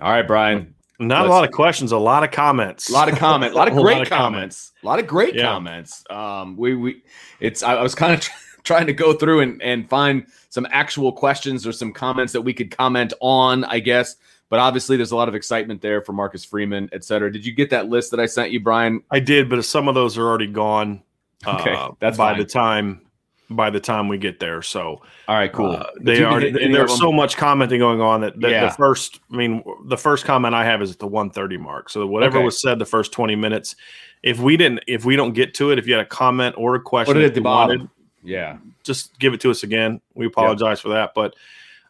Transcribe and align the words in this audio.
All 0.00 0.10
right, 0.10 0.26
Brian. 0.26 0.74
Not 0.98 1.22
Let's- 1.22 1.28
a 1.28 1.30
lot 1.32 1.44
of 1.44 1.50
questions, 1.52 1.92
a 1.92 1.98
lot 1.98 2.24
of 2.24 2.30
comments. 2.30 2.88
A 2.88 2.92
lot 2.92 3.08
of 3.12 3.18
comment, 3.18 3.52
a 3.52 3.56
lot 3.56 3.68
of 3.68 3.74
lot 3.76 3.82
great 3.82 4.02
of 4.02 4.08
comments. 4.08 4.72
a 4.82 4.86
lot 4.86 4.98
of 4.98 5.06
great 5.06 5.34
Yeah. 5.34 5.42
comments. 5.42 6.02
Um, 6.08 6.56
we 6.56 6.74
we 6.74 7.02
it's 7.40 7.62
I, 7.62 7.74
I 7.74 7.82
was 7.82 7.94
kind 7.94 8.14
of 8.14 8.26
trying 8.64 8.86
to 8.86 8.94
go 8.94 9.12
through 9.12 9.40
and 9.40 9.60
and 9.62 9.88
find 9.90 10.26
some 10.48 10.66
actual 10.70 11.12
questions 11.12 11.66
or 11.66 11.72
some 11.72 11.92
comments 11.92 12.32
that 12.32 12.40
we 12.40 12.54
could 12.54 12.70
comment 12.74 13.12
on, 13.20 13.64
I 13.64 13.78
guess. 13.80 14.16
But 14.48 14.58
obviously, 14.60 14.96
there's 14.96 15.10
a 15.10 15.16
lot 15.16 15.28
of 15.28 15.34
excitement 15.34 15.82
there 15.82 16.00
for 16.00 16.12
Marcus 16.12 16.44
Freeman, 16.44 16.88
et 16.92 17.04
cetera. 17.04 17.30
Did 17.32 17.44
you 17.44 17.52
get 17.52 17.68
that 17.70 17.88
list 17.88 18.10
that 18.12 18.20
I 18.20 18.26
sent 18.26 18.52
you, 18.52 18.60
Brian? 18.60 19.02
I 19.10 19.18
did, 19.20 19.50
but 19.50 19.62
some 19.64 19.88
of 19.88 19.94
those 19.94 20.16
are 20.16 20.26
already 20.26 20.46
gone. 20.46 21.02
Okay, 21.46 21.74
uh, 21.74 21.90
that's 22.00 22.16
by 22.16 22.30
fine. 22.32 22.38
the 22.38 22.44
time 22.46 23.02
by 23.50 23.70
the 23.70 23.80
time 23.80 24.08
we 24.08 24.18
get 24.18 24.40
there. 24.40 24.62
So 24.62 25.02
All 25.28 25.34
right, 25.36 25.52
cool. 25.52 25.72
uh, 25.72 25.86
they 26.00 26.22
are. 26.22 26.40
There's 26.40 26.98
so 26.98 27.12
much 27.12 27.36
commenting 27.36 27.78
going 27.80 28.00
on 28.00 28.22
that, 28.22 28.40
that 28.40 28.50
Yeah. 28.50 28.66
the 28.66 28.72
first. 28.72 29.20
I 29.32 29.36
mean, 29.36 29.62
the 29.86 29.96
first 29.96 30.24
comment 30.24 30.54
I 30.54 30.64
have 30.64 30.82
is 30.82 30.90
at 30.92 30.98
the 30.98 31.06
130 31.06 31.56
mark. 31.56 31.88
So 31.90 32.06
whatever 32.06 32.38
Okay. 32.38 32.44
was 32.44 32.60
said 32.60 32.78
the 32.78 32.84
first 32.86 33.12
20 33.12 33.36
minutes. 33.36 33.76
If 34.22 34.40
we 34.40 34.56
didn't, 34.56 34.80
if 34.88 35.04
we 35.04 35.14
don't 35.14 35.32
get 35.32 35.54
to 35.54 35.70
it, 35.70 35.78
if 35.78 35.86
you 35.86 35.92
had 35.94 36.02
a 36.02 36.08
comment 36.08 36.56
or 36.58 36.74
a 36.74 36.80
question, 36.80 37.14
Put 37.14 37.22
it 37.22 37.26
at 37.26 37.34
the 37.34 37.40
bottom. 37.40 37.78
wanted, 37.78 37.90
Yeah, 38.24 38.56
just 38.82 39.16
give 39.20 39.34
it 39.34 39.40
to 39.42 39.50
us 39.50 39.62
again. 39.62 40.00
We 40.14 40.26
apologize 40.26 40.80
for 40.80 40.88
that, 40.88 41.12
but 41.14 41.34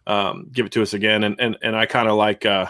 um, 0.06 0.48
give 0.52 0.66
it 0.66 0.72
to 0.72 0.82
us 0.82 0.92
again. 0.92 1.24
And 1.24 1.40
and 1.40 1.56
and 1.62 1.74
I 1.76 1.86
kind 1.86 2.08
of 2.08 2.16
like. 2.16 2.44
Uh, 2.44 2.66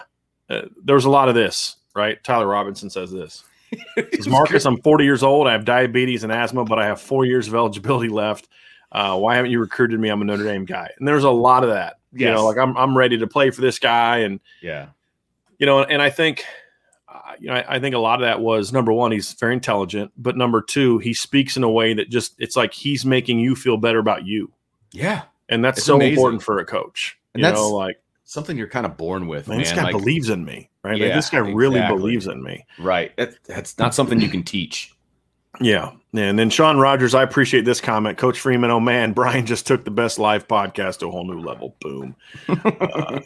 uh, 0.49 0.63
there 0.85 0.95
was 0.95 1.05
a 1.07 1.11
lot 1.11 1.29
of 1.29 1.35
this, 1.35 1.77
right? 1.97 2.23
Tyler 2.23 2.47
Robinson 2.47 2.89
says 2.89 3.11
this. 3.11 3.43
Says, 4.15 4.29
Marcus, 4.29 4.65
I'm 4.65 4.81
40 4.81 5.03
years 5.05 5.25
old. 5.25 5.49
I 5.49 5.53
have 5.53 5.65
diabetes 5.65 6.23
and 6.23 6.31
asthma, 6.33 6.65
but 6.65 6.79
I 6.79 6.87
have 6.87 7.01
four 7.01 7.25
years 7.25 7.49
of 7.49 7.55
eligibility 7.57 8.09
left. 8.09 8.47
Uh, 8.93 9.19
why 9.19 9.37
haven't 9.37 9.51
you 9.51 9.61
recruited 9.61 9.99
me? 10.01 10.09
I'm 10.09 10.23
a 10.23 10.25
Notre 10.25 10.45
Dame 10.45 10.65
guy, 10.65 10.91
and 10.99 11.07
there's 11.07 11.25
a 11.25 11.31
lot 11.31 11.63
of 11.65 11.71
that. 11.71 11.99
You 12.13 12.27
know, 12.27 12.47
like 12.47 12.57
I'm 12.57 12.77
I'm 12.77 12.97
ready 12.97 13.19
to 13.19 13.27
play 13.27 13.51
for 13.51 13.61
this 13.61 13.79
guy, 13.79 14.19
and 14.19 14.41
yeah, 14.63 14.87
you 15.59 15.67
know, 15.67 15.83
and 15.83 16.01
I 16.01 16.09
think, 16.09 16.45
uh, 17.09 17.33
you 17.39 17.49
know, 17.49 17.55
I, 17.55 17.77
I 17.77 17.79
think 17.79 17.95
a 17.95 17.99
lot 17.99 18.21
of 18.23 18.27
that 18.27 18.41
was 18.41 18.73
number 18.73 18.93
one, 18.93 19.13
he's 19.13 19.33
very 19.35 19.53
intelligent, 19.53 20.13
but 20.17 20.37
number 20.37 20.63
two, 20.63 20.97
he 20.99 21.13
speaks 21.13 21.57
in 21.59 21.63
a 21.63 21.71
way 21.71 21.93
that 21.93 22.09
just 22.09 22.35
it's 22.39 22.57
like 22.57 22.73
he's 22.73 23.05
making 23.05 23.39
you 23.39 23.55
feel 23.55 23.77
better 23.77 23.99
about 23.99 24.25
you, 24.25 24.51
yeah. 24.93 25.23
and 25.51 25.63
that's 25.63 25.79
It's 25.79 25.87
so 25.87 25.97
amazing. 25.97 26.15
important 26.15 26.43
for 26.43 26.59
a 26.59 26.65
coach. 26.65 27.19
And 27.35 27.41
you 27.41 27.45
that's- 27.45 27.61
know, 27.61 27.69
like 27.71 28.01
Something 28.29 28.57
you're 28.57 28.67
kind 28.67 28.87
of 28.87 28.97
born 28.97 29.29
with, 29.29 29.47
man, 29.47 29.59
man. 29.59 29.65
this 29.65 29.73
guy 29.73 29.85
Like, 29.85 29.93
believes 29.93 30.31
in 30.31 30.45
me, 30.45 30.69
right? 30.83 30.99
Like, 31.01 31.13
this 31.13 31.31
guy 31.31 31.39
really 31.39 31.81
believes 31.87 32.27
in 32.27 32.43
me. 32.43 32.65
right. 32.79 33.15
That, 33.17 33.35
that's 33.45 33.79
not 33.79 33.95
something 33.95 34.21
you 34.21 34.29
can 34.29 34.43
teach. 34.43 34.93
Yeah. 35.61 35.93
And 36.19 36.39
then 36.39 36.51
Sean 36.51 36.79
Rogers, 36.79 37.15
I 37.15 37.23
appreciate 37.23 37.65
this 37.65 37.81
comment. 37.81 38.19
Coach 38.19 38.39
Freeman, 38.41 38.71
oh 38.71 38.81
man, 38.81 39.13
Brian 39.13 39.47
just 39.47 39.67
took 39.67 39.85
the 39.85 39.91
best 39.91 40.19
live 40.19 40.47
podcast 40.49 40.99
to 40.99 41.07
a 41.07 41.11
whole 41.11 41.25
new 41.27 41.41
level. 41.41 41.75
Boom. 41.81 42.15
Uh, 42.49 43.21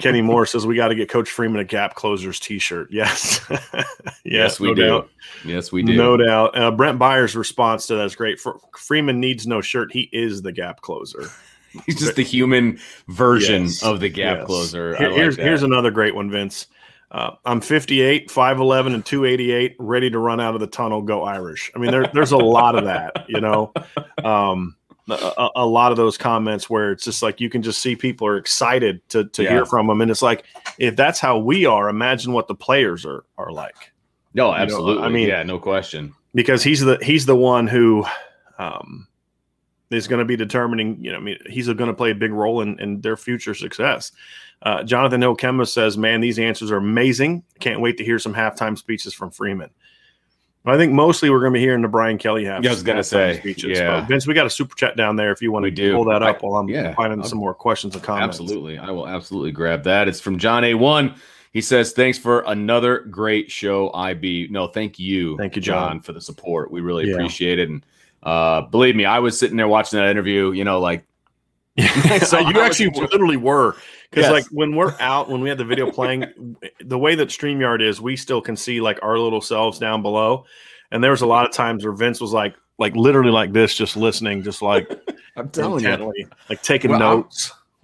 Kenny 0.00 0.22
Moore 0.22 0.46
says 0.46 0.66
we 0.66 0.76
got 0.76 0.88
to 0.88 0.94
get 0.94 1.08
Coach 1.08 1.30
Freeman 1.30 1.60
a 1.60 1.64
Gap 1.64 1.94
Closers 1.94 2.38
T-shirt. 2.40 2.88
Yes. 2.90 3.40
yes, 4.24 4.60
we 4.60 4.68
no 4.68 4.74
do. 4.74 4.86
doubt. 4.86 5.10
Yes, 5.44 5.72
we 5.72 5.82
do. 5.82 5.94
No 5.96 6.16
doubt. 6.16 6.56
Uh, 6.58 6.70
Brent 6.70 6.98
Byers' 6.98 7.34
response 7.36 7.86
to 7.86 7.96
that 7.96 8.04
is 8.04 8.14
great. 8.16 8.38
For, 8.40 8.58
Freeman 8.76 9.20
needs 9.20 9.46
no 9.46 9.60
shirt. 9.60 9.92
He 9.92 10.08
is 10.12 10.42
the 10.42 10.52
Gap 10.52 10.80
Closer. 10.80 11.28
He's 11.86 11.98
just 11.98 12.16
the 12.16 12.22
human 12.22 12.78
version 13.08 13.62
Yes, 13.62 13.82
of 13.82 14.00
the 14.00 14.10
gap 14.10 14.38
yes. 14.40 14.46
closer. 14.46 14.94
I 14.94 14.98
Here- 14.98 15.08
like 15.08 15.16
here's 15.16 15.36
that. 15.38 15.42
here's 15.46 15.62
another 15.62 15.90
great 15.90 16.14
one, 16.14 16.30
Vince. 16.30 16.66
Uh, 17.12 17.32
I'm 17.44 17.60
58, 17.60 18.28
5'11, 18.30 18.94
and 18.94 19.04
288, 19.04 19.76
ready 19.78 20.08
to 20.10 20.18
run 20.18 20.40
out 20.40 20.54
of 20.54 20.60
the 20.60 20.66
tunnel, 20.66 21.02
go 21.02 21.24
Irish. 21.24 21.70
I 21.76 21.78
mean, 21.78 21.90
there, 21.90 22.10
there's 22.14 22.32
a 22.32 22.38
lot 22.38 22.74
of 22.74 22.84
that, 22.86 23.26
you 23.28 23.38
know, 23.38 23.70
um, 24.24 24.74
a, 25.10 25.48
a- 25.56 25.66
lot 25.66 25.90
of 25.92 25.98
those 25.98 26.16
comments 26.16 26.70
where 26.70 26.90
it's 26.90 27.04
just 27.04 27.22
like 27.22 27.38
you 27.38 27.50
can 27.50 27.60
just 27.60 27.82
see 27.82 27.96
people 27.96 28.26
are 28.26 28.38
excited 28.38 29.06
to, 29.10 29.26
to 29.26 29.42
Yeah. 29.42 29.50
hear 29.50 29.66
from 29.66 29.88
them. 29.88 30.00
And 30.00 30.10
it's 30.10 30.22
like, 30.22 30.44
if 30.78 30.96
that's 30.96 31.20
how 31.20 31.36
we 31.38 31.66
are, 31.66 31.90
imagine 31.90 32.32
what 32.32 32.48
the 32.48 32.54
players 32.54 33.04
are, 33.04 33.24
are 33.36 33.52
like. 33.52 33.92
no, 34.32 34.50
know, 34.50 34.56
absolutely. 34.56 35.04
I 35.04 35.08
mean- 35.10 35.28
yeah, 35.28 35.42
no 35.42 35.58
question. 35.58 36.14
because 36.34 36.62
he's 36.62 36.80
the 36.80 36.96
he's 37.02 37.26
the 37.26 37.36
one 37.36 37.66
who 37.66 38.06
um, 38.58 39.06
is 39.92 40.08
going 40.08 40.18
to 40.20 40.24
be 40.24 40.36
determining. 40.36 41.02
You 41.04 41.12
know, 41.12 41.18
I 41.18 41.20
mean, 41.20 41.38
he's 41.48 41.66
going 41.66 41.78
to 41.88 41.94
play 41.94 42.10
a 42.10 42.14
big 42.14 42.32
role 42.32 42.60
in, 42.62 42.78
in 42.80 43.00
their 43.00 43.16
future 43.16 43.54
success. 43.54 44.12
Uh, 44.62 44.82
Jonathan 44.84 45.20
Hill 45.20 45.36
says, 45.66 45.98
"Man, 45.98 46.20
these 46.20 46.38
answers 46.38 46.70
are 46.70 46.76
amazing. 46.76 47.42
Can't 47.60 47.80
wait 47.80 47.96
to 47.98 48.04
hear 48.04 48.18
some 48.18 48.34
halftime 48.34 48.78
speeches 48.78 49.12
from 49.14 49.30
Freeman." 49.30 49.70
I 50.64 50.76
think 50.76 50.92
mostly 50.92 51.28
we're 51.28 51.40
going 51.40 51.52
to 51.52 51.56
be 51.56 51.60
hearing 51.60 51.82
the 51.82 51.88
Brian 51.88 52.18
Kelly 52.18 52.44
half. 52.44 52.62
Yeah, 52.62 52.70
I 52.70 52.74
was 52.74 52.84
gonna 52.84 53.02
say 53.02 53.40
speeches. 53.40 53.76
yeah. 53.76 53.98
But 54.00 54.06
Vince, 54.06 54.28
we 54.28 54.34
got 54.34 54.46
a 54.46 54.50
super 54.50 54.76
chat 54.76 54.96
down 54.96 55.16
there 55.16 55.32
if 55.32 55.42
you 55.42 55.50
want 55.50 55.64
We 55.64 55.70
to 55.70 55.74
do. 55.74 55.92
pull 55.94 56.04
that 56.04 56.22
I- 56.22 56.30
up 56.30 56.42
while 56.44 56.54
I'm 56.54 56.68
yeah, 56.68 56.94
finding 56.94 57.20
I'll- 57.20 57.26
some 57.26 57.38
more 57.38 57.52
questions 57.52 57.94
and 57.96 58.04
comments. 58.04 58.38
Absolutely. 58.38 58.78
I 58.78 58.90
will 58.92 59.08
absolutely 59.08 59.50
grab 59.50 59.82
that. 59.84 60.06
It's 60.06 60.20
from 60.20 60.38
John 60.38 60.62
A1. 60.62 61.16
He 61.52 61.60
says, 61.60 61.92
Thanks 61.92 62.16
for 62.16 62.44
another 62.46 63.00
great 63.00 63.50
show, 63.50 63.90
IB. 63.92 64.48
No, 64.52 64.68
thank 64.68 65.00
you. 65.00 65.36
Thank 65.36 65.56
you, 65.56 65.62
John. 65.62 66.00
for 66.00 66.12
the 66.12 66.20
support. 66.20 66.70
We 66.70 66.80
really 66.80 67.08
Yeah. 67.08 67.14
appreciate 67.14 67.58
it. 67.58 67.68
And 67.68 67.84
uh, 68.22 68.62
believe 68.62 68.94
me, 68.96 69.04
I 69.04 69.18
was 69.18 69.38
sitting 69.38 69.56
there 69.56 69.68
watching 69.68 69.98
that 69.98 70.08
interview, 70.10 70.52
you 70.52 70.64
know, 70.64 70.80
like, 70.80 71.04
so 72.26 72.38
you 72.38 72.60
actually 72.60 72.86
enjoying- 72.86 73.08
literally 73.12 73.36
were 73.38 73.76
because 74.10 74.24
Yes. 74.24 74.30
like 74.32 74.44
when 74.50 74.76
we're 74.76 74.94
out 75.00 75.30
when 75.30 75.40
we 75.40 75.48
had 75.48 75.56
the 75.56 75.64
video 75.64 75.90
playing 75.90 76.26
the 76.84 76.98
way 76.98 77.14
that 77.14 77.28
streamyard 77.30 77.80
is 77.80 77.98
we 77.98 78.14
still 78.14 78.42
can 78.42 78.56
see 78.56 78.80
like 78.82 78.98
our 79.02 79.18
little 79.18 79.40
selves 79.40 79.78
down 79.78 80.02
below. 80.02 80.44
And 80.90 81.02
there 81.02 81.12
was 81.12 81.22
a 81.22 81.26
lot 81.26 81.46
of 81.46 81.52
times 81.52 81.82
where 81.82 81.94
vince 81.94 82.20
was 82.20 82.32
like 82.34 82.54
like 82.78 82.94
literally 82.94 83.30
like 83.30 83.54
this 83.54 83.74
just 83.74 83.96
listening 83.96 84.42
just 84.42 84.60
like 84.60 84.86
I'm 85.36 85.46
intently 85.46 86.26
like 86.50 86.62
taking 86.62 86.90
Well, 86.90 87.02
I'm- 87.02 87.28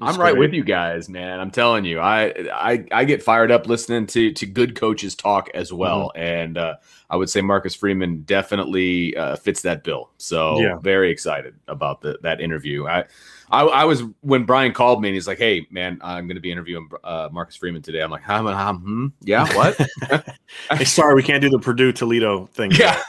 I'm 0.00 0.17
right 0.17 0.37
with 0.37 0.53
you 0.53 0.62
guys, 0.62 1.09
man. 1.09 1.41
I'm 1.41 1.50
telling 1.50 1.85
you, 1.85 1.99
I 1.99 2.27
I, 2.53 2.85
I 2.93 3.05
get 3.05 3.23
fired 3.23 3.50
up 3.50 3.67
listening 3.67 4.06
to 4.09 4.33
to 4.33 4.47
good 4.47 4.77
coaches 4.77 5.15
talk 5.15 5.50
as 5.55 5.73
well, 5.73 6.12
Mm-hmm. 6.15 6.23
and 6.23 6.59
uh, 6.59 6.75
I 7.11 7.17
would 7.17 7.29
say 7.29 7.41
Marcus 7.41 7.75
Freeman 7.75 8.23
definitely 8.23 9.17
uh, 9.17 9.35
fits 9.37 9.62
that 9.62 9.83
bill. 9.83 10.11
So 10.19 10.61
Yeah. 10.61 10.79
very 10.79 11.11
excited 11.11 11.55
about 11.67 12.00
the, 12.00 12.19
that 12.23 12.41
interview. 12.41 12.87
I, 12.87 13.06
I 13.50 13.62
I 13.65 13.85
was 13.85 14.03
when 14.21 14.45
Brian 14.45 14.73
called 14.73 15.03
me 15.03 15.09
and 15.09 15.15
he's 15.15 15.27
like, 15.27 15.39
"Hey, 15.39 15.67
man, 15.71 15.99
I'm 16.00 16.27
going 16.29 16.37
to 16.37 16.41
be 16.41 16.53
interviewing 16.53 16.89
uh, 17.03 17.29
Marcus 17.33 17.56
Freeman 17.56 17.83
today." 17.83 18.00
I'm 18.00 18.11
like, 18.11 18.23
"Huh? 18.23 18.43
huh, 18.43 18.73
hmm? 18.75 19.06
Yeah, 19.23 19.53
what? 19.56 19.77
hey, 20.71 20.85
sorry 20.85 21.15
we 21.17 21.23
can't 21.25 21.43
do 21.43 21.50
the 21.50 21.59
purdue 21.59 21.91
toledo 21.93 22.47
thing 22.47 22.71
yeah." 22.79 23.00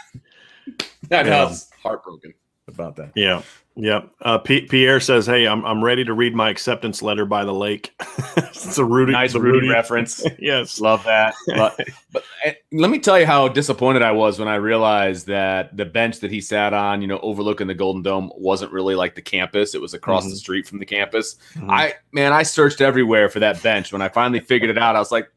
that 1.10 1.26
Yeah. 1.28 1.44
was 1.46 1.70
heartbroken. 1.84 2.34
about 2.68 2.96
that. 2.96 3.12
Yeah. 3.16 3.42
Yeah. 3.82 4.02
Uh, 4.22 4.38
P- 4.38 4.68
Pierre 4.68 5.00
says, 5.00 5.26
"Hey, 5.26 5.48
I'm 5.48 5.66
I'm 5.66 5.82
ready 5.82 6.04
to 6.04 6.14
read 6.14 6.36
my 6.36 6.50
acceptance 6.50 7.02
letter 7.02 7.26
by 7.26 7.46
the 7.46 7.54
lake." 7.54 7.94
it's 8.38 8.78
a 8.78 8.84
Rudy, 8.84 9.14
nice 9.14 9.36
a 9.36 9.40
Rudy, 9.40 9.60
Rudy 9.60 9.70
reference. 9.70 10.26
yes, 10.40 10.82
love 10.82 11.02
that. 11.06 11.34
but, 11.48 11.80
but 12.12 12.24
eh, 12.44 12.54
let 12.74 12.90
me 12.90 13.00
tell 13.00 13.18
you 13.18 13.26
how 13.26 13.48
disappointed 13.48 14.02
I 14.02 14.12
was 14.12 14.38
when 14.38 14.50
I 14.50 14.56
realized 14.56 15.28
that 15.28 15.76
the 15.78 15.86
bench 15.86 16.20
that 16.20 16.30
he 16.30 16.42
sat 16.42 16.74
on, 16.74 17.02
you 17.02 17.08
know, 17.08 17.20
overlooking 17.20 17.68
the 17.68 17.74
Golden 17.74 18.02
Dome, 18.02 18.32
wasn't 18.36 18.74
really 18.74 18.96
like 18.96 19.16
the 19.16 19.22
campus. 19.22 19.74
It 19.74 19.82
was 19.82 19.94
across 19.94 20.24
mm-hmm. 20.24 20.32
the 20.32 20.38
street 20.38 20.68
from 20.68 20.80
the 20.80 20.86
campus. 20.86 21.38
Mm-hmm. 21.54 21.72
I 21.72 21.94
man, 22.12 22.34
I 22.34 22.44
searched 22.44 22.82
everywhere 22.82 23.30
for 23.30 23.40
that 23.40 23.64
bench. 23.64 23.94
When 23.94 24.02
I 24.02 24.10
finally 24.10 24.42
figured 24.42 24.70
it 24.70 24.78
out, 24.78 24.98
I 24.98 25.00
was 25.00 25.12
like, 25.12 25.32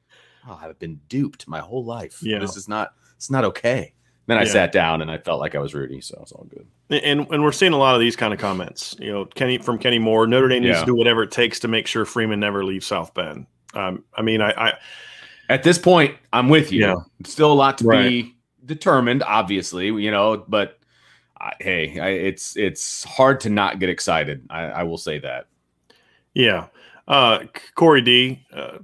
"Oh, 0.49 0.59
I've 0.61 0.79
been 0.81 1.01
duped 1.09 1.47
my 1.47 1.61
whole 1.61 1.85
life. 1.85 2.19
Yeah. 2.23 2.41
This 2.41 2.57
is 2.57 2.69
not. 2.69 2.93
It's 3.17 3.31
not 3.31 3.45
okay." 3.45 3.95
Then 4.27 4.39
I 4.39 4.43
yeah. 4.43 4.53
sat 4.53 4.73
down 4.73 5.03
and 5.03 5.11
I 5.11 5.19
felt 5.19 5.41
like 5.41 5.55
I 5.55 5.59
was 5.59 5.75
Rudy, 5.75 6.01
so 6.01 6.19
it's 6.23 6.33
all 6.33 6.47
good. 6.49 6.67
And 7.03 7.27
and 7.31 7.43
we're 7.43 7.53
seeing 7.53 7.73
a 7.73 7.79
lot 7.79 7.95
of 7.95 8.01
these 8.01 8.15
kind 8.15 8.33
of 8.33 8.39
comments. 8.39 8.95
You 9.01 9.13
know, 9.13 9.25
Kenny 9.25 9.59
from 9.59 9.79
Kenny 9.79 9.99
Moore. 9.99 10.27
Notre 10.27 10.49
Dame 10.49 10.63
needs 10.63 10.75
yeah. 10.75 10.81
to 10.81 10.87
do 10.87 10.95
whatever 10.95 11.23
it 11.25 11.33
takes 11.33 11.59
to 11.61 11.69
make 11.69 11.87
sure 11.87 12.05
Freeman 12.05 12.39
never 12.39 12.65
leaves 12.65 12.87
South 12.87 13.15
Bend. 13.15 13.47
Um, 13.75 14.05
I 14.15 14.23
mean, 14.23 14.41
I, 14.41 14.51
I, 14.51 14.73
at 15.49 15.65
this 15.65 15.79
point, 15.79 16.17
I'm 16.33 16.49
with 16.49 16.71
you. 16.71 16.83
Yeah. 16.83 16.95
Still 17.25 17.51
a 17.51 17.55
lot 17.55 17.79
to 17.79 17.85
right. 17.85 18.09
be 18.09 18.37
determined, 18.65 19.25
obviously. 19.25 19.87
You 19.87 20.11
know, 20.13 20.45
but 20.47 20.79
I, 21.41 21.55
hey, 21.59 21.99
I, 21.99 22.09
it's 22.11 22.57
it's 22.57 23.03
hard 23.03 23.41
to 23.41 23.51
not 23.51 23.81
get 23.81 23.89
excited. 23.89 24.47
I, 24.51 24.63
I 24.63 24.83
will 24.85 24.99
say 24.99 25.19
that. 25.19 25.47
Yeah, 26.33 26.69
uh, 27.09 27.41
Corey 27.75 28.03
D. 28.03 28.47
Uh, 28.53 28.79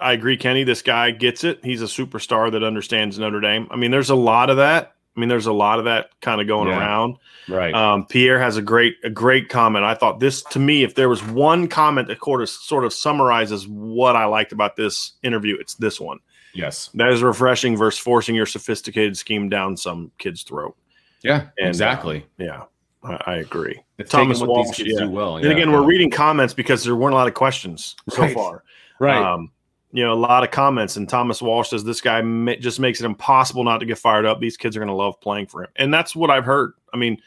I 0.00 0.12
agree, 0.12 0.36
Kenny. 0.36 0.64
This 0.64 0.82
guy 0.82 1.10
gets 1.10 1.44
it. 1.44 1.64
He's 1.64 1.82
a 1.82 1.86
superstar 1.86 2.50
that 2.52 2.64
understands 2.64 3.18
Notre 3.18 3.40
Dame. 3.40 3.68
I 3.70 3.76
mean, 3.76 3.90
there's 3.90 4.10
a 4.10 4.14
lot 4.14 4.50
of 4.50 4.56
that. 4.58 4.94
I 5.16 5.20
mean, 5.20 5.28
there's 5.28 5.46
a 5.46 5.52
lot 5.52 5.78
of 5.78 5.84
that 5.84 6.10
kind 6.20 6.40
of 6.40 6.48
going 6.48 6.68
yeah. 6.68 6.78
around. 6.78 7.16
Right. 7.48 7.72
Um, 7.72 8.06
Pierre 8.06 8.40
has 8.40 8.56
a 8.56 8.62
great 8.62 8.96
a 9.04 9.10
great 9.10 9.48
comment. 9.48 9.84
I 9.84 9.94
thought 9.94 10.18
this 10.18 10.42
to 10.50 10.58
me, 10.58 10.82
if 10.82 10.96
there 10.96 11.08
was 11.08 11.22
one 11.22 11.68
comment 11.68 12.08
that 12.08 12.18
sort 12.22 12.42
of 12.42 12.48
sort 12.48 12.84
of 12.84 12.92
summarizes 12.92 13.68
what 13.68 14.16
I 14.16 14.24
liked 14.24 14.50
about 14.52 14.76
this 14.76 15.12
interview, 15.22 15.56
it's 15.60 15.74
this 15.74 16.00
one. 16.00 16.18
Yes. 16.54 16.90
That 16.94 17.10
is 17.10 17.22
refreshing 17.22 17.76
versus 17.76 18.00
forcing 18.00 18.34
your 18.34 18.46
sophisticated 18.46 19.16
scheme 19.16 19.48
down 19.48 19.76
some 19.76 20.10
kid's 20.18 20.42
throat. 20.42 20.76
Yeah, 21.22 21.48
and, 21.58 21.68
exactly. 21.68 22.26
Uh, 22.40 22.44
yeah. 22.44 22.62
I, 23.02 23.20
I 23.26 23.36
agree. 23.36 23.80
It's 23.98 24.10
Thomas 24.10 24.40
Walsh, 24.40 24.78
yeah. 24.80 25.04
well. 25.04 25.38
Yeah. 25.38 25.50
And 25.50 25.58
again, 25.58 25.72
we're 25.72 25.84
reading 25.84 26.10
comments 26.10 26.54
because 26.54 26.84
there 26.84 26.96
weren't 26.96 27.12
a 27.12 27.16
lot 27.16 27.28
of 27.28 27.34
questions 27.34 27.96
so 28.08 28.22
right. 28.22 28.34
far. 28.34 28.64
Right. 28.98 29.22
Um, 29.22 29.50
you 29.94 30.02
know, 30.02 30.12
a 30.12 30.14
lot 30.14 30.42
of 30.42 30.50
comments. 30.50 30.96
And 30.96 31.08
Thomas 31.08 31.40
Walsh 31.40 31.70
says 31.70 31.84
this 31.84 32.00
guy 32.00 32.20
ma- 32.20 32.56
just 32.56 32.80
makes 32.80 33.00
it 33.00 33.06
impossible 33.06 33.62
not 33.62 33.78
to 33.78 33.86
get 33.86 33.96
fired 33.96 34.26
up. 34.26 34.40
These 34.40 34.56
kids 34.56 34.76
are 34.76 34.80
going 34.80 34.88
to 34.88 34.94
love 34.94 35.20
playing 35.20 35.46
for 35.46 35.62
him, 35.62 35.70
and 35.76 35.94
that's 35.94 36.16
what 36.16 36.30
I've 36.30 36.44
heard. 36.44 36.72
I 36.92 36.96
mean, 36.96 37.18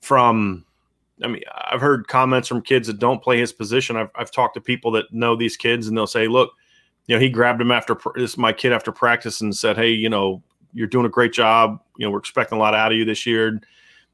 from 0.00 0.64
I 1.22 1.28
mean, 1.28 1.42
I've 1.54 1.82
heard 1.82 2.08
comments 2.08 2.48
from 2.48 2.62
kids 2.62 2.86
that 2.86 2.98
don't 2.98 3.22
play 3.22 3.38
his 3.38 3.52
position. 3.52 3.98
I've 3.98 4.08
I've 4.14 4.30
talked 4.30 4.54
to 4.54 4.62
people 4.62 4.90
that 4.92 5.12
know 5.12 5.36
these 5.36 5.58
kids, 5.58 5.86
and 5.86 5.94
they'll 5.94 6.06
say, 6.06 6.26
"Look, 6.26 6.52
you 7.06 7.14
know, 7.14 7.20
he 7.20 7.28
grabbed 7.28 7.60
him 7.60 7.70
after 7.70 7.94
this 8.14 8.38
my 8.38 8.54
kid 8.54 8.72
after 8.72 8.90
practice 8.90 9.42
and 9.42 9.54
said, 9.54 9.76
"Hey, 9.76 9.90
you 9.90 10.08
know, 10.08 10.42
you're 10.72 10.86
doing 10.86 11.04
a 11.04 11.10
great 11.10 11.34
job. 11.34 11.78
You 11.98 12.06
know, 12.06 12.10
we're 12.10 12.20
expecting 12.20 12.56
a 12.56 12.60
lot 12.60 12.74
out 12.74 12.90
of 12.90 12.96
you 12.96 13.04
this 13.04 13.26
year." 13.26 13.60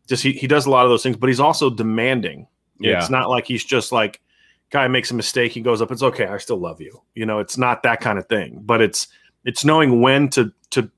Just 0.08 0.24
he 0.24 0.32
he 0.32 0.48
does 0.48 0.66
a 0.66 0.70
lot 0.70 0.84
of 0.84 0.90
those 0.90 1.04
things, 1.04 1.16
but 1.16 1.28
he's 1.28 1.38
also 1.38 1.70
demanding. 1.70 2.48
Yeah. 2.80 2.98
It's 2.98 3.10
not 3.10 3.30
like 3.30 3.46
he's 3.46 3.64
just 3.64 3.92
like 3.92 4.20
guy 4.70 4.88
makes 4.88 5.10
a 5.10 5.14
mistake, 5.14 5.52
he 5.52 5.60
goes 5.60 5.82
up. 5.82 5.90
It's 5.90 6.02
okay. 6.02 6.26
I 6.26 6.38
still 6.38 6.58
love 6.58 6.80
you. 6.80 7.02
You 7.14 7.26
know, 7.26 7.38
it's 7.38 7.58
not 7.58 7.82
that 7.82 8.00
kind 8.00 8.18
of 8.18 8.26
thing, 8.28 8.60
but 8.62 8.80
it's 8.80 9.08
it's 9.44 9.64
knowing 9.64 10.00
when 10.00 10.28
to 10.30 10.52
to 10.70 10.90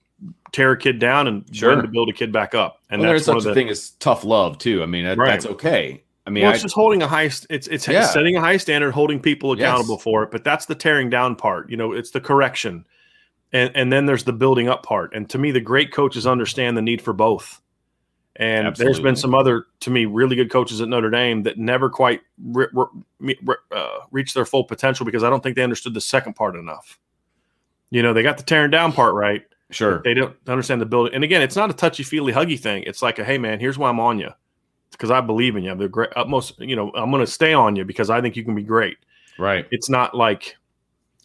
tear 0.53 0.73
a 0.73 0.79
kid 0.79 0.99
down 0.99 1.27
and 1.27 1.45
sure. 1.55 1.75
when 1.75 1.83
to 1.83 1.89
build 1.89 2.09
a 2.09 2.13
kid 2.13 2.33
back 2.33 2.55
up. 2.55 2.81
And 2.91 3.01
well, 3.01 3.11
there's 3.11 3.25
such 3.25 3.45
a 3.45 3.55
thing 3.55 3.69
as 3.69 3.91
tough 3.91 4.25
love 4.25 4.59
too. 4.59 4.83
I 4.83 4.87
mean, 4.87 5.05
that, 5.05 5.19
right. 5.19 5.31
that's 5.31 5.47
okay. 5.47 6.03
I 6.27 6.31
mean, 6.31 6.45
well, 6.45 6.53
it's 6.53 6.61
I, 6.61 6.63
just 6.63 6.75
holding 6.75 7.03
a 7.03 7.09
high. 7.09 7.25
It's 7.25 7.67
it's 7.67 7.89
yeah. 7.89 8.07
setting 8.07 8.37
a 8.37 8.41
high 8.41 8.59
standard, 8.59 8.93
holding 8.93 9.21
people 9.21 9.53
accountable 9.53 9.97
yes. 9.97 10.03
for 10.03 10.23
it. 10.23 10.31
But 10.31 10.45
that's 10.45 10.67
the 10.67 10.75
tearing 10.75 11.11
down 11.11 11.35
part. 11.35 11.71
You 11.71 11.77
know, 11.77 11.93
it's 11.93 12.11
the 12.11 12.21
correction, 12.21 12.85
and 13.53 13.73
and 13.75 13.93
then 13.93 14.07
there's 14.07 14.25
the 14.25 14.33
building 14.33 14.69
up 14.69 14.85
part. 14.85 15.15
And 15.15 15.29
to 15.31 15.39
me, 15.39 15.51
the 15.51 15.61
great 15.61 15.93
coaches 15.93 16.27
understand 16.27 16.77
the 16.77 16.83
need 16.83 17.03
for 17.03 17.13
both. 17.13 17.61
And 18.37 18.67
Absolutely. 18.67 18.93
there's 18.93 19.03
been 19.03 19.17
some 19.17 19.35
other, 19.35 19.67
to 19.81 19.91
me, 19.91 20.07
really 20.07 20.37
good 20.37 20.51
coaches 20.51 20.81
at 20.81 20.89
Notre 20.89 21.11
Dame 21.11 21.43
that 21.43 21.59
never 21.59 21.91
quite 21.91 22.23
re- 22.43 22.67
re- 23.21 23.57
uh, 23.71 23.99
reached 24.11 24.35
their 24.35 24.47
full 24.47 24.65
potential 24.65 25.05
because 25.05 25.23
I 25.23 25.29
don't 25.29 25.43
think 25.43 25.55
they 25.55 25.63
understood 25.63 25.93
the 25.93 26.01
second 26.01 26.35
part 26.35 26.57
enough. 26.57 26.99
You 27.91 28.03
know, 28.03 28.15
they 28.15 28.23
got 28.23 28.39
the 28.39 28.45
tearing 28.45 28.71
down 28.71 28.93
part 28.93 29.15
right. 29.15 29.45
Sure. 29.71 30.01
They 30.03 30.15
don't 30.15 30.35
understand 30.47 30.81
the 30.81 30.87
building. 30.87 31.15
And 31.15 31.25
again, 31.25 31.43
it's 31.43 31.57
not 31.57 31.69
a 31.69 31.75
touchy 31.75 32.03
feely 32.03 32.33
huggy 32.33 32.59
thing. 32.59 32.85
It's 32.85 33.03
like, 33.03 33.19
a, 33.19 33.25
hey, 33.25 33.37
man, 33.37 33.61
here's 33.61 33.77
why 33.77 33.91
I'm 33.91 34.01
on 34.01 34.19
you. 34.19 34.31
because 34.93 35.11
I 35.11 35.21
believe 35.21 35.57
in 35.57 35.65
you. 35.65 35.75
The 35.75 35.89
great 35.89 36.11
utmost, 36.15 36.61
you 36.61 36.77
know, 36.77 36.93
I'm 36.95 37.11
going 37.11 37.25
to 37.25 37.31
stay 37.31 37.53
on 37.53 37.75
you 37.75 37.85
because 37.85 38.09
I 38.11 38.21
think 38.21 38.37
you 38.37 38.45
can 38.45 38.55
be 38.55 38.63
great. 38.63 38.99
Right. 39.39 39.67
It's 39.71 39.91
not 39.91 40.17
like, 40.17 40.57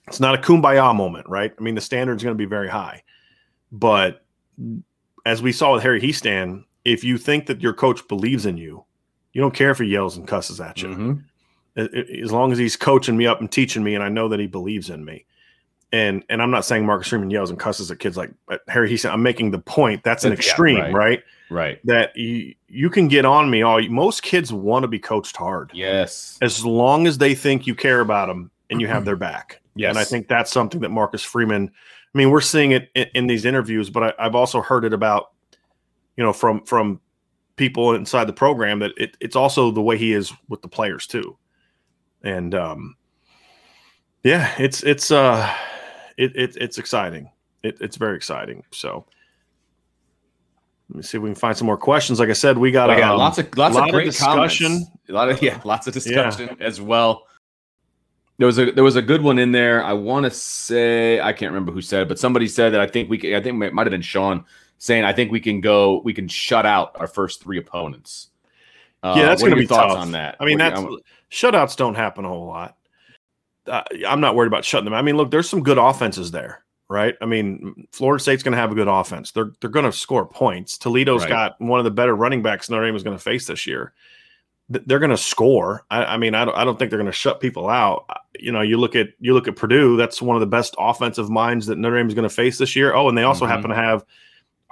it's 0.07 0.19
not 0.19 0.33
a 0.33 0.41
kumbaya 0.41 0.95
moment, 0.95 1.27
right? 1.29 1.53
I 1.57 1.61
mean, 1.61 1.75
the 1.75 1.81
standard's 1.81 2.23
going 2.23 2.33
to 2.33 2.37
be 2.37 2.45
very 2.45 2.69
high. 2.69 3.03
But 3.71 4.25
as 5.25 5.41
we 5.41 5.51
saw 5.51 5.73
with 5.73 5.83
Harry 5.83 6.01
Hiestand, 6.01 6.63
if 6.87 7.03
you 7.03 7.17
think 7.17 7.47
that 7.47 7.61
your 7.61 7.73
coach 7.73 8.07
believes 8.07 8.45
in 8.45 8.57
you, 8.57 8.85
you 9.33 9.41
don't 9.41 9.53
care 9.53 9.71
if 9.71 9.79
he 9.79 9.85
yells 9.85 10.15
and 10.15 10.27
cusses 10.27 10.61
at 10.61 10.81
you. 10.81 10.87
Mm-hmm. 10.87 12.23
As 12.23 12.31
long 12.31 12.51
as 12.51 12.57
he's 12.57 12.75
coaching 12.75 13.17
me 13.17 13.27
up 13.27 13.39
and 13.39 13.51
teaching 13.51 13.83
me, 13.83 13.93
and 13.93 14.03
I 14.03 14.09
know 14.09 14.29
that 14.29 14.39
he 14.39 14.47
believes 14.47 14.89
in 14.89 15.05
me. 15.05 15.25
And 15.91 16.23
and 16.29 16.41
I'm 16.41 16.49
not 16.49 16.65
saying 16.65 16.85
Marcus 16.85 17.07
Freeman 17.07 17.29
yells 17.29 17.49
and 17.49 17.59
cusses 17.59 17.91
at 17.91 17.99
kids 17.99 18.17
like 18.17 18.31
Harry. 18.67 18.89
He 18.89 18.97
said 18.97 19.11
I'm 19.11 19.21
making 19.21 19.51
the 19.51 19.59
point. 19.59 20.03
That's 20.03 20.23
an 20.23 20.33
extreme, 20.33 20.77
yeah, 20.77 20.83
right. 20.85 20.93
right. 20.93 21.23
Right. 21.49 21.79
That 21.85 22.15
you 22.17 22.55
you 22.67 22.89
can 22.89 23.07
get 23.07 23.25
on 23.25 23.49
me 23.49 23.61
all. 23.61 23.81
Most 23.89 24.23
kids 24.23 24.51
want 24.51 24.83
to 24.83 24.87
be 24.87 24.99
coached 24.99 25.37
hard. 25.37 25.71
Yes. 25.73 26.37
As 26.41 26.65
long 26.65 27.07
as 27.07 27.19
they 27.19 27.35
think 27.35 27.67
you 27.67 27.75
care 27.75 28.01
about 28.01 28.27
them 28.27 28.51
and 28.69 28.81
you 28.81 28.87
have 28.87 29.05
their 29.05 29.15
back. 29.15 29.61
Yes. 29.75 29.89
And 29.89 29.97
I 29.97 30.03
think 30.03 30.27
that's 30.27 30.51
something 30.51 30.81
that 30.81 30.89
Marcus 30.89 31.23
Freeman. 31.23 31.71
I 32.13 32.17
mean, 32.17 32.31
we're 32.31 32.41
seeing 32.41 32.71
it 32.71 32.89
in, 32.95 33.07
in 33.13 33.27
these 33.27 33.45
interviews, 33.45 33.89
but 33.89 34.03
I, 34.03 34.25
I've 34.25 34.35
also 34.35 34.61
heard 34.61 34.83
it 34.83 34.93
about 34.93 35.31
you 36.17 36.23
know, 36.23 36.33
from 36.33 36.63
from 36.65 36.99
people 37.55 37.93
inside 37.93 38.25
the 38.25 38.33
program 38.33 38.79
that 38.79 38.91
it, 38.97 39.15
it's 39.19 39.35
also 39.35 39.71
the 39.71 39.81
way 39.81 39.97
he 39.97 40.13
is 40.13 40.33
with 40.49 40.61
the 40.61 40.67
players 40.67 41.07
too. 41.07 41.37
And 42.23 42.53
um, 42.53 42.95
yeah, 44.23 44.53
it's 44.57 44.83
it's 44.83 45.11
uh, 45.11 45.53
it, 46.17 46.35
it 46.35 46.57
it's 46.57 46.77
exciting. 46.77 47.29
It, 47.63 47.77
it's 47.79 47.97
very 47.97 48.15
exciting. 48.15 48.63
So 48.71 49.05
let 50.89 50.97
me 50.97 51.03
see 51.03 51.17
if 51.17 51.23
we 51.23 51.29
can 51.29 51.35
find 51.35 51.57
some 51.57 51.67
more 51.67 51.77
questions. 51.77 52.19
Like 52.19 52.29
I 52.29 52.33
said, 52.33 52.57
we 52.57 52.71
got, 52.71 52.89
um, 52.89 53.17
lots 53.17 53.37
of 53.37 53.55
lots 53.57 53.75
of 53.75 53.89
great 53.89 54.07
of 54.07 54.13
discussion. 54.13 54.67
Comments. 54.67 54.91
A 55.09 55.13
lot 55.13 55.29
of 55.29 55.41
yeah, 55.41 55.61
lots 55.63 55.87
of 55.87 55.93
discussion 55.93 56.55
yeah. 56.59 56.65
as 56.65 56.81
well. 56.81 57.23
There 58.37 58.45
was 58.45 58.59
a 58.59 58.71
there 58.71 58.83
was 58.83 58.95
a 58.95 59.01
good 59.01 59.21
one 59.21 59.39
in 59.39 59.51
there. 59.51 59.83
I 59.83 59.93
want 59.93 60.25
to 60.25 60.31
say 60.31 61.19
I 61.19 61.33
can't 61.33 61.51
remember 61.51 61.71
who 61.71 61.81
said 61.81 62.03
it, 62.03 62.07
but 62.07 62.19
somebody 62.19 62.47
said 62.47 62.73
that 62.73 62.81
I 62.81 62.87
think 62.87 63.09
we 63.09 63.35
I 63.35 63.41
think 63.41 63.61
it 63.63 63.73
might 63.73 63.87
have 63.87 63.91
been 63.91 64.01
Sean 64.01 64.45
saying 64.77 65.03
I 65.03 65.13
think 65.13 65.31
we 65.31 65.39
can 65.39 65.61
go, 65.61 66.01
we 66.03 66.13
can 66.13 66.27
shut 66.27 66.65
out 66.65 66.95
our 66.95 67.07
first 67.07 67.41
three 67.41 67.57
opponents. 67.57 68.29
Uh, 69.03 69.15
yeah, 69.17 69.25
that's 69.25 69.41
going 69.41 69.51
to 69.51 69.57
be 69.57 69.67
thoughts 69.67 69.93
tough. 69.93 70.01
on 70.01 70.11
that. 70.13 70.37
I 70.39 70.45
mean, 70.45 70.59
what, 70.59 70.73
that's 70.73 71.03
shutouts 71.31 71.75
don't 71.77 71.95
happen 71.95 72.25
a 72.25 72.29
whole 72.29 72.47
lot. 72.47 72.77
Uh, 73.67 73.83
I'm 74.07 74.21
not 74.21 74.35
worried 74.35 74.47
about 74.47 74.65
shutting 74.65 74.85
them. 74.85 74.93
I 74.93 75.01
mean, 75.01 75.17
look, 75.17 75.29
there's 75.29 75.49
some 75.49 75.61
good 75.61 75.77
offenses 75.77 76.31
there, 76.31 76.63
right? 76.89 77.15
I 77.21 77.25
mean, 77.25 77.87
Florida 77.91 78.21
State's 78.21 78.43
going 78.43 78.53
to 78.53 78.57
have 78.57 78.71
a 78.71 78.75
good 78.75 78.87
offense. 78.87 79.31
They're 79.31 79.51
they're 79.59 79.69
going 79.69 79.85
to 79.85 79.91
score 79.91 80.25
points. 80.25 80.77
Toledo's 80.77 81.21
right. 81.21 81.29
got 81.29 81.61
one 81.61 81.79
of 81.79 81.83
the 81.83 81.91
better 81.91 82.15
running 82.15 82.41
backs 82.41 82.69
Notre 82.69 82.85
Dame 82.85 82.95
is 82.95 83.03
going 83.03 83.17
to 83.17 83.23
face 83.23 83.45
this 83.45 83.67
year. 83.67 83.93
They're 84.69 84.99
going 84.99 85.11
to 85.11 85.17
score. 85.17 85.85
I, 85.89 86.03
I, 86.03 86.17
mean, 86.17 86.35
I 86.35 86.43
don't, 86.43 86.57
I 86.57 86.65
don't 86.65 86.77
think 86.77 86.91
they're 86.91 86.99
going 86.99 87.05
to 87.05 87.13
shut 87.13 87.39
people 87.39 87.69
out. 87.69 88.03
Uh, 88.09 88.15
you 88.37 88.51
know, 88.51 88.59
you 88.59 88.77
look 88.77 88.97
at 88.97 89.09
you 89.19 89.33
look 89.33 89.47
at 89.47 89.55
Purdue. 89.55 89.95
That's 89.95 90.21
one 90.21 90.35
of 90.35 90.41
the 90.41 90.47
best 90.47 90.75
offensive 90.77 91.29
minds 91.29 91.67
that 91.67 91.77
Notre 91.77 91.97
Dame 91.97 92.07
is 92.07 92.13
going 92.13 92.27
to 92.27 92.33
face 92.33 92.57
this 92.57 92.75
year. 92.75 92.93
Oh, 92.93 93.07
and 93.07 93.17
they 93.17 93.23
also 93.23 93.45
mm-hmm. 93.45 93.53
happen 93.53 93.69
to 93.69 93.75
have 93.75 94.05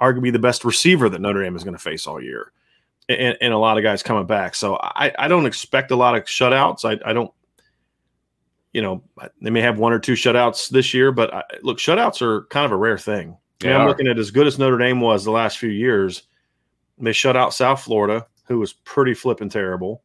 arguably 0.00 0.32
the 0.32 0.38
best 0.38 0.64
receiver 0.64 1.08
that 1.08 1.20
Notre 1.20 1.42
Dame 1.42 1.56
is 1.56 1.64
going 1.64 1.76
to 1.76 1.82
face 1.82 2.06
all 2.06 2.22
year, 2.22 2.52
and, 3.08 3.36
and, 3.40 3.52
a 3.52 3.58
lot 3.58 3.78
of 3.78 3.82
guys 3.82 4.02
coming 4.02 4.26
back. 4.26 4.54
So 4.54 4.76
I, 4.80 5.12
I 5.18 5.28
don't 5.28 5.46
expect 5.46 5.90
a 5.90 5.96
lot 5.96 6.16
of 6.16 6.24
shutouts. 6.24 6.84
I, 6.84 7.08
I 7.08 7.12
don't, 7.12 7.32
you 8.72 8.82
know, 8.82 9.02
they 9.40 9.50
may 9.50 9.60
have 9.60 9.78
one 9.78 9.92
or 9.92 9.98
two 9.98 10.14
shutouts 10.14 10.68
this 10.68 10.92
year, 10.92 11.12
but 11.12 11.32
I, 11.32 11.42
look, 11.62 11.78
shutouts 11.78 12.20
are 12.20 12.44
kind 12.44 12.66
of 12.66 12.72
a 12.72 12.76
rare 12.76 12.98
thing. 12.98 13.36
And 13.64 13.72
I'm 13.72 13.86
looking 13.86 14.06
at 14.06 14.18
as 14.18 14.30
good 14.30 14.46
as 14.46 14.58
Notre 14.58 14.78
Dame 14.78 15.00
was 15.00 15.24
the 15.24 15.30
last 15.30 15.58
few 15.58 15.70
years. 15.70 16.24
They 16.98 17.12
shut 17.12 17.36
out 17.36 17.54
South 17.54 17.82
Florida, 17.82 18.26
who 18.46 18.58
was 18.58 18.72
pretty 18.72 19.14
flipping 19.14 19.48
terrible. 19.48 20.02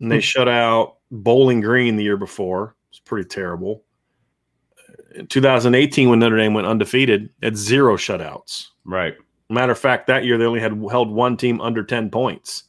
And 0.00 0.10
they 0.10 0.16
hmm. 0.16 0.20
shut 0.20 0.48
out 0.48 0.96
Bowling 1.10 1.60
Green 1.60 1.96
the 1.96 2.04
year 2.04 2.16
before. 2.16 2.74
It's 2.90 3.00
pretty 3.00 3.28
terrible. 3.28 3.84
In 5.14 5.26
2018, 5.26 6.08
when 6.08 6.20
Notre 6.20 6.36
Dame 6.36 6.54
went 6.54 6.66
undefeated, 6.66 7.30
at 7.42 7.56
zero 7.56 7.96
shutouts. 7.96 8.68
Right. 8.90 9.14
Matter 9.48 9.72
of 9.72 9.78
fact, 9.78 10.06
that 10.08 10.24
year 10.24 10.36
they 10.36 10.44
only 10.44 10.60
had 10.60 10.72
held 10.90 11.10
one 11.10 11.36
team 11.36 11.60
under 11.60 11.82
10 11.82 12.10
points. 12.10 12.64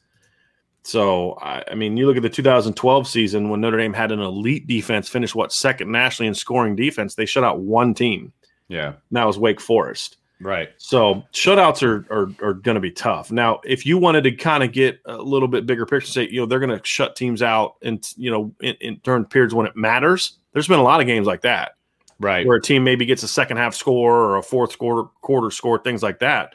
So, 0.84 1.34
I, 1.42 1.64
I, 1.72 1.76
mean, 1.76 1.96
you 1.96 2.08
look 2.08 2.18
at 2.18 2.24
the 2.24 2.30
2012 2.30 3.08
season 3.08 3.50
when 3.50 3.62
Notre 3.62 3.78
Dame 3.78 3.94
had 3.94 4.12
an 4.12 4.20
elite 4.20 4.66
defense, 4.66 5.10
finished 5.10 5.36
what 5.36 5.52
second 5.52 5.92
nationally 5.92 6.28
in 6.28 6.34
scoring 6.34 6.76
defense. 6.76 7.14
They 7.14 7.26
shut 7.26 7.44
out 7.44 7.60
one 7.60 7.94
team. 7.94 8.34
Yeah. 8.68 8.88
And 8.88 8.98
that 9.12 9.28
was 9.28 9.38
Wake 9.38 9.62
Forest. 9.62 10.18
Right. 10.40 10.70
So 10.78 11.24
shutouts 11.34 11.84
are 11.84 12.12
are, 12.12 12.32
are 12.44 12.54
going 12.56 12.76
to 12.76 12.82
be 12.82 12.92
tough. 12.92 13.32
Now, 13.32 13.62
if 13.64 13.86
you 13.86 14.00
wanted 14.00 14.24
to 14.24 14.32
kind 14.32 14.64
of 14.64 14.72
get 14.72 15.00
a 15.06 15.18
little 15.18 15.48
bit 15.48 15.68
bigger 15.68 15.86
picture, 15.86 16.08
say 16.08 16.28
you 16.30 16.40
know 16.40 16.48
they're 16.48 16.60
going 16.60 16.78
to 16.78 16.84
shut 16.84 17.16
teams 17.16 17.44
out 17.44 17.76
and 17.84 18.04
you 18.18 18.32
know 18.32 18.52
in, 18.60 18.76
in 18.82 19.02
during 19.04 19.26
periods 19.26 19.54
when 19.54 19.68
it 19.68 19.76
matters. 19.76 20.40
There's 20.54 20.68
been 20.68 20.80
a 20.80 20.84
lot 20.84 21.00
of 21.00 21.06
games 21.06 21.28
like 21.28 21.42
that, 21.42 21.74
Right. 22.22 22.46
where 22.46 22.58
a 22.58 22.62
team 22.62 22.84
maybe 22.84 23.06
gets 23.06 23.24
a 23.24 23.28
second 23.28 23.58
half 23.58 23.74
score 23.74 24.16
or 24.16 24.38
a 24.38 24.44
fourth 24.44 24.78
quarter 24.78 25.10
quarter 25.22 25.52
score, 25.52 25.80
things 25.80 26.04
like 26.04 26.20
that. 26.20 26.54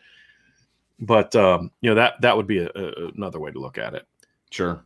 But 0.99 1.35
um, 1.37 1.71
you 1.81 1.91
know 1.91 1.97
that 1.97 2.15
that 2.23 2.37
would 2.37 2.47
be 2.47 2.59
a, 2.59 2.69
a, 2.75 3.09
another 3.15 3.41
way 3.41 3.51
to 3.51 3.59
look 3.59 3.79
at 3.79 3.95
it. 3.95 4.07
Sure. 4.51 4.85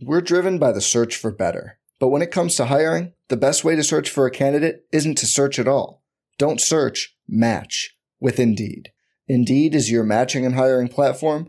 We're 0.00 0.20
driven 0.20 0.58
by 0.58 0.72
the 0.72 0.80
search 0.80 1.16
for 1.16 1.30
better. 1.30 1.78
But 2.00 2.08
when 2.08 2.22
it 2.22 2.32
comes 2.32 2.56
to 2.56 2.64
hiring, 2.64 3.12
the 3.28 3.36
best 3.36 3.62
way 3.62 3.76
to 3.76 3.84
search 3.84 4.10
for 4.10 4.26
a 4.26 4.30
candidate 4.30 4.86
isn't 4.90 5.18
to 5.18 5.26
search 5.26 5.60
at 5.60 5.68
all. 5.68 6.02
Don't 6.38 6.60
search, 6.60 7.16
match 7.28 7.96
with 8.18 8.40
Indeed. 8.40 8.90
Indeed 9.28 9.74
is 9.74 9.90
your 9.90 10.02
matching 10.02 10.44
and 10.44 10.56
hiring 10.56 10.88
platform 10.88 11.48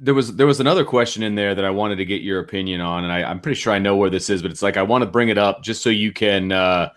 There 0.00 0.14
was 0.14 0.34
there 0.34 0.46
was 0.48 0.58
another 0.58 0.84
question 0.84 1.22
in 1.22 1.36
there 1.36 1.54
that 1.54 1.64
I 1.64 1.70
wanted 1.70 1.96
to 1.96 2.04
get 2.04 2.20
your 2.22 2.40
opinion 2.40 2.80
on, 2.80 3.04
and 3.04 3.12
I, 3.12 3.22
I'm 3.22 3.38
pretty 3.40 3.54
sure 3.60 3.72
I 3.72 3.78
know 3.78 3.94
where 3.96 4.10
this 4.10 4.28
is, 4.28 4.42
but 4.42 4.50
it's 4.50 4.62
like 4.62 4.76
I 4.76 4.82
want 4.82 5.02
to 5.02 5.06
bring 5.10 5.28
it 5.28 5.38
up 5.38 5.62
just 5.62 5.80
so 5.82 5.90
you 5.90 6.10
can 6.12 6.50
uh, 6.50 6.90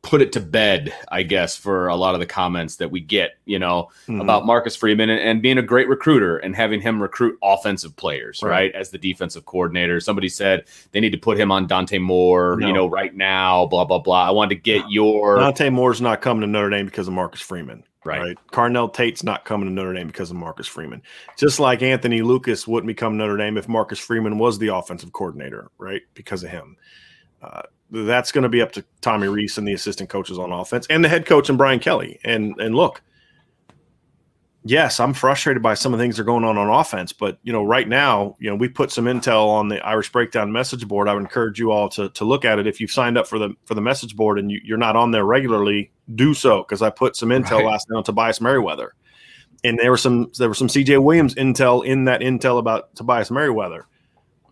put 0.00 0.22
it 0.22 0.32
to 0.32 0.40
bed, 0.40 0.94
I 1.10 1.24
guess, 1.24 1.56
for 1.56 1.88
a 1.88 1.96
lot 1.96 2.14
of 2.14 2.20
the 2.20 2.26
comments 2.26 2.76
that 2.76 2.90
we 2.90 3.00
get, 3.00 3.32
you 3.44 3.58
know, 3.58 3.90
Mhm. 4.08 4.22
about 4.22 4.46
Marcus 4.46 4.76
Freeman 4.76 5.10
and, 5.10 5.20
and 5.20 5.42
being 5.42 5.58
a 5.58 5.62
great 5.62 5.88
recruiter 5.88 6.36
and 6.38 6.54
having 6.54 6.80
him 6.80 7.02
recruit 7.02 7.36
offensive 7.42 7.94
players, 7.96 8.40
Right. 8.42 8.50
right. 8.50 8.74
As 8.74 8.90
the 8.90 8.98
defensive 8.98 9.44
coordinator. 9.46 9.98
Somebody 10.00 10.28
said 10.28 10.64
they 10.92 11.00
need 11.00 11.10
to 11.10 11.18
put 11.18 11.36
him 11.38 11.50
on 11.50 11.66
Dante 11.66 11.98
Moore, 11.98 12.56
No. 12.60 12.66
you 12.68 12.72
know, 12.72 12.86
right 12.86 13.14
now, 13.14 13.66
blah, 13.66 13.84
blah, 13.84 13.98
blah. 13.98 14.26
I 14.26 14.30
wanted 14.30 14.54
to 14.54 14.60
get 14.62 14.88
your 14.88 15.36
Dante 15.40 15.70
Moore's 15.70 16.00
not 16.00 16.20
coming 16.22 16.42
to 16.42 16.46
Notre 16.46 16.70
Dame 16.70 16.86
because 16.86 17.08
of 17.08 17.12
Marcus 17.14 17.40
Freeman. 17.40 17.82
Right. 18.06 18.20
Right. 18.20 18.38
Carnell 18.52 18.92
Tate's 18.92 19.22
not 19.22 19.44
coming 19.44 19.68
to 19.68 19.74
Notre 19.74 19.92
Dame 19.92 20.06
because 20.06 20.30
of 20.30 20.36
Marcus 20.36 20.66
Freeman. 20.66 21.02
Just 21.36 21.58
like 21.58 21.82
Anthony 21.82 22.22
Lucas 22.22 22.66
wouldn't 22.66 22.86
become 22.86 23.16
Notre 23.16 23.36
Dame 23.36 23.58
if 23.58 23.68
Marcus 23.68 23.98
Freeman 23.98 24.38
was 24.38 24.58
the 24.58 24.68
offensive 24.68 25.12
coordinator, 25.12 25.70
right? 25.78 26.02
Because 26.14 26.44
of 26.44 26.50
him. 26.50 26.76
Uh, 27.42 27.62
that's 27.90 28.32
going 28.32 28.42
to 28.42 28.48
be 28.48 28.62
up 28.62 28.72
to 28.72 28.84
Tommy 29.00 29.28
Rees 29.28 29.58
and 29.58 29.66
the 29.66 29.72
assistant 29.72 30.08
coaches 30.08 30.38
on 30.38 30.52
offense 30.52 30.86
and 30.88 31.04
the 31.04 31.08
head 31.08 31.26
coach 31.26 31.48
and 31.48 31.58
Brian 31.58 31.78
Kelly. 31.78 32.18
And 32.24 32.58
and 32.60 32.74
look, 32.74 33.02
yes, 34.64 34.98
I'm 34.98 35.14
frustrated 35.14 35.62
by 35.62 35.74
some 35.74 35.92
of 35.92 35.98
the 35.98 36.04
things 36.04 36.16
that 36.16 36.22
are 36.22 36.26
going 36.26 36.44
on 36.44 36.58
on 36.58 36.68
offense, 36.68 37.12
but 37.12 37.38
you 37.42 37.52
know, 37.52 37.64
right 37.64 37.88
now, 37.88 38.36
you 38.40 38.50
know, 38.50 38.56
we 38.56 38.68
put 38.68 38.90
some 38.90 39.04
intel 39.04 39.48
on 39.48 39.68
the 39.68 39.84
Irish 39.86 40.10
Breakdown 40.10 40.50
message 40.50 40.86
board. 40.88 41.08
I 41.08 41.14
would 41.14 41.22
encourage 41.22 41.58
you 41.58 41.70
all 41.70 41.88
to 41.90 42.08
to 42.10 42.24
look 42.24 42.44
at 42.44 42.58
it. 42.58 42.66
If 42.66 42.80
you've 42.80 42.90
signed 42.90 43.16
up 43.16 43.26
for 43.26 43.38
the 43.38 43.54
for 43.64 43.74
the 43.74 43.80
message 43.80 44.16
board 44.16 44.38
and 44.38 44.50
you, 44.50 44.60
you're 44.64 44.78
not 44.78 44.96
on 44.96 45.12
there 45.12 45.24
regularly, 45.24 45.92
do 46.14 46.34
so 46.34 46.62
because 46.62 46.82
I 46.82 46.90
put 46.90 47.16
some 47.16 47.30
intel 47.30 47.58
Right. 47.58 47.64
last 47.66 47.90
night 47.90 47.96
on 47.98 48.04
Tobias 48.04 48.40
Merriweather, 48.40 48.92
and 49.64 49.78
there 49.78 49.90
were 49.90 49.96
some 49.96 50.30
there 50.38 50.48
were 50.48 50.54
some 50.54 50.68
CJ 50.68 51.02
Williams 51.02 51.34
intel 51.34 51.84
in 51.84 52.04
that 52.04 52.20
intel 52.20 52.58
about 52.58 52.94
Tobias 52.94 53.30
Merriweather. 53.30 53.86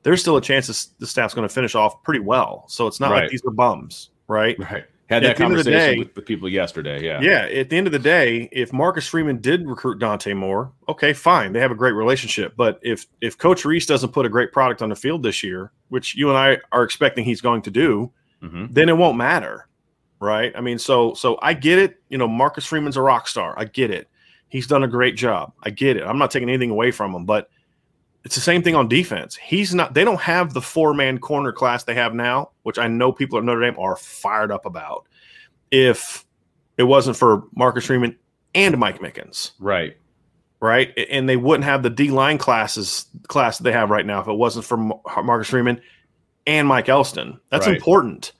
There's 0.03 0.21
still 0.21 0.37
a 0.37 0.41
chance 0.43 0.67
this, 0.67 0.87
the 0.99 1.07
staff's 1.07 1.33
going 1.35 1.49
to 1.49 1.55
finish 1.55 1.75
off 1.75 2.03
pretty 2.03 2.21
well, 2.21 2.65
so 2.69 2.87
it's 2.87 3.01
not 3.01 3.11
Right. 3.11 3.23
like 3.23 3.31
these 3.31 3.43
are 3.47 3.51
bums, 3.51 4.11
right? 4.29 4.59
right. 4.59 4.85
Had 5.11 5.23
At 5.23 5.29
that 5.29 5.37
the 5.37 5.43
the 5.43 5.49
conversation 5.49 5.79
day- 5.93 5.99
with, 5.99 6.17
with 6.17 6.25
people 6.25 6.49
yesterday. 6.49 7.05
Yeah. 7.05 7.21
Yeah, 7.21 7.61
at 7.61 7.69
the 7.69 7.77
end 7.77 7.87
of 7.87 7.93
the 7.93 7.99
day, 7.99 8.49
if 8.53 8.73
Marcus 8.73 9.07
Freeman 9.07 9.39
did 9.39 9.67
recruit 9.69 9.99
Dante 9.99 10.33
Moore, 10.33 10.73
okay, 10.89 11.13
fine. 11.13 11.53
They 11.53 11.61
have 11.61 11.71
a 11.71 11.75
great 11.75 11.93
relationship. 11.93 12.55
But 12.57 12.81
if 12.83 13.07
if 13.21 13.37
Coach 13.37 13.65
Rees 13.67 13.85
doesn't 13.87 14.13
put 14.13 14.25
a 14.25 14.31
great 14.31 14.51
product 14.51 14.81
on 14.81 14.89
the 14.89 14.97
field 14.97 15.23
this 15.23 15.43
year, 15.43 15.73
which 15.91 16.17
you 16.17 16.31
and 16.31 16.39
I 16.39 16.59
are 16.73 16.83
expecting 16.83 17.25
he's 17.27 17.43
going 17.43 17.61
to 17.63 17.71
do, 17.71 18.13
Mhm. 18.43 18.73
then 18.73 18.89
it 18.89 18.97
won't 18.97 19.17
matter. 19.19 19.69
Right? 20.21 20.53
I 20.57 20.61
mean, 20.61 20.79
so 20.79 21.15
so 21.15 21.39
I 21.43 21.53
get 21.55 21.79
it. 21.79 22.01
You 22.09 22.19
know, 22.19 22.29
Marcus 22.29 22.65
Freeman's 22.65 22.97
a 22.97 23.03
rock 23.03 23.29
star. 23.29 23.55
I 23.59 23.65
get 23.65 23.91
it. 23.91 24.09
He's 24.49 24.67
done 24.67 24.85
a 24.85 24.89
great 24.89 25.17
job. 25.17 25.53
I 25.65 25.71
get 25.71 25.97
it. 25.97 26.05
I'm 26.05 26.19
not 26.19 26.31
taking 26.31 26.49
anything 26.49 26.71
away 26.71 26.91
from 26.93 27.13
him, 27.15 27.25
but 27.25 27.51
it's 28.25 28.37
the 28.37 28.41
same 28.41 28.63
thing 28.63 28.75
on 28.75 28.89
defense. 28.89 29.37
He's 29.37 29.75
not 29.75 29.93
they 29.93 30.05
don't 30.05 30.21
have 30.21 30.55
the 30.55 30.63
four-man 30.63 31.19
corner 31.19 31.53
class 31.53 31.85
they 31.85 31.95
have 31.95 32.15
now, 32.15 32.51
which 32.63 32.79
I 32.79 32.87
know 32.89 33.13
people 33.13 33.39
at 33.39 33.45
Notre 33.45 33.61
Dame 33.61 33.79
are 33.79 33.97
fired 33.97 34.51
up 34.51 34.65
about 34.65 35.07
if 35.71 36.25
it 36.79 36.85
wasn't 36.85 37.17
for 37.17 37.45
Marcus 37.55 37.85
Freeman 37.85 38.17
and 38.55 38.79
Mike 38.79 39.01
Mickens, 39.01 39.51
Right. 39.59 39.97
right? 40.61 40.93
And 41.11 41.29
they 41.29 41.37
wouldn't 41.37 41.65
have 41.65 41.83
the 41.83 41.91
D 41.91 42.11
line 42.11 42.39
classes 42.39 43.07
class 43.27 43.59
that 43.59 43.65
they 43.65 43.73
have 43.73 43.91
right 43.91 44.07
now 44.07 44.21
if 44.21 44.29
it 44.29 44.33
wasn't 44.33 44.65
for 44.65 44.77
Marcus 44.77 45.51
Freeman 45.51 45.81
and 46.47 46.67
Mike 46.69 46.89
Elston. 46.89 47.41
That's 47.51 47.67
Right. 47.67 47.77
important. 47.77 48.33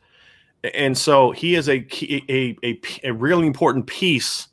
And 0.73 0.97
so 0.97 1.31
he 1.33 1.55
is 1.57 1.69
a 1.69 1.81
key, 1.81 2.25
a, 2.29 2.57
a 2.67 2.81
a 3.05 3.13
really 3.13 3.47
important 3.47 3.87
piece. 3.87 4.49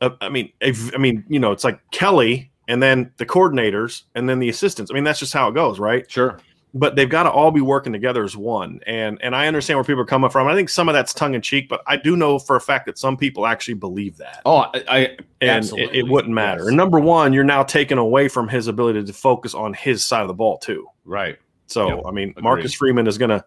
Of, 0.00 0.16
I 0.20 0.28
mean, 0.28 0.52
a, 0.60 0.72
I 0.94 0.98
mean, 0.98 1.24
you 1.28 1.40
know, 1.40 1.50
it's 1.50 1.64
like 1.64 1.80
Kelly 1.90 2.52
and 2.68 2.82
then 2.82 3.10
the 3.16 3.26
coordinators 3.26 4.02
and 4.14 4.28
then 4.28 4.38
the 4.38 4.48
assistants. 4.48 4.90
I 4.90 4.94
mean, 4.94 5.04
that's 5.04 5.18
just 5.18 5.32
how 5.32 5.48
it 5.48 5.54
goes, 5.54 5.78
right? 5.80 6.08
Sure. 6.10 6.38
but 6.76 6.96
they've 6.96 7.08
got 7.08 7.22
to 7.22 7.30
all 7.30 7.52
be 7.52 7.60
working 7.60 7.92
together 7.92 8.24
as 8.24 8.36
one. 8.36 8.80
And 8.86 9.18
and 9.22 9.34
I 9.34 9.46
understand 9.46 9.78
where 9.78 9.84
people 9.84 10.02
are 10.02 10.06
coming 10.06 10.28
from. 10.28 10.48
I 10.48 10.54
think 10.54 10.68
some 10.68 10.88
of 10.88 10.92
that's 10.92 11.14
tongue 11.14 11.34
in 11.34 11.40
cheek, 11.40 11.68
but 11.68 11.82
I 11.86 11.96
do 11.96 12.16
know 12.16 12.38
for 12.38 12.56
a 12.56 12.60
fact 12.60 12.86
that 12.86 12.98
some 12.98 13.16
people 13.16 13.46
actually 13.46 13.74
believe 13.74 14.16
that. 14.16 14.42
Oh, 14.44 14.56
I, 14.56 14.84
I 14.88 14.98
and 14.98 15.18
it, 15.40 15.48
absolutely. 15.48 15.98
it 15.98 16.08
wouldn't 16.08 16.34
matter. 16.34 16.62
Yes. 16.62 16.68
And 16.68 16.76
number 16.76 16.98
one, 16.98 17.32
you're 17.32 17.44
now 17.44 17.62
taken 17.62 17.96
away 17.98 18.28
from 18.28 18.48
his 18.48 18.66
ability 18.66 19.04
to 19.04 19.12
focus 19.12 19.54
on 19.54 19.72
his 19.72 20.04
side 20.04 20.22
of 20.22 20.28
the 20.28 20.34
ball 20.34 20.58
too. 20.58 20.86
right. 21.04 21.38
So 21.66 21.88
Yep, 21.88 22.00
I 22.06 22.10
mean, 22.10 22.30
agreed. 22.30 22.42
Marcus 22.42 22.74
Freeman 22.74 23.06
is 23.06 23.16
gonna 23.16 23.44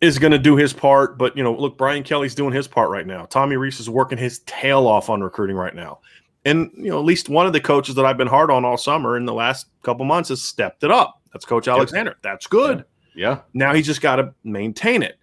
is 0.00 0.18
gonna 0.18 0.38
do 0.38 0.56
his 0.56 0.72
part, 0.72 1.18
but 1.18 1.36
you 1.36 1.42
know, 1.42 1.52
look, 1.54 1.76
Brian 1.76 2.02
Kelly's 2.02 2.34
doing 2.34 2.52
his 2.52 2.68
part 2.68 2.90
right 2.90 3.06
now. 3.06 3.24
Tommy 3.26 3.56
Rees 3.56 3.80
is 3.80 3.90
working 3.90 4.18
his 4.18 4.40
tail 4.40 4.86
off 4.86 5.10
on 5.10 5.20
recruiting 5.22 5.56
right 5.56 5.74
now. 5.74 6.00
And 6.44 6.70
you 6.76 6.90
know, 6.90 6.98
at 6.98 7.04
least 7.04 7.28
one 7.28 7.46
of 7.46 7.52
the 7.52 7.60
coaches 7.60 7.94
that 7.96 8.06
I've 8.06 8.16
been 8.16 8.28
hard 8.28 8.50
on 8.50 8.64
all 8.64 8.76
summer 8.76 9.16
in 9.16 9.24
the 9.24 9.34
last 9.34 9.66
couple 9.82 10.04
months 10.04 10.28
has 10.28 10.40
stepped 10.42 10.84
it 10.84 10.90
up. 10.90 11.20
That's 11.32 11.44
Coach 11.44 11.68
Alexander. 11.68 12.16
That's 12.22 12.46
good. 12.46 12.84
Yeah. 13.14 13.40
Now 13.54 13.74
he's 13.74 13.86
just 13.86 14.00
got 14.00 14.16
to 14.16 14.32
maintain 14.44 15.02
it. 15.02 15.18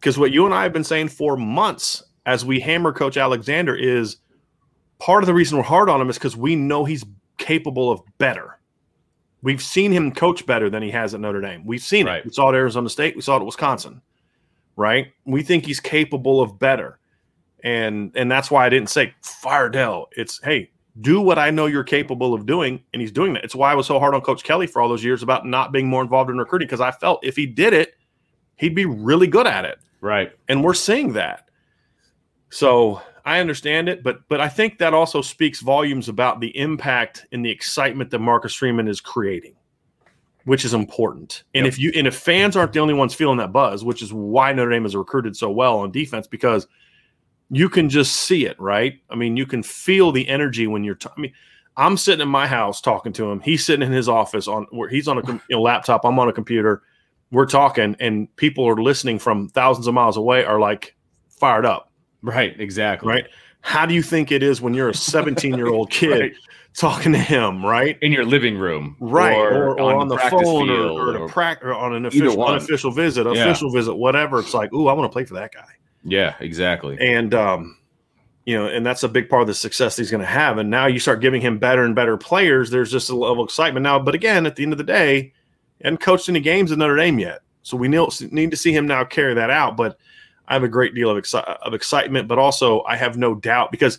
Because 0.00 0.18
what 0.18 0.32
you 0.32 0.44
and 0.44 0.54
I 0.54 0.64
have 0.64 0.72
been 0.72 0.84
saying 0.84 1.08
for 1.08 1.36
months 1.36 2.02
as 2.26 2.44
we 2.44 2.60
hammer 2.60 2.92
Coach 2.92 3.16
Alexander 3.16 3.74
is 3.74 4.16
part 4.98 5.22
of 5.22 5.26
the 5.26 5.34
reason 5.34 5.56
we're 5.56 5.64
hard 5.64 5.88
on 5.88 6.00
him 6.00 6.10
is 6.10 6.16
because 6.18 6.36
we 6.36 6.56
know 6.56 6.84
he's 6.84 7.04
capable 7.38 7.90
of 7.90 8.00
better. 8.18 8.58
We've 9.42 9.62
seen 9.62 9.92
him 9.92 10.12
coach 10.12 10.44
better 10.44 10.68
than 10.68 10.82
he 10.82 10.90
has 10.90 11.14
at 11.14 11.20
Notre 11.20 11.40
Dame. 11.40 11.64
We've 11.64 11.82
seen 11.82 12.06
Right. 12.06 12.18
it. 12.18 12.24
We 12.26 12.32
saw 12.32 12.46
it 12.48 12.54
at 12.54 12.56
Arizona 12.56 12.88
State. 12.88 13.14
We 13.14 13.22
saw 13.22 13.36
it 13.36 13.40
at 13.40 13.46
Wisconsin. 13.46 14.02
Right? 14.76 15.12
We 15.24 15.42
think 15.42 15.64
he's 15.66 15.80
capable 15.80 16.40
of 16.40 16.58
better. 16.58 16.98
And 17.64 18.12
and 18.14 18.30
that's 18.30 18.50
why 18.50 18.66
I 18.66 18.68
didn't 18.68 18.90
say 18.90 19.14
fire 19.22 19.68
Del. 19.68 20.08
It's 20.12 20.40
hey, 20.44 20.70
do 21.00 21.20
what 21.20 21.38
I 21.38 21.50
know 21.50 21.66
you're 21.66 21.84
capable 21.84 22.32
of 22.34 22.46
doing, 22.46 22.82
and 22.92 23.00
he's 23.00 23.10
doing 23.10 23.32
that. 23.34 23.44
It's 23.44 23.54
why 23.54 23.72
I 23.72 23.74
was 23.74 23.86
so 23.86 23.98
hard 23.98 24.14
on 24.14 24.20
Coach 24.20 24.44
Kelly 24.44 24.66
for 24.66 24.80
all 24.80 24.88
those 24.88 25.02
years 25.02 25.22
about 25.22 25.44
not 25.46 25.72
being 25.72 25.88
more 25.88 26.02
involved 26.02 26.30
in 26.30 26.38
recruiting 26.38 26.68
because 26.68 26.80
I 26.80 26.90
felt 26.92 27.24
if 27.24 27.34
he 27.34 27.46
did 27.46 27.72
it, 27.72 27.94
he'd 28.56 28.74
be 28.74 28.86
really 28.86 29.26
good 29.26 29.46
at 29.46 29.64
it, 29.64 29.78
Right. 30.00 30.30
and 30.48 30.62
we're 30.62 30.74
seeing 30.74 31.14
that. 31.14 31.48
So 32.50 33.02
I 33.24 33.40
understand 33.40 33.88
it, 33.88 34.02
but 34.04 34.20
but 34.28 34.40
I 34.40 34.48
think 34.48 34.78
that 34.78 34.94
also 34.94 35.20
speaks 35.20 35.60
volumes 35.60 36.08
about 36.08 36.40
the 36.40 36.56
impact 36.56 37.26
and 37.32 37.44
the 37.44 37.50
excitement 37.50 38.10
that 38.10 38.20
Marcus 38.20 38.54
Freeman 38.54 38.86
is 38.86 39.00
creating, 39.00 39.55
which 40.46 40.64
is 40.64 40.72
important. 40.72 41.42
And 41.54 41.64
Yep. 41.66 41.72
if 41.72 41.78
you 41.78 41.92
and 41.94 42.06
if 42.06 42.16
fans 42.16 42.56
aren't 42.56 42.72
the 42.72 42.78
only 42.80 42.94
ones 42.94 43.14
feeling 43.14 43.38
that 43.38 43.52
buzz, 43.52 43.84
which 43.84 44.00
is 44.00 44.12
why 44.12 44.52
Notre 44.52 44.70
Dame 44.70 44.84
has 44.84 44.96
recruited 44.96 45.36
so 45.36 45.50
well 45.50 45.78
on 45.80 45.90
defense, 45.90 46.26
because 46.26 46.66
you 47.50 47.68
can 47.68 47.88
just 47.88 48.14
see 48.14 48.46
it, 48.46 48.58
right? 48.58 48.94
I 49.10 49.16
mean, 49.16 49.36
you 49.36 49.44
can 49.44 49.62
feel 49.62 50.12
the 50.12 50.26
energy 50.28 50.66
when 50.66 50.84
you're. 50.84 50.94
T- 50.94 51.08
I 51.16 51.20
mean, 51.20 51.32
I'm 51.76 51.96
sitting 51.96 52.22
in 52.22 52.28
my 52.28 52.46
house 52.46 52.80
talking 52.80 53.12
to 53.14 53.30
him. 53.30 53.40
He's 53.40 53.64
sitting 53.64 53.86
in 53.86 53.92
his 53.92 54.08
office 54.08 54.48
on 54.48 54.66
where 54.70 54.88
he's 54.88 55.08
on 55.08 55.18
a 55.18 55.22
you 55.32 55.40
know, 55.50 55.60
laptop. 55.62 56.04
I'm 56.04 56.18
on 56.18 56.28
a 56.28 56.32
computer, 56.32 56.82
we're 57.32 57.46
talking, 57.46 57.96
and 58.00 58.34
people 58.36 58.64
are 58.68 58.80
listening 58.80 59.18
from 59.18 59.48
thousands 59.48 59.86
of 59.88 59.94
miles 59.94 60.16
away 60.16 60.44
are 60.44 60.60
like 60.60 60.96
fired 61.28 61.66
up. 61.66 61.90
Right, 62.22 62.58
exactly. 62.60 63.08
Right. 63.08 63.26
How 63.62 63.84
do 63.84 63.94
you 63.94 64.02
think 64.02 64.30
it 64.30 64.44
is 64.44 64.60
when 64.60 64.74
you're 64.74 64.90
a 64.90 64.94
17 64.94 65.56
year 65.56 65.66
old 65.68 65.90
kid 65.90 66.20
right. 66.20 66.32
Talking 66.76 67.12
to 67.12 67.18
him, 67.18 67.64
right? 67.64 67.98
In 68.02 68.12
your 68.12 68.24
living 68.24 68.58
room. 68.58 68.96
Right. 69.00 69.34
Or, 69.34 69.70
or, 69.70 69.80
or 69.80 69.94
on, 69.94 69.96
on, 70.02 70.08
the, 70.08 70.16
the 70.16 70.30
phone 70.30 70.70
or, 70.70 70.88
or, 70.90 71.18
or, 71.18 71.28
pra- 71.28 71.58
or, 71.62 71.74
on 71.74 71.94
an 71.94 72.06
official, 72.06 72.44
unofficial 72.44 72.90
visit, 72.90 73.26
yeah. 73.26 73.44
official 73.44 73.70
visit, 73.70 73.94
whatever. 73.94 74.38
It's 74.40 74.54
like, 74.54 74.72
ooh, 74.72 74.88
I 74.88 74.92
want 74.92 75.10
to 75.10 75.12
play 75.12 75.24
for 75.24 75.34
that 75.34 75.52
guy. 75.52 75.66
Yeah, 76.04 76.36
exactly. 76.40 76.96
And, 77.00 77.34
um, 77.34 77.78
you 78.44 78.56
know, 78.56 78.66
and 78.66 78.86
that's 78.86 79.02
a 79.02 79.08
big 79.08 79.28
part 79.28 79.42
of 79.42 79.48
the 79.48 79.54
success 79.54 79.96
he's 79.96 80.10
going 80.10 80.20
to 80.20 80.26
have. 80.26 80.58
And 80.58 80.70
now 80.70 80.86
you 80.86 81.00
start 81.00 81.20
giving 81.20 81.40
him 81.40 81.58
better 81.58 81.82
and 81.82 81.94
better 81.94 82.16
players. 82.16 82.70
There's 82.70 82.92
just 82.92 83.10
a 83.10 83.16
level 83.16 83.42
of 83.42 83.46
excitement 83.48 83.82
now. 83.82 83.98
But 83.98 84.14
again, 84.14 84.46
at 84.46 84.54
the 84.54 84.62
end 84.62 84.72
of 84.72 84.78
the 84.78 84.84
day, 84.84 85.32
and 85.80 86.00
coached 86.00 86.28
any 86.28 86.40
games 86.40 86.72
in 86.72 86.78
Notre 86.78 86.96
Dame 86.96 87.18
yet. 87.18 87.40
So 87.62 87.76
we 87.76 87.88
need 87.88 88.50
to 88.50 88.56
see 88.56 88.72
him 88.72 88.86
now 88.86 89.04
carry 89.04 89.34
that 89.34 89.50
out. 89.50 89.76
But 89.76 89.98
I 90.46 90.52
have 90.52 90.62
a 90.62 90.68
great 90.68 90.94
deal 90.94 91.10
of, 91.10 91.22
exci- 91.22 91.42
of 91.42 91.74
excitement, 91.74 92.28
but 92.28 92.38
also 92.38 92.82
I 92.84 92.96
have 92.96 93.16
no 93.16 93.34
doubt 93.34 93.72
because, 93.72 93.98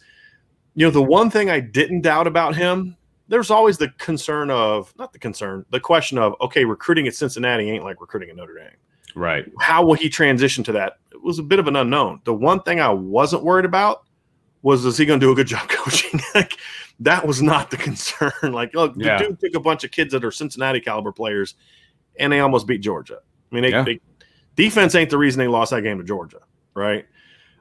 you 0.77 0.85
know, 0.85 0.91
the 0.91 1.01
one 1.01 1.31
thing 1.31 1.49
I 1.49 1.59
didn't 1.59 2.01
doubt 2.01 2.27
about 2.27 2.55
him, 2.55 2.95
there's 3.27 3.49
always 3.49 3.79
the 3.79 3.89
concern 3.97 4.51
of, 4.51 4.93
not 4.95 5.11
the 5.11 5.17
concern, 5.17 5.65
the 5.71 5.79
question 5.79 6.19
of, 6.19 6.35
okay, 6.39 6.65
recruiting 6.65 7.07
at 7.07 7.15
Cincinnati 7.15 7.67
ain't 7.71 7.83
like 7.83 7.99
recruiting 7.99 8.29
at 8.29 8.35
Notre 8.35 8.53
Dame. 8.53 8.69
Right. 9.15 9.51
How 9.59 9.83
will 9.83 9.95
he 9.95 10.07
transition 10.07 10.63
to 10.65 10.71
that? 10.73 10.99
It 11.11 11.23
was 11.23 11.39
a 11.39 11.43
bit 11.43 11.57
of 11.57 11.67
an 11.67 11.75
unknown. 11.75 12.21
The 12.25 12.33
one 12.35 12.61
thing 12.61 12.79
I 12.79 12.89
wasn't 12.89 13.43
worried 13.43 13.65
about 13.65 14.03
was, 14.61 14.85
is 14.85 14.99
he 14.99 15.07
going 15.07 15.19
to 15.19 15.25
do 15.25 15.31
a 15.31 15.35
good 15.35 15.47
job 15.55 15.67
coaching? 15.67 16.19
like, 16.35 16.53
that 16.99 17.25
was 17.25 17.41
not 17.41 17.71
the 17.71 17.77
concern. 17.77 18.31
like, 18.43 18.75
look, 18.75 18.93
yeah. 18.97 19.17
the 19.17 19.29
dude 19.29 19.39
took 19.39 19.55
a 19.55 19.59
bunch 19.59 19.83
of 19.83 19.89
kids 19.89 20.13
that 20.13 20.23
are 20.23 20.31
Cincinnati 20.31 20.79
caliber 20.79 21.11
players 21.11 21.55
and 22.19 22.31
they 22.31 22.39
almost 22.39 22.67
beat 22.67 22.81
Georgia. 22.81 23.17
I 23.51 23.55
mean, 23.55 23.63
they, 23.63 23.71
yeah. 23.71 23.81
they 23.81 23.99
defense 24.55 24.93
ain't 24.93 25.09
the 25.09 25.17
reason 25.17 25.39
they 25.39 25.47
lost 25.47 25.71
that 25.71 25.81
game 25.81 25.97
to 25.97 26.03
Georgia, 26.03 26.41
right? 26.75 27.07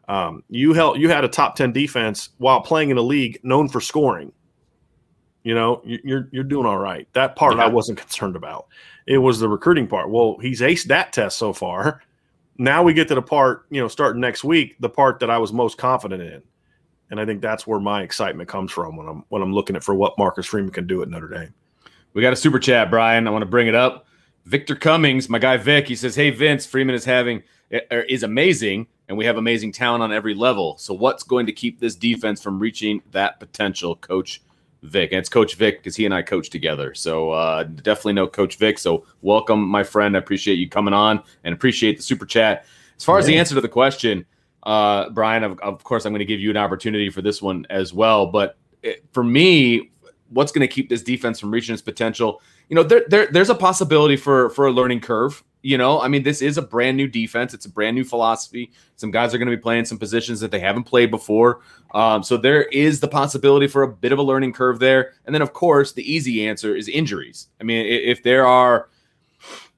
Um, 0.09 0.45
you 0.49 0.73
held 0.73 1.01
you 1.01 1.09
had 1.09 1.25
a 1.25 1.29
top 1.29 1.57
ten 1.57 1.73
defense 1.73 2.31
while 2.39 2.61
playing 2.61 2.91
in 2.91 2.99
a 2.99 3.03
league 3.03 3.41
known 3.43 3.69
for 3.69 3.81
scoring. 3.81 4.33
You 5.43 5.55
know, 5.55 5.83
you're 5.85 6.29
you're 6.33 6.45
doing 6.45 6.67
all 6.67 6.79
right. 6.79 7.09
That 7.13 7.37
part 7.37 7.57
yeah. 7.57 7.65
I 7.65 7.67
wasn't 7.69 7.99
concerned 7.99 8.37
about. 8.37 8.67
It 9.07 9.19
was 9.19 9.39
the 9.39 9.49
recruiting 9.49 9.87
part. 9.87 10.11
Well, 10.11 10.37
he's 10.41 10.61
aced 10.61 10.87
that 10.87 11.13
test 11.13 11.39
so 11.39 11.53
far. 11.53 12.03
Now 12.59 12.83
we 12.83 12.95
get 12.95 13.09
to 13.09 13.15
the 13.15 13.23
part, 13.23 13.67
you 13.71 13.81
know, 13.81 13.89
starting 13.89 14.21
next 14.21 14.43
week, 14.43 14.77
the 14.81 14.89
part 14.89 15.21
that 15.21 15.31
I 15.31 15.39
was 15.39 15.53
most 15.53 15.79
confident 15.79 16.23
in. 16.23 16.43
And 17.11 17.21
I 17.21 17.27
think 17.27 17.41
that's 17.41 17.67
where 17.67 17.79
my 17.79 18.03
excitement 18.03 18.49
comes 18.49 18.73
from 18.73 18.97
when 18.97 19.07
I'm 19.07 19.25
when 19.29 19.43
I'm 19.43 19.53
looking 19.53 19.77
at 19.77 19.85
for 19.85 19.95
what 19.95 20.19
Marcus 20.19 20.47
Freeman 20.47 20.73
can 20.73 20.87
do 20.87 21.03
at 21.03 21.09
Notre 21.09 21.29
Dame. 21.29 21.55
We 22.13 22.23
got 22.23 22.33
a 22.33 22.37
super 22.37 22.59
chat, 22.59 22.91
Brian. 22.91 23.29
I 23.29 23.31
want 23.31 23.43
to 23.43 23.47
bring 23.47 23.69
it 23.69 23.75
up. 23.75 24.07
Victor 24.47 24.75
Cummings, 24.75 25.29
my 25.29 25.39
guy 25.39 25.57
Vic, 25.57 25.87
he 25.87 25.95
says, 25.95 26.17
"Hey 26.17 26.31
Vince, 26.31 26.67
Freeman 26.67 26.95
is 26.95 27.05
having 27.05 27.43
er, 27.73 28.01
is 28.09 28.23
amazing, 28.23 28.87
and 29.09 29.17
we 29.17 29.25
have 29.25 29.37
amazing 29.37 29.73
talent 29.73 30.03
on 30.03 30.13
every 30.13 30.35
level. 30.35 30.77
So 30.79 30.95
what's 30.95 31.23
going 31.23 31.47
to 31.47 31.53
keep 31.53 31.79
this 31.81 31.95
defense 31.95 32.43
from 32.43 32.59
reaching 32.59 33.03
that 33.13 33.41
potential, 33.41 33.97
Coach 33.97 34.43
Vic?" 34.83 35.13
And 35.13 35.19
it's 35.19 35.29
Coach 35.29 35.55
Vic 35.55 35.79
because 35.79 35.97
he 35.97 36.05
and 36.05 36.15
I 36.15 36.23
coach 36.23 36.51
together. 36.51 36.95
So 36.95 37.31
uh, 37.31 37.65
definitely 37.65 38.15
know 38.15 38.27
Coach 38.27 38.57
Vic. 38.57 38.79
So 38.79 39.07
welcome, 39.23 39.67
my 39.67 39.83
friend. 39.83 40.17
I 40.17 40.19
appreciate 40.19 40.59
you 40.59 40.69
coming 40.69 40.95
on 40.95 41.23
and 41.45 41.55
appreciate 41.55 41.97
the 41.97 42.03
super 42.03 42.27
chat. 42.27 42.67
As 42.97 43.05
far 43.05 43.17
yeah. 43.17 43.21
as 43.21 43.27
the 43.27 43.39
answer 43.39 43.55
to 43.55 43.61
the 43.61 43.69
question, 43.69 44.25
uh, 44.63 45.11
Brian, 45.11 45.45
of, 45.45 45.59
of 45.61 45.85
course, 45.85 46.05
I'm 46.05 46.13
going 46.13 46.21
to 46.21 46.25
give 46.25 46.41
you 46.41 46.51
an 46.51 46.57
opportunity 46.57 47.11
for 47.11 47.23
this 47.23 47.41
one 47.41 47.67
as 47.71 47.93
well. 47.93 48.27
But 48.27 48.57
it, 48.83 49.05
for 49.13 49.23
me, 49.23 49.91
what's 50.31 50.51
going 50.51 50.67
to 50.67 50.73
keep 50.73 50.89
this 50.89 51.03
defense 51.03 51.39
from 51.39 51.51
reaching 51.51 51.73
its 51.73 51.83
potential? 51.83 52.41
you 52.69 52.75
know, 52.75 52.83
there, 52.83 53.05
there 53.09 53.27
there's 53.27 53.51
a 53.51 53.55
possibility 53.55 54.17
for 54.17 54.51
for 54.51 54.67
a 54.67 54.73
learning 54.73 55.01
curve. 55.01 55.43
You 55.67 55.77
know, 55.77 56.01
I 56.01 56.07
mean, 56.07 56.23
this 56.23 56.43
is 56.43 56.59
a 56.59 56.63
brand 56.63 56.97
new 56.97 57.09
defense. 57.09 57.53
It's 57.53 57.67
a 57.67 57.69
brand 57.69 57.97
new 57.97 58.05
philosophy. 58.05 58.71
Some 58.95 59.11
guys 59.11 59.35
are 59.35 59.39
going 59.39 59.51
to 59.51 59.57
be 59.57 59.61
playing 59.61 59.87
some 59.87 59.99
positions 59.99 60.39
that 60.39 60.53
they 60.53 60.61
haven't 60.61 60.85
played 60.85 61.11
before. 61.11 61.63
Um, 61.93 62.23
so 62.23 62.37
there 62.37 62.67
is 62.67 63.01
the 63.01 63.09
possibility 63.09 63.67
for 63.67 63.83
a 63.83 63.89
bit 63.89 64.13
of 64.13 64.21
a 64.21 64.23
learning 64.23 64.53
curve 64.53 64.79
there. 64.79 65.15
And 65.25 65.35
then, 65.35 65.43
of 65.43 65.55
course, 65.55 65.91
the 65.91 66.09
easy 66.09 66.47
answer 66.47 66.77
is 66.77 66.87
injuries. 66.87 67.49
I 67.61 67.65
mean, 67.65 67.85
if 67.85 68.23
there 68.23 68.47
are 68.47 68.91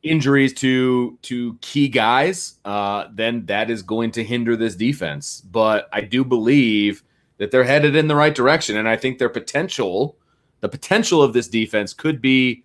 injuries 0.03 0.53
to 0.57 1.19
to 1.23 1.57
key 1.63 1.89
guys, 1.89 2.57
uh, 2.67 3.07
then 3.15 3.47
that 3.47 3.71
is 3.71 3.81
going 3.81 4.11
to 4.11 4.23
hinder 4.23 4.57
this 4.57 4.75
defense. 4.77 5.41
But 5.41 5.89
I 5.91 6.03
do 6.03 6.23
believe 6.23 7.03
that 7.39 7.51
they're 7.51 7.65
headed 7.65 7.97
in 7.97 8.09
the 8.09 8.15
right 8.15 8.35
direction, 8.35 8.77
and 8.77 8.87
I 8.87 8.97
think 8.97 9.17
their 9.17 9.31
potential, 9.31 10.19
the 10.61 10.69
potential 10.69 11.23
of 11.23 11.33
this 11.33 11.49
defense, 11.49 11.95
could 11.95 12.21
be 12.21 12.65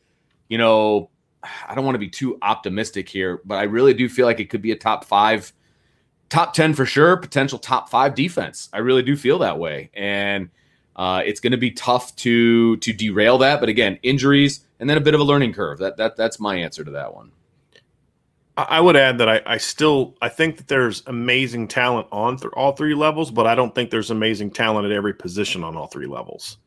you 0.49 0.57
know, 0.59 1.09
I 1.67 1.75
don't 1.75 1.85
want 1.85 1.95
to 1.95 1.99
be 1.99 2.09
too 2.09 2.37
optimistic 2.41 3.09
here, 3.09 3.41
but 3.45 3.55
I 3.55 3.63
really 3.63 3.93
do 3.93 4.09
feel 4.09 4.25
like 4.25 4.39
it 4.39 4.49
could 4.49 4.61
be 4.61 4.71
a 4.71 4.75
top 4.75 5.05
five, 5.05 5.53
top 6.29 6.53
10 6.53 6.73
for 6.73 6.85
sure, 6.85 7.17
potential 7.17 7.59
top 7.59 7.89
five 7.89 8.15
defense. 8.15 8.69
I 8.73 8.79
really 8.79 9.03
do 9.03 9.15
feel 9.15 9.39
that 9.39 9.59
way. 9.59 9.89
And 9.93 10.49
uh, 10.95 11.23
it's 11.25 11.39
going 11.39 11.51
to 11.51 11.57
be 11.57 11.71
tough 11.71 12.15
to 12.17 12.77
to 12.77 12.93
derail 12.93 13.39
that. 13.39 13.59
But 13.59 13.69
again, 13.69 13.99
injuries 14.03 14.65
and 14.79 14.89
then 14.89 14.97
a 14.97 15.01
bit 15.01 15.13
of 15.13 15.19
a 15.19 15.23
learning 15.23 15.53
curve. 15.53 15.79
That 15.79 15.97
that 15.97 16.15
that's 16.15 16.39
my 16.39 16.55
answer 16.57 16.83
to 16.83 16.91
that 16.91 17.15
one. 17.15 17.31
I 18.55 18.79
would 18.81 18.95
add 18.95 19.17
that 19.17 19.27
I, 19.27 19.41
I 19.47 19.57
still 19.57 20.15
I 20.21 20.29
think 20.29 20.57
that 20.57 20.67
there's 20.67 21.01
amazing 21.07 21.67
talent 21.69 22.07
on 22.11 22.37
th- 22.37 22.53
all 22.53 22.73
three 22.73 22.93
levels, 22.93 23.31
but 23.31 23.47
I 23.47 23.55
don't 23.55 23.73
think 23.73 23.89
there's 23.89 24.11
amazing 24.11 24.51
talent 24.51 24.85
at 24.85 24.91
every 24.91 25.13
position 25.13 25.63
on 25.63 25.75
all 25.75 25.87
three 25.87 26.05
levels. 26.05 26.57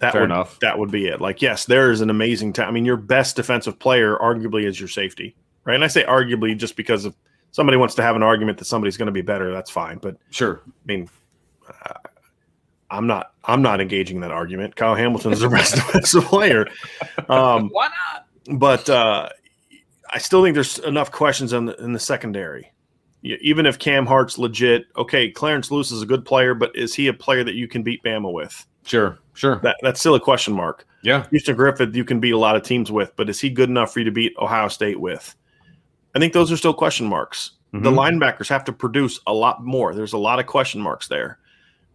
That 0.00 0.12
Fair 0.12 0.22
would, 0.22 0.30
enough. 0.30 0.60
That 0.60 0.78
would 0.78 0.90
be 0.90 1.06
it. 1.06 1.20
Like, 1.20 1.42
yes, 1.42 1.64
there 1.64 1.90
is 1.90 2.00
an 2.00 2.10
amazing 2.10 2.52
time. 2.52 2.68
I 2.68 2.70
mean, 2.70 2.84
your 2.84 2.96
best 2.96 3.36
defensive 3.36 3.78
player 3.78 4.16
arguably 4.16 4.64
is 4.64 4.78
your 4.78 4.88
safety, 4.88 5.34
right? 5.64 5.74
And 5.74 5.82
I 5.82 5.88
say 5.88 6.04
arguably 6.04 6.56
just 6.56 6.76
because 6.76 7.04
if 7.04 7.14
somebody 7.50 7.76
wants 7.76 7.94
to 7.96 8.02
have 8.02 8.14
an 8.14 8.22
argument 8.22 8.58
that 8.58 8.66
somebody's 8.66 8.96
going 8.96 9.06
to 9.06 9.12
be 9.12 9.22
better, 9.22 9.52
that's 9.52 9.70
fine. 9.70 9.98
But 9.98 10.16
sure, 10.30 10.62
I 10.66 10.70
mean, 10.86 11.10
uh, 11.68 11.94
I'm 12.90 13.06
not. 13.06 13.32
I'm 13.44 13.62
not 13.62 13.80
engaging 13.80 14.16
in 14.16 14.22
that 14.22 14.30
argument. 14.30 14.76
Kyle 14.76 14.94
Hamilton 14.94 15.32
is 15.32 15.40
the 15.40 15.48
best 15.48 15.74
defensive 15.74 16.24
player. 16.24 16.66
Um, 17.28 17.68
Why 17.70 17.88
not? 17.88 18.58
But 18.58 18.88
uh, 18.88 19.28
I 20.10 20.18
still 20.18 20.42
think 20.42 20.54
there's 20.54 20.78
enough 20.78 21.10
questions 21.10 21.52
in 21.52 21.66
the, 21.66 21.76
in 21.76 21.92
the 21.92 22.00
secondary. 22.00 22.72
Even 23.22 23.66
if 23.66 23.78
Cam 23.78 24.06
Hart's 24.06 24.38
legit, 24.38 24.86
okay, 24.96 25.30
Clarence 25.30 25.70
Lewis 25.70 25.90
is 25.90 26.02
a 26.02 26.06
good 26.06 26.24
player, 26.24 26.54
but 26.54 26.74
is 26.76 26.94
he 26.94 27.08
a 27.08 27.12
player 27.12 27.42
that 27.42 27.54
you 27.54 27.66
can 27.66 27.82
beat 27.82 28.02
Bama 28.04 28.32
with? 28.32 28.64
Sure, 28.84 29.18
sure. 29.38 29.60
That, 29.62 29.76
that's 29.82 30.00
still 30.00 30.14
a 30.14 30.20
question 30.20 30.54
mark. 30.54 30.86
Yeah. 31.02 31.26
Houston 31.30 31.56
Griffith, 31.56 31.94
you 31.94 32.04
can 32.04 32.20
beat 32.20 32.32
a 32.32 32.38
lot 32.38 32.56
of 32.56 32.62
teams 32.62 32.90
with, 32.90 33.14
but 33.16 33.30
is 33.30 33.40
he 33.40 33.50
good 33.50 33.68
enough 33.68 33.92
for 33.92 34.00
you 34.00 34.04
to 34.04 34.10
beat 34.10 34.34
Ohio 34.38 34.68
State 34.68 35.00
with? 35.00 35.34
I 36.14 36.18
think 36.18 36.32
those 36.32 36.50
are 36.50 36.56
still 36.56 36.74
question 36.74 37.06
marks. 37.06 37.52
Mm-hmm. 37.72 37.84
The 37.84 37.90
linebackers 37.90 38.48
have 38.48 38.64
to 38.64 38.72
produce 38.72 39.20
a 39.26 39.32
lot 39.32 39.64
more. 39.64 39.94
There's 39.94 40.14
a 40.14 40.18
lot 40.18 40.40
of 40.40 40.46
question 40.46 40.80
marks 40.80 41.08
there. 41.08 41.38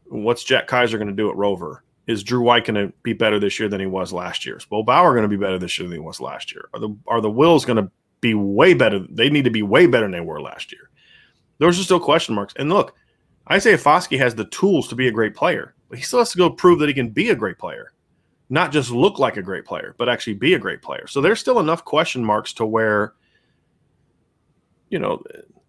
What's 0.06 0.44
Jack 0.44 0.68
Kaiser 0.68 0.98
going 0.98 1.10
to 1.10 1.14
do 1.14 1.30
at 1.30 1.36
Rover? 1.36 1.84
Is 2.06 2.24
Drew 2.24 2.42
White 2.42 2.66
going 2.66 2.88
to 2.88 2.94
be 3.04 3.14
better 3.14 3.40
this 3.40 3.60
year 3.60 3.70
than 3.70 3.80
he 3.80 3.86
was 3.86 4.14
last 4.14 4.46
year? 4.46 4.58
Is 4.58 4.66
Bo 4.66 4.84
Bauer 4.84 5.12
going 5.12 5.24
to 5.24 5.30
be 5.30 5.38
better 5.38 5.58
this 5.58 5.78
year 5.80 5.88
than 5.88 5.98
he 5.98 6.06
was 6.06 6.20
last 6.20 6.54
year? 6.54 6.70
Are 6.74 6.80
the 6.80 6.96
are 7.08 7.22
the 7.22 7.32
Wills 7.32 7.66
going 7.66 7.84
to 7.84 7.90
be 8.20 8.34
way 8.34 8.74
better? 8.74 9.00
They 9.10 9.30
need 9.30 9.46
to 9.46 9.50
be 9.50 9.64
way 9.64 9.88
better 9.88 10.06
than 10.06 10.12
they 10.12 10.20
were 10.20 10.42
last 10.42 10.72
year. 10.72 10.90
Those 11.60 11.80
are 11.80 11.84
still 11.84 12.00
question 12.00 12.36
marks. 12.36 12.54
And 12.58 12.70
look, 12.70 12.94
Isaiah 13.52 13.78
Foskey 13.78 14.18
has 14.18 14.36
the 14.36 14.46
tools 14.46 14.88
to 14.90 14.96
be 14.96 15.08
a 15.08 15.12
great 15.12 15.36
player 15.36 15.74
but 15.90 15.98
he 15.98 16.04
still 16.04 16.20
has 16.20 16.32
to 16.32 16.38
go 16.38 16.50
prove 16.50 16.80
that 16.80 16.88
he 16.88 16.94
can 16.94 17.10
be 17.10 17.30
a 17.30 17.36
great 17.36 17.58
player, 17.58 17.94
not 18.50 18.72
just 18.72 18.92
look 18.92 19.20
like 19.20 19.38
a 19.38 19.42
great 19.42 19.66
player, 19.66 19.96
but 19.98 20.10
actually 20.10 20.34
be 20.34 20.54
a 20.54 20.60
great 20.60 20.82
player. 20.82 21.08
So 21.08 21.22
there's 21.22 21.40
still 21.40 21.60
enough 21.60 21.86
question 21.86 22.24
marks 22.24 22.54
to 22.54 22.66
where, 22.66 23.14
you 24.90 25.00
know, 25.00 25.24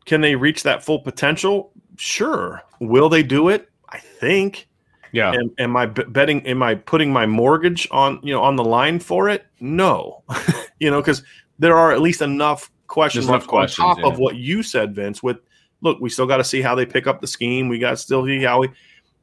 can 0.05 0.20
they 0.20 0.35
reach 0.35 0.62
that 0.62 0.85
full 0.85 0.98
potential? 0.98 1.72
Sure. 1.96 2.62
Will 2.81 3.09
they 3.09 3.22
do 3.22 3.48
it? 3.48 3.70
I 3.88 3.98
think. 3.98 4.68
Yeah. 5.12 5.33
And 5.33 5.53
am 5.59 5.77
I 5.77 5.87
betting? 5.87 6.44
Am 6.46 6.62
I 6.62 6.74
putting 6.74 7.12
my 7.12 7.24
mortgage 7.24 7.87
on 7.92 8.18
you 8.22 8.35
know 8.35 8.42
on 8.42 8.57
the 8.57 8.64
line 8.64 8.98
for 8.98 9.29
it? 9.29 9.46
No. 9.61 10.24
you 10.81 10.90
know, 10.90 11.00
because 11.00 11.22
there 11.59 11.77
are 11.77 11.92
at 11.92 12.00
least 12.00 12.20
enough 12.20 12.70
questions 12.88 13.29
enough 13.29 13.46
questions 13.46 13.85
on 13.85 13.96
top 13.96 14.05
yeah. 14.05 14.11
of 14.11 14.18
what 14.18 14.37
you 14.37 14.62
said, 14.62 14.94
Vince. 14.94 15.22
With 15.22 15.38
look, 15.83 16.00
we 16.00 16.11
still 16.11 16.27
got 16.27 16.38
to 16.38 16.44
see 16.44 16.61
how 16.61 16.74
they 16.74 16.85
pick 16.85 17.07
up 17.07 17.20
the 17.20 17.27
scheme. 17.29 17.68
We 17.68 17.79
got 17.79 17.90
to 17.90 17.96
still 17.96 18.27
see 18.27 18.42
how 18.42 18.61
we 18.61 18.70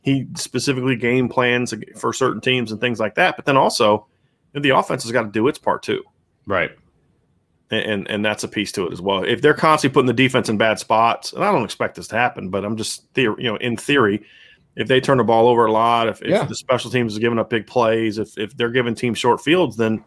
he 0.01 0.27
specifically 0.35 0.95
game 0.95 1.29
plans 1.29 1.73
for 1.95 2.11
certain 2.11 2.41
teams 2.41 2.71
and 2.71 2.81
things 2.81 2.99
like 2.99 3.15
that. 3.15 3.35
But 3.35 3.45
then 3.45 3.57
also, 3.57 4.07
the 4.53 4.69
offense 4.69 5.03
has 5.03 5.11
got 5.11 5.23
to 5.23 5.29
do 5.29 5.47
its 5.47 5.59
part 5.59 5.83
too. 5.83 6.03
Right. 6.45 6.71
And, 7.69 7.85
and, 7.85 8.09
and 8.09 8.25
that's 8.25 8.43
a 8.43 8.47
piece 8.47 8.71
to 8.73 8.87
it 8.87 8.93
as 8.93 9.01
well. 9.01 9.23
If 9.23 9.41
they're 9.41 9.53
constantly 9.53 9.93
putting 9.93 10.07
the 10.07 10.13
defense 10.13 10.49
in 10.49 10.57
bad 10.57 10.79
spots, 10.79 11.33
and 11.33 11.43
I 11.43 11.51
don't 11.51 11.63
expect 11.63 11.95
this 11.95 12.07
to 12.07 12.15
happen, 12.15 12.49
but 12.49 12.65
I'm 12.65 12.75
just 12.75 13.07
theory, 13.13 13.43
you 13.43 13.49
know, 13.49 13.57
in 13.57 13.77
theory, 13.77 14.25
if 14.75 14.87
they 14.87 14.99
turn 14.99 15.19
the 15.19 15.23
ball 15.23 15.47
over 15.47 15.65
a 15.65 15.71
lot, 15.71 16.07
if, 16.07 16.21
if 16.21 16.29
yeah. 16.29 16.45
the 16.45 16.55
special 16.55 16.89
teams 16.89 17.13
is 17.13 17.19
giving 17.19 17.39
up 17.39 17.49
big 17.49 17.67
plays, 17.67 18.17
if 18.17 18.37
if 18.37 18.55
they're 18.55 18.69
giving 18.69 18.95
teams 18.95 19.19
short 19.19 19.41
fields, 19.41 19.75
then 19.77 20.03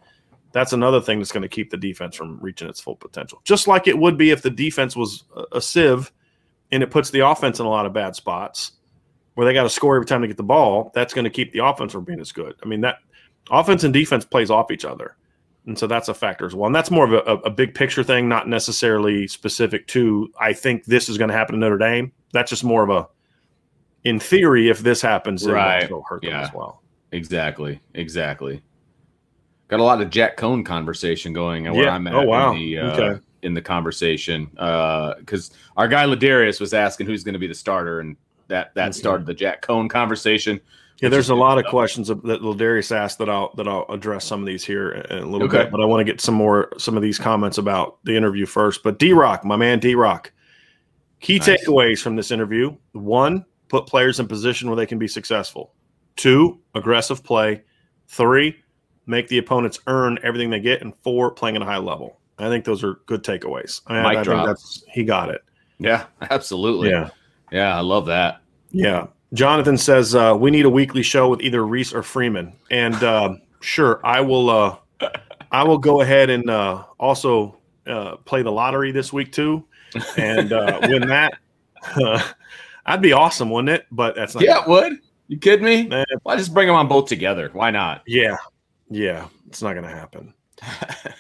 that's 0.53 0.73
another 0.73 1.01
thing 1.01 1.19
that's 1.19 1.33
going 1.33 1.43
to 1.43 1.49
keep 1.49 1.71
the 1.71 1.77
defense 1.77 2.17
from 2.17 2.39
reaching 2.41 2.69
its 2.69 2.81
full 2.81 2.97
potential. 2.97 3.41
Just 3.45 3.69
like 3.69 3.87
it 3.87 3.99
would 3.99 4.17
be 4.17 4.31
if 4.31 4.43
the 4.43 4.51
defense 4.51 4.97
was 4.97 5.25
a, 5.37 5.57
a 5.57 5.61
sieve 5.61 6.13
and 6.73 6.83
it 6.83 6.91
puts 6.91 7.11
the 7.11 7.21
offense 7.21 7.61
in 7.61 7.67
a 7.67 7.69
lot 7.69 7.87
of 7.87 7.93
bad 7.93 8.17
spots 8.17 8.73
where 9.35 9.47
they 9.47 9.53
got 9.53 9.65
to 9.65 9.71
score 9.71 9.97
every 9.97 10.07
time 10.07 10.21
they 10.21 10.27
get 10.29 10.37
the 10.37 10.43
ball, 10.43 10.91
that's 10.95 11.13
going 11.15 11.25
to 11.25 11.31
keep 11.31 11.53
the 11.53 11.65
offense 11.65 11.93
from 11.93 12.05
being 12.05 12.21
as 12.21 12.33
good. 12.33 12.55
I 12.63 12.67
mean, 12.67 12.81
that 12.83 12.99
offense 13.51 13.85
and 13.85 13.93
defense 13.93 14.25
plays 14.25 14.51
off 14.51 14.71
each 14.71 14.85
other. 14.85 15.17
And 15.67 15.79
so 15.79 15.87
that's 15.87 16.09
a 16.09 16.15
factor 16.15 16.45
as 16.47 16.55
well. 16.55 16.67
And 16.67 16.75
that's 16.75 16.91
more 16.91 17.05
of 17.07 17.13
a, 17.13 17.41
a, 17.43 17.51
big 17.51 17.75
picture 17.75 18.05
thing, 18.05 18.29
not 18.29 18.49
necessarily 18.49 19.27
specific 19.27 19.87
to, 19.89 20.31
I 20.39 20.53
think 20.53 20.85
this 20.85 21.09
is 21.09 21.17
going 21.17 21.31
to 21.31 21.35
happen 21.37 21.55
to 21.55 21.59
Notre 21.59 21.79
Dame. 21.79 22.13
That's 22.35 22.51
just 22.51 22.65
more 22.65 22.85
of 22.85 22.91
a, 22.91 23.09
in 24.05 24.21
theory, 24.21 24.69
if 24.69 24.81
this 24.81 25.01
happens, 25.01 25.49
Right. 25.49 25.91
will 25.91 26.05
hurt 26.07 26.21
them 26.21 26.33
Yeah. 26.33 26.43
as 26.43 26.53
well. 26.53 26.83
Exactly. 27.13 27.81
Exactly. 27.95 28.61
Got 29.69 29.81
a 29.81 29.83
lot 29.85 30.03
of 30.03 30.11
Jack 30.11 30.37
Coan 30.37 30.65
conversation 30.67 31.33
going 31.33 31.67
and 31.67 31.75
where 31.75 31.87
Yeah. 31.87 31.95
I'm 31.95 32.07
at 32.07 32.15
Oh, 32.15 32.23
wow. 32.25 32.53
in 32.53 32.59
the 32.59 32.79
uh, 32.79 32.93
Okay. 33.01 33.21
in 33.43 33.55
the 33.55 33.63
conversation. 33.63 34.47
because 34.55 35.51
our 35.79 35.89
guy 35.89 36.05
Ladarius 36.05 36.61
was 36.61 36.75
asking 36.75 37.07
who's 37.07 37.25
going 37.25 37.33
to 37.33 37.39
be 37.39 37.47
the 37.47 37.55
starter, 37.55 38.01
and 38.01 38.17
that 38.49 38.75
that 38.75 38.91
Mhm. 38.93 38.95
started 38.95 39.27
the 39.27 39.35
Jack 39.35 39.63
Coan 39.67 39.89
conversation. 39.89 40.61
Yeah, 41.01 41.09
there's 41.09 41.31
a 41.31 41.35
lot 41.35 41.59
of 41.59 41.65
questions 41.67 42.09
that 42.09 42.23
Ladarius 42.23 42.95
asked 42.95 43.19
that 43.19 43.29
I'll 43.29 43.53
that 43.57 43.67
I'll 43.67 43.85
address 43.89 44.25
some 44.25 44.41
of 44.41 44.47
these 44.47 44.65
here 44.65 44.91
in 44.93 45.19
a 45.19 45.27
little 45.27 45.49
Okay. 45.49 45.65
bit, 45.65 45.71
but 45.71 45.81
I 45.81 45.85
want 45.85 46.01
to 46.01 46.05
get 46.05 46.21
some 46.21 46.35
more 46.35 46.73
some 46.79 46.97
of 46.97 47.03
these 47.03 47.19
comments 47.19 47.59
about 47.59 47.99
the 48.05 48.17
interview 48.17 48.47
first. 48.47 48.83
But 48.83 48.99
D 48.99 49.13
Rock, 49.13 49.45
my 49.45 49.57
man 49.57 49.81
D 49.81 49.95
Rock, 49.95 50.33
key 51.21 51.39
Nice. 51.39 51.49
takeaways 51.67 52.01
from 52.01 52.17
this 52.17 52.31
interview: 52.31 52.75
one, 52.93 53.45
put 53.69 53.87
players 53.87 54.21
in 54.21 54.29
position 54.29 54.69
where 54.69 54.77
they 54.77 54.87
can 54.87 54.99
be 54.99 55.09
successful; 55.09 55.73
two, 56.17 56.61
aggressive 56.75 57.25
play; 57.25 57.63
three, 58.07 58.57
make 59.07 59.27
the 59.29 59.39
opponents 59.39 59.81
earn 59.89 60.19
everything 60.23 60.51
they 60.51 60.61
get; 60.61 60.81
and 60.81 60.95
four, 61.03 61.31
playing 61.33 61.57
at 61.57 61.63
a 61.63 61.67
high 61.67 61.79
level. 61.79 62.21
I 62.39 62.49
think 62.49 62.65
those 62.65 62.83
are 62.85 63.01
good 63.07 63.23
takeaways. 63.25 63.81
I, 63.89 64.01
Mic 64.03 64.19
I 64.19 64.25
think 64.25 64.47
that's 64.47 64.85
he 64.93 65.03
got 65.05 65.29
it. 65.31 65.41
Yeah, 65.79 66.05
absolutely. 66.31 66.91
Yeah. 66.91 67.11
Yeah, 67.55 67.77
I 67.77 67.83
love 67.83 68.07
that. 68.07 68.41
Yeah. 68.73 69.07
Jonathan 69.33 69.79
says 69.79 70.13
uh, 70.17 70.37
we 70.37 70.51
need 70.51 70.65
a 70.65 70.71
weekly 70.71 71.05
show 71.05 71.29
with 71.29 71.41
either 71.41 71.65
Rees 71.65 71.95
or 71.95 72.03
Freeman, 72.03 72.53
and 72.71 72.95
uh, 72.97 73.35
sure, 73.61 74.01
I 74.05 74.21
will. 74.21 74.51
Uh, 74.51 74.77
I 75.53 75.63
will 75.63 75.79
go 75.79 76.01
ahead 76.01 76.31
and 76.31 76.51
uh, 76.51 76.85
also 76.99 77.59
uh, 77.87 78.17
play 78.17 78.43
the 78.43 78.51
lottery 78.51 78.91
this 78.91 79.13
week 79.13 79.31
too, 79.31 79.65
and 80.17 80.53
uh, 80.53 80.81
win 80.83 81.07
that. 81.09 81.35
I'd 82.87 83.03
be 83.03 83.13
awesome, 83.13 83.51
wouldn't 83.51 83.71
it? 83.71 83.87
But 83.93 84.17
that's 84.17 84.35
not. 84.35 84.43
Yeah, 84.43 84.63
it 84.63 84.69
would. 84.69 84.95
You 85.29 85.39
kidding 85.39 85.65
me? 85.65 85.89
Eh, 85.91 86.05
Why 86.25 86.37
just 86.37 86.53
bring 86.53 86.67
them 86.67 86.77
on 86.77 86.89
both 86.89 87.07
together? 87.09 87.51
Why 87.53 87.71
not? 87.71 88.03
yeah, 88.07 88.37
yeah. 88.91 89.29
It's 89.47 89.63
not 89.63 89.75
going 89.75 89.85
to 89.85 89.95
happen. 89.95 90.35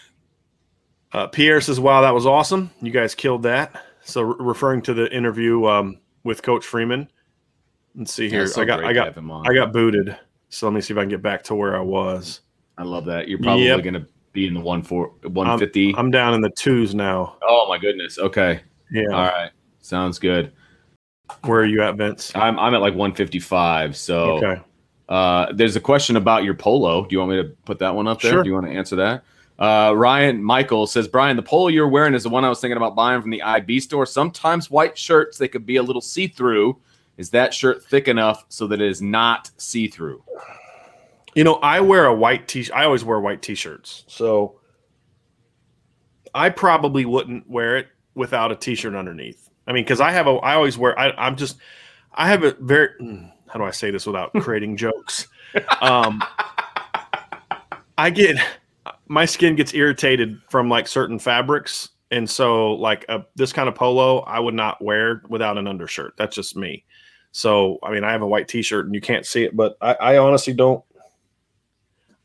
Uh, 1.12 1.28
Pierre 1.28 1.60
says, 1.60 1.78
"Wow, 1.78 2.00
that 2.00 2.12
was 2.12 2.26
awesome. 2.26 2.72
You 2.82 2.90
guys 2.90 3.14
killed 3.14 3.44
that." 3.44 3.80
So, 4.02 4.22
re- 4.22 4.34
referring 4.40 4.82
to 4.82 4.94
the 4.94 5.08
interview 5.16 5.64
um, 5.64 6.00
with 6.24 6.42
Coach 6.42 6.64
Freeman. 6.64 7.08
Let's 7.94 8.12
see 8.12 8.28
here. 8.28 8.46
so 8.46 8.62
I 8.62 8.64
got, 8.64 8.84
I 8.84 8.92
got, 8.92 9.16
him 9.16 9.30
on. 9.30 9.46
I 9.48 9.54
got 9.54 9.72
booted. 9.72 10.16
So 10.48 10.66
let 10.66 10.72
me 10.74 10.80
see 10.80 10.92
if 10.92 10.98
I 10.98 11.02
can 11.02 11.08
get 11.10 11.22
back 11.22 11.42
to 11.44 11.54
where 11.54 11.76
I 11.76 11.80
was. 11.80 12.40
I 12.76 12.82
love 12.82 13.04
that. 13.04 13.28
You're 13.28 13.38
probably 13.38 13.66
Yep. 13.66 13.82
going 13.84 13.94
to 13.94 14.06
be 14.32 14.48
in 14.48 14.54
the 14.54 14.60
one 14.60 14.82
four 14.82 15.12
one 15.22 15.58
fifty. 15.60 15.94
I'm 15.96 16.10
down 16.10 16.34
in 16.34 16.40
the 16.40 16.50
twos 16.50 16.92
now. 16.94 17.36
Oh 17.42 17.66
my 17.68 17.78
goodness. 17.78 18.18
Okay. 18.18 18.60
Yeah. 18.90 19.04
All 19.12 19.22
right. 19.26 19.50
Sounds 19.80 20.18
good. 20.18 20.52
Where 21.44 21.60
are 21.60 21.64
you 21.66 21.82
at, 21.82 21.96
Vince? 21.96 22.32
I'm 22.34 22.58
I'm 22.58 22.74
at 22.74 22.80
like 22.80 22.94
155. 22.94 23.96
So 23.96 24.38
Okay. 24.38 24.60
uh, 25.08 25.52
there's 25.52 25.76
a 25.76 25.80
question 25.80 26.16
about 26.16 26.42
your 26.42 26.54
polo. 26.54 27.04
Do 27.06 27.14
you 27.14 27.18
want 27.20 27.30
me 27.30 27.36
to 27.42 27.48
put 27.64 27.78
that 27.78 27.94
one 27.94 28.08
up 28.08 28.20
there? 28.20 28.32
Sure. 28.32 28.42
Do 28.42 28.48
you 28.48 28.54
want 28.54 28.66
to 28.66 28.72
answer 28.72 28.96
that? 28.96 29.24
Uh, 29.58 29.92
Ryan 29.96 30.42
Michael 30.42 30.86
says, 30.86 31.06
Brian, 31.06 31.36
the 31.36 31.42
polo 31.42 31.68
you're 31.68 31.88
wearing 31.88 32.14
is 32.14 32.24
the 32.24 32.28
one 32.28 32.44
I 32.44 32.48
was 32.48 32.60
thinking 32.60 32.76
about 32.76 32.96
buying 32.96 33.20
from 33.20 33.30
the 33.30 33.42
IB 33.42 33.80
store. 33.80 34.04
Sometimes 34.04 34.70
white 34.70 34.98
shirts 34.98 35.38
they 35.38 35.48
could 35.48 35.64
be 35.64 35.76
a 35.76 35.82
little 35.82 36.02
see 36.02 36.26
through. 36.26 36.78
Is 37.16 37.30
that 37.30 37.54
shirt 37.54 37.84
thick 37.84 38.08
enough 38.08 38.44
so 38.48 38.66
that 38.66 38.80
it 38.80 38.90
is 38.90 39.00
not 39.00 39.50
see 39.56 39.86
through? 39.86 40.24
You 41.34 41.44
know, 41.44 41.54
I 41.56 41.80
wear 41.80 42.06
a 42.06 42.14
white 42.14 42.48
t. 42.48 42.68
I 42.72 42.84
always 42.84 43.04
wear 43.04 43.20
white 43.20 43.42
t-shirts, 43.42 44.04
so 44.06 44.60
I 46.34 46.50
probably 46.50 47.04
wouldn't 47.04 47.48
wear 47.48 47.76
it 47.76 47.88
without 48.14 48.52
a 48.52 48.56
t-shirt 48.56 48.94
underneath. 48.94 49.50
I 49.66 49.72
mean, 49.72 49.84
because 49.84 50.00
I 50.00 50.10
have 50.12 50.26
a. 50.26 50.34
I 50.36 50.54
always 50.54 50.78
wear. 50.78 50.98
I, 50.98 51.10
I'm 51.12 51.36
just. 51.36 51.56
I 52.12 52.28
have 52.28 52.44
a 52.44 52.52
very. 52.60 52.90
mm, 53.00 53.30
How 53.48 53.58
do 53.58 53.64
I 53.64 53.70
say 53.72 53.90
this 53.90 54.06
without 54.06 54.32
creating 54.34 54.76
jokes? 54.76 55.28
Um, 55.80 56.20
I 57.96 58.10
get 58.10 58.38
my 59.06 59.24
skin 59.24 59.56
gets 59.56 59.74
irritated 59.74 60.40
from 60.48 60.68
like 60.68 60.88
certain 60.88 61.18
fabrics, 61.18 61.90
and 62.10 62.28
so 62.28 62.72
like 62.72 63.04
a, 63.08 63.24
this 63.34 63.52
kind 63.52 63.68
of 63.68 63.74
polo, 63.74 64.20
I 64.20 64.40
would 64.40 64.54
not 64.54 64.82
wear 64.82 65.22
without 65.28 65.58
an 65.58 65.66
undershirt. 65.66 66.14
That's 66.16 66.34
just 66.34 66.56
me. 66.56 66.84
So 67.32 67.78
I 67.82 67.90
mean, 67.90 68.04
I 68.04 68.12
have 68.12 68.22
a 68.22 68.26
white 68.26 68.48
T-shirt, 68.48 68.86
and 68.86 68.94
you 68.94 69.00
can't 69.00 69.26
see 69.26 69.44
it, 69.44 69.56
but 69.56 69.76
I, 69.80 69.94
I 69.94 70.18
honestly 70.18 70.52
don't. 70.54 70.84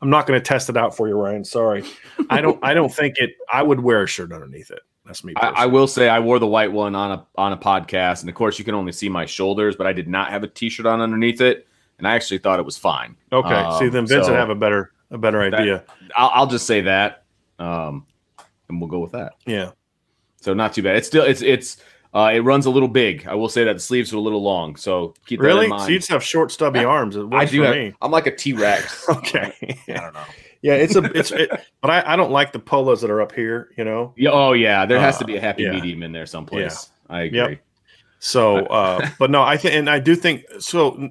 I'm 0.02 0.08
not 0.08 0.26
going 0.26 0.40
to 0.40 0.44
test 0.44 0.70
it 0.70 0.76
out 0.78 0.96
for 0.96 1.08
you, 1.08 1.14
Ryan. 1.14 1.44
Sorry, 1.44 1.84
I 2.30 2.40
don't. 2.40 2.58
I 2.62 2.74
don't 2.74 2.92
think 2.92 3.16
it. 3.18 3.32
I 3.52 3.62
would 3.62 3.80
wear 3.80 4.02
a 4.02 4.06
shirt 4.06 4.32
underneath 4.32 4.70
it. 4.70 4.80
That's 5.04 5.24
me. 5.24 5.34
I, 5.36 5.48
I 5.48 5.66
will 5.66 5.88
say 5.88 6.08
I 6.08 6.20
wore 6.20 6.38
the 6.38 6.46
white 6.46 6.70
one 6.70 6.94
on 6.94 7.10
a 7.10 7.26
on 7.34 7.52
a 7.52 7.56
podcast, 7.56 8.20
and 8.20 8.28
of 8.28 8.34
course 8.34 8.58
you 8.58 8.64
can 8.64 8.74
only 8.74 8.92
see 8.92 9.08
my 9.08 9.26
shoulders, 9.26 9.76
but 9.76 9.86
I 9.86 9.92
did 9.92 10.08
not 10.08 10.30
have 10.30 10.44
a 10.44 10.48
t-shirt 10.48 10.86
on 10.86 11.00
underneath 11.00 11.40
it, 11.40 11.66
and 11.98 12.06
I 12.06 12.14
actually 12.14 12.38
thought 12.38 12.60
it 12.60 12.64
was 12.64 12.78
fine. 12.78 13.16
okay. 13.32 13.78
see, 13.78 13.86
Um, 13.86 13.90
then 13.90 14.06
Vince 14.06 14.26
so 14.26 14.32
have 14.32 14.50
a 14.50 14.54
better 14.54 14.92
a 15.10 15.18
better 15.18 15.48
That- 15.50 15.60
idea. 15.60 15.84
I'll, 16.16 16.30
I'll 16.34 16.46
just 16.46 16.66
say 16.66 16.82
that, 16.82 17.24
um, 17.58 18.06
and 18.68 18.80
we'll 18.80 18.90
go 18.90 18.98
with 19.00 19.12
that. 19.12 19.32
yeah. 19.46 19.70
So 20.42 20.54
not 20.54 20.72
too 20.72 20.82
bad. 20.82 20.96
It's 20.96 21.06
still 21.06 21.24
it's 21.24 21.42
it's 21.42 21.76
uh, 22.14 22.30
it 22.34 22.40
runs 22.40 22.64
a 22.64 22.70
little 22.70 22.88
big. 22.88 23.26
I 23.26 23.34
will 23.34 23.48
say 23.50 23.62
that 23.64 23.74
the 23.74 23.78
sleeves 23.80 24.12
are 24.12 24.16
a 24.16 24.20
little 24.20 24.42
long, 24.42 24.74
so 24.76 25.12
keep 25.26 25.38
that 25.40 25.46
Really? 25.46 25.66
in 25.66 25.78
So 25.78 25.86
you 25.88 25.98
just 25.98 26.08
have 26.10 26.24
short, 26.24 26.50
stubby 26.50 26.80
arms. 26.80 27.14
It 27.14 27.26
I 27.30 27.44
do. 27.44 27.60
Have, 27.62 27.74
me. 27.74 27.92
I'm 28.00 28.10
like 28.10 28.26
a 28.26 28.34
T 28.34 28.54
Rex. 28.54 29.06
Okay. 29.10 29.52
I 29.88 29.92
don't 29.92 30.14
know. 30.14 30.22
Yeah, 30.62 30.74
it's 30.74 30.96
a 30.96 31.04
it's 31.16 31.30
it, 31.30 31.50
but 31.82 31.90
I, 31.90 32.14
I 32.14 32.16
don't 32.16 32.30
like 32.30 32.52
the 32.52 32.58
polos 32.58 33.00
that 33.02 33.10
are 33.10 33.20
up 33.20 33.32
here, 33.32 33.70
you 33.76 33.84
know. 33.84 34.12
Yeah, 34.16 34.30
oh 34.30 34.52
yeah, 34.52 34.86
there 34.86 34.98
has 35.00 35.18
to 35.18 35.24
Uh, 35.24 35.26
be 35.26 35.36
a 35.36 35.40
happy 35.40 35.62
yeah. 35.64 35.72
medium 35.72 36.02
in 36.02 36.12
there 36.12 36.26
someplace. 36.26 36.90
I 37.10 37.22
agree. 37.22 37.38
Yep. 37.38 37.60
So, 38.18 38.56
uh, 38.66 39.08
but 39.18 39.30
no, 39.30 39.42
I 39.42 39.56
think, 39.56 39.74
and 39.74 39.88
I 39.88 39.98
do 39.98 40.14
think 40.14 40.44
so. 40.58 41.10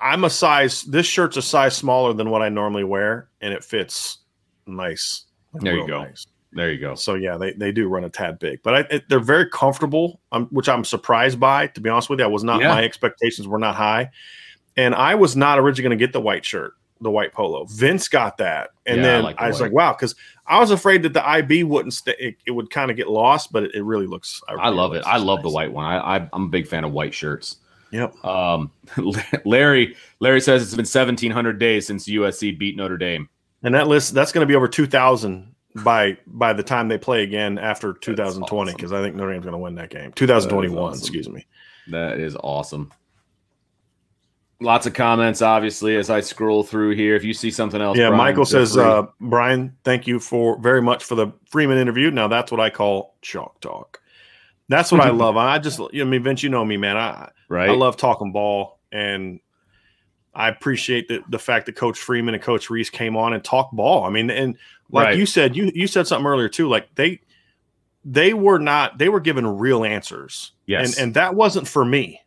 I'm 0.00 0.24
a 0.24 0.30
size. 0.30 0.82
This 0.82 1.06
shirt's 1.06 1.36
a 1.36 1.42
size 1.42 1.76
smaller 1.76 2.12
than 2.12 2.30
what 2.30 2.42
I 2.42 2.48
normally 2.48 2.84
wear, 2.84 3.28
and 3.40 3.52
it 3.52 3.64
fits 3.64 4.18
nice. 4.66 5.24
like, 5.52 5.62
There 5.62 5.76
you 5.76 5.86
go. 5.86 6.04
nice. 6.04 6.26
There 6.52 6.72
you 6.72 6.80
go. 6.80 6.96
So 6.96 7.14
yeah, 7.14 7.36
they, 7.36 7.52
they 7.52 7.70
do 7.70 7.88
run 7.88 8.02
a 8.04 8.10
tad 8.10 8.38
big, 8.40 8.60
but 8.64 8.74
I, 8.74 8.80
it, 8.90 9.08
they're 9.08 9.20
very 9.20 9.48
comfortable, 9.48 10.20
um, 10.32 10.48
which 10.50 10.68
I'm 10.68 10.84
surprised 10.84 11.38
by. 11.38 11.68
To 11.68 11.80
be 11.80 11.88
honest 11.88 12.10
with 12.10 12.18
you, 12.18 12.24
I 12.24 12.28
was 12.28 12.42
not. 12.42 12.60
Yeah. 12.60 12.68
My 12.68 12.82
expectations 12.82 13.46
were 13.46 13.58
not 13.58 13.76
high, 13.76 14.10
and 14.76 14.94
I 14.94 15.14
was 15.14 15.36
not 15.36 15.58
originally 15.60 15.88
going 15.88 15.98
to 15.98 16.04
get 16.04 16.12
the 16.12 16.20
white 16.20 16.44
shirt, 16.44 16.72
the 17.00 17.10
white 17.10 17.32
polo. 17.32 17.66
Vince 17.66 18.08
got 18.08 18.36
that, 18.38 18.70
and 18.84 18.96
Yeah, 18.96 19.02
I 19.02 19.06
then 19.06 19.22
like 19.22 19.36
the 19.36 19.42
I, 19.44 19.48
was 19.48 19.60
like, 19.60 19.70
wow, 19.70 19.92
because 19.92 20.16
I 20.44 20.58
was 20.58 20.72
afraid 20.72 21.04
that 21.04 21.12
the 21.12 21.24
IB 21.24 21.62
wouldn't 21.62 21.94
stay. 21.94 22.16
It, 22.18 22.34
it 22.44 22.50
would 22.50 22.70
kind 22.70 22.90
of 22.90 22.96
get 22.96 23.08
lost, 23.08 23.52
but 23.52 23.62
it, 23.62 23.74
it 23.76 23.82
really 23.84 24.06
looks. 24.08 24.40
I 24.48 24.54
really 24.54 24.76
love 24.76 24.94
it. 24.94 25.04
I 25.06 25.18
love 25.18 25.42
the 25.42 25.50
white 25.50 25.72
one. 25.72 25.84
I, 25.84 26.16
I 26.16 26.28
I'm 26.32 26.46
a 26.46 26.48
big 26.48 26.66
fan 26.66 26.82
of 26.82 26.90
white 26.90 27.14
shirts. 27.14 27.58
Yep. 27.92 28.24
Um, 28.24 28.70
Larry 29.44 29.96
Larry 30.20 30.40
says 30.40 30.62
it's 30.62 30.72
been 30.72 30.80
1700 30.80 31.58
days 31.58 31.86
since 31.86 32.08
USC 32.08 32.58
beat 32.58 32.76
Notre 32.76 32.96
Dame. 32.96 33.28
And 33.62 33.74
that 33.74 33.88
list 33.88 34.14
that's 34.14 34.32
going 34.32 34.46
to 34.46 34.50
be 34.50 34.54
over 34.54 34.68
2000 34.68 35.54
by 35.76 36.16
by 36.26 36.52
the 36.52 36.62
time 36.62 36.88
they 36.88 36.98
play 36.98 37.22
again 37.22 37.58
after 37.58 37.92
2020 37.92 38.70
awesome. 38.70 38.76
because 38.76 38.92
I 38.92 39.02
think 39.02 39.14
Notre 39.14 39.32
Dame's 39.32 39.44
going 39.44 39.52
to 39.52 39.58
win 39.58 39.74
that 39.76 39.90
game. 39.90 40.12
2021, 40.12 40.82
awesome. 40.82 40.98
excuse 40.98 41.28
me. 41.28 41.46
That 41.88 42.18
is 42.18 42.36
awesome. 42.36 42.92
Lots 44.62 44.86
of 44.86 44.92
comments, 44.92 45.40
obviously, 45.40 45.96
as 45.96 46.10
I 46.10 46.20
scroll 46.20 46.62
through 46.62 46.94
here. 46.94 47.16
If 47.16 47.24
you 47.24 47.32
see 47.32 47.50
something 47.50 47.80
else, 47.80 47.96
yeah, 47.96 48.08
Brian, 48.08 48.18
Michael 48.18 48.44
says, 48.44 48.76
uh, 48.76 49.06
Brian, 49.18 49.74
thank 49.84 50.06
you 50.06 50.20
for 50.20 50.58
very 50.60 50.82
much 50.82 51.02
for 51.02 51.14
the 51.14 51.32
Freeman 51.46 51.78
interview. 51.78 52.10
Now 52.10 52.28
that's 52.28 52.52
what 52.52 52.60
I 52.60 52.68
call 52.68 53.14
chalk 53.22 53.58
talk. 53.60 53.99
That's 54.70 54.90
what 54.90 55.02
I 55.02 55.10
love. 55.24 55.36
I 55.36 55.58
just, 55.58 55.78
I 55.80 56.04
mean, 56.04 56.22
Vince, 56.22 56.42
you 56.42 56.48
know 56.48 56.64
me, 56.64 56.78
man. 56.78 56.96
I 56.96 57.30
right? 57.48 57.68
I 57.68 57.74
love 57.74 57.96
talking 57.98 58.32
ball, 58.32 58.78
and 58.90 59.40
I 60.34 60.48
appreciate 60.48 61.08
the, 61.08 61.20
the 61.28 61.38
fact 61.38 61.66
that 61.66 61.74
Coach 61.76 61.98
Freeman 61.98 62.34
and 62.34 62.42
Coach 62.42 62.70
Rees 62.70 62.88
came 62.88 63.16
on 63.16 63.32
and 63.34 63.44
talked 63.44 63.74
ball. 63.74 64.04
I 64.04 64.10
mean, 64.10 64.30
and 64.30 64.56
like 64.90 65.06
Right. 65.06 65.18
you 65.18 65.26
said, 65.26 65.54
you 65.56 65.70
you 65.74 65.86
said 65.86 66.06
something 66.06 66.26
earlier 66.26 66.48
too. 66.48 66.68
Like 66.68 66.94
they 66.94 67.20
they 68.04 68.32
were 68.32 68.58
not 68.58 68.96
they 68.98 69.08
were 69.10 69.20
given 69.20 69.46
real 69.58 69.84
answers, 69.84 70.52
Yes. 70.66 70.96
and 70.96 71.04
and 71.06 71.14
that 71.14 71.34
wasn't 71.34 71.68
for 71.68 71.84
me, 71.84 72.20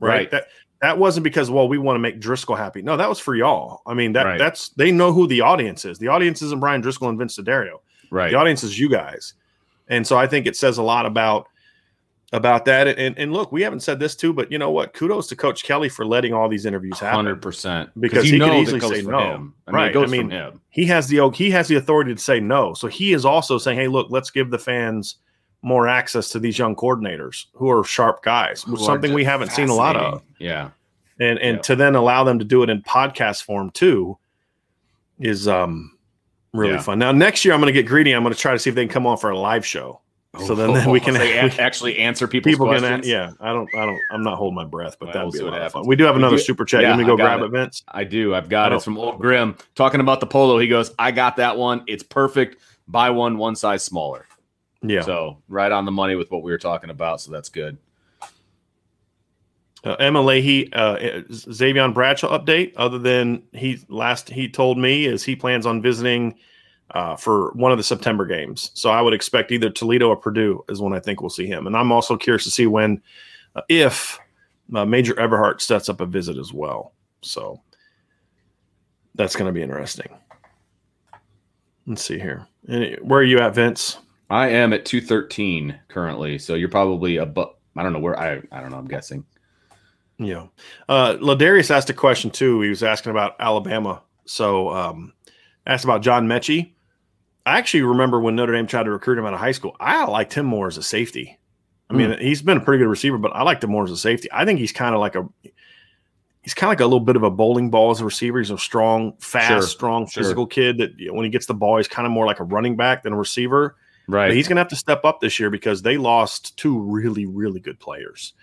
right? 0.00 0.08
Right. 0.08 0.30
That 0.30 0.46
that 0.80 0.96
wasn't 0.98 1.24
because 1.24 1.50
well 1.50 1.68
we 1.68 1.76
want 1.78 1.96
to 1.96 2.00
make 2.00 2.18
Driskell 2.20 2.56
happy. 2.56 2.80
No, 2.82 2.96
that 2.96 3.08
was 3.08 3.18
for 3.20 3.34
y'all. 3.36 3.82
I 3.86 3.92
mean 3.94 4.12
that 4.14 4.24
Right. 4.24 4.38
that's 4.38 4.70
they 4.70 4.90
know 4.90 5.12
who 5.12 5.26
the 5.26 5.42
audience 5.42 5.84
is. 5.84 5.98
The 5.98 6.08
audience 6.08 6.40
isn't 6.42 6.60
Bryan 6.60 6.82
Driskell 6.82 7.10
and 7.10 7.18
Vince 7.18 7.36
D'Addario. 7.36 7.80
right. 8.10 8.30
The 8.32 8.38
audience 8.38 8.64
is 8.64 8.78
you 8.78 8.88
guys, 8.88 9.34
and 9.88 10.06
so 10.06 10.16
I 10.16 10.26
think 10.26 10.46
it 10.46 10.56
says 10.56 10.78
a 10.78 10.82
lot 10.82 11.04
about 11.06 11.46
about 12.32 12.64
that. 12.66 12.86
And, 12.86 13.18
and 13.18 13.32
look, 13.32 13.50
we 13.50 13.62
haven't 13.62 13.80
said 13.80 13.98
this 13.98 14.14
too, 14.14 14.32
but 14.32 14.52
you 14.52 14.58
know 14.58 14.70
what? 14.70 14.92
Kudos 14.92 15.26
to 15.28 15.36
Coach 15.36 15.64
Kelly 15.64 15.88
for 15.88 16.06
letting 16.06 16.32
all 16.32 16.48
these 16.48 16.64
interviews 16.64 16.98
happen. 17.00 17.16
Hundred 17.16 17.42
percent. 17.42 17.90
Because 17.98 18.24
he 18.24 18.38
could 18.38 18.54
easily 18.54 18.80
say 18.80 19.02
no. 19.02 19.18
him. 19.18 19.54
I 19.66 19.70
mean, 19.72 19.76
Right. 19.76 19.96
I 19.96 20.06
mean. 20.06 20.60
He 20.70 20.84
has 20.86 21.08
the 21.08 21.28
he 21.30 21.50
has 21.50 21.66
the 21.68 21.74
authority 21.76 22.14
to 22.14 22.20
say 22.20 22.38
no. 22.40 22.74
So 22.74 22.86
he 22.86 23.12
is 23.12 23.24
also 23.24 23.58
saying, 23.58 23.78
"Hey, 23.78 23.88
look, 23.88 24.06
let's 24.10 24.30
give 24.30 24.50
the 24.50 24.58
fans 24.58 25.16
more 25.62 25.88
access 25.88 26.28
to 26.30 26.38
these 26.38 26.56
young 26.58 26.76
coordinators 26.76 27.46
who 27.54 27.68
are 27.68 27.82
sharp 27.84 28.22
guys." 28.22 28.62
Who 28.62 28.76
something 28.76 29.12
we 29.12 29.24
haven't 29.24 29.50
seen 29.50 29.68
a 29.68 29.74
lot 29.74 29.96
of. 29.96 30.22
Yeah. 30.38 30.70
and 31.18 31.38
and 31.40 31.56
Yeah. 31.56 31.62
to 31.62 31.76
then 31.76 31.96
allow 31.96 32.22
them 32.24 32.38
to 32.38 32.44
do 32.44 32.62
it 32.62 32.70
in 32.70 32.80
podcast 32.82 33.42
form 33.42 33.70
too 33.72 34.16
is 35.18 35.46
um 35.48 35.98
really 36.54 36.74
Yeah. 36.74 36.80
fun. 36.80 36.98
Now 36.98 37.12
next 37.12 37.44
year 37.44 37.52
I'm 37.54 37.60
going 37.60 37.72
to 37.74 37.78
get 37.78 37.86
greedy. 37.88 38.12
I'm 38.12 38.22
going 38.22 38.32
to 38.34 38.40
try 38.40 38.52
to 38.52 38.58
see 38.58 38.70
if 38.70 38.76
they 38.76 38.84
can 38.86 38.92
come 38.92 39.06
on 39.06 39.18
for 39.18 39.30
a 39.30 39.38
live 39.38 39.66
show. 39.66 40.00
So 40.46 40.54
then- 40.54 40.72
then 40.72 40.88
we 40.90 41.00
can- 41.00 41.14
They 41.14 41.38
a- 41.38 41.42
actually 41.60 41.98
answer 41.98 42.28
people's 42.28 42.52
People 42.54 42.66
can, 42.66 42.78
questions. 42.78 43.08
yeah. 43.08 43.32
I 43.40 43.52
don't, 43.52 43.68
I 43.74 43.84
don't, 43.84 43.98
I'm 44.12 44.22
not 44.22 44.36
holding 44.38 44.54
my 44.54 44.64
breath, 44.64 44.96
but 45.00 45.06
Well, 45.06 45.14
that'd 45.14 45.32
be 45.32 45.38
a 45.40 45.44
what 45.44 45.52
lot 45.54 45.62
of 45.62 45.72
fun. 45.72 45.86
We 45.86 45.96
do 45.96 46.04
have 46.04 46.14
another 46.16 46.36
do- 46.36 46.42
super 46.42 46.64
chat. 46.64 46.82
Yeah, 46.82 46.90
Let 46.90 46.98
me 46.98 47.04
go 47.04 47.16
grab 47.16 47.40
it. 47.40 47.46
it, 47.46 47.50
Vince. 47.50 47.82
I 47.88 48.04
do. 48.04 48.32
I've 48.34 48.48
got 48.48 48.70
it. 48.72 48.76
It's 48.76 48.84
from 48.84 48.96
Old 48.96 49.18
Grim 49.20 49.56
talking 49.74 50.00
about 50.00 50.20
the 50.20 50.26
polo. 50.28 50.58
He 50.58 50.68
goes, 50.68 50.94
"I 51.00 51.10
got 51.10 51.36
that 51.36 51.56
one. 51.58 51.82
It's 51.88 52.04
perfect. 52.04 52.58
Buy 52.86 53.10
one, 53.10 53.38
one 53.38 53.56
size 53.56 53.82
smaller." 53.82 54.26
Yeah. 54.82 55.02
So 55.02 55.42
right 55.48 55.70
on 55.72 55.84
the 55.84 55.90
money 55.92 56.14
with 56.14 56.30
what 56.30 56.42
we 56.44 56.52
were 56.52 56.58
talking 56.58 56.90
about. 56.90 57.20
So 57.20 57.32
that's 57.32 57.48
good. 57.48 57.76
Uh, 59.82 59.94
Emma 59.98 60.20
Leahy, 60.20 60.70
uh, 60.72 61.22
Xavier 61.32 61.88
Bradshaw 61.88 62.38
update. 62.38 62.72
Other 62.76 62.98
than 62.98 63.42
he 63.52 63.78
last 63.88 64.28
he 64.28 64.48
told 64.48 64.78
me 64.78 65.06
is 65.06 65.24
he 65.24 65.34
plans 65.34 65.66
on 65.66 65.82
visiting 65.82 66.36
uh, 66.94 67.16
for 67.16 67.52
one 67.52 67.72
of 67.72 67.78
the 67.78 67.84
September 67.84 68.26
games. 68.26 68.70
So 68.74 68.90
I 68.90 69.00
would 69.00 69.14
expect 69.14 69.52
either 69.52 69.70
Toledo 69.70 70.08
or 70.08 70.16
Purdue 70.16 70.64
is 70.68 70.80
when 70.80 70.92
I 70.92 71.00
think 71.00 71.20
we'll 71.20 71.30
see 71.30 71.46
him. 71.46 71.66
And 71.66 71.76
I'm 71.76 71.92
also 71.92 72.16
curious 72.16 72.44
to 72.44 72.50
see 72.50 72.66
when, 72.66 73.02
uh, 73.54 73.62
if 73.68 74.18
uh, 74.74 74.84
Major 74.84 75.14
Everhart 75.14 75.60
sets 75.60 75.88
up 75.88 76.00
a 76.00 76.06
visit 76.06 76.36
as 76.36 76.52
well. 76.52 76.92
So 77.22 77.60
that's 79.14 79.36
going 79.36 79.46
to 79.46 79.52
be 79.52 79.62
interesting. 79.62 80.08
Let's 81.86 82.02
see 82.02 82.18
here. 82.18 82.46
Where 83.02 83.20
are 83.20 83.24
you 83.24 83.38
at, 83.40 83.54
Vince? 83.54 83.98
I 84.28 84.48
am 84.48 84.72
at 84.72 84.84
two 84.84 85.00
thirteen 85.00 85.78
currently. 85.88 86.38
So 86.38 86.54
you're 86.54 86.68
probably 86.68 87.16
above. 87.16 87.54
I 87.76 87.82
don't 87.82 87.92
know 87.92 87.98
where. 87.98 88.18
I 88.18 88.40
I 88.52 88.60
don't 88.60 88.70
know. 88.70 88.76
I'm 88.76 88.86
guessing. 88.86 89.24
Yeah. 90.18 90.46
Uh, 90.88 91.14
Ladarius 91.14 91.70
asked 91.70 91.90
a 91.90 91.94
question 91.94 92.30
too. 92.30 92.60
He 92.60 92.68
was 92.68 92.84
asking 92.84 93.10
about 93.10 93.34
Alabama. 93.40 94.02
So 94.26 94.68
um, 94.70 95.14
asked 95.66 95.84
about 95.84 96.02
John 96.02 96.28
Metchie. 96.28 96.74
I 97.46 97.58
actually 97.58 97.82
remember 97.82 98.20
when 98.20 98.36
Notre 98.36 98.52
Dame 98.52 98.66
tried 98.66 98.84
to 98.84 98.90
recruit 98.90 99.18
him 99.18 99.26
out 99.26 99.34
of 99.34 99.40
high 99.40 99.52
school. 99.52 99.76
I 99.80 100.04
liked 100.04 100.34
him 100.34 100.46
more 100.46 100.66
as 100.66 100.76
a 100.76 100.82
safety. 100.82 101.38
I 101.88 101.92
mean, 101.92 102.16
he's 102.20 102.40
been 102.40 102.58
a 102.58 102.60
pretty 102.60 102.84
good 102.84 102.88
receiver, 102.88 103.18
but 103.18 103.34
I 103.34 103.42
liked 103.42 103.64
him 103.64 103.70
more 103.70 103.82
as 103.82 103.90
a 103.90 103.96
safety. 103.96 104.28
I 104.32 104.44
think 104.44 104.60
he's 104.60 104.70
kind 104.70 104.94
of 104.94 105.00
like 105.00 105.16
a 105.16 105.28
he's 106.42 106.54
kind 106.54 106.68
of 106.68 106.78
like 106.78 106.80
a 106.80 106.86
little 106.86 107.00
bit 107.00 107.16
of 107.16 107.22
a 107.22 107.30
bowling 107.30 107.70
ball 107.70 107.90
as 107.90 108.00
a 108.00 108.04
receiver. 108.04 108.38
He's 108.38 108.50
a 108.50 108.58
strong, 108.58 109.14
fast, 109.18 109.48
Sure, 109.48 109.62
strong, 109.62 110.06
sure. 110.06 110.22
physical 110.22 110.46
kid 110.46 110.78
that 110.78 110.98
you 110.98 111.08
know, 111.08 111.14
when 111.14 111.24
he 111.24 111.30
gets 111.30 111.46
the 111.46 111.54
ball, 111.54 111.78
he's 111.78 111.88
kind 111.88 112.06
of 112.06 112.12
more 112.12 112.26
like 112.26 112.38
a 112.38 112.44
running 112.44 112.76
back 112.76 113.02
than 113.02 113.12
a 113.12 113.16
receiver. 113.16 113.76
Right. 114.08 114.28
But 114.28 114.36
he's 114.36 114.48
going 114.48 114.56
to 114.56 114.60
have 114.60 114.68
to 114.68 114.76
step 114.76 115.04
up 115.04 115.20
this 115.20 115.38
year 115.38 115.50
because 115.50 115.82
they 115.82 115.96
lost 115.96 116.56
two 116.56 116.80
really, 116.80 117.26
really 117.26 117.60
good 117.60 117.78
players. 117.78 118.34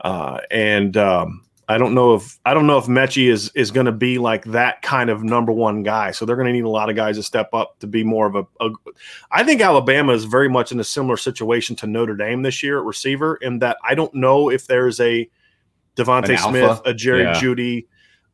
Uh, 0.00 0.40
and 0.50 0.96
um, 0.96 1.44
I 1.70 1.78
don't 1.78 1.94
know 1.94 2.14
if 2.14 2.38
I 2.44 2.52
don't 2.52 2.66
know 2.66 2.78
if 2.78 2.86
Metchie 2.86 3.30
is 3.30 3.50
is 3.54 3.70
going 3.70 3.86
to 3.86 3.92
be 3.92 4.18
like 4.18 4.44
that 4.46 4.82
kind 4.82 5.08
of 5.08 5.22
number 5.22 5.52
one 5.52 5.82
guy. 5.82 6.10
So 6.10 6.24
they're 6.24 6.36
going 6.36 6.48
to 6.48 6.52
need 6.52 6.64
a 6.64 6.68
lot 6.68 6.90
of 6.90 6.96
guys 6.96 7.16
to 7.16 7.22
step 7.22 7.50
up 7.52 7.78
to 7.78 7.86
be 7.86 8.02
more 8.02 8.26
of 8.26 8.34
a, 8.34 8.46
a. 8.60 8.70
I 9.30 9.44
think 9.44 9.60
Alabama 9.60 10.12
is 10.12 10.24
very 10.24 10.48
much 10.48 10.72
in 10.72 10.80
a 10.80 10.84
similar 10.84 11.16
situation 11.16 11.76
to 11.76 11.86
Notre 11.86 12.16
Dame 12.16 12.42
this 12.42 12.62
year 12.62 12.78
at 12.78 12.84
receiver, 12.84 13.36
in 13.36 13.60
that 13.60 13.76
I 13.84 13.94
don't 13.94 14.12
know 14.14 14.50
if 14.50 14.66
there's 14.66 14.98
a 15.00 15.30
alpha? 16.38 16.50
Smith, 16.50 16.80
a 16.84 16.92
Jerry 16.92 17.22
Yeah. 17.22 17.34
Jeudy, 17.34 17.86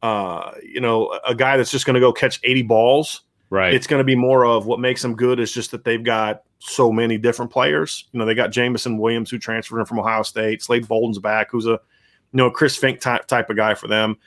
uh, 0.03 0.53
you 0.62 0.81
know, 0.81 1.18
a 1.27 1.35
guy 1.35 1.57
that's 1.59 1.70
just 1.70 1.85
going 1.85 1.94
to 1.94 2.01
go 2.01 2.12
catch 2.12 2.40
eighty 2.42 2.62
balls 2.62 3.22
right. 3.51 3.75
it's 3.75 3.87
going 3.87 4.01
to 4.01 4.05
be 4.05 4.16
more 4.16 4.44
of 4.44 4.66
what 4.66 4.81
makes 4.81 5.03
them 5.03 5.14
good 5.14 5.40
is 5.40 5.53
just 5.53 5.70
that 5.70 5.85
they've 5.85 6.05
got 6.05 6.42
so 6.59 6.90
many 6.90 7.18
different 7.18 7.51
players. 7.51 8.07
You 8.12 8.18
know, 8.18 8.27
they 8.27 8.35
got 8.35 8.51
Jameson 8.51 8.99
Williams 8.99 9.31
who 9.31 9.38
transferred 9.38 9.81
in 9.81 9.87
from 9.87 9.99
Ohio 9.99 10.22
State. 10.22 10.62
Slade 10.62 10.88
Bolden's 10.88 11.18
back, 11.18 11.51
who's 11.51 11.66
a 11.66 11.81
you 12.37 12.42
know 12.44 12.51
Chris 12.51 12.79
Finke 12.79 13.01
type 13.01 13.27
type 13.27 13.49
of 13.49 13.57
guy 13.57 13.72
for 13.75 13.88
them. 13.88 14.18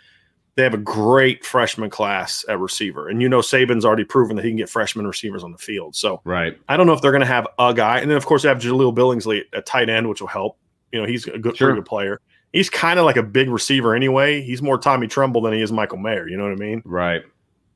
They 0.55 0.63
have 0.63 0.73
a 0.73 0.77
great 0.77 1.45
freshman 1.45 1.91
class 1.91 2.43
at 2.49 2.59
receiver, 2.59 3.07
and 3.07 3.21
you 3.21 3.29
know 3.29 3.39
Saban's 3.39 3.85
already 3.85 4.03
proven 4.03 4.35
that 4.35 4.43
he 4.43 4.49
can 4.49 4.57
get 4.57 4.67
freshman 4.67 5.05
receivers 5.05 5.43
on 5.43 5.51
the 5.51 5.59
field. 5.59 5.95
So 5.95 6.21
right. 6.25 6.57
I 6.67 6.75
don't 6.75 6.87
know 6.87 6.93
if 6.93 7.01
they're 7.01 7.11
going 7.11 7.21
to 7.21 7.27
have 7.27 7.47
a 7.59 7.71
guy, 7.73 7.99
and 7.99 8.09
then 8.09 8.17
of 8.17 8.25
course 8.25 8.41
they 8.41 8.49
have 8.49 8.57
Jahleel 8.57 8.93
Billingsley 8.95 9.43
at 9.53 9.67
tight 9.67 9.89
end, 9.89 10.09
which 10.09 10.21
will 10.21 10.27
help. 10.27 10.57
You 10.91 10.99
know, 10.99 11.07
he's 11.07 11.27
a 11.27 11.37
good, 11.37 11.55
Sure. 11.55 11.73
good 11.75 11.85
player. 11.85 12.19
He's 12.51 12.69
kind 12.69 12.97
of 12.97 13.05
like 13.05 13.15
a 13.15 13.21
big 13.21 13.47
receiver 13.47 13.93
anyway. 13.93 14.41
He's 14.41 14.59
more 14.61 14.79
Tommy 14.79 15.07
Tremble 15.07 15.41
than 15.41 15.53
he 15.53 15.61
is 15.61 15.71
Michael 15.71 15.99
Mayer. 15.99 16.27
You 16.27 16.35
know 16.35 16.43
what 16.45 16.53
I 16.53 16.55
mean? 16.55 16.81
Right. 16.83 17.21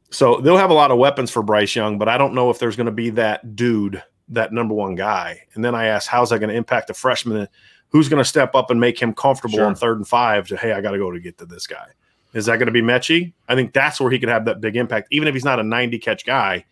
So 0.10 0.42
they'll 0.42 0.58
have 0.58 0.72
a 0.72 0.74
lot 0.74 0.90
of 0.90 0.98
weapons 0.98 1.30
for 1.30 1.44
Bryce 1.44 1.76
Young, 1.76 2.00
but 2.00 2.10
I 2.10 2.18
don't 2.18 2.34
know 2.34 2.50
if 2.50 2.58
there's 2.58 2.76
going 2.76 2.88
to 2.88 2.92
be 2.92 3.12
that 3.12 3.56
dude, 3.56 4.02
that 4.30 4.52
number 4.52 4.74
one 4.74 4.96
guy. 4.96 5.44
And 5.54 5.64
then 5.64 5.76
I 5.76 5.86
asked, 5.86 6.08
how's 6.08 6.32
that 6.32 6.40
going 6.40 6.50
to 6.50 6.56
impact 6.56 6.88
the 6.88 6.96
freshman? 6.96 7.48
Who's 7.94 8.10
going 8.10 8.22
to 8.22 8.28
step 8.28 8.56
up 8.56 8.70
and 8.72 8.80
make 8.80 9.00
him 9.02 9.14
comfortable 9.14 9.56
Sure. 9.60 9.66
on 9.68 9.76
third 9.76 9.98
and 9.98 10.08
five 10.08 10.48
to, 10.48 10.58
hey, 10.58 10.74
I 10.74 10.82
got 10.82 10.92
to 10.92 10.98
go 10.98 11.12
to 11.12 11.20
get 11.20 11.38
to 11.38 11.46
this 11.46 11.66
guy? 11.68 11.86
Is 12.34 12.48
that 12.48 12.58
going 12.58 12.66
to 12.66 12.72
be 12.74 12.82
Metchie? 12.82 13.32
I 13.48 13.56
think 13.56 13.72
that's 13.74 14.02
where 14.02 14.12
he 14.12 14.18
could 14.20 14.30
have 14.30 14.46
that 14.46 14.60
big 14.60 14.76
impact, 14.76 15.08
even 15.12 15.28
if 15.28 15.36
he's 15.36 15.46
not 15.46 15.60
a 15.60 15.64
90 15.64 16.00
catch 16.00 16.26
guy. 16.26 16.66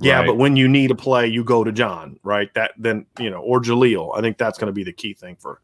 Yeah, 0.00 0.18
Right. 0.18 0.26
but 0.26 0.36
when 0.36 0.56
you 0.56 0.68
need 0.68 0.90
a 0.90 0.94
play, 0.94 1.26
you 1.28 1.42
go 1.44 1.62
to 1.64 1.72
John, 1.72 2.18
right? 2.24 2.52
That 2.54 2.72
then, 2.76 3.06
you 3.18 3.30
know, 3.30 3.40
or 3.40 3.60
Jahleel. 3.60 4.16
I 4.16 4.20
think 4.20 4.36
that's 4.36 4.58
going 4.58 4.66
to 4.66 4.72
be 4.72 4.84
the 4.84 4.92
key 4.92 5.14
thing 5.14 5.36
for 5.40 5.60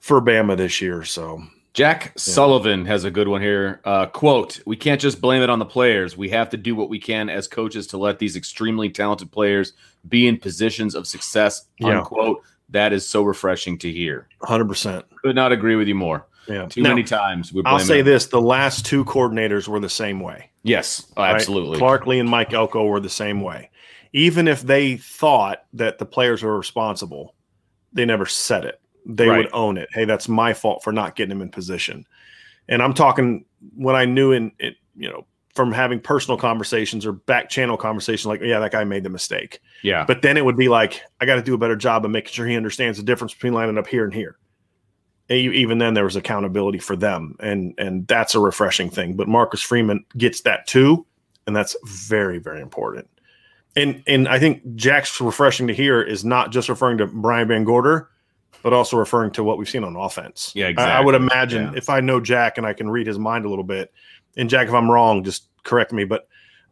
for 0.00 0.20
Bama 0.20 0.56
this 0.56 0.80
year. 0.80 1.04
So 1.04 1.42
Jack 1.74 2.12
Sullivan 2.16 2.84
has 2.86 3.04
a 3.04 3.10
good 3.10 3.28
one 3.28 3.42
here. 3.42 3.80
Uh, 3.84 4.06
quote, 4.06 4.60
we 4.66 4.76
can't 4.76 5.00
just 5.00 5.20
blame 5.20 5.42
it 5.42 5.50
on 5.50 5.58
the 5.58 5.66
players. 5.66 6.16
We 6.16 6.28
have 6.30 6.48
to 6.50 6.56
do 6.56 6.74
what 6.76 6.88
we 6.88 6.98
can 6.98 7.28
as 7.28 7.48
coaches 7.48 7.86
to 7.88 7.98
let 7.98 8.18
these 8.18 8.36
extremely 8.36 8.88
talented 8.88 9.30
players 9.32 9.72
be 10.08 10.26
in 10.26 10.38
positions 10.38 10.94
of 10.94 11.06
success. 11.06 11.66
Yeah. 11.78 12.04
That 12.70 12.92
is 12.92 13.08
so 13.08 13.22
refreshing 13.22 13.78
to 13.78 13.92
hear. 13.92 14.28
100%. 14.42 15.04
Could 15.22 15.36
not 15.36 15.52
agree 15.52 15.76
with 15.76 15.86
you 15.88 15.94
more. 15.94 16.26
Yeah. 16.48 16.66
Too 16.66 16.82
Now, 16.82 16.90
many 16.90 17.02
times 17.04 17.52
we 17.52 17.62
I'll 17.64 17.78
say 17.78 18.00
it. 18.00 18.04
this 18.04 18.26
the 18.26 18.40
last 18.40 18.86
two 18.86 19.04
coordinators 19.04 19.66
were 19.68 19.80
the 19.80 19.88
same 19.88 20.20
way. 20.20 20.50
Yes, 20.62 21.06
right? 21.16 21.34
absolutely. 21.34 21.78
Clark 21.78 22.06
Lea 22.06 22.18
and 22.20 22.28
Mike 22.28 22.52
Elko 22.52 22.86
were 22.86 23.00
the 23.00 23.08
same 23.08 23.40
way. 23.40 23.70
Even 24.12 24.46
if 24.48 24.62
they 24.62 24.96
thought 24.96 25.64
that 25.72 25.98
the 25.98 26.06
players 26.06 26.42
were 26.42 26.56
responsible, 26.56 27.34
they 27.92 28.04
never 28.04 28.26
said 28.26 28.64
it. 28.64 28.80
They 29.04 29.28
Right. 29.28 29.38
would 29.38 29.50
own 29.52 29.76
it. 29.76 29.88
Hey, 29.92 30.04
that's 30.04 30.28
my 30.28 30.52
fault 30.54 30.82
for 30.84 30.92
not 30.92 31.14
getting 31.16 31.32
him 31.32 31.42
in 31.42 31.50
position. 31.50 32.06
And 32.68 32.82
I'm 32.82 32.94
talking 32.94 33.44
when 33.76 33.94
I 33.96 34.04
knew 34.04 34.32
in 34.32 34.52
it, 34.58 34.76
you 34.96 35.08
know, 35.08 35.26
from 35.56 35.72
having 35.72 35.98
personal 35.98 36.36
conversations 36.38 37.04
or 37.06 37.12
back 37.12 37.48
channel 37.48 37.76
conversations, 37.76 38.26
like, 38.26 38.40
yeah, 38.42 38.60
that 38.60 38.70
guy 38.72 38.84
made 38.84 39.02
the 39.02 39.08
mistake. 39.10 39.60
yeah. 39.82 40.04
But 40.06 40.22
then 40.22 40.36
it 40.36 40.44
would 40.44 40.56
be 40.56 40.68
like, 40.68 41.02
I 41.20 41.24
got 41.26 41.36
to 41.36 41.42
do 41.42 41.54
a 41.54 41.58
better 41.58 41.74
job 41.76 42.04
of 42.04 42.10
making 42.10 42.32
sure 42.32 42.46
he 42.46 42.56
understands 42.56 42.98
the 42.98 43.04
difference 43.04 43.32
between 43.34 43.54
lining 43.54 43.78
up 43.78 43.86
here 43.86 44.04
and 44.04 44.12
here. 44.14 44.36
And 45.28 45.38
e- 45.38 45.56
even 45.56 45.78
then, 45.78 45.94
there 45.94 46.04
was 46.04 46.14
accountability 46.14 46.78
for 46.78 46.94
them, 46.94 47.34
and 47.40 47.74
and 47.78 48.06
that's 48.06 48.34
a 48.36 48.40
refreshing 48.40 48.90
thing. 48.90 49.16
But 49.16 49.26
Marcus 49.26 49.60
Freeman 49.62 50.04
gets 50.16 50.42
that 50.42 50.66
too, 50.68 51.04
and 51.48 51.56
that's 51.56 51.74
very 51.84 52.38
very 52.38 52.60
important. 52.60 53.08
And 53.74 54.04
and 54.06 54.28
I 54.28 54.38
think 54.38 54.76
Jack's 54.76 55.20
refreshing 55.20 55.66
to 55.66 55.74
hear 55.74 56.00
is 56.00 56.24
not 56.24 56.52
just 56.52 56.68
referring 56.68 56.98
to 56.98 57.06
Brian 57.08 57.48
VanGorder, 57.48 58.06
but 58.62 58.72
also 58.72 58.96
referring 58.96 59.32
to 59.32 59.42
what 59.42 59.58
we've 59.58 59.68
seen 59.68 59.82
on 59.82 59.96
offense. 59.96 60.52
Yeah, 60.54 60.70
I, 60.78 60.84
I 60.98 61.00
would 61.00 61.16
imagine 61.16 61.72
Yeah. 61.72 61.78
if 61.78 61.90
I 61.90 61.98
know 62.00 62.20
Jack 62.20 62.56
and 62.56 62.64
I 62.66 62.72
can 62.72 62.88
read 62.88 63.06
his 63.08 63.18
mind 63.18 63.44
a 63.44 63.48
little 63.48 63.64
bit, 63.64 63.92
and 64.36 64.50
Jack, 64.50 64.68
if 64.68 64.74
I'm 64.74 64.90
wrong, 64.90 65.24
just 65.24 65.48
correct 65.64 65.92
me. 65.92 66.04
But 66.04 66.28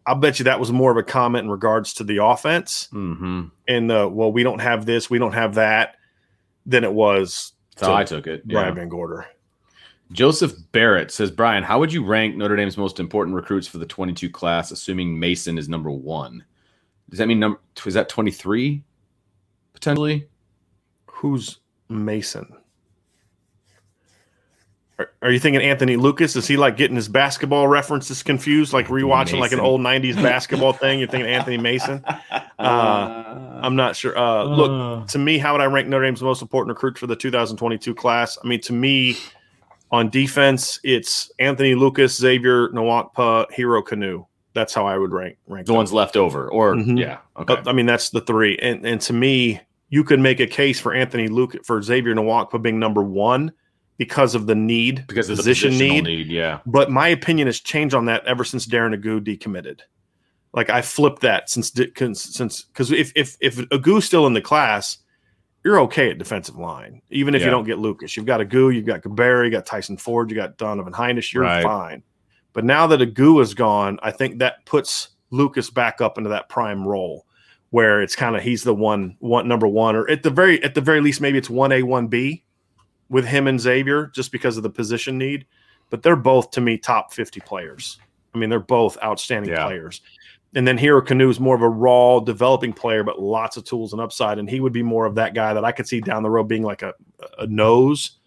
I'll 0.06 0.14
bet 0.14 0.38
you 0.38 0.44
that 0.44 0.60
was 0.60 0.70
more 0.72 0.90
of 0.90 0.96
a 0.96 1.02
comment 1.02 1.44
in 1.44 1.50
regards 1.50 1.94
to 1.94 2.04
the 2.04 2.22
offense 2.22 2.88
mm-hmm. 2.92 3.44
and 3.66 3.90
the 3.90 4.08
well, 4.08 4.30
we 4.30 4.42
don't 4.42 4.60
have 4.60 4.86
this, 4.86 5.08
we 5.08 5.18
don't 5.18 5.32
have 5.32 5.54
that, 5.54 5.96
than 6.66 6.84
it 6.84 6.92
was 6.92 7.52
That's 7.76 7.88
how 7.88 7.94
I 7.94 8.04
took 8.04 8.26
it. 8.26 8.42
Yeah. 8.46 8.70
Brian 8.70 8.90
VanGorder. 8.90 9.26
Joseph 10.12 10.52
Barrett 10.72 11.10
says, 11.10 11.30
Brian, 11.30 11.62
how 11.62 11.78
would 11.80 11.92
you 11.92 12.04
rank 12.04 12.36
Notre 12.36 12.56
Dame's 12.56 12.76
most 12.76 13.00
important 13.00 13.34
recruits 13.34 13.66
for 13.66 13.78
the 13.78 13.86
22 13.86 14.30
class, 14.30 14.70
assuming 14.70 15.18
Mason 15.18 15.56
is 15.56 15.68
number 15.68 15.90
one? 15.90 16.44
Does 17.08 17.18
that 17.18 17.26
mean 17.26 17.40
number 17.40 17.60
is 17.84 17.94
that 17.94 18.08
23 18.08 18.82
potentially? 19.72 20.28
Who's 21.06 21.58
Mason? 21.88 22.54
Are, 24.98 25.10
are 25.22 25.30
you 25.32 25.40
thinking 25.40 25.60
Anthony 25.60 25.96
Lucas? 25.96 26.36
Is 26.36 26.46
he 26.46 26.56
like 26.56 26.76
getting 26.76 26.94
his 26.96 27.08
basketball 27.08 27.66
references 27.66 28.22
confused, 28.22 28.72
like 28.72 28.86
rewatching 28.86 29.40
like 29.40 29.52
an 29.52 29.58
old 29.60 29.80
'90s 29.80 30.14
basketball 30.22 30.72
thing? 30.72 31.00
You're 31.00 31.08
thinking 31.08 31.30
Anthony 31.30 31.58
Mason? 31.58 32.04
Uh, 32.56 33.60
I'm 33.62 33.76
not 33.76 33.96
sure. 33.96 34.16
Uh, 34.16 34.44
look, 34.44 35.08
to 35.08 35.18
me, 35.18 35.38
how 35.38 35.52
would 35.52 35.60
I 35.60 35.66
rank 35.66 35.88
Notre 35.88 36.04
Dame's 36.06 36.22
most 36.22 36.40
important 36.40 36.70
recruit 36.74 36.96
for 36.96 37.06
the 37.06 37.16
2022 37.16 37.94
class? 37.94 38.38
I 38.42 38.46
mean, 38.46 38.60
to 38.62 38.72
me, 38.72 39.16
on 39.90 40.08
defense, 40.08 40.78
it's 40.84 41.30
Anthony 41.38 41.74
Lucas, 41.74 42.16
Xavier 42.16 42.68
Nwankpa, 42.68 43.50
Hero 43.52 43.82
Kanu. 43.82 44.26
That's 44.54 44.72
how 44.72 44.86
I 44.86 44.96
would 44.96 45.12
rank 45.12 45.36
rank 45.48 45.66
the 45.66 45.72
them. 45.72 45.78
ones 45.78 45.92
left 45.92 46.16
over, 46.16 46.48
or 46.48 46.74
Mhm. 46.74 46.98
yeah, 46.98 47.18
okay, 47.36 47.54
Uh, 47.54 47.62
I 47.66 47.72
mean, 47.72 47.86
that's 47.86 48.10
the 48.10 48.20
three. 48.20 48.56
And 48.62 48.86
and 48.86 49.00
to 49.02 49.12
me, 49.12 49.60
you 49.90 50.04
could 50.04 50.20
make 50.20 50.40
a 50.40 50.46
case 50.46 50.78
for 50.80 50.94
Anthony 50.94 51.28
Luke 51.28 51.56
for 51.64 51.82
Xavier 51.82 52.14
Nwankpa 52.14 52.62
being 52.62 52.78
number 52.78 53.02
one 53.02 53.52
because 53.96 54.34
of 54.34 54.46
the 54.46 54.54
need, 54.54 55.04
because 55.06 55.30
of 55.30 55.36
position 55.36 55.72
the 55.72 55.78
need. 55.78 56.04
need. 56.04 56.26
Yeah, 56.26 56.60
But 56.66 56.90
my 56.90 57.08
opinion 57.08 57.46
has 57.46 57.60
changed 57.60 57.94
on 57.94 58.06
that 58.06 58.26
ever 58.26 58.44
since 58.44 58.66
Darren 58.66 58.94
Agu 58.98 59.20
decommitted. 59.20 59.80
Like 60.52 60.70
I 60.70 60.82
flipped 60.82 61.22
that 61.22 61.50
since 61.50 61.72
since 61.72 62.62
because 62.64 62.92
if 62.92 63.12
if 63.16 63.36
if 63.40 63.56
Agu's 63.56 64.04
still 64.04 64.26
in 64.26 64.34
the 64.34 64.40
class, 64.40 64.98
you're 65.64 65.80
okay 65.80 66.10
at 66.10 66.18
defensive 66.18 66.56
line, 66.56 67.02
even 67.10 67.34
if 67.34 67.40
Yeah. 67.40 67.46
you 67.46 67.50
don't 67.50 67.64
get 67.64 67.78
Lucas. 67.78 68.16
You've 68.16 68.26
got 68.26 68.40
Agu, 68.40 68.72
you've 68.74 68.84
got 68.86 69.02
Cabarry, 69.02 69.46
you 69.46 69.50
got 69.50 69.66
Tyson 69.66 69.96
Ford, 69.96 70.30
you 70.30 70.36
got 70.36 70.56
Donovan 70.56 70.92
Hinish. 70.92 71.32
You're 71.32 71.42
Right. 71.42 71.62
fine. 71.62 72.02
But 72.52 72.64
now 72.64 72.86
that 72.86 73.00
Agu 73.00 73.42
is 73.42 73.52
gone, 73.54 73.98
I 74.02 74.12
think 74.12 74.38
that 74.38 74.64
puts 74.64 75.08
Lucas 75.30 75.70
back 75.70 76.00
up 76.00 76.18
into 76.18 76.30
that 76.30 76.48
prime 76.48 76.86
role 76.86 77.26
where 77.70 78.00
it's 78.00 78.14
kind 78.14 78.36
of 78.36 78.42
he's 78.42 78.62
the 78.62 78.74
one 78.74 79.16
one 79.18 79.48
number 79.48 79.66
one 79.66 79.96
or 79.96 80.08
at 80.08 80.22
the 80.22 80.30
very 80.30 80.62
at 80.62 80.74
the 80.74 80.80
very 80.80 81.00
least 81.00 81.20
maybe 81.20 81.36
it's 81.38 81.50
one 81.50 81.72
A 81.72 81.82
one 81.82 82.06
B 82.06 82.43
with 83.08 83.26
him 83.26 83.46
and 83.46 83.60
Xavier 83.60 84.10
just 84.14 84.32
because 84.32 84.56
of 84.56 84.62
the 84.62 84.70
position 84.70 85.18
need. 85.18 85.46
But 85.90 86.02
they're 86.02 86.16
both 86.16 86.50
to 86.52 86.60
me 86.60 86.78
top 86.78 87.12
fifty 87.12 87.40
players. 87.40 87.98
I 88.34 88.38
mean, 88.38 88.50
they're 88.50 88.60
both 88.60 88.98
outstanding 89.02 89.52
yeah. 89.52 89.66
players. 89.66 90.00
And 90.56 90.66
then 90.66 90.78
Hero 90.78 91.02
Kanu 91.02 91.30
is 91.30 91.40
more 91.40 91.56
of 91.56 91.62
a 91.62 91.68
raw 91.68 92.20
developing 92.20 92.72
player, 92.72 93.02
but 93.02 93.20
lots 93.20 93.56
of 93.56 93.64
tools 93.64 93.92
and 93.92 94.00
upside. 94.00 94.38
And 94.38 94.48
he 94.48 94.60
would 94.60 94.72
be 94.72 94.82
more 94.82 95.04
of 95.04 95.16
that 95.16 95.34
guy 95.34 95.52
that 95.52 95.64
I 95.64 95.72
could 95.72 95.88
see 95.88 96.00
down 96.00 96.22
the 96.22 96.30
road 96.30 96.44
being 96.44 96.62
like 96.62 96.82
a, 96.82 96.94
a 97.38 97.46
nose 97.46 98.18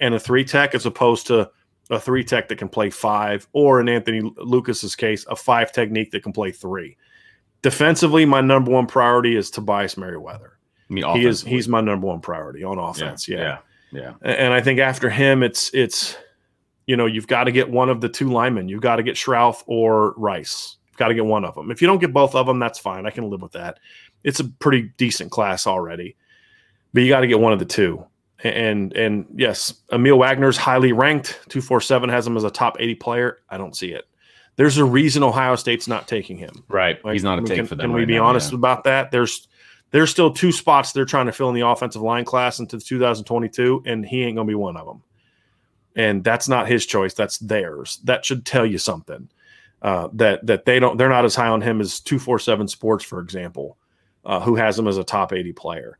and 0.00 0.14
a 0.14 0.20
three 0.20 0.44
tech 0.44 0.74
as 0.74 0.86
opposed 0.86 1.26
to 1.28 1.50
a 1.90 2.00
three 2.00 2.24
tech 2.24 2.48
that 2.48 2.58
can 2.58 2.68
play 2.68 2.90
five, 2.90 3.46
or 3.52 3.80
in 3.80 3.88
Anthony 3.88 4.22
Lucas's 4.38 4.96
case, 4.96 5.26
a 5.28 5.36
five 5.36 5.72
technique 5.72 6.12
that 6.12 6.22
can 6.22 6.32
play 6.32 6.50
three. 6.50 6.96
Defensively, 7.62 8.24
my 8.24 8.40
number 8.40 8.70
one 8.70 8.86
priority 8.86 9.36
is 9.36 9.50
Tobias 9.50 9.96
Merriweather. 9.96 10.58
he 11.14 11.26
is 11.26 11.42
he's 11.42 11.68
my 11.68 11.80
number 11.80 12.06
one 12.06 12.20
priority 12.20 12.62
on 12.62 12.78
offense. 12.78 13.28
Yeah, 13.28 13.36
yeah, 13.36 13.42
yeah. 13.42 13.58
And 14.22 14.52
I 14.52 14.60
think 14.60 14.80
after 14.80 15.10
him, 15.10 15.42
it's 15.42 15.70
it's 15.74 16.16
you 16.86 16.96
know 16.96 17.06
you've 17.06 17.26
got 17.26 17.44
to 17.44 17.52
get 17.52 17.70
one 17.70 17.88
of 17.88 18.00
the 18.00 18.08
two 18.08 18.30
linemen. 18.30 18.68
You've 18.68 18.82
got 18.82 18.96
to 18.96 19.02
get 19.02 19.16
Schrauth 19.16 19.62
or 19.66 20.12
Rice. 20.12 20.76
You've 20.90 20.98
got 20.98 21.08
to 21.08 21.14
get 21.14 21.26
one 21.26 21.44
of 21.44 21.54
them. 21.54 21.70
If 21.70 21.80
you 21.80 21.88
don't 21.88 22.00
get 22.00 22.12
both 22.12 22.34
of 22.34 22.46
them, 22.46 22.58
that's 22.58 22.78
fine. 22.78 23.06
I 23.06 23.10
can 23.10 23.28
live 23.30 23.42
with 23.42 23.52
that. 23.52 23.78
It's 24.22 24.40
a 24.40 24.44
pretty 24.44 24.92
decent 24.96 25.30
class 25.30 25.66
already, 25.66 26.16
but 26.92 27.02
you 27.02 27.08
got 27.08 27.20
to 27.20 27.26
get 27.26 27.40
one 27.40 27.52
of 27.52 27.58
the 27.58 27.64
two. 27.64 28.04
And 28.42 28.92
and 28.94 29.26
yes, 29.34 29.72
Aamil 29.90 30.18
Wagner's 30.18 30.56
highly 30.56 30.92
ranked. 30.92 31.40
Two 31.48 31.60
four 31.60 31.80
seven 31.80 32.10
has 32.10 32.26
him 32.26 32.36
as 32.36 32.44
a 32.44 32.50
top 32.50 32.76
eighty 32.80 32.94
player. 32.94 33.38
I 33.48 33.58
don't 33.58 33.76
see 33.76 33.92
it 33.92 34.06
there's 34.56 34.78
a 34.78 34.84
reason 34.84 35.22
Ohio 35.22 35.56
State's 35.56 35.88
not 35.88 36.06
taking 36.06 36.36
him. 36.36 36.64
Right. 36.68 37.02
Like, 37.04 37.12
He's 37.12 37.24
not 37.24 37.38
a 37.38 37.42
take 37.42 37.56
can, 37.56 37.66
for 37.66 37.74
them. 37.74 37.84
Can 37.84 37.92
right 37.92 38.00
we 38.00 38.04
be 38.04 38.14
now, 38.14 38.26
honest 38.26 38.52
yeah. 38.52 38.58
about 38.58 38.84
that? 38.84 39.10
There's 39.10 39.48
there's 39.94 40.10
still 40.10 40.32
two 40.32 40.50
spots 40.50 40.90
they're 40.90 41.04
trying 41.04 41.26
to 41.26 41.32
fill 41.32 41.48
in 41.50 41.54
the 41.54 41.60
offensive 41.60 42.02
line 42.02 42.24
class 42.24 42.58
into 42.58 42.80
2022, 42.80 43.84
and 43.86 44.04
he 44.04 44.24
ain't 44.24 44.34
gonna 44.34 44.48
be 44.48 44.56
one 44.56 44.76
of 44.76 44.86
them. 44.86 45.04
And 45.94 46.24
that's 46.24 46.48
not 46.48 46.66
his 46.66 46.84
choice. 46.84 47.14
That's 47.14 47.38
theirs. 47.38 48.00
That 48.02 48.24
should 48.24 48.44
tell 48.44 48.66
you 48.66 48.78
something. 48.78 49.28
Uh, 49.80 50.08
that 50.14 50.44
that 50.46 50.64
they 50.64 50.80
don't 50.80 50.98
they're 50.98 51.08
not 51.08 51.24
as 51.24 51.36
high 51.36 51.46
on 51.46 51.60
him 51.60 51.80
as 51.80 52.00
247 52.00 52.66
Sports, 52.66 53.04
for 53.04 53.20
example, 53.20 53.78
uh, 54.24 54.40
who 54.40 54.56
has 54.56 54.76
him 54.76 54.88
as 54.88 54.98
a 54.98 55.04
top 55.04 55.32
80 55.32 55.52
player 55.52 55.96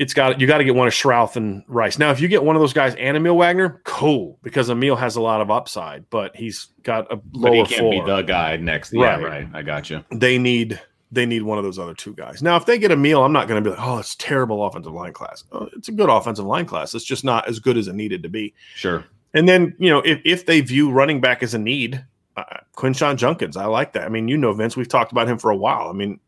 it's 0.00 0.14
got 0.14 0.40
you 0.40 0.46
got 0.46 0.58
to 0.58 0.64
get 0.64 0.74
one 0.74 0.88
of 0.88 0.94
Schrauth 0.94 1.36
and 1.36 1.62
Rice. 1.68 1.98
Now, 1.98 2.10
if 2.10 2.22
you 2.22 2.28
get 2.28 2.42
one 2.42 2.56
of 2.56 2.60
those 2.60 2.72
guys 2.72 2.94
and 2.94 3.18
Aamil 3.18 3.36
Wagner, 3.36 3.82
cool, 3.84 4.38
because 4.42 4.70
Aamil 4.70 4.96
has 4.96 5.16
a 5.16 5.20
lot 5.20 5.42
of 5.42 5.50
upside, 5.50 6.08
but 6.08 6.34
he's 6.34 6.68
got 6.82 7.12
a 7.12 7.20
lower 7.34 7.50
but 7.50 7.52
he 7.52 7.64
can't 7.66 7.80
floor. 7.80 8.06
be 8.06 8.10
the 8.10 8.22
guy 8.22 8.56
next. 8.56 8.94
Yeah, 8.94 9.16
right. 9.16 9.22
right. 9.22 9.48
I 9.52 9.60
got 9.60 9.90
you. 9.90 10.02
They 10.10 10.38
need 10.38 10.80
they 11.12 11.26
need 11.26 11.42
one 11.42 11.58
of 11.58 11.64
those 11.64 11.78
other 11.78 11.94
two 11.94 12.14
guys. 12.14 12.42
Now, 12.42 12.56
if 12.56 12.66
they 12.66 12.78
get 12.78 12.90
Aamil, 12.90 13.24
I'm 13.24 13.32
not 13.32 13.48
going 13.48 13.62
to 13.62 13.68
be 13.68 13.74
like, 13.74 13.84
oh, 13.84 13.98
it's 13.98 14.14
terrible 14.14 14.64
offensive 14.64 14.92
line 14.92 15.12
class. 15.12 15.44
Oh, 15.52 15.68
it's 15.76 15.88
a 15.88 15.92
good 15.92 16.08
offensive 16.08 16.44
line 16.44 16.66
class. 16.66 16.94
It's 16.94 17.04
just 17.04 17.24
not 17.24 17.48
as 17.48 17.58
good 17.58 17.76
as 17.76 17.88
it 17.88 17.94
needed 17.94 18.22
to 18.22 18.28
be. 18.28 18.54
Sure. 18.76 19.04
And 19.34 19.48
then 19.48 19.74
you 19.78 19.90
know, 19.90 20.00
if 20.00 20.20
if 20.24 20.46
they 20.46 20.60
view 20.60 20.90
running 20.90 21.20
back 21.20 21.42
as 21.42 21.54
a 21.54 21.58
need, 21.58 22.04
uh, 22.36 22.44
Quinshon 22.76 23.16
Judkins, 23.16 23.56
I 23.56 23.66
like 23.66 23.92
that. 23.92 24.04
I 24.04 24.08
mean, 24.08 24.28
you 24.28 24.36
know, 24.36 24.52
Vince, 24.52 24.76
we've 24.76 24.88
talked 24.88 25.12
about 25.12 25.28
him 25.28 25.38
for 25.38 25.50
a 25.50 25.56
while. 25.56 25.88
I 25.88 25.92
mean, 25.92 26.18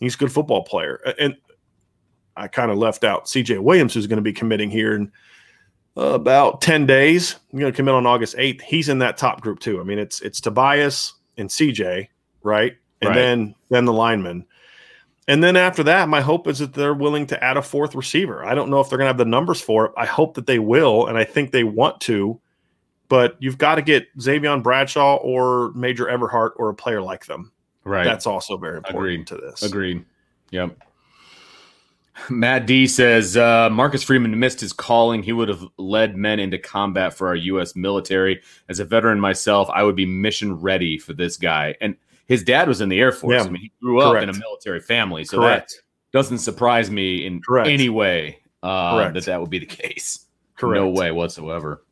he's 0.00 0.14
a 0.14 0.18
good 0.18 0.32
football 0.32 0.62
player, 0.62 1.00
and 1.18 1.36
I 2.36 2.48
kind 2.48 2.70
of 2.70 2.78
left 2.78 3.04
out 3.04 3.26
CJ 3.26 3.60
Williams, 3.60 3.94
who's 3.94 4.06
going 4.06 4.18
to 4.18 4.22
be 4.22 4.32
committing 4.32 4.70
here 4.70 4.94
in 4.94 5.12
about 5.96 6.60
10 6.60 6.86
days. 6.86 7.36
I'm 7.52 7.58
going 7.58 7.72
to 7.72 7.76
commit 7.76 7.94
on 7.94 8.06
August 8.06 8.36
8th. 8.36 8.62
He's 8.62 8.88
in 8.88 8.98
that 8.98 9.16
top 9.16 9.40
group 9.40 9.60
too. 9.60 9.80
I 9.80 9.84
mean, 9.84 9.98
it's 9.98 10.20
it's 10.20 10.40
Tobias 10.40 11.14
and 11.36 11.48
CJ, 11.48 12.08
right? 12.42 12.74
And 13.00 13.10
Right. 13.10 13.14
then 13.16 13.54
then 13.70 13.84
the 13.84 13.92
lineman. 13.92 14.44
And 15.26 15.42
then 15.42 15.56
after 15.56 15.82
that, 15.84 16.08
my 16.08 16.20
hope 16.20 16.46
is 16.46 16.58
that 16.58 16.74
they're 16.74 16.92
willing 16.94 17.26
to 17.28 17.42
add 17.42 17.56
a 17.56 17.62
fourth 17.62 17.94
receiver. 17.94 18.44
I 18.44 18.54
don't 18.54 18.68
know 18.68 18.80
if 18.80 18.88
they're 18.90 18.98
going 18.98 19.06
to 19.06 19.10
have 19.10 19.18
the 19.18 19.24
numbers 19.24 19.60
for 19.60 19.86
it. 19.86 19.92
I 19.96 20.04
hope 20.04 20.34
that 20.34 20.46
they 20.46 20.58
will, 20.58 21.06
and 21.06 21.16
I 21.16 21.24
think 21.24 21.50
they 21.50 21.64
want 21.64 22.00
to. 22.02 22.38
But 23.08 23.36
you've 23.38 23.58
got 23.58 23.76
to 23.76 23.82
get 23.82 24.06
Xavier 24.20 24.56
Bradshaw 24.58 25.16
or 25.16 25.72
Major 25.74 26.06
Everhart 26.06 26.50
or 26.56 26.68
a 26.68 26.74
player 26.74 27.00
like 27.00 27.24
them. 27.26 27.52
Right. 27.84 28.04
That's 28.04 28.26
also 28.26 28.56
very 28.56 28.78
important 28.78 28.98
Agreed. 28.98 29.26
to 29.28 29.36
this. 29.36 29.62
Agreed. 29.62 30.04
Yep. 30.50 30.76
Matt 32.30 32.66
D 32.66 32.86
says 32.86 33.36
uh, 33.36 33.68
Marcus 33.70 34.02
Freeman 34.02 34.38
missed 34.38 34.60
his 34.60 34.72
calling. 34.72 35.22
He 35.22 35.32
would 35.32 35.48
have 35.48 35.64
led 35.78 36.16
men 36.16 36.38
into 36.38 36.58
combat 36.58 37.12
for 37.12 37.26
our 37.26 37.34
U.S. 37.34 37.74
military. 37.74 38.40
As 38.68 38.78
a 38.78 38.84
veteran 38.84 39.18
myself, 39.20 39.68
I 39.72 39.82
would 39.82 39.96
be 39.96 40.06
mission 40.06 40.54
ready 40.54 40.96
for 40.96 41.12
this 41.12 41.36
guy. 41.36 41.74
And 41.80 41.96
his 42.26 42.42
dad 42.42 42.68
was 42.68 42.80
in 42.80 42.88
the 42.88 42.98
Air 43.00 43.12
Force. 43.12 43.34
Yeah. 43.42 43.44
I 43.48 43.50
mean, 43.50 43.62
he 43.62 43.72
grew 43.82 44.00
up 44.00 44.22
in 44.22 44.28
a 44.28 44.32
military 44.32 44.80
family, 44.80 45.24
so 45.24 45.38
Correct. 45.38 45.70
that 46.12 46.18
doesn't 46.18 46.38
surprise 46.38 46.90
me 46.90 47.26
in 47.26 47.40
Correct. 47.42 47.68
any 47.68 47.88
way 47.88 48.38
uh, 48.62 49.10
that 49.10 49.24
that 49.26 49.40
would 49.40 49.50
be 49.50 49.58
the 49.58 49.66
case. 49.66 50.26
Correct. 50.56 50.80
No 50.80 50.88
way 50.90 51.10
whatsoever. 51.10 51.84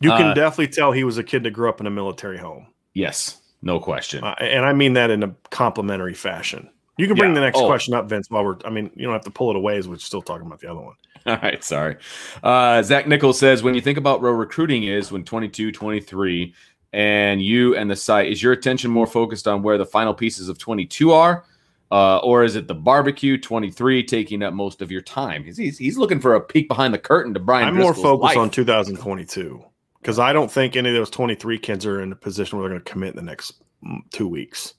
You 0.00 0.10
can 0.10 0.28
Uh, 0.28 0.34
definitely 0.34 0.68
tell 0.68 0.92
he 0.92 1.04
was 1.04 1.18
a 1.18 1.24
kid 1.24 1.42
that 1.42 1.50
grew 1.50 1.68
up 1.68 1.80
in 1.80 1.86
a 1.86 1.90
military 1.90 2.38
home. 2.38 2.68
Yes, 2.94 3.40
no 3.62 3.80
question. 3.80 4.22
Uh, 4.24 4.34
and 4.40 4.64
I 4.64 4.72
mean 4.72 4.92
that 4.94 5.10
in 5.10 5.22
a 5.24 5.34
complimentary 5.50 6.14
fashion. 6.14 6.70
You 6.96 7.06
can 7.08 7.16
bring 7.16 7.30
Yeah. 7.30 7.34
the 7.36 7.40
next 7.42 7.58
Oh. 7.58 7.66
question 7.66 7.94
up, 7.94 8.08
Vince, 8.08 8.30
while 8.30 8.44
we're, 8.44 8.56
I 8.64 8.70
mean, 8.70 8.90
you 8.96 9.04
don't 9.04 9.12
have 9.12 9.24
to 9.24 9.30
pull 9.30 9.50
it 9.50 9.56
away 9.56 9.76
as 9.76 9.86
we're 9.88 9.98
still 9.98 10.22
talking 10.22 10.46
about 10.46 10.60
the 10.60 10.70
other 10.70 10.80
one. 10.80 10.94
All 11.26 11.36
right, 11.42 11.62
sorry. 11.62 11.96
Uh, 12.42 12.82
Zach 12.82 13.06
Nichols 13.06 13.38
says 13.38 13.62
when 13.62 13.74
you 13.74 13.80
think 13.80 13.98
about 13.98 14.22
where 14.22 14.32
recruiting 14.32 14.84
is 14.84 15.10
when 15.12 15.24
22, 15.24 15.70
23, 15.72 16.54
and 16.92 17.42
you 17.42 17.76
and 17.76 17.90
the 17.90 17.96
site, 17.96 18.30
is 18.30 18.42
your 18.42 18.52
attention 18.52 18.90
more 18.90 19.06
focused 19.06 19.46
on 19.46 19.62
where 19.62 19.78
the 19.78 19.86
final 19.86 20.14
pieces 20.14 20.48
of 20.48 20.58
22 20.58 21.12
are? 21.12 21.44
Uh, 21.90 22.18
or 22.18 22.44
is 22.44 22.54
it 22.54 22.68
the 22.68 22.74
barbecue 22.74 23.38
23 23.38 24.04
taking 24.04 24.42
up 24.42 24.52
most 24.52 24.82
of 24.82 24.90
your 24.90 25.00
time? 25.00 25.42
He's, 25.42 25.56
he's, 25.56 25.78
he's 25.78 25.96
looking 25.96 26.20
for 26.20 26.34
a 26.34 26.40
peek 26.40 26.68
behind 26.68 26.92
the 26.92 26.98
curtain 26.98 27.32
to 27.32 27.40
Brian. 27.40 27.68
I'm 27.68 27.76
more 27.76 27.94
focused 27.94 28.22
life. 28.22 28.36
on 28.36 28.50
2022 28.50 29.64
because 30.00 30.18
I 30.18 30.32
don't 30.32 30.50
think 30.50 30.76
any 30.76 30.90
of 30.90 30.94
those 30.94 31.10
23 31.10 31.58
kids 31.58 31.86
are 31.86 32.00
in 32.02 32.12
a 32.12 32.16
position 32.16 32.58
where 32.58 32.68
they're 32.68 32.78
going 32.78 32.84
to 32.84 32.92
commit 32.92 33.10
in 33.10 33.16
the 33.16 33.22
next 33.22 33.62
mm, 33.84 33.98
two 34.10 34.28
weeks. 34.28 34.74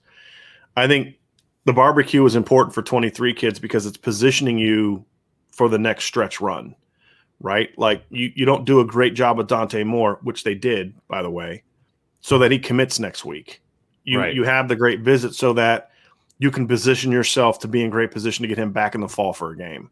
I 0.77 0.87
think 0.87 1.15
the 1.65 1.73
barbecue 1.73 2.23
is 2.25 2.35
important 2.35 2.73
for 2.73 2.81
23 2.81 3.33
kids 3.33 3.59
because 3.59 3.85
it's 3.85 3.97
positioning 3.97 4.57
you 4.57 5.05
for 5.51 5.67
the 5.67 5.77
next 5.77 6.05
stretch 6.05 6.39
run, 6.39 6.75
right? 7.39 7.69
Like 7.77 8.03
you, 8.09 8.31
you 8.35 8.45
don't 8.45 8.65
do 8.65 8.79
a 8.79 8.85
great 8.85 9.13
job 9.13 9.37
with 9.37 9.47
Dante 9.47 9.83
Moore, 9.83 10.19
which 10.23 10.43
they 10.43 10.55
did, 10.55 10.95
by 11.07 11.21
the 11.21 11.29
way, 11.29 11.63
so 12.21 12.37
that 12.39 12.51
he 12.51 12.59
commits 12.59 12.99
next 12.99 13.25
week. 13.25 13.61
You 14.03 14.19
Right. 14.19 14.33
you 14.33 14.43
have 14.43 14.67
the 14.67 14.75
great 14.75 15.01
visit 15.01 15.33
so 15.35 15.53
that 15.53 15.91
you 16.39 16.51
can 16.51 16.67
position 16.67 17.11
yourself 17.11 17.59
to 17.59 17.67
be 17.67 17.83
in 17.83 17.89
great 17.89 18.11
position 18.11 18.43
to 18.43 18.47
get 18.47 18.57
him 18.57 18.71
back 18.71 18.95
in 18.95 19.01
the 19.01 19.07
fall 19.09 19.33
for 19.33 19.51
a 19.51 19.57
game, 19.57 19.89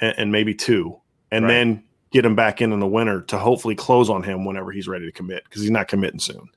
and, 0.00 0.14
and 0.18 0.32
maybe 0.32 0.54
two, 0.54 0.96
and 1.30 1.44
Right. 1.44 1.52
then 1.52 1.82
get 2.10 2.24
him 2.24 2.34
back 2.34 2.62
in 2.62 2.72
in 2.72 2.80
the 2.80 2.86
winter 2.86 3.20
to 3.22 3.38
hopefully 3.38 3.74
close 3.74 4.08
on 4.08 4.22
him 4.22 4.44
whenever 4.46 4.72
he's 4.72 4.88
ready 4.88 5.04
to 5.04 5.12
commit 5.12 5.44
because 5.44 5.60
he's 5.60 5.70
not 5.70 5.88
committing 5.88 6.18
soon. 6.20 6.48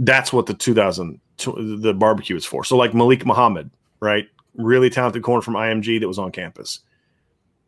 That's 0.00 0.32
what 0.32 0.46
the 0.46 0.54
2000 0.54 1.20
the 1.38 1.94
barbecue 1.94 2.34
is 2.36 2.44
for. 2.44 2.64
So 2.64 2.76
like 2.76 2.94
Malik 2.94 3.24
Muhammad, 3.24 3.70
right? 4.00 4.28
Really 4.56 4.90
talented 4.90 5.22
corner 5.22 5.42
from 5.42 5.54
IMG 5.54 6.00
that 6.00 6.08
was 6.08 6.18
on 6.18 6.32
campus. 6.32 6.80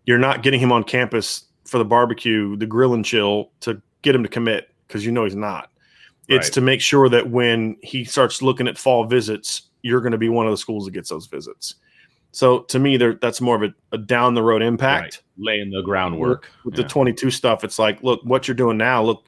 You're 0.07 0.18
not 0.18 0.42
getting 0.42 0.59
him 0.59 0.72
on 0.72 0.85
campus 0.85 1.44
for 1.64 1.79
the 1.79 1.85
barbecue, 1.85 2.57
the 2.57 2.66
grill 2.66 2.94
and 2.94 3.05
chill 3.05 3.51
to 3.61 3.81
get 4.03 4.14
him 4.14 4.22
to 4.22 4.29
commit 4.29 4.70
because 4.87 5.05
you 5.05 5.12
know 5.12 5.24
he's 5.24 5.35
not. 5.37 5.70
It's 6.29 6.47
Right. 6.49 6.53
to 6.55 6.61
make 6.61 6.81
sure 6.81 7.09
that 7.09 7.31
when 7.31 7.77
he 7.83 8.05
starts 8.05 8.43
looking 8.43 8.69
at 8.69 8.77
fall 8.79 9.05
visits, 9.05 9.62
you're 9.83 10.01
going 10.01 10.12
to 10.12 10.19
be 10.19 10.29
one 10.29 10.47
of 10.47 10.51
the 10.53 10.57
schools 10.59 10.85
that 10.85 10.91
gets 10.93 11.09
those 11.09 11.27
visits. 11.27 11.77
So 12.33 12.61
to 12.64 12.79
me, 12.79 12.97
there 12.99 13.14
that's 13.14 13.41
more 13.41 13.57
of 13.57 13.62
a, 13.62 13.75
a 13.93 13.99
down 13.99 14.35
the 14.35 14.43
road 14.43 14.61
impact 14.62 15.03
Right. 15.03 15.23
laying 15.38 15.71
the 15.71 15.81
groundwork. 15.83 16.51
with 16.64 16.75
Yeah. 16.77 16.83
the 16.83 16.88
22 16.88 17.31
stuff 17.31 17.64
it's 17.64 17.79
like 17.79 18.03
look 18.03 18.21
what 18.25 18.47
you're 18.47 18.55
doing 18.55 18.77
now 18.77 19.03
look 19.03 19.25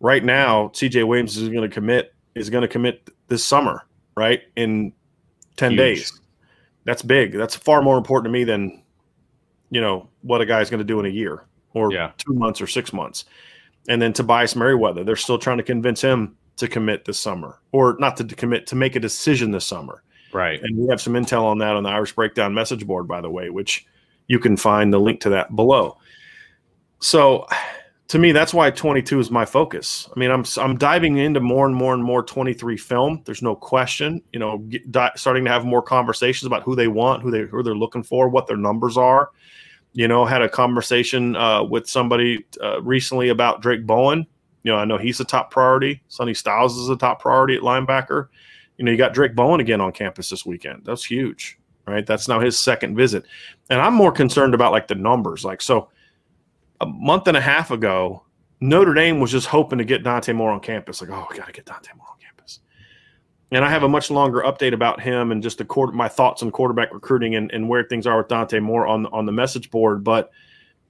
right 0.00 0.22
now 0.22 0.68
cj 0.74 1.06
williams 1.06 1.36
is 1.38 1.48
going 1.48 1.62
to 1.68 1.72
commit 1.74 2.12
is 2.34 2.50
going 2.50 2.62
to 2.62 2.68
commit 2.68 3.08
this 3.28 3.42
summer 3.44 3.82
right 4.16 4.42
in 4.56 4.92
10 5.56 5.70
Huge. 5.72 5.78
days 5.78 6.20
that's 6.84 7.00
big 7.02 7.32
that's 7.32 7.54
far 7.56 7.80
more 7.80 7.96
important 7.96 8.30
to 8.30 8.38
me 8.38 8.44
than 8.44 8.82
you 9.70 9.80
know 9.80 10.08
what 10.22 10.40
a 10.42 10.46
guy's 10.46 10.68
going 10.68 10.78
to 10.78 10.84
do 10.84 11.00
in 11.00 11.06
a 11.06 11.10
year 11.10 11.44
or 11.72 11.90
Yeah. 11.92 12.10
two 12.18 12.34
months 12.34 12.60
or 12.60 12.66
six 12.66 12.92
months 12.92 13.24
and 13.88 14.00
then 14.00 14.12
tobias 14.12 14.54
merriweather 14.54 15.04
they're 15.04 15.16
still 15.16 15.38
trying 15.38 15.58
to 15.58 15.62
convince 15.62 16.00
him 16.00 16.36
to 16.56 16.68
commit 16.68 17.04
this 17.04 17.18
summer 17.18 17.60
or 17.72 17.96
not 17.98 18.16
to 18.16 18.24
commit 18.24 18.66
to 18.66 18.76
make 18.76 18.96
a 18.96 19.00
decision 19.00 19.50
this 19.50 19.66
summer 19.66 20.02
right. 20.34 20.60
and 20.62 20.76
we 20.76 20.88
have 20.88 21.00
some 21.00 21.14
intel 21.14 21.44
on 21.44 21.58
that 21.58 21.76
on 21.76 21.84
the 21.84 21.88
Irish 21.88 22.12
Breakdown 22.12 22.52
message 22.52 22.86
board, 22.86 23.08
by 23.08 23.20
the 23.20 23.30
way, 23.30 23.48
which 23.48 23.86
you 24.26 24.38
can 24.38 24.56
find 24.56 24.92
the 24.92 24.98
link 24.98 25.20
to 25.20 25.30
that 25.30 25.54
below. 25.54 25.96
So, 27.00 27.46
to 28.08 28.18
me, 28.18 28.32
that's 28.32 28.52
why 28.52 28.70
22 28.70 29.18
is 29.18 29.30
my 29.30 29.44
focus. 29.44 30.08
I 30.14 30.18
mean, 30.18 30.30
I'm 30.30 30.44
I'm 30.58 30.76
diving 30.76 31.16
into 31.16 31.40
more 31.40 31.66
and 31.66 31.74
more 31.74 31.94
and 31.94 32.04
more 32.04 32.22
23 32.22 32.76
film. 32.76 33.22
There's 33.24 33.42
no 33.42 33.56
question. 33.56 34.22
You 34.32 34.40
know, 34.40 34.58
get, 34.58 34.90
di- 34.90 35.12
starting 35.16 35.44
to 35.44 35.50
have 35.50 35.64
more 35.64 35.82
conversations 35.82 36.46
about 36.46 36.62
who 36.62 36.74
they 36.76 36.88
want, 36.88 37.22
who 37.22 37.30
they 37.30 37.42
who 37.42 37.62
they're 37.62 37.74
looking 37.74 38.02
for, 38.02 38.28
what 38.28 38.46
their 38.46 38.56
numbers 38.56 38.96
are. 38.96 39.30
You 39.94 40.08
know, 40.08 40.24
had 40.24 40.42
a 40.42 40.48
conversation 40.48 41.36
uh, 41.36 41.62
with 41.62 41.88
somebody 41.88 42.44
uh, 42.60 42.82
recently 42.82 43.30
about 43.30 43.62
Drayk 43.62 43.86
Bowen. 43.86 44.26
You 44.64 44.72
know, 44.72 44.78
I 44.78 44.84
know 44.84 44.98
he's 44.98 45.20
a 45.20 45.24
top 45.24 45.50
priority. 45.50 46.02
Sonny 46.08 46.34
Styles 46.34 46.76
is 46.76 46.88
a 46.88 46.96
top 46.96 47.20
priority 47.20 47.54
at 47.54 47.62
linebacker 47.62 48.28
You 48.76 48.84
know, 48.84 48.90
you 48.90 48.98
got 48.98 49.14
Drayk 49.14 49.34
Bowen 49.34 49.60
again 49.60 49.80
on 49.80 49.92
campus 49.92 50.30
this 50.30 50.44
weekend. 50.44 50.82
That's 50.84 51.04
huge, 51.04 51.58
right? 51.86 52.04
That's 52.04 52.28
now 52.28 52.40
his 52.40 52.58
second 52.58 52.96
visit. 52.96 53.24
And 53.70 53.80
I'm 53.80 53.94
more 53.94 54.12
concerned 54.12 54.54
about 54.54 54.72
like 54.72 54.88
the 54.88 54.94
numbers. 54.94 55.44
Like, 55.44 55.62
so 55.62 55.90
a 56.80 56.86
month 56.86 57.28
and 57.28 57.36
a 57.36 57.40
half 57.40 57.70
ago, 57.70 58.24
Notre 58.60 58.94
Dame 58.94 59.20
was 59.20 59.30
just 59.30 59.46
hoping 59.46 59.78
to 59.78 59.84
get 59.84 60.02
Dante 60.02 60.32
Moore 60.32 60.50
on 60.50 60.60
campus. 60.60 61.00
Like, 61.00 61.10
oh, 61.10 61.26
we 61.30 61.36
got 61.36 61.46
to 61.46 61.52
get 61.52 61.66
Dante 61.66 61.90
Moore. 61.96 62.03
And 63.54 63.64
I 63.64 63.70
have 63.70 63.84
a 63.84 63.88
much 63.88 64.10
longer 64.10 64.40
update 64.40 64.72
about 64.72 65.00
him 65.00 65.30
and 65.30 65.40
just 65.40 65.58
the 65.58 65.64
quarter, 65.64 65.92
my 65.92 66.08
thoughts 66.08 66.42
on 66.42 66.50
quarterback 66.50 66.92
recruiting 66.92 67.36
and, 67.36 67.52
and 67.52 67.68
where 67.68 67.84
things 67.84 68.04
are 68.04 68.18
with 68.18 68.26
Dante 68.26 68.58
Moore 68.58 68.84
on 68.84 69.06
on 69.06 69.26
the 69.26 69.32
message 69.32 69.70
board. 69.70 70.02
But 70.02 70.32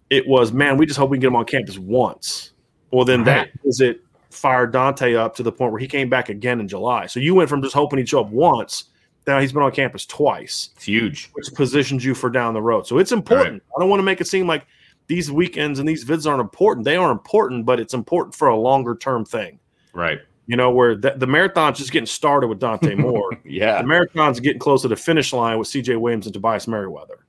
it 0.08 0.26
was, 0.26 0.50
man, 0.50 0.78
we 0.78 0.86
just 0.86 0.98
hope 0.98 1.10
we 1.10 1.18
can 1.18 1.20
get 1.20 1.26
him 1.28 1.36
on 1.36 1.44
campus 1.44 1.78
once. 1.78 2.52
Well, 2.90 3.04
then 3.04 3.20
right. 3.20 3.52
that 3.52 3.62
visit 3.62 4.00
fired 4.30 4.72
Dante 4.72 5.14
up 5.14 5.36
to 5.36 5.42
the 5.42 5.52
point 5.52 5.72
where 5.72 5.80
he 5.80 5.86
came 5.86 6.08
back 6.08 6.30
again 6.30 6.58
in 6.58 6.66
July. 6.66 7.06
So 7.06 7.20
you 7.20 7.34
went 7.34 7.50
from 7.50 7.60
just 7.62 7.74
hoping 7.74 7.98
he'd 7.98 8.08
show 8.08 8.20
up 8.20 8.30
once. 8.30 8.84
Now 9.26 9.40
he's 9.40 9.52
been 9.52 9.62
on 9.62 9.72
campus 9.72 10.06
twice. 10.06 10.70
It's 10.76 10.84
huge, 10.84 11.30
which 11.34 11.52
positions 11.54 12.02
you 12.02 12.14
for 12.14 12.30
down 12.30 12.54
the 12.54 12.62
road. 12.62 12.86
So 12.86 12.98
it's 12.98 13.12
important. 13.12 13.52
Right. 13.52 13.62
I 13.76 13.80
don't 13.80 13.90
want 13.90 14.00
to 14.00 14.04
make 14.04 14.22
it 14.22 14.26
seem 14.26 14.46
like 14.46 14.66
these 15.06 15.30
weekends 15.30 15.80
and 15.80 15.88
these 15.88 16.04
vids 16.04 16.26
aren't 16.26 16.40
important. 16.40 16.84
They 16.84 16.96
are 16.96 17.10
important, 17.10 17.66
but 17.66 17.78
it's 17.78 17.92
important 17.92 18.34
for 18.34 18.48
a 18.48 18.56
longer 18.56 18.96
term 18.96 19.26
thing. 19.26 19.58
Right. 19.92 20.20
You 20.46 20.56
know, 20.56 20.70
where 20.70 20.94
the, 20.94 21.14
the 21.16 21.26
marathon's 21.26 21.78
just 21.78 21.90
getting 21.90 22.06
started 22.06 22.48
with 22.48 22.58
Dante 22.58 22.94
Moore. 22.96 23.30
yeah. 23.44 23.80
The 23.80 23.88
marathon's 23.88 24.40
getting 24.40 24.58
close 24.58 24.82
to 24.82 24.88
the 24.88 24.96
finish 24.96 25.32
line 25.32 25.58
with 25.58 25.68
CJ 25.68 25.98
Williams 25.98 26.26
and 26.26 26.34
Tobias 26.34 26.68
Merriweather. 26.68 27.24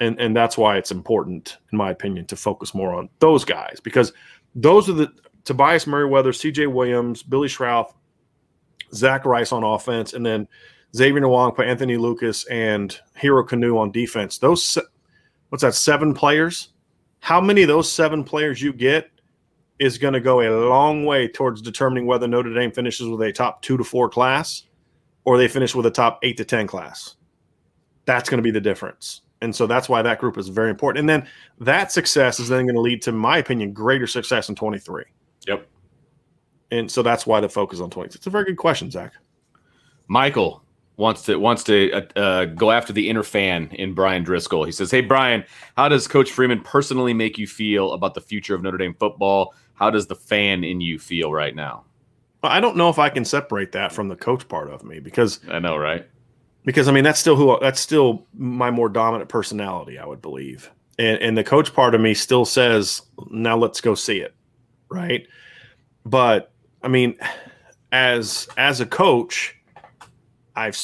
And 0.00 0.20
and 0.20 0.34
that's 0.34 0.58
why 0.58 0.76
it's 0.76 0.90
important, 0.90 1.58
in 1.70 1.78
my 1.78 1.90
opinion, 1.90 2.26
to 2.26 2.36
focus 2.36 2.74
more 2.74 2.92
on 2.94 3.08
those 3.20 3.44
guys 3.44 3.78
because 3.80 4.12
those 4.56 4.88
are 4.88 4.94
the 4.94 5.12
Tobias 5.44 5.86
Merriweather, 5.86 6.32
CJ 6.32 6.72
Williams, 6.72 7.22
Billy 7.22 7.48
Schrauth, 7.48 7.92
Zach 8.92 9.24
Rice 9.24 9.52
on 9.52 9.62
offense, 9.62 10.12
and 10.12 10.26
then 10.26 10.48
Xavier 10.94 11.20
Nwankpa, 11.22 11.64
Anthony 11.64 11.96
Lucas, 11.96 12.44
and 12.46 12.98
Hero 13.16 13.46
Kanu 13.46 13.78
on 13.78 13.92
defense. 13.92 14.38
Those 14.38 14.78
what's 15.50 15.62
that, 15.62 15.74
seven 15.74 16.14
players? 16.14 16.70
How 17.20 17.40
many 17.40 17.62
of 17.62 17.68
those 17.68 17.90
seven 17.90 18.24
players 18.24 18.60
you 18.60 18.72
get 18.72 19.11
is 19.82 19.98
going 19.98 20.14
to 20.14 20.20
go 20.20 20.40
a 20.40 20.50
long 20.68 21.04
way 21.04 21.26
towards 21.26 21.60
determining 21.60 22.06
whether 22.06 22.28
Notre 22.28 22.54
Dame 22.54 22.70
finishes 22.70 23.08
with 23.08 23.20
a 23.20 23.32
top 23.32 23.62
two 23.62 23.76
to 23.76 23.82
four 23.82 24.08
class 24.08 24.62
or 25.24 25.36
they 25.36 25.48
finish 25.48 25.74
with 25.74 25.86
a 25.86 25.90
top 25.90 26.20
eight 26.22 26.36
to 26.36 26.44
10 26.44 26.68
class. 26.68 27.16
That's 28.04 28.30
going 28.30 28.38
to 28.38 28.42
be 28.42 28.52
the 28.52 28.60
difference. 28.60 29.22
And 29.40 29.54
so 29.54 29.66
that's 29.66 29.88
why 29.88 30.00
that 30.02 30.20
group 30.20 30.38
is 30.38 30.48
very 30.48 30.70
important. 30.70 31.00
And 31.00 31.08
then 31.08 31.28
that 31.58 31.90
success 31.90 32.38
is 32.38 32.48
then 32.48 32.64
going 32.64 32.76
to 32.76 32.80
lead 32.80 33.02
to, 33.02 33.10
in 33.10 33.16
my 33.16 33.38
opinion, 33.38 33.72
greater 33.72 34.06
success 34.06 34.48
in 34.48 34.54
23. 34.54 35.02
Yep. 35.48 35.66
And 36.70 36.88
so 36.88 37.02
that's 37.02 37.26
why 37.26 37.40
the 37.40 37.48
focus 37.48 37.80
on 37.80 37.90
23. 37.90 38.18
It's 38.18 38.26
a 38.28 38.30
very 38.30 38.44
good 38.44 38.58
question, 38.58 38.88
Zach. 38.88 39.14
Michael, 40.06 40.62
wants 40.96 41.22
to 41.22 41.36
wants 41.36 41.64
to 41.64 41.90
uh, 41.92 42.18
uh, 42.18 42.44
go 42.44 42.70
after 42.70 42.92
the 42.92 43.08
inner 43.08 43.22
fan 43.22 43.68
in 43.72 43.94
Bryan 43.94 44.24
Driskell. 44.24 44.64
He 44.66 44.72
says, 44.72 44.90
"Hey 44.90 45.00
Brian, 45.00 45.44
how 45.76 45.88
does 45.88 46.06
Coach 46.06 46.30
Freeman 46.30 46.60
personally 46.60 47.14
make 47.14 47.38
you 47.38 47.46
feel 47.46 47.92
about 47.92 48.14
the 48.14 48.20
future 48.20 48.54
of 48.54 48.62
Notre 48.62 48.78
Dame 48.78 48.94
football? 48.94 49.54
How 49.74 49.90
does 49.90 50.06
the 50.06 50.14
fan 50.14 50.64
in 50.64 50.80
you 50.80 50.98
feel 50.98 51.32
right 51.32 51.54
now?" 51.54 51.84
I 52.44 52.60
don't 52.60 52.76
know 52.76 52.88
if 52.88 52.98
I 52.98 53.08
can 53.08 53.24
separate 53.24 53.72
that 53.72 53.92
from 53.92 54.08
the 54.08 54.16
coach 54.16 54.48
part 54.48 54.68
of 54.68 54.82
me 54.82 54.98
because 54.98 55.40
I 55.48 55.60
know, 55.60 55.76
right? 55.76 56.06
Because 56.64 56.88
I 56.88 56.92
mean, 56.92 57.04
that's 57.04 57.20
still 57.20 57.36
who 57.36 57.56
that's 57.60 57.80
still 57.80 58.26
my 58.36 58.70
more 58.70 58.88
dominant 58.88 59.28
personality, 59.28 59.98
I 59.98 60.06
would 60.06 60.22
believe, 60.22 60.70
and 60.98 61.18
and 61.20 61.38
the 61.38 61.44
coach 61.44 61.72
part 61.74 61.94
of 61.94 62.00
me 62.00 62.14
still 62.14 62.44
says, 62.44 63.02
"Now 63.30 63.56
let's 63.56 63.80
go 63.80 63.94
see 63.94 64.18
it," 64.18 64.34
right? 64.88 65.26
But 66.04 66.52
I 66.82 66.88
mean, 66.88 67.16
as 67.92 68.48
as 68.56 68.80
a 68.80 68.86
coach 68.86 69.56
I've 70.56 70.78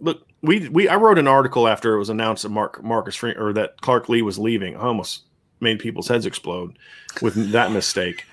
look 0.00 0.26
we 0.42 0.68
we 0.68 0.88
I 0.88 0.96
wrote 0.96 1.18
an 1.18 1.28
article 1.28 1.68
after 1.68 1.94
it 1.94 1.98
was 1.98 2.08
announced 2.08 2.42
that 2.42 2.48
Mark 2.48 2.82
Marcus 2.82 3.16
Free, 3.16 3.34
or 3.36 3.52
that 3.52 3.80
Clark 3.80 4.08
Lea 4.08 4.22
was 4.22 4.38
leaving. 4.38 4.76
I 4.76 4.82
almost 4.82 5.24
made 5.60 5.78
people's 5.78 6.08
heads 6.08 6.26
explode 6.26 6.78
with 7.20 7.52
that 7.52 7.70
mistake. 7.70 8.24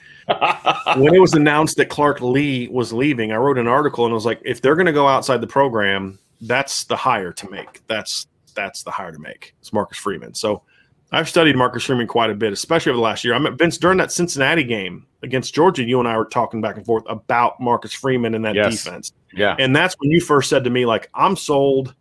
When 0.98 1.14
it 1.14 1.20
was 1.20 1.34
announced 1.34 1.78
that 1.78 1.90
Clark 1.90 2.22
Lea 2.22 2.68
was 2.70 2.94
leaving, 2.94 3.32
I 3.32 3.36
wrote 3.38 3.58
an 3.58 3.68
article 3.68 4.06
and 4.06 4.12
I 4.12 4.16
was 4.16 4.26
like, 4.26 4.42
if 4.44 4.62
they're 4.62 4.76
going 4.76 4.86
to 4.86 4.94
go 4.94 5.08
outside 5.08 5.42
the 5.42 5.48
program, 5.48 6.20
that's 6.42 6.86
the 6.86 6.96
hire 6.96 7.34
to 7.34 7.50
make. 7.50 7.86
That's 7.88 8.28
that's 8.56 8.84
the 8.84 8.92
hire 8.92 9.12
to 9.12 9.20
make. 9.20 9.56
It's 9.60 9.72
Marcus 9.72 9.98
Freeman. 9.98 10.34
So 10.34 10.64
I've 11.12 11.30
studied 11.30 11.56
Marcus 11.56 11.84
Freeman 11.84 12.08
quite 12.08 12.30
a 12.30 12.36
bit, 12.36 12.54
especially 12.54 12.92
over 12.92 12.98
the 12.98 13.04
last 13.04 13.24
year. 13.24 13.34
I 13.34 13.40
met 13.40 13.54
Vince 13.54 13.78
during 13.78 13.98
that 13.98 14.12
Cincinnati 14.12 14.64
game 14.64 15.06
against 15.24 15.54
Georgia. 15.54 15.84
You 15.84 16.00
and 16.00 16.08
I 16.08 16.18
were 16.18 16.26
talking 16.26 16.62
back 16.62 16.78
and 16.78 16.86
forth 16.86 17.04
about 17.08 17.60
Marcus 17.60 17.94
Freeman 17.94 18.36
and 18.36 18.46
that 18.46 18.56
yes. 18.56 18.84
defense. 18.84 19.14
Yeah, 19.34 19.56
and 19.58 19.76
that's 19.76 19.96
when 20.00 20.12
you 20.12 20.22
first 20.22 20.50
said 20.50 20.64
to 20.64 20.70
me, 20.70 20.86
like, 20.86 21.10
"I'm 21.14 21.36
sold." 21.36 21.96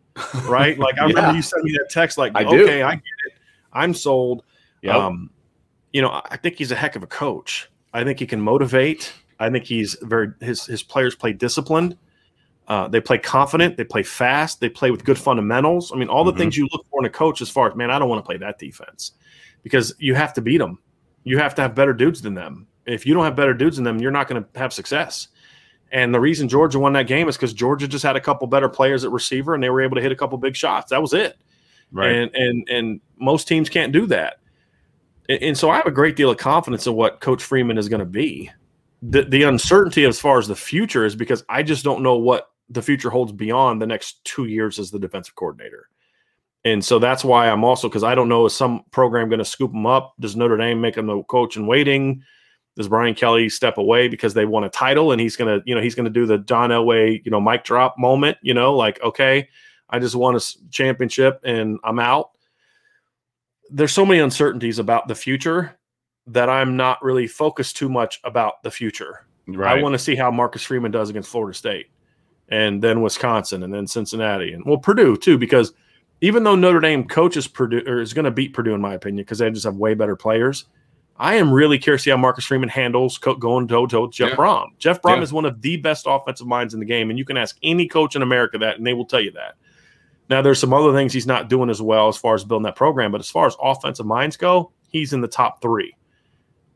Right? 0.44 0.78
Like 0.78 0.98
I 0.98 1.02
yeah. 1.06 1.14
remember 1.14 1.36
you 1.36 1.42
sent 1.42 1.64
me 1.64 1.72
that 1.72 1.88
text, 1.90 2.18
like, 2.18 2.32
I 2.34 2.44
"Okay, 2.44 2.56
do. 2.56 2.84
I 2.84 2.94
get 2.94 3.02
it. 3.26 3.32
I'm 3.72 3.94
sold." 3.94 4.44
Yep. 4.82 4.94
Um, 4.94 5.30
you 5.92 6.02
know, 6.02 6.20
I 6.30 6.36
think 6.36 6.56
he's 6.56 6.70
a 6.70 6.76
heck 6.76 6.96
of 6.96 7.02
a 7.02 7.06
coach. 7.06 7.70
I 7.92 8.04
think 8.04 8.18
he 8.18 8.26
can 8.26 8.40
motivate. 8.40 9.12
I 9.38 9.50
think 9.50 9.64
he's 9.64 9.96
very 10.02 10.28
his 10.40 10.66
his 10.66 10.82
players 10.82 11.14
play 11.14 11.32
disciplined. 11.32 11.96
Uh, 12.66 12.86
they 12.86 13.00
play 13.00 13.16
confident. 13.16 13.76
They 13.76 13.84
play 13.84 14.02
fast. 14.02 14.60
They 14.60 14.68
play 14.68 14.90
with 14.90 15.04
good 15.04 15.18
fundamentals. 15.18 15.90
I 15.90 15.96
mean, 15.96 16.08
all 16.08 16.22
the 16.22 16.32
mm-hmm. 16.32 16.38
things 16.38 16.56
you 16.56 16.68
look 16.70 16.84
for 16.90 17.00
in 17.00 17.06
a 17.06 17.10
coach, 17.10 17.40
as 17.40 17.48
far 17.48 17.70
as 17.70 17.76
man, 17.76 17.90
I 17.90 17.98
don't 17.98 18.08
want 18.08 18.22
to 18.22 18.26
play 18.26 18.36
that 18.36 18.58
defense 18.58 19.12
because 19.62 19.94
you 19.98 20.14
have 20.14 20.34
to 20.34 20.42
beat 20.42 20.58
them. 20.58 20.78
You 21.24 21.38
have 21.38 21.54
to 21.56 21.62
have 21.62 21.74
better 21.74 21.92
dudes 21.92 22.20
than 22.20 22.34
them. 22.34 22.66
If 22.84 23.06
you 23.06 23.14
don't 23.14 23.24
have 23.24 23.36
better 23.36 23.54
dudes 23.54 23.76
than 23.76 23.84
them, 23.84 24.00
you're 24.00 24.10
not 24.10 24.28
going 24.28 24.42
to 24.42 24.58
have 24.58 24.72
success. 24.72 25.28
And 25.90 26.14
the 26.14 26.20
reason 26.20 26.48
Georgia 26.48 26.78
won 26.78 26.92
that 26.94 27.06
game 27.06 27.28
is 27.28 27.36
because 27.36 27.52
Georgia 27.52 27.88
just 27.88 28.04
had 28.04 28.16
a 28.16 28.20
couple 28.20 28.46
better 28.46 28.68
players 28.68 29.04
at 29.04 29.10
receiver, 29.10 29.54
and 29.54 29.62
they 29.62 29.70
were 29.70 29.80
able 29.80 29.96
to 29.96 30.02
hit 30.02 30.12
a 30.12 30.16
couple 30.16 30.36
big 30.38 30.54
shots. 30.54 30.90
That 30.90 31.00
was 31.00 31.14
it. 31.14 31.38
Right. 31.90 32.12
And 32.12 32.34
and 32.34 32.68
and 32.68 33.00
most 33.18 33.48
teams 33.48 33.70
can't 33.70 33.92
do 33.92 34.06
that. 34.06 34.40
And, 35.28 35.42
and 35.42 35.58
so 35.58 35.70
I 35.70 35.76
have 35.76 35.86
a 35.86 35.92
great 35.92 36.16
deal 36.16 36.30
of 36.30 36.38
confidence 36.38 36.86
in 36.86 36.94
what 36.94 37.20
Coach 37.20 37.42
Freeman 37.42 37.78
is 37.78 37.88
going 37.88 38.00
to 38.00 38.06
be. 38.06 38.50
The 39.02 39.22
the 39.22 39.44
uncertainty 39.44 40.04
as 40.04 40.18
far 40.18 40.38
as 40.38 40.48
the 40.48 40.56
future 40.56 41.04
is 41.04 41.14
because 41.14 41.44
I 41.48 41.62
just 41.62 41.84
don't 41.84 42.02
know 42.02 42.16
what 42.16 42.50
the 42.68 42.82
future 42.82 43.10
holds 43.10 43.32
beyond 43.32 43.80
the 43.80 43.86
next 43.86 44.24
two 44.24 44.46
years 44.46 44.78
as 44.78 44.90
the 44.90 44.98
defensive 44.98 45.36
coordinator. 45.36 45.88
And 46.64 46.84
so 46.84 46.98
that's 46.98 47.24
why 47.24 47.48
I'm 47.48 47.64
also 47.64 47.88
because 47.88 48.02
I 48.02 48.14
don't 48.14 48.28
know 48.28 48.46
is 48.46 48.54
some 48.54 48.84
program 48.90 49.28
going 49.28 49.38
to 49.38 49.44
scoop 49.44 49.72
him 49.72 49.86
up? 49.86 50.14
Does 50.18 50.36
Notre 50.36 50.56
Dame 50.56 50.80
make 50.80 50.96
him 50.96 51.06
the 51.06 51.22
coach 51.24 51.56
in 51.56 51.66
waiting? 51.66 52.22
Does 52.76 52.88
Brian 52.88 53.14
Kelly 53.14 53.48
step 53.48 53.78
away 53.78 54.08
because 54.08 54.34
they 54.34 54.44
won 54.44 54.64
a 54.64 54.68
title 54.68 55.12
and 55.12 55.20
he's 55.20 55.36
gonna, 55.36 55.60
you 55.64 55.74
know, 55.74 55.80
he's 55.80 55.94
gonna 55.94 56.10
do 56.10 56.26
the 56.26 56.38
John 56.38 56.70
Elway, 56.70 57.24
you 57.24 57.30
know, 57.30 57.40
mic 57.40 57.64
drop 57.64 57.96
moment, 57.98 58.38
you 58.42 58.54
know, 58.54 58.74
like, 58.74 59.02
okay, 59.02 59.48
I 59.90 59.98
just 59.98 60.14
won 60.14 60.36
a 60.36 60.40
championship 60.70 61.40
and 61.44 61.78
I'm 61.82 61.98
out. 61.98 62.30
There's 63.70 63.92
so 63.92 64.06
many 64.06 64.20
uncertainties 64.20 64.78
about 64.78 65.08
the 65.08 65.14
future 65.14 65.78
that 66.26 66.48
I'm 66.48 66.76
not 66.76 67.02
really 67.02 67.26
focused 67.26 67.76
too 67.76 67.88
much 67.88 68.20
about 68.24 68.62
the 68.62 68.70
future. 68.70 69.26
Right. 69.46 69.78
I 69.78 69.82
want 69.82 69.94
to 69.94 69.98
see 69.98 70.14
how 70.14 70.30
Marcus 70.30 70.62
Freeman 70.62 70.90
does 70.90 71.08
against 71.08 71.30
Florida 71.30 71.56
State 71.56 71.86
and 72.50 72.82
then 72.82 73.02
Wisconsin 73.02 73.62
and 73.62 73.72
then 73.72 73.86
Cincinnati 73.86 74.52
and 74.52 74.64
well 74.64 74.78
Purdue 74.78 75.16
too 75.16 75.38
because 75.38 75.72
even 76.20 76.44
though 76.44 76.54
Notre 76.54 76.80
Dame 76.80 77.06
coaches 77.06 77.46
Purdue 77.46 77.82
or 77.86 78.00
is 78.00 78.12
going 78.12 78.24
to 78.24 78.30
beat 78.30 78.52
Purdue 78.52 78.74
in 78.74 78.80
my 78.80 78.94
opinion 78.94 79.24
because 79.24 79.38
they 79.38 79.50
just 79.50 79.64
have 79.64 79.76
way 79.76 79.94
better 79.94 80.16
players. 80.16 80.66
I 81.20 81.34
am 81.34 81.52
really 81.52 81.78
curious 81.78 82.02
to 82.02 82.04
see 82.04 82.10
how 82.10 82.16
Marcus 82.16 82.44
Freeman 82.44 82.68
handles 82.68 83.18
co- 83.18 83.34
going 83.34 83.66
toe 83.66 83.86
to 83.86 83.90
toe 83.90 84.02
with 84.02 84.12
Jeff 84.12 84.30
yeah. 84.30 84.36
Brohm. 84.36 84.66
Jeff 84.78 85.02
Brohm 85.02 85.16
yeah. 85.16 85.22
is 85.22 85.32
one 85.32 85.44
of 85.44 85.60
the 85.60 85.76
best 85.76 86.06
offensive 86.06 86.46
minds 86.46 86.74
in 86.74 86.80
the 86.80 86.86
game, 86.86 87.10
and 87.10 87.18
you 87.18 87.24
can 87.24 87.36
ask 87.36 87.56
any 87.64 87.88
coach 87.88 88.14
in 88.14 88.22
America 88.22 88.56
that, 88.58 88.76
and 88.76 88.86
they 88.86 88.94
will 88.94 89.04
tell 89.04 89.20
you 89.20 89.32
that. 89.32 89.56
Now, 90.30 90.42
there's 90.42 90.58
some 90.58 90.74
other 90.74 90.92
things 90.92 91.12
he's 91.12 91.26
not 91.26 91.48
doing 91.48 91.70
as 91.70 91.80
well 91.80 92.08
as 92.08 92.16
far 92.16 92.34
as 92.34 92.44
building 92.44 92.64
that 92.64 92.76
program, 92.76 93.12
but 93.12 93.20
as 93.20 93.30
far 93.30 93.46
as 93.46 93.56
offensive 93.62 94.06
minds 94.06 94.36
go, 94.36 94.72
he's 94.88 95.12
in 95.12 95.20
the 95.20 95.28
top 95.28 95.62
three. 95.62 95.96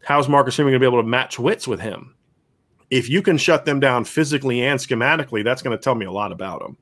How's 0.04 0.28
Marcus 0.28 0.56
Freeman 0.56 0.72
going 0.72 0.80
to 0.80 0.84
be 0.84 0.90
able 0.90 1.02
to 1.02 1.08
match 1.08 1.38
wits 1.38 1.68
with 1.68 1.80
him? 1.80 2.14
if 2.92 3.08
you 3.08 3.22
can 3.22 3.38
shut 3.38 3.64
them 3.64 3.80
down 3.80 4.04
physically 4.04 4.62
and 4.62 4.78
schematically, 4.78 5.42
that's 5.42 5.62
going 5.62 5.76
to 5.76 5.82
tell 5.82 5.94
me 5.94 6.04
a 6.04 6.12
lot 6.12 6.30
about 6.30 6.60
them. 6.60 6.76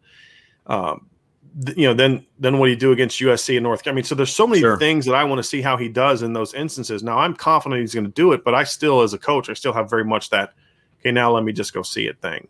Um, 0.67 1.07
th- 1.65 1.79
you 1.79 1.87
know, 1.87 1.95
then 1.95 2.27
then 2.41 2.59
what 2.59 2.67
do 2.67 2.71
you 2.71 2.77
do 2.77 2.91
against 2.91 3.21
USC 3.21 3.57
and 3.57 3.63
North? 3.63 3.87
I 3.87 3.93
mean, 3.93 4.03
so 4.03 4.17
there's 4.17 4.35
so 4.35 4.45
many 4.45 4.61
sure. 4.61 4.77
things 4.77 5.07
that 5.07 5.15
I 5.15 5.23
want 5.23 5.39
to 5.39 5.45
see 5.45 5.63
how 5.63 5.77
he 5.77 5.89
does 5.89 6.23
in 6.23 6.33
those 6.33 6.53
instances. 6.53 7.05
Now 7.05 7.19
I'm 7.19 7.33
confident 7.33 7.81
he's 7.81 7.95
going 7.95 8.07
to 8.07 8.11
do 8.11 8.33
it, 8.33 8.43
but 8.43 8.57
I 8.57 8.65
still, 8.65 9.03
as 9.03 9.15
a 9.15 9.19
coach, 9.19 9.49
I 9.49 9.55
still 9.55 9.73
have 9.73 9.89
very 9.89 10.05
much 10.05 10.31
that. 10.31 10.53
Okay, 10.99 11.13
now 11.13 11.31
let 11.31 11.45
me 11.45 11.53
just 11.53 11.73
go 11.73 11.83
see 11.83 12.09
it 12.09 12.21
thing, 12.21 12.49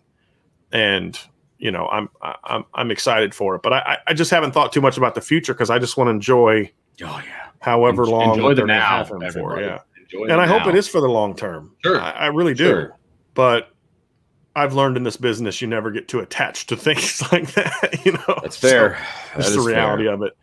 and 0.73 1.21
you 1.61 1.71
know, 1.71 1.87
I'm 1.89 2.09
I'm 2.23 2.65
I'm 2.75 2.91
excited 2.91 3.35
for 3.35 3.55
it, 3.55 3.63
but 3.63 3.73
I 3.73 3.99
I 4.09 4.15
just 4.15 4.31
haven't 4.31 4.53
thought 4.53 4.73
too 4.73 4.81
much 4.81 4.97
about 4.97 5.15
the 5.15 5.21
future 5.21 5.55
because 5.55 5.71
I 5.71 5.79
just 5.79 5.97
want 5.97 6.09
to 6.09 6.13
enjoy. 6.13 6.71
Oh 7.03 7.23
yeah. 7.25 7.47
However 7.61 8.07
long 8.07 8.35
enjoy 8.35 8.55
the 8.55 8.65
now 8.65 9.05
for, 9.05 9.61
yeah. 9.61 9.81
Enjoy 10.01 10.25
and 10.25 10.41
I 10.41 10.47
now. 10.47 10.59
hope 10.59 10.69
it 10.69 10.75
is 10.75 10.89
for 10.89 11.01
the 11.01 11.09
long 11.09 11.37
term. 11.37 11.75
Sure, 11.85 12.01
I, 12.01 12.11
I 12.11 12.27
really 12.27 12.55
do. 12.55 12.67
Sure 12.67 12.97
but 13.35 13.71
I've 14.57 14.75
learned 14.75 14.97
in 14.97 15.03
this 15.03 15.17
business 15.17 15.61
you 15.61 15.67
never 15.67 15.91
get 15.91 16.09
too 16.09 16.21
attached 16.21 16.69
to 16.71 16.77
things 16.87 17.23
like 17.33 17.53
that. 17.55 18.01
You 18.05 18.13
know, 18.13 18.41
that's 18.43 18.57
fair. 18.57 18.99
So 19.33 19.39
that's 19.39 19.55
the 19.55 19.61
reality 19.61 20.05
fair. 20.05 20.15
of 20.15 20.23
it. 20.23 20.37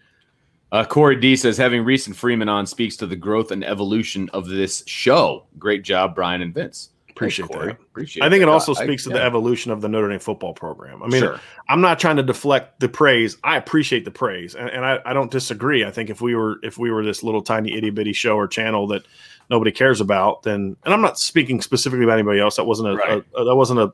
Uh, 0.71 0.83
Corey 0.83 1.15
D 1.15 1.35
says 1.35 1.57
having 1.57 1.85
recent 1.85 2.15
Freeman 2.15 2.49
on 2.49 2.65
speaks 2.65 2.97
to 2.97 3.07
the 3.07 3.15
growth 3.15 3.51
and 3.51 3.63
evolution 3.63 4.29
of 4.33 4.47
this 4.47 4.83
show. 4.85 5.47
Great 5.57 5.83
job, 5.83 6.13
Brian 6.13 6.41
and 6.41 6.53
Vince. 6.53 6.89
Appreciate 7.17 7.49
that. 7.49 7.71
Appreciate 7.71 8.23
I 8.23 8.29
think 8.29 8.41
it 8.43 8.45
that. 8.45 8.51
also 8.51 8.73
I- 8.75 8.83
speaks 8.83 9.03
to 9.03 9.09
yeah. 9.09 9.17
the 9.17 9.23
evolution 9.23 9.71
of 9.71 9.81
the 9.81 9.89
Notre 9.89 10.09
Dame 10.09 10.19
football 10.19 10.53
program. 10.53 11.01
I 11.03 11.07
mean, 11.07 11.21
Sure. 11.21 11.39
I'm 11.69 11.81
not 11.81 11.99
trying 11.99 12.15
to 12.17 12.23
deflect 12.23 12.79
the 12.79 12.87
praise. 12.89 13.37
I 13.43 13.57
appreciate 13.57 14.05
the 14.05 14.11
praise, 14.11 14.55
and, 14.55 14.69
and 14.69 14.85
I, 14.85 14.99
I 15.05 15.13
don't 15.13 15.31
disagree. 15.31 15.83
I 15.83 15.91
think 15.91 16.09
if 16.09 16.21
we 16.21 16.35
were 16.35 16.57
if 16.63 16.77
we 16.77 16.91
were 16.91 17.03
this 17.03 17.23
little 17.23 17.41
tiny 17.41 17.73
itty 17.75 17.89
bitty 17.89 18.13
show 18.13 18.35
or 18.37 18.47
channel 18.47 18.87
that 18.87 19.03
nobody 19.49 19.71
cares 19.71 19.99
about, 20.01 20.43
then 20.43 20.75
and 20.85 20.93
I'm 20.93 21.01
not 21.01 21.17
speaking 21.19 21.61
specifically 21.61 22.03
about 22.05 22.13
anybody 22.19 22.39
else. 22.39 22.55
That 22.57 22.65
wasn't 22.65 22.89
a, 22.89 22.95
Right. 22.95 23.23
a- 23.35 23.43
that 23.45 23.55
wasn't 23.55 23.79
a 23.79 23.91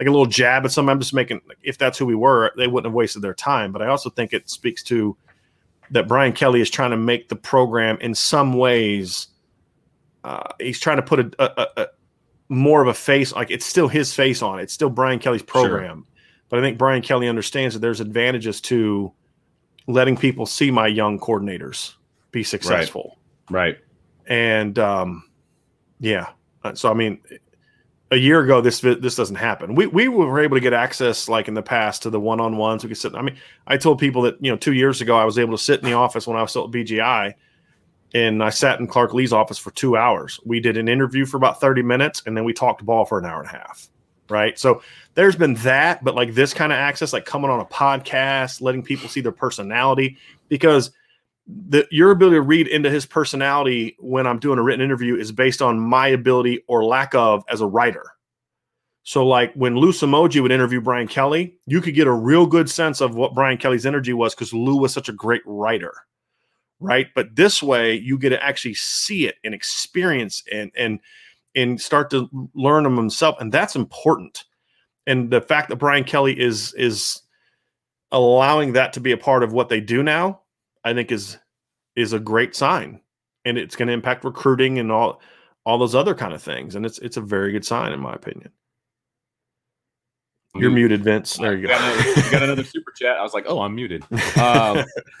like 0.00 0.08
a 0.08 0.10
little 0.10 0.26
jab 0.26 0.64
at 0.64 0.72
something. 0.72 0.90
I'm 0.90 0.98
just 0.98 1.14
making 1.14 1.40
like, 1.46 1.58
if 1.62 1.78
that's 1.78 1.96
who 1.98 2.06
we 2.06 2.16
were, 2.16 2.50
they 2.56 2.66
wouldn't 2.66 2.86
have 2.90 2.94
wasted 2.94 3.22
their 3.22 3.34
time. 3.34 3.70
But 3.70 3.80
I 3.82 3.86
also 3.86 4.10
think 4.10 4.32
it 4.32 4.50
speaks 4.50 4.82
to 4.84 5.16
that 5.92 6.08
Brian 6.08 6.32
Kelly 6.32 6.60
is 6.60 6.68
trying 6.68 6.90
to 6.90 6.96
make 6.96 7.28
the 7.28 7.36
program 7.36 7.98
in 8.00 8.14
some 8.14 8.54
ways. 8.54 9.28
Uh, 10.24 10.48
he's 10.58 10.80
trying 10.80 10.96
to 10.96 11.02
put 11.02 11.20
a, 11.20 11.30
a, 11.38 11.62
a, 11.62 11.82
a 11.82 11.86
more 12.54 12.82
of 12.82 12.88
a 12.88 12.94
face 12.94 13.32
like 13.32 13.50
it's 13.50 13.66
still 13.66 13.88
his 13.88 14.14
face 14.14 14.42
on 14.42 14.58
it. 14.58 14.64
It's 14.64 14.72
still 14.72 14.90
Brian 14.90 15.18
Kelly's 15.18 15.42
program. 15.42 16.06
But 16.48 16.58
I 16.58 16.62
think 16.62 16.78
Brian 16.78 17.02
Kelly 17.02 17.28
understands 17.28 17.74
that 17.74 17.80
there's 17.80 18.00
advantages 18.00 18.60
to 18.62 19.12
letting 19.86 20.16
people 20.16 20.46
see 20.46 20.70
my 20.70 20.86
young 20.86 21.18
coordinators 21.18 21.94
be 22.30 22.42
successful. 22.42 23.18
Right. 23.50 23.78
And 24.26 24.78
um, 24.78 25.28
yeah, 26.00 26.28
Uh, 26.62 26.74
so 26.74 26.90
I 26.90 26.94
mean, 26.94 27.20
a 28.10 28.16
year 28.16 28.40
ago 28.40 28.60
this 28.60 28.80
this 28.80 29.16
doesn't 29.16 29.36
happen. 29.36 29.74
We 29.74 29.86
we 29.86 30.08
were 30.08 30.40
able 30.40 30.56
to 30.56 30.60
get 30.60 30.72
access 30.72 31.28
like 31.28 31.48
in 31.48 31.54
the 31.54 31.62
past 31.62 32.02
to 32.02 32.10
the 32.10 32.20
one 32.20 32.40
on 32.40 32.56
ones. 32.56 32.84
We 32.84 32.88
could 32.88 32.98
sit. 32.98 33.14
I 33.14 33.22
mean, 33.22 33.36
I 33.66 33.76
told 33.76 33.98
people 33.98 34.22
that 34.22 34.36
you 34.40 34.50
know 34.50 34.56
two 34.56 34.72
years 34.72 35.00
ago 35.00 35.16
I 35.16 35.24
was 35.24 35.38
able 35.38 35.56
to 35.56 35.62
sit 35.62 35.80
in 35.80 35.86
the 35.86 35.94
office 35.94 36.26
when 36.26 36.36
I 36.36 36.42
was 36.42 36.50
still 36.50 36.64
at 36.64 36.70
BGI, 36.70 37.34
and 38.14 38.42
I 38.42 38.50
sat 38.50 38.80
in 38.80 38.86
Clark 38.86 39.12
Lea's 39.12 39.32
office 39.32 39.58
for 39.58 39.70
two 39.72 39.96
hours. 39.96 40.40
We 40.44 40.60
did 40.60 40.76
an 40.76 40.88
interview 40.88 41.26
for 41.26 41.36
about 41.36 41.60
thirty 41.60 41.82
minutes, 41.82 42.22
and 42.26 42.36
then 42.36 42.44
we 42.44 42.52
talked 42.52 42.84
ball 42.84 43.04
for 43.04 43.18
an 43.18 43.26
hour 43.26 43.40
and 43.40 43.48
a 43.48 43.52
half. 43.52 43.88
Right. 44.30 44.58
So 44.58 44.82
there's 45.14 45.36
been 45.36 45.54
that, 45.56 46.02
but 46.02 46.14
like 46.14 46.32
this 46.32 46.54
kind 46.54 46.72
of 46.72 46.78
access, 46.78 47.12
like 47.12 47.26
coming 47.26 47.50
on 47.50 47.60
a 47.60 47.66
podcast, 47.66 48.62
letting 48.62 48.82
people 48.82 49.08
see 49.08 49.20
their 49.20 49.32
personality, 49.32 50.16
because 50.48 50.92
the 51.46 51.86
your 51.90 52.10
ability 52.10 52.36
to 52.36 52.42
read 52.42 52.68
into 52.68 52.90
his 52.90 53.04
personality 53.04 53.96
when 53.98 54.26
I'm 54.26 54.38
doing 54.38 54.58
a 54.58 54.62
written 54.62 54.82
interview 54.82 55.16
is 55.16 55.30
based 55.30 55.60
on 55.60 55.78
my 55.78 56.08
ability 56.08 56.64
or 56.68 56.84
lack 56.84 57.14
of 57.14 57.44
as 57.50 57.60
a 57.60 57.66
writer. 57.66 58.04
So, 59.02 59.26
like 59.26 59.52
when 59.52 59.76
Lou 59.76 59.92
Somogyi 59.92 60.40
would 60.40 60.52
interview 60.52 60.80
Brian 60.80 61.06
Kelly, 61.06 61.58
you 61.66 61.82
could 61.82 61.94
get 61.94 62.06
a 62.06 62.12
real 62.12 62.46
good 62.46 62.70
sense 62.70 63.02
of 63.02 63.14
what 63.14 63.34
Brian 63.34 63.58
Kelly's 63.58 63.84
energy 63.84 64.14
was 64.14 64.34
because 64.34 64.54
Lou 64.54 64.76
was 64.78 64.94
such 64.94 65.10
a 65.10 65.12
great 65.12 65.42
writer, 65.44 65.92
right? 66.84 67.08
But 67.14 67.36
this 67.36 67.62
way, 67.62 67.94
you 67.94 68.18
get 68.18 68.30
to 68.30 68.42
actually 68.42 68.74
see 68.74 69.26
it 69.26 69.36
and 69.44 69.54
experience 69.54 70.42
and 70.52 70.70
and 70.76 71.00
and 71.54 71.80
start 71.80 72.10
to 72.10 72.28
learn 72.54 72.84
them 72.84 72.96
himself, 72.96 73.36
and 73.40 73.52
that's 73.52 73.76
important. 73.76 74.44
And 75.06 75.30
the 75.30 75.40
fact 75.40 75.68
that 75.68 75.76
Brian 75.76 76.04
Kelly 76.04 76.38
is 76.38 76.74
is 76.74 77.22
allowing 78.12 78.72
that 78.72 78.92
to 78.92 79.00
be 79.00 79.12
a 79.12 79.16
part 79.16 79.42
of 79.42 79.52
what 79.52 79.68
they 79.68 79.80
do 79.80 80.02
now, 80.02 80.40
I 80.84 80.94
think 80.94 81.10
is 81.10 81.38
is 81.96 82.12
a 82.12 82.20
great 82.20 82.54
sign, 82.54 83.00
and 83.44 83.58
it's 83.58 83.76
going 83.76 83.88
to 83.88 83.94
impact 83.94 84.24
recruiting 84.24 84.78
and 84.78 84.92
all 84.92 85.20
all 85.66 85.78
those 85.78 85.94
other 85.94 86.14
kind 86.14 86.34
of 86.34 86.42
things. 86.42 86.74
And 86.74 86.84
it's 86.84 86.98
it's 86.98 87.16
a 87.16 87.22
very 87.22 87.52
good 87.52 87.64
sign, 87.64 87.92
in 87.92 88.00
my 88.00 88.12
opinion. 88.14 88.50
You're 90.56 90.70
muted, 90.70 91.02
Vince. 91.02 91.36
There 91.36 91.56
you 91.56 91.62
go. 91.62 91.68
got, 91.68 91.80
another, 91.80 92.30
got 92.30 92.42
another 92.44 92.64
super 92.64 92.92
chat. 92.92 93.16
I 93.16 93.22
was 93.22 93.34
like, 93.34 93.44
oh, 93.48 93.60
I'm 93.60 93.74
muted. 93.74 94.04
Um, 94.38 94.84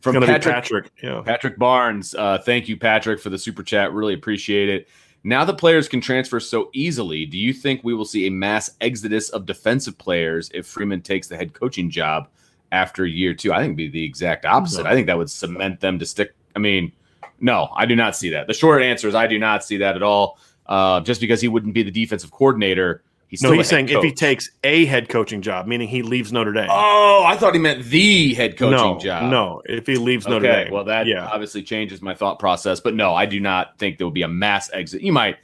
from 0.00 0.12
going 0.12 0.20
to 0.20 0.20
be 0.20 0.26
Patrick, 0.26 0.54
Patrick. 0.54 0.92
Yeah. 1.02 1.22
Patrick 1.24 1.58
Barnes. 1.58 2.14
Uh, 2.14 2.38
thank 2.38 2.68
you, 2.68 2.76
Patrick, 2.76 3.20
for 3.20 3.30
the 3.30 3.38
super 3.38 3.64
chat. 3.64 3.92
Really 3.92 4.14
appreciate 4.14 4.68
it. 4.68 4.88
Now 5.24 5.44
that 5.44 5.58
players 5.58 5.88
can 5.88 6.00
transfer 6.00 6.38
so 6.38 6.70
easily, 6.72 7.26
do 7.26 7.36
you 7.38 7.52
think 7.52 7.82
we 7.82 7.92
will 7.92 8.04
see 8.04 8.26
a 8.26 8.30
mass 8.30 8.70
exodus 8.80 9.30
of 9.30 9.46
defensive 9.46 9.98
players 9.98 10.48
if 10.54 10.66
Freeman 10.66 11.02
takes 11.02 11.26
the 11.26 11.36
head 11.36 11.54
coaching 11.54 11.90
job 11.90 12.28
after 12.70 13.04
year 13.04 13.34
two? 13.34 13.52
I 13.52 13.56
think 13.56 13.70
it'd 13.70 13.76
be 13.76 13.88
the 13.88 14.04
exact 14.04 14.46
opposite. 14.46 14.86
I 14.86 14.94
think 14.94 15.08
that 15.08 15.18
would 15.18 15.30
cement 15.30 15.80
them 15.80 15.98
to 15.98 16.06
stick. 16.06 16.34
I 16.54 16.60
mean, 16.60 16.92
no, 17.40 17.68
I 17.74 17.84
do 17.84 17.96
not 17.96 18.16
see 18.16 18.30
that. 18.30 18.46
The 18.46 18.54
short 18.54 18.80
answer 18.80 19.08
is 19.08 19.14
I 19.16 19.26
do 19.26 19.38
not 19.40 19.64
see 19.64 19.78
that 19.78 19.96
at 19.96 20.02
all. 20.02 20.38
Uh, 20.66 21.00
just 21.00 21.20
because 21.20 21.40
he 21.40 21.48
wouldn't 21.48 21.74
be 21.74 21.82
the 21.82 21.90
defensive 21.90 22.30
coordinator, 22.30 23.02
he's 23.28 23.42
No, 23.42 23.52
he's 23.52 23.68
the 23.70 23.76
head 23.76 23.88
saying 23.88 23.98
if 23.98 24.02
he 24.04 24.12
takes 24.12 24.50
a 24.64 24.84
head 24.86 25.08
coaching 25.08 25.40
job, 25.42 25.66
meaning 25.66 25.86
he 25.88 26.02
leaves 26.02 26.32
Notre 26.32 26.52
Dame. 26.52 26.68
Oh, 26.70 27.24
I 27.26 27.36
thought 27.36 27.54
he 27.54 27.60
meant 27.60 27.84
the 27.84 28.34
head 28.34 28.56
coaching 28.56 28.76
no, 28.76 28.98
job. 28.98 29.30
no, 29.30 29.62
if 29.66 29.86
he 29.86 29.96
leaves 29.96 30.26
Notre 30.26 30.46
Okay, 30.46 30.64
Dame. 30.64 30.72
well 30.72 30.84
that 30.84 31.06
yeah, 31.06 31.26
obviously 31.28 31.62
changes 31.62 32.02
my 32.02 32.14
thought 32.14 32.38
process, 32.38 32.80
but 32.80 32.94
no, 32.94 33.14
I 33.14 33.26
do 33.26 33.38
not 33.40 33.78
think 33.78 33.98
there 33.98 34.06
will 34.06 34.12
be 34.12 34.22
a 34.22 34.28
mass 34.28 34.70
exit. 34.72 35.02
You 35.02 35.12
might, 35.12 35.36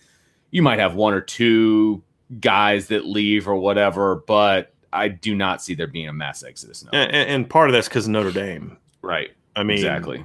you 0.51 0.62
might 0.62 0.78
have 0.80 0.95
one 0.95 1.14
or 1.14 1.20
two 1.20 2.03
guys 2.41 2.89
that 2.89 3.05
leave 3.07 3.47
or 3.47 3.55
whatever, 3.57 4.16
but 4.26 4.72
I 4.93 5.09
do 5.09 5.35
not 5.35 5.62
see 5.62 5.74
there 5.74 5.87
being 5.87 6.09
a 6.09 6.12
mass 6.12 6.43
exodus. 6.43 6.85
No, 6.85 6.91
and, 6.99 7.12
and- 7.12 7.30
and 7.30 7.51
part 7.51 7.68
of 7.68 7.72
that's 7.74 7.89
because 7.89 8.09
Notre 8.09 8.32
Dame. 8.32 8.76
right? 9.03 9.30
I 9.57 9.62
mean, 9.62 9.76
exactly. 9.76 10.24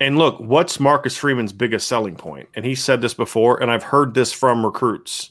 And 0.00 0.18
look, 0.18 0.40
what's 0.40 0.80
Marcus 0.80 1.16
Freeman's 1.16 1.52
biggest 1.52 1.86
selling 1.86 2.16
point? 2.16 2.48
And 2.54 2.64
he 2.64 2.74
said 2.74 3.00
this 3.00 3.14
before, 3.14 3.62
and 3.62 3.70
I've 3.70 3.84
heard 3.84 4.14
this 4.14 4.32
from 4.32 4.64
recruits. 4.64 5.30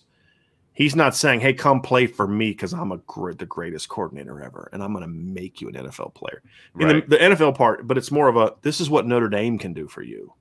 He's 0.73 0.95
not 0.95 1.15
saying, 1.15 1.41
"Hey, 1.41 1.53
come 1.53 1.81
play 1.81 2.07
for 2.07 2.27
me 2.27 2.49
because 2.49 2.73
I'm 2.73 2.91
a 2.91 2.97
gr- 2.97 3.33
the 3.33 3.45
greatest 3.45 3.89
coordinator 3.89 4.41
ever, 4.41 4.69
and 4.73 4.83
I'm 4.83 4.91
going 4.91 5.03
to 5.03 5.09
make 5.09 5.61
you 5.61 5.69
an 5.69 5.75
NFL 5.75 6.15
player." 6.15 6.41
Right. 6.73 7.07
the, 7.07 7.17
the 7.17 7.23
NFL 7.23 7.55
part, 7.55 7.87
but 7.87 7.97
it's 7.97 8.11
more 8.11 8.27
of 8.27 8.37
a 8.37 8.55
this 8.63 8.81
is 8.81 8.89
what 8.89 9.05
Notre 9.05 9.29
Dame 9.29 9.59
can 9.59 9.73
do 9.73 9.87
for 9.87 10.01
you. 10.01 10.33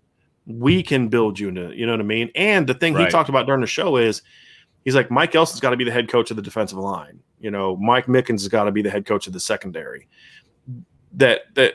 We 0.47 0.83
mm. 0.83 0.87
can 0.87 1.09
build 1.09 1.39
you 1.39 1.49
into, 1.49 1.77
you 1.77 1.87
know 1.87 1.93
what 1.93 2.01
I 2.01 2.05
mean? 2.05 2.31
And 2.35 2.67
the 2.67 2.75
thing 2.75 2.97
he 2.97 3.07
talked 3.07 3.29
about 3.29 3.47
during 3.47 3.61
the 3.61 3.67
show 3.67 3.97
is 3.97 4.23
he's 4.85 4.95
like, 4.95 5.11
Mike 5.11 5.35
Elston's 5.35 5.61
got 5.61 5.71
to 5.71 5.77
be 5.77 5.85
the 5.85 5.93
head 5.93 6.09
coach 6.09 6.31
of 6.31 6.37
the 6.37 6.43
defensive 6.43 6.79
line. 6.79 7.21
You 7.39 7.51
know, 7.51 7.77
Mike 7.77 8.07
Mickens 8.07 8.41
has 8.41 8.49
got 8.49 8.65
to 8.65 8.73
be 8.73 8.83
the 8.83 8.91
head 8.91 9.07
coach 9.07 9.27
of 9.27 9.33
the 9.33 9.41
secondary. 9.41 10.09
That 11.13 11.43
that 11.55 11.75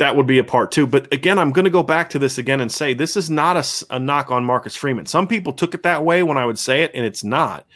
that 0.00 0.16
would 0.16 0.26
be 0.26 0.38
a 0.38 0.44
part 0.44 0.72
too. 0.72 0.86
But 0.86 1.12
again, 1.12 1.38
I'm 1.38 1.52
going 1.52 1.66
to 1.66 1.70
go 1.70 1.82
back 1.82 2.08
to 2.10 2.18
this 2.18 2.38
again 2.38 2.60
and 2.62 2.72
say 2.72 2.94
this 2.94 3.16
is 3.18 3.28
not 3.28 3.56
a, 3.56 3.94
a, 3.94 3.98
knock 3.98 4.30
on 4.30 4.44
Marcus 4.44 4.74
Freeman. 4.74 5.04
Some 5.04 5.28
people 5.28 5.52
took 5.52 5.74
it 5.74 5.82
that 5.82 6.04
way 6.04 6.22
when 6.22 6.38
I 6.38 6.46
would 6.46 6.58
say 6.58 6.82
it, 6.82 6.90
and 6.94 7.04
it's 7.04 7.22
not. 7.22 7.66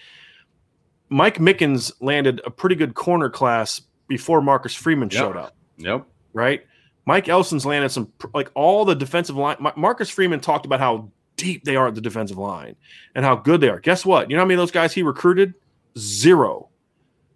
Mike 1.11 1.37
Mickens 1.39 1.93
landed 2.01 2.41
a 2.47 2.51
pretty 2.51 2.77
good 2.77 2.95
corner 2.95 3.29
class 3.29 3.83
before 4.09 4.41
Marcus 4.41 4.75
Freeman 4.75 5.11
Yep. 5.11 5.19
showed 5.21 5.37
up, 5.37 5.55
Yep. 5.77 6.07
right? 6.33 6.65
Mike 7.05 7.29
Elston's 7.29 7.67
landed 7.67 7.91
some 7.91 8.11
like 8.33 8.51
all 8.55 8.87
the 8.87 8.95
defensive 8.95 9.37
line. 9.37 9.57
Marcus 9.77 10.09
Freeman 10.09 10.41
talked 10.41 10.65
about 10.65 10.81
how 10.81 11.11
deep 11.37 11.65
they 11.65 11.77
are 11.77 11.89
at 11.89 11.95
the 11.95 12.01
defensive 12.01 12.39
line 12.39 12.75
and 13.15 13.23
how 13.25 13.37
good 13.37 13.61
they 13.61 13.69
are. 13.69 13.81
Guess 13.81 14.07
what? 14.07 14.31
You 14.31 14.37
know 14.37 14.41
how 14.43 14.47
many 14.47 14.55
of 14.55 14.61
those 14.61 14.71
guys 14.71 14.95
he 14.95 15.03
recruited? 15.03 15.53
Zero, 15.99 16.71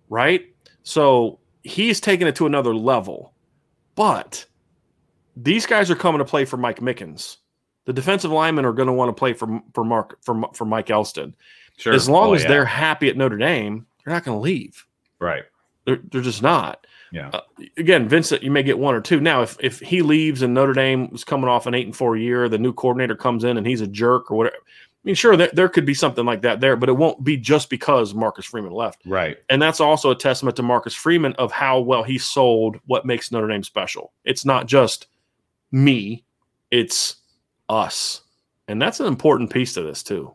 right? 0.09 0.47
So 0.83 1.39
he's 1.63 2.01
taking 2.01 2.27
it 2.27 2.37
to 2.37 2.47
another 2.47 2.75
level. 2.75 3.35
But 3.95 4.47
these 5.43 5.67
guys 5.67 5.91
are 5.91 5.95
coming 5.97 6.19
to 6.19 6.25
play 6.25 6.45
for 6.45 6.57
Mike 6.57 6.81
Mickens. 6.81 7.37
The 7.87 7.93
defensive 7.93 8.31
linemen 8.31 8.65
are 8.65 8.73
going 8.73 8.87
to 8.89 8.93
want 8.93 9.09
to 9.09 9.19
play 9.19 9.33
for 9.33 9.61
for 9.75 9.85
Mark 9.85 10.19
for 10.23 10.41
for 10.55 10.65
Mike 10.65 10.91
Elston. 10.91 11.35
Sure. 11.77 11.93
As 11.95 12.09
long 12.09 12.31
Oh, 12.31 12.35
as 12.35 12.43
yeah. 12.43 12.49
they're 12.49 12.65
happy 12.65 13.09
at 13.09 13.17
Notre 13.17 13.39
Dame, 13.39 13.87
they're 14.05 14.13
not 14.15 14.25
going 14.25 14.37
to 14.37 14.43
leave. 14.43 14.85
right. 15.21 15.45
They're, 15.85 16.01
they're 16.11 16.21
just 16.21 16.43
not. 16.43 16.87
Yeah. 17.13 17.31
Uh, 17.33 17.41
again, 17.79 18.07
Vincent, 18.11 18.43
you 18.43 18.51
may 18.51 18.63
get 18.63 18.79
one 18.79 18.95
or 18.95 19.01
two. 19.01 19.21
Now, 19.21 19.41
if 19.41 19.57
if 19.61 19.81
he 19.81 20.03
leaves 20.03 20.43
and 20.43 20.53
Notre 20.53 20.75
Dame 20.75 21.09
is 21.15 21.25
coming 21.25 21.49
off 21.49 21.67
an 21.67 21.75
eight 21.75 21.87
and 21.87 21.97
four 21.97 22.15
year, 22.17 22.47
the 22.51 22.59
new 22.59 22.75
coordinator 22.75 23.15
comes 23.17 23.43
in 23.45 23.57
and 23.57 23.67
he's 23.67 23.81
a 23.81 23.87
jerk 23.87 24.31
or 24.31 24.37
whatever. 24.37 24.57
I 24.57 25.01
mean, 25.05 25.15
sure, 25.15 25.35
there, 25.35 25.49
there 25.55 25.69
could 25.71 25.87
be 25.87 25.95
something 25.95 26.27
like 26.27 26.43
that 26.43 26.61
there, 26.61 26.77
but 26.77 26.91
it 26.91 26.97
won't 26.99 27.25
be 27.25 27.39
just 27.39 27.71
because 27.71 28.13
Marcus 28.13 28.45
Freeman 28.45 28.73
left. 28.73 29.01
Right. 29.07 29.39
And 29.49 29.63
that's 29.63 29.81
also 29.81 30.11
a 30.11 30.15
testament 30.15 30.57
to 30.57 30.63
Marcus 30.63 30.95
Freeman 30.95 31.33
of 31.35 31.53
how 31.53 31.81
well 31.81 32.03
he 32.03 32.19
sold 32.19 32.79
what 32.85 33.07
makes 33.07 33.33
Notre 33.33 33.49
Dame 33.49 33.63
special. 33.63 34.13
It's 34.25 34.45
not 34.45 34.67
just 34.67 35.07
me, 35.73 36.25
it's 36.71 37.17
us. 37.69 38.23
And 38.69 38.81
that's 38.81 39.01
an 39.01 39.07
important 39.07 39.51
piece 39.51 39.75
to 39.75 39.83
this, 39.83 40.03
too. 40.03 40.35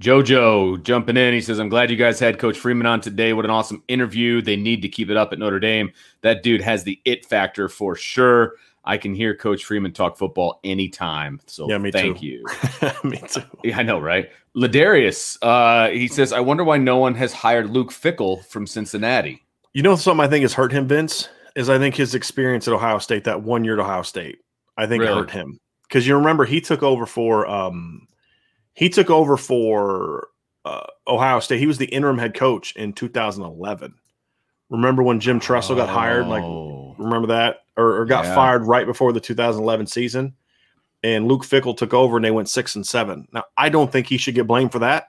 Jojo 0.00 0.80
jumping 0.82 1.16
in. 1.16 1.34
He 1.34 1.40
says, 1.40 1.58
I'm 1.58 1.68
glad 1.68 1.90
you 1.90 1.96
guys 1.96 2.20
had 2.20 2.38
Coach 2.38 2.58
Freeman 2.58 2.86
on 2.86 3.00
today. 3.00 3.32
What 3.32 3.44
an 3.44 3.50
awesome 3.50 3.82
interview. 3.88 4.40
They 4.40 4.56
need 4.56 4.80
to 4.82 4.88
keep 4.88 5.10
it 5.10 5.16
up 5.16 5.32
at 5.32 5.38
Notre 5.40 5.58
Dame. 5.58 5.92
That 6.20 6.42
dude 6.42 6.60
has 6.60 6.84
the 6.84 7.00
it 7.04 7.26
factor 7.26 7.68
for 7.68 7.96
sure. 7.96 8.54
I 8.84 8.96
can 8.96 9.12
hear 9.14 9.34
Coach 9.34 9.64
Freeman 9.64 9.92
talk 9.92 10.16
football 10.16 10.60
anytime. 10.62 11.40
So 11.46 11.68
Yeah, 11.68 11.78
me 11.78 11.90
thank 11.90 12.20
too. 12.20 12.26
you. 12.26 12.44
me 13.04 13.18
too. 13.28 13.42
Yeah, 13.64 13.78
I 13.78 13.82
know, 13.82 13.98
right? 13.98 14.30
Ladarius, 14.56 15.36
uh, 15.42 15.90
he 15.90 16.06
says, 16.08 16.32
I 16.32 16.40
wonder 16.40 16.64
why 16.64 16.78
no 16.78 16.96
one 16.96 17.14
has 17.16 17.32
hired 17.32 17.68
Luke 17.68 17.90
Fickell 17.90 18.44
from 18.46 18.66
Cincinnati. 18.66 19.42
You 19.74 19.82
know 19.82 19.96
something 19.96 20.24
I 20.24 20.28
think 20.28 20.42
has 20.42 20.54
hurt 20.54 20.72
him, 20.72 20.86
Vince, 20.88 21.28
is 21.58 21.68
I 21.68 21.78
think 21.78 21.94
his 21.96 22.14
experience 22.14 22.68
at 22.68 22.74
Ohio 22.74 22.98
State, 22.98 23.24
that 23.24 23.42
one 23.42 23.64
year 23.64 23.74
at 23.74 23.80
Ohio 23.80 24.02
State, 24.02 24.38
I 24.76 24.86
think 24.86 25.02
Really? 25.02 25.14
hurt 25.14 25.30
him. 25.30 25.58
Because 25.82 26.06
you 26.06 26.16
remember 26.16 26.44
he 26.44 26.60
took 26.60 26.82
over 26.82 27.04
for 27.06 27.46
um 27.46 28.06
he 28.74 28.88
took 28.88 29.10
over 29.10 29.36
for 29.36 30.28
uh, 30.64 30.86
Ohio 31.06 31.40
State. 31.40 31.58
He 31.58 31.66
was 31.66 31.78
the 31.78 31.86
interim 31.86 32.18
head 32.18 32.34
coach 32.34 32.76
in 32.76 32.92
2011. 32.92 33.94
Remember 34.70 35.02
when 35.02 35.18
Jim 35.18 35.40
Tressel 35.40 35.74
got 35.76 35.88
hired? 35.88 36.26
Like 36.26 36.44
Oh. 36.44 36.94
remember 36.98 37.28
that? 37.28 37.60
Or, 37.76 38.00
or 38.00 38.04
got 38.04 38.24
Yeah. 38.26 38.34
fired 38.34 38.66
right 38.66 38.86
before 38.86 39.12
the 39.12 39.20
2011 39.20 39.86
season. 39.86 40.34
and 41.04 41.28
Luke 41.28 41.44
Fickell 41.44 41.76
took 41.76 41.94
over 41.94 42.16
and 42.16 42.24
they 42.24 42.32
went 42.32 42.48
six 42.48 42.74
and 42.74 42.84
seven. 42.84 43.28
Now, 43.32 43.44
I 43.56 43.68
don't 43.68 43.90
think 43.92 44.08
he 44.08 44.18
should 44.18 44.34
get 44.34 44.48
blamed 44.48 44.72
for 44.72 44.80
that. 44.80 45.06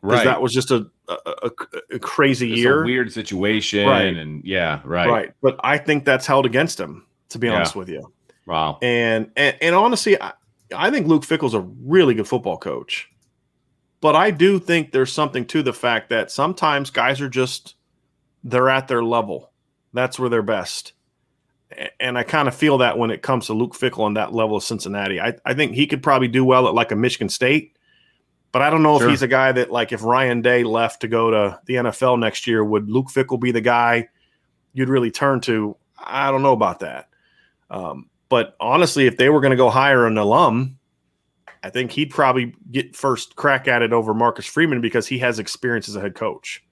Right. 0.00 0.24
That 0.24 0.40
was 0.40 0.50
just 0.50 0.70
a, 0.70 0.86
a, 1.10 1.32
a, 1.42 1.50
a 1.96 1.98
crazy 1.98 2.48
year. 2.48 2.84
weird 2.84 3.12
situation. 3.12 3.86
Right. 3.86 4.16
And 4.16 4.44
yeah, 4.44 4.80
right. 4.84 5.08
Right. 5.08 5.32
But 5.42 5.58
I 5.62 5.78
think 5.78 6.04
that's 6.04 6.26
held 6.26 6.46
against 6.46 6.78
him, 6.78 7.06
to 7.30 7.38
be 7.38 7.48
yeah. 7.48 7.56
honest 7.56 7.76
with 7.76 7.88
you. 7.88 8.12
Wow. 8.46 8.78
And, 8.82 9.30
and, 9.36 9.56
and 9.60 9.74
honestly, 9.74 10.20
I, 10.20 10.32
I 10.74 10.90
think 10.90 11.06
Luke 11.06 11.24
Fickell's 11.24 11.54
a 11.54 11.60
really 11.60 12.14
good 12.14 12.28
football 12.28 12.58
coach. 12.58 13.08
But 14.00 14.16
I 14.16 14.30
do 14.30 14.58
think 14.58 14.92
there's 14.92 15.12
something 15.12 15.44
to 15.46 15.62
the 15.62 15.74
fact 15.74 16.08
that 16.08 16.30
sometimes 16.30 16.90
guys 16.90 17.20
are 17.20 17.28
just, 17.28 17.74
they're 18.42 18.70
at 18.70 18.88
their 18.88 19.04
level. 19.04 19.52
That's 19.92 20.18
where 20.18 20.30
they're 20.30 20.42
best 20.42 20.94
and 21.98 22.18
I 22.18 22.22
kind 22.22 22.48
of 22.48 22.54
feel 22.54 22.78
that 22.78 22.98
when 22.98 23.10
it 23.10 23.22
comes 23.22 23.46
to 23.46 23.54
Luke 23.54 23.74
Fickle 23.74 24.04
on 24.04 24.14
that 24.14 24.32
level 24.32 24.56
of 24.56 24.64
Cincinnati, 24.64 25.20
I, 25.20 25.34
I 25.44 25.54
think 25.54 25.74
he 25.74 25.86
could 25.86 26.02
probably 26.02 26.28
do 26.28 26.44
well 26.44 26.66
at 26.66 26.74
like 26.74 26.92
a 26.92 26.96
Michigan 26.96 27.28
State, 27.28 27.76
but 28.52 28.62
I 28.62 28.70
don't 28.70 28.82
know 28.82 28.98
sure. 28.98 29.06
if 29.06 29.10
he's 29.10 29.22
a 29.22 29.28
guy 29.28 29.52
that 29.52 29.70
like 29.70 29.92
if 29.92 30.02
Ryan 30.02 30.42
Day 30.42 30.64
left 30.64 31.00
to 31.02 31.08
go 31.08 31.30
to 31.30 31.60
the 31.66 31.74
NFL 31.74 32.18
next 32.18 32.46
year, 32.46 32.64
would 32.64 32.90
Luke 32.90 33.08
Fickell 33.08 33.40
be 33.40 33.52
the 33.52 33.60
guy 33.60 34.08
you'd 34.72 34.88
really 34.88 35.10
turn 35.10 35.40
to? 35.42 35.76
I 35.98 36.30
don't 36.30 36.42
know 36.42 36.52
about 36.52 36.80
that. 36.80 37.08
Um, 37.70 38.10
but 38.28 38.56
honestly, 38.60 39.06
if 39.06 39.16
they 39.16 39.28
were 39.28 39.40
going 39.40 39.52
to 39.52 39.56
go 39.56 39.70
hire 39.70 40.06
an 40.06 40.18
alum, 40.18 40.78
I 41.62 41.70
think 41.70 41.92
he'd 41.92 42.10
probably 42.10 42.54
get 42.70 42.96
first 42.96 43.36
crack 43.36 43.68
at 43.68 43.82
it 43.82 43.92
over 43.92 44.14
Marcus 44.14 44.46
Freeman 44.46 44.80
because 44.80 45.06
he 45.06 45.18
has 45.18 45.38
experience 45.38 45.88
as 45.88 45.96
a 45.96 46.00
head 46.00 46.14
coach. 46.14 46.64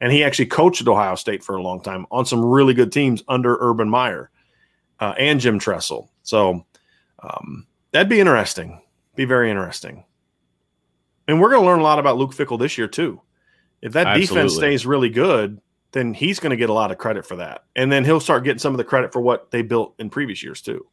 And 0.00 0.10
he 0.10 0.24
actually 0.24 0.46
coached 0.46 0.80
at 0.80 0.88
Ohio 0.88 1.14
State 1.14 1.44
for 1.44 1.56
a 1.56 1.62
long 1.62 1.80
time 1.80 2.06
on 2.10 2.26
some 2.26 2.44
really 2.44 2.74
good 2.74 2.90
teams 2.90 3.22
under 3.28 3.56
Urban 3.60 3.88
Meyer 3.88 4.30
uh, 4.98 5.14
and 5.16 5.38
Jim 5.38 5.60
Tressel. 5.60 6.10
So 6.24 6.66
um, 7.20 7.66
that'd 7.92 8.08
be 8.08 8.18
interesting. 8.18 8.80
Be 9.14 9.26
very 9.26 9.48
interesting. 9.48 10.04
And 11.28 11.40
we're 11.40 11.50
going 11.50 11.62
to 11.62 11.66
learn 11.66 11.80
a 11.80 11.84
lot 11.84 11.98
about 11.98 12.16
Luke 12.16 12.34
Fickell 12.34 12.58
this 12.58 12.76
year 12.76 12.88
too. 12.88 13.20
If 13.80 13.92
that 13.92 14.06
Absolutely. 14.06 14.26
defense 14.26 14.54
stays 14.54 14.86
really 14.86 15.10
good, 15.10 15.60
then 15.92 16.14
he's 16.14 16.40
going 16.40 16.50
to 16.50 16.56
get 16.56 16.70
a 16.70 16.72
lot 16.72 16.90
of 16.90 16.98
credit 16.98 17.26
for 17.26 17.36
that, 17.36 17.64
and 17.76 17.92
then 17.92 18.04
he'll 18.04 18.20
start 18.20 18.44
getting 18.44 18.58
some 18.58 18.72
of 18.72 18.78
the 18.78 18.84
credit 18.84 19.12
for 19.12 19.20
what 19.20 19.50
they 19.50 19.62
built 19.62 19.94
in 19.98 20.10
previous 20.10 20.42
years 20.42 20.60
too. 20.60 20.86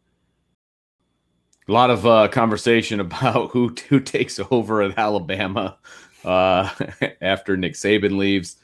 A 1.67 1.71
lot 1.71 1.89
of 1.89 2.05
uh, 2.05 2.27
conversation 2.27 2.99
about 2.99 3.51
who 3.51 3.73
who 3.87 3.99
takes 3.99 4.39
over 4.51 4.81
at 4.81 4.97
Alabama 4.97 5.77
uh, 6.25 6.69
after 7.21 7.55
Nick 7.55 7.73
Saban 7.73 8.17
leaves, 8.17 8.57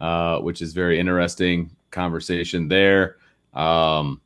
uh, 0.00 0.38
which 0.38 0.62
is 0.62 0.72
very 0.72 0.98
interesting 0.98 1.70
conversation 1.90 2.68
there. 2.68 3.16
Um, 3.52 4.20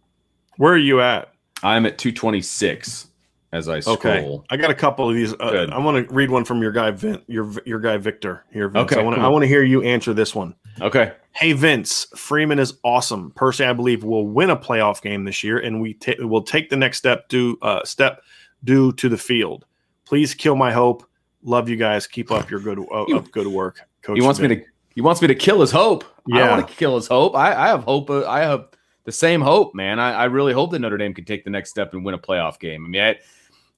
where 0.56 0.72
are 0.72 0.78
you 0.78 1.00
at? 1.00 1.32
I'm 1.62 1.86
at 1.86 1.98
226 1.98 3.08
as 3.52 3.68
I 3.68 3.80
scroll. 3.80 3.96
Okay. 3.96 4.40
I 4.50 4.56
got 4.56 4.70
a 4.70 4.74
couple 4.74 5.08
of 5.08 5.14
these. 5.14 5.32
Uh, 5.34 5.66
I 5.70 5.78
want 5.78 6.08
to 6.08 6.14
read 6.14 6.30
one 6.30 6.44
from 6.44 6.62
your 6.62 6.72
guy, 6.72 6.90
Vin, 6.90 7.22
your 7.26 7.50
your 7.64 7.78
guy 7.78 7.96
Victor 7.96 8.44
here. 8.52 8.68
Vince. 8.68 8.92
Okay, 8.92 9.00
I 9.00 9.04
want 9.04 9.14
to 9.14 9.20
cool. 9.20 9.26
I 9.26 9.28
want 9.28 9.42
to 9.42 9.48
hear 9.48 9.62
you 9.62 9.82
answer 9.82 10.12
this 10.12 10.34
one. 10.34 10.54
Okay. 10.80 11.12
Hey 11.32 11.52
Vince, 11.52 12.06
Freeman 12.16 12.58
is 12.58 12.74
awesome. 12.82 13.30
Personally, 13.32 13.70
I 13.70 13.72
believe 13.74 14.04
we'll 14.04 14.26
win 14.26 14.50
a 14.50 14.56
playoff 14.56 15.02
game 15.02 15.24
this 15.24 15.44
year, 15.44 15.58
and 15.58 15.80
we 15.80 15.94
t- 15.94 16.16
will 16.20 16.42
take 16.42 16.70
the 16.70 16.76
next 16.76 16.98
step 16.98 17.28
due 17.28 17.58
uh, 17.62 17.84
step 17.84 18.22
due 18.64 18.92
to 18.94 19.08
the 19.08 19.18
field. 19.18 19.66
Please 20.04 20.34
kill 20.34 20.56
my 20.56 20.72
hope. 20.72 21.06
Love 21.42 21.68
you 21.68 21.76
guys. 21.76 22.06
Keep 22.06 22.30
up 22.30 22.50
your 22.50 22.60
good 22.60 22.78
uh, 22.90 23.04
up 23.16 23.30
good 23.30 23.46
work, 23.46 23.80
Coach. 24.02 24.16
He 24.16 24.22
wants 24.22 24.40
Vin. 24.40 24.50
me 24.50 24.56
to. 24.56 24.64
He 24.94 25.02
wants 25.02 25.20
me 25.20 25.28
to 25.28 25.34
kill 25.34 25.60
his 25.60 25.70
hope. 25.70 26.04
Yeah. 26.26 26.44
I 26.46 26.50
want 26.56 26.68
to 26.68 26.74
kill 26.74 26.96
his 26.96 27.06
hope. 27.06 27.36
I, 27.36 27.54
I 27.54 27.68
have 27.68 27.84
hope. 27.84 28.08
Uh, 28.08 28.26
I 28.26 28.40
have 28.40 28.68
the 29.06 29.12
same 29.12 29.40
hope, 29.40 29.74
man. 29.74 29.98
I, 29.98 30.12
I, 30.12 30.24
really 30.24 30.52
hope 30.52 30.72
that 30.72 30.80
Notre 30.80 30.98
Dame 30.98 31.14
can 31.14 31.24
take 31.24 31.44
the 31.44 31.50
next 31.50 31.70
step 31.70 31.94
and 31.94 32.04
win 32.04 32.14
a 32.14 32.18
playoff 32.18 32.58
game. 32.58 32.84
I 32.84 32.88
mean, 32.88 33.02
I, 33.02 33.16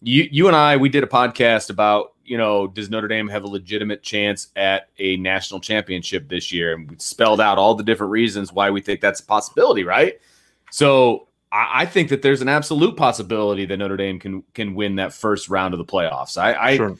you 0.00 0.26
you 0.30 0.46
and 0.48 0.56
I 0.56 0.76
we 0.76 0.88
did 0.88 1.04
a 1.04 1.08
podcast 1.08 1.70
about 1.70 2.14
you 2.24 2.38
know 2.38 2.66
does 2.66 2.90
Notre 2.90 3.08
Dame 3.08 3.28
have 3.28 3.44
a 3.44 3.48
legitimate 3.48 4.02
chance 4.02 4.48
at 4.56 4.88
a 4.98 5.16
national 5.18 5.60
championship 5.60 6.28
this 6.28 6.50
year, 6.50 6.74
and 6.74 6.90
we 6.90 6.96
spelled 6.98 7.40
out 7.40 7.58
all 7.58 7.74
the 7.74 7.84
different 7.84 8.10
reasons 8.10 8.52
why 8.52 8.70
we 8.70 8.80
think 8.80 9.00
that's 9.00 9.20
a 9.20 9.26
possibility, 9.26 9.84
right? 9.84 10.20
So 10.70 11.28
I, 11.52 11.82
I 11.82 11.86
think 11.86 12.08
that 12.08 12.22
there's 12.22 12.42
an 12.42 12.48
absolute 12.48 12.96
possibility 12.96 13.66
that 13.66 13.76
Notre 13.76 13.96
Dame 13.96 14.18
can 14.18 14.42
can 14.54 14.74
win 14.74 14.96
that 14.96 15.12
first 15.12 15.48
round 15.48 15.74
of 15.74 15.78
the 15.78 15.84
playoffs. 15.84 16.38
I, 16.38 16.76
sure. 16.76 16.96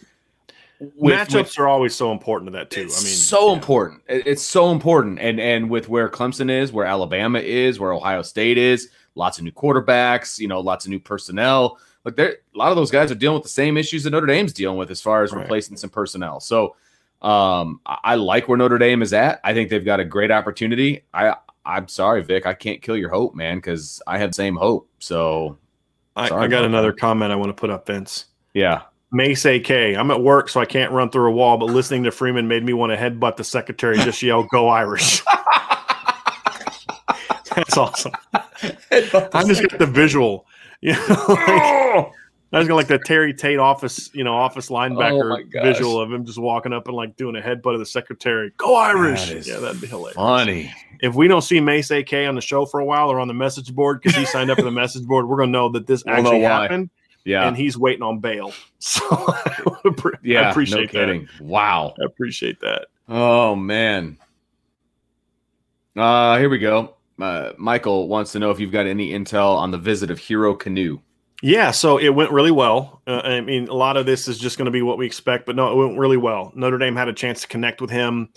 With, 0.81 1.15
matchups 1.15 1.33
with, 1.33 1.59
are 1.59 1.67
always 1.67 1.95
so 1.95 2.13
important 2.13 2.53
to 2.53 2.59
that 2.59 2.71
too. 2.71 2.83
I 2.83 2.85
mean, 2.85 2.91
so 2.91 3.49
yeah. 3.49 3.55
important. 3.55 4.03
It's 4.09 4.43
so 4.43 4.71
important, 4.71 5.19
and 5.19 5.41
and 5.41 5.69
with 5.69 5.89
where 5.89 6.09
Clemson 6.09 6.51
is, 6.51 6.73
where 6.73 6.87
Alabama 6.87 7.41
is, 7.41 7.81
where 7.81 7.93
Ohio 7.93 8.23
State 8.23 8.59
is, 8.59 8.89
lots 9.17 9.39
of 9.39 9.45
new 9.45 9.51
quarterbacks, 9.51 10.39
you 10.39 10.47
know, 10.49 10.61
lots 10.61 10.87
of 10.87 10.91
new 10.91 11.01
personnel. 11.01 11.79
Like 12.05 12.15
there, 12.15 12.37
a 12.55 12.59
lot 12.59 12.71
of 12.71 12.77
those 12.77 12.93
guys 12.93 13.11
are 13.11 13.17
dealing 13.17 13.35
with 13.35 13.43
the 13.43 13.49
same 13.49 13.77
issues 13.77 14.05
that 14.05 14.11
Notre 14.11 14.27
Dame's 14.27 14.53
dealing 14.53 14.79
with 14.79 14.91
as 14.91 15.03
far 15.03 15.25
as 15.25 15.33
right. 15.33 15.43
replacing 15.43 15.77
some 15.77 15.91
personnel. 15.91 16.39
So, 16.39 16.77
um, 17.23 17.81
I, 17.85 17.99
I 18.05 18.15
like 18.15 18.49
where 18.49 18.57
Notre 18.57 18.79
Dame 18.79 19.03
is 19.03 19.13
at. 19.13 19.41
I 19.43 19.53
think 19.55 19.71
they've 19.71 19.85
got 19.85 20.01
a 20.01 20.05
great 20.05 20.31
opportunity. 20.31 21.05
I 21.13 21.35
I'm 21.67 21.89
sorry, 21.89 22.23
Vic, 22.23 22.47
I 22.47 22.55
can't 22.55 22.81
kill 22.81 22.97
your 22.97 23.11
hope, 23.11 23.35
man, 23.35 23.59
because 23.59 24.01
I 24.07 24.19
have 24.19 24.31
the 24.31 24.35
same 24.35 24.57
hope. 24.57 24.89
So, 25.01 25.59
I, 26.17 26.31
I 26.31 26.47
got 26.47 26.65
another 26.65 26.93
comment 26.93 27.33
I 27.33 27.37
want 27.37 27.51
to 27.51 27.61
put 27.61 27.69
up, 27.69 27.87
Vince. 27.87 28.27
Yeah. 28.55 28.83
Mace 29.11 29.45
AK. 29.45 29.71
I'm 29.71 30.11
at 30.11 30.23
work, 30.23 30.49
so 30.49 30.61
I 30.61 30.65
can't 30.65 30.93
run 30.93 31.11
through 31.11 31.29
a 31.29 31.33
wall, 31.33 31.57
but 31.57 31.67
listening 31.67 32.05
to 32.05 32.11
Freeman 32.11 32.47
made 32.49 32.65
me 32.65 32.73
want 32.73 32.93
to 32.93 32.97
headbutt 32.97 33.37
the 33.37 33.45
secretary 33.45 33.97
just 33.99 34.23
yell, 34.23 34.45
Go 34.45 34.69
Irish. 34.69 35.23
That's 37.55 37.77
awesome. 37.77 38.13
I 38.33 39.45
just 39.47 39.69
got 39.69 39.79
the 39.79 39.87
visual. 39.87 40.47
You 40.81 40.93
know, 40.93 41.25
like, 41.29 42.13
I 42.53 42.59
was 42.61 42.69
gonna 42.69 42.77
like 42.77 42.87
the 42.87 43.01
Terry 43.01 43.35
Tate 43.35 43.59
office, 43.59 44.15
you 44.15 44.23
know, 44.23 44.33
office 44.33 44.69
linebacker 44.69 45.45
oh 45.57 45.63
visual 45.65 46.01
of 46.01 46.13
him 46.13 46.25
just 46.25 46.39
walking 46.39 46.73
up 46.73 46.87
and 46.87 46.97
like 46.97 47.17
doing 47.17 47.35
a 47.35 47.41
headbutt 47.41 47.75
of 47.75 47.81
the 47.81 47.87
secretary. 47.87 48.53
Go 48.59 48.77
Irish! 48.77 49.29
That 49.29 49.45
yeah, 49.45 49.59
that'd 49.59 49.81
be 49.81 49.89
hilarious. 49.89 50.15
Funny. 50.15 50.73
If 51.01 51.17
we 51.17 51.27
don't 51.27 51.43
see 51.43 51.59
Mace 51.59 51.91
AK 51.91 52.13
on 52.13 52.37
the 52.37 52.41
show 52.41 52.65
for 52.65 52.79
a 52.79 52.85
while 52.85 53.11
or 53.11 53.19
on 53.19 53.27
the 53.27 53.35
message 53.35 53.75
board 53.75 54.01
because 54.01 54.17
he 54.17 54.25
signed 54.25 54.53
up 54.53 54.59
for 54.59 54.65
the 54.65 54.71
message 54.71 55.05
board, 55.05 55.29
we're 55.29 55.39
gonna 55.39 55.51
know 55.51 55.69
that 55.71 55.89
this 55.89 56.05
we'll 56.05 56.15
actually 56.15 56.43
happened 56.43 56.91
yeah. 57.29 57.47
And 57.47 57.57
he's 57.57 57.77
waiting 57.77 58.03
on 58.03 58.21
bail. 58.21 58.53
So 58.81 59.03
yeah, 60.23 60.43
I 60.43 60.51
appreciate 60.51 60.95
no 60.95 61.01
kidding. 61.01 61.29
That. 61.39 61.45
Wow. 61.45 61.95
I 62.01 62.07
appreciate 62.07 62.61
that. 62.61 62.87
Oh 63.09 63.57
man. 63.57 64.19
Uh 65.97 66.39
here 66.39 66.49
we 66.49 66.59
go. 66.59 66.95
Uh, 67.21 67.53
Michael 67.59 68.07
wants 68.07 68.31
to 68.33 68.39
know 68.39 68.53
if 68.53 68.61
you've 68.61 68.71
got 68.71 68.87
any 68.87 69.11
intel 69.11 69.57
on 69.57 69.73
the 69.73 69.79
visit 69.79 70.13
of 70.13 70.19
Hero 70.21 70.57
Kanu. 70.57 71.01
Yeah, 71.43 71.73
so 71.73 71.99
it 71.99 72.11
went 72.11 72.31
really 72.31 72.53
well. 72.53 73.03
Uh, 73.07 73.21
I 73.25 73.41
mean, 73.41 73.67
a 73.67 73.75
lot 73.75 73.97
of 73.97 74.07
this 74.07 74.29
is 74.29 74.39
just 74.39 74.57
going 74.57 74.67
to 74.67 74.71
be 74.71 74.83
what 74.83 74.97
we 74.97 75.07
expect, 75.07 75.45
but 75.45 75.57
no, 75.57 75.73
it 75.73 75.87
went 75.87 75.99
really 75.99 76.17
well. 76.17 76.53
Notre 76.55 76.79
Dame 76.79 76.95
had 76.95 77.09
a 77.09 77.13
chance 77.13 77.41
to 77.41 77.49
connect 77.49 77.81
with 77.81 77.91
him, 77.91 78.29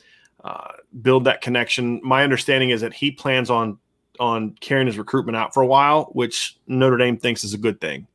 uh, 0.44 0.72
build 1.04 1.26
that 1.26 1.42
connection. 1.42 2.02
My 2.04 2.24
understanding 2.24 2.72
is 2.72 2.82
that 2.82 2.94
he 2.94 3.12
plans 3.12 3.52
on 3.52 3.78
on 4.20 4.56
carrying 4.60 4.88
his 4.88 4.98
recruitment 4.98 5.36
out 5.36 5.54
for 5.54 5.62
a 5.62 5.68
while, 5.68 6.06
which 6.14 6.58
Notre 6.66 6.98
Dame 6.98 7.18
thinks 7.18 7.44
is 7.44 7.54
a 7.54 7.60
good 7.60 7.80
thing 7.80 8.08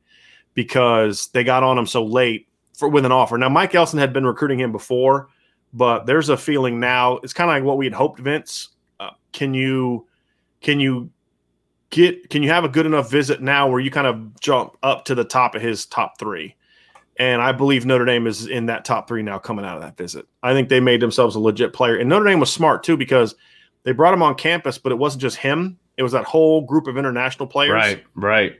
because 0.57 1.27
they 1.33 1.43
got 1.43 1.61
on 1.61 1.77
him 1.77 1.85
so 1.85 2.03
late 2.03 2.47
for 2.75 2.89
with 2.89 3.05
an 3.05 3.11
offer. 3.11 3.37
Now 3.37 3.47
Mike 3.47 3.75
Elston 3.75 3.99
had 3.99 4.11
been 4.11 4.25
recruiting 4.25 4.59
him 4.59 4.71
before, 4.71 5.29
but 5.71 6.07
there's 6.07 6.29
a 6.29 6.35
feeling 6.35 6.79
now. 6.79 7.17
It's 7.17 7.31
kind 7.31 7.47
of 7.47 7.55
like 7.55 7.63
what 7.63 7.77
we 7.77 7.85
had 7.85 7.93
hoped. 7.93 8.19
Vince, 8.19 8.69
uh, 8.99 9.11
can 9.31 9.53
you 9.53 10.07
can 10.61 10.79
you 10.79 11.11
get 11.91 12.31
can 12.31 12.41
you 12.41 12.49
have 12.49 12.63
a 12.63 12.69
good 12.69 12.87
enough 12.87 13.11
visit 13.11 13.39
now 13.39 13.69
where 13.69 13.79
you 13.79 13.91
kind 13.91 14.07
of 14.07 14.39
jump 14.39 14.75
up 14.81 15.05
to 15.05 15.13
the 15.13 15.23
top 15.23 15.53
of 15.53 15.61
his 15.61 15.85
top 15.85 16.17
three? 16.17 16.55
And 17.19 17.39
I 17.39 17.51
believe 17.51 17.85
Notre 17.85 18.05
Dame 18.05 18.25
is 18.25 18.47
in 18.47 18.65
that 18.65 18.83
top 18.83 19.07
three 19.07 19.21
now 19.21 19.37
coming 19.37 19.63
out 19.63 19.75
of 19.75 19.83
that 19.83 19.95
visit. 19.95 20.25
I 20.41 20.53
think 20.53 20.69
they 20.69 20.79
made 20.79 21.01
themselves 21.01 21.35
a 21.35 21.39
legit 21.39 21.71
player. 21.71 21.97
And 21.97 22.09
Notre 22.09 22.25
Dame 22.25 22.39
was 22.39 22.51
smart 22.51 22.81
too 22.81 22.97
because 22.97 23.35
they 23.83 23.91
brought 23.91 24.13
him 24.15 24.23
on 24.23 24.33
campus, 24.33 24.79
but 24.79 24.91
it 24.91 24.95
wasn't 24.95 25.21
just 25.21 25.37
him. 25.37 25.77
It 25.97 26.03
was 26.03 26.13
that 26.13 26.25
whole 26.25 26.61
group 26.61 26.87
of 26.87 26.97
international 26.97 27.45
players. 27.45 27.73
Right, 27.73 28.03
right 28.15 28.59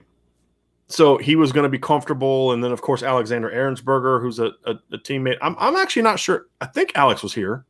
so 0.88 1.18
he 1.18 1.36
was 1.36 1.52
going 1.52 1.64
to 1.64 1.70
be 1.70 1.80
comfortable. 1.80 2.54
And 2.54 2.64
then, 2.64 2.72
of 2.72 2.82
course, 2.82 3.04
Alexander 3.04 3.50
Ehrensberger, 3.50 4.22
who's 4.22 4.40
a, 4.40 4.52
a, 4.66 4.76
a, 4.92 4.98
teammate. 4.98 5.38
I'm, 5.42 5.56
I'm 5.60 5.76
actually 5.76 6.04
not 6.04 6.20
sure. 6.20 6.48
I 6.62 6.66
think 6.66 6.94
Alex 6.96 7.22
was 7.22 7.34
here 7.34 7.66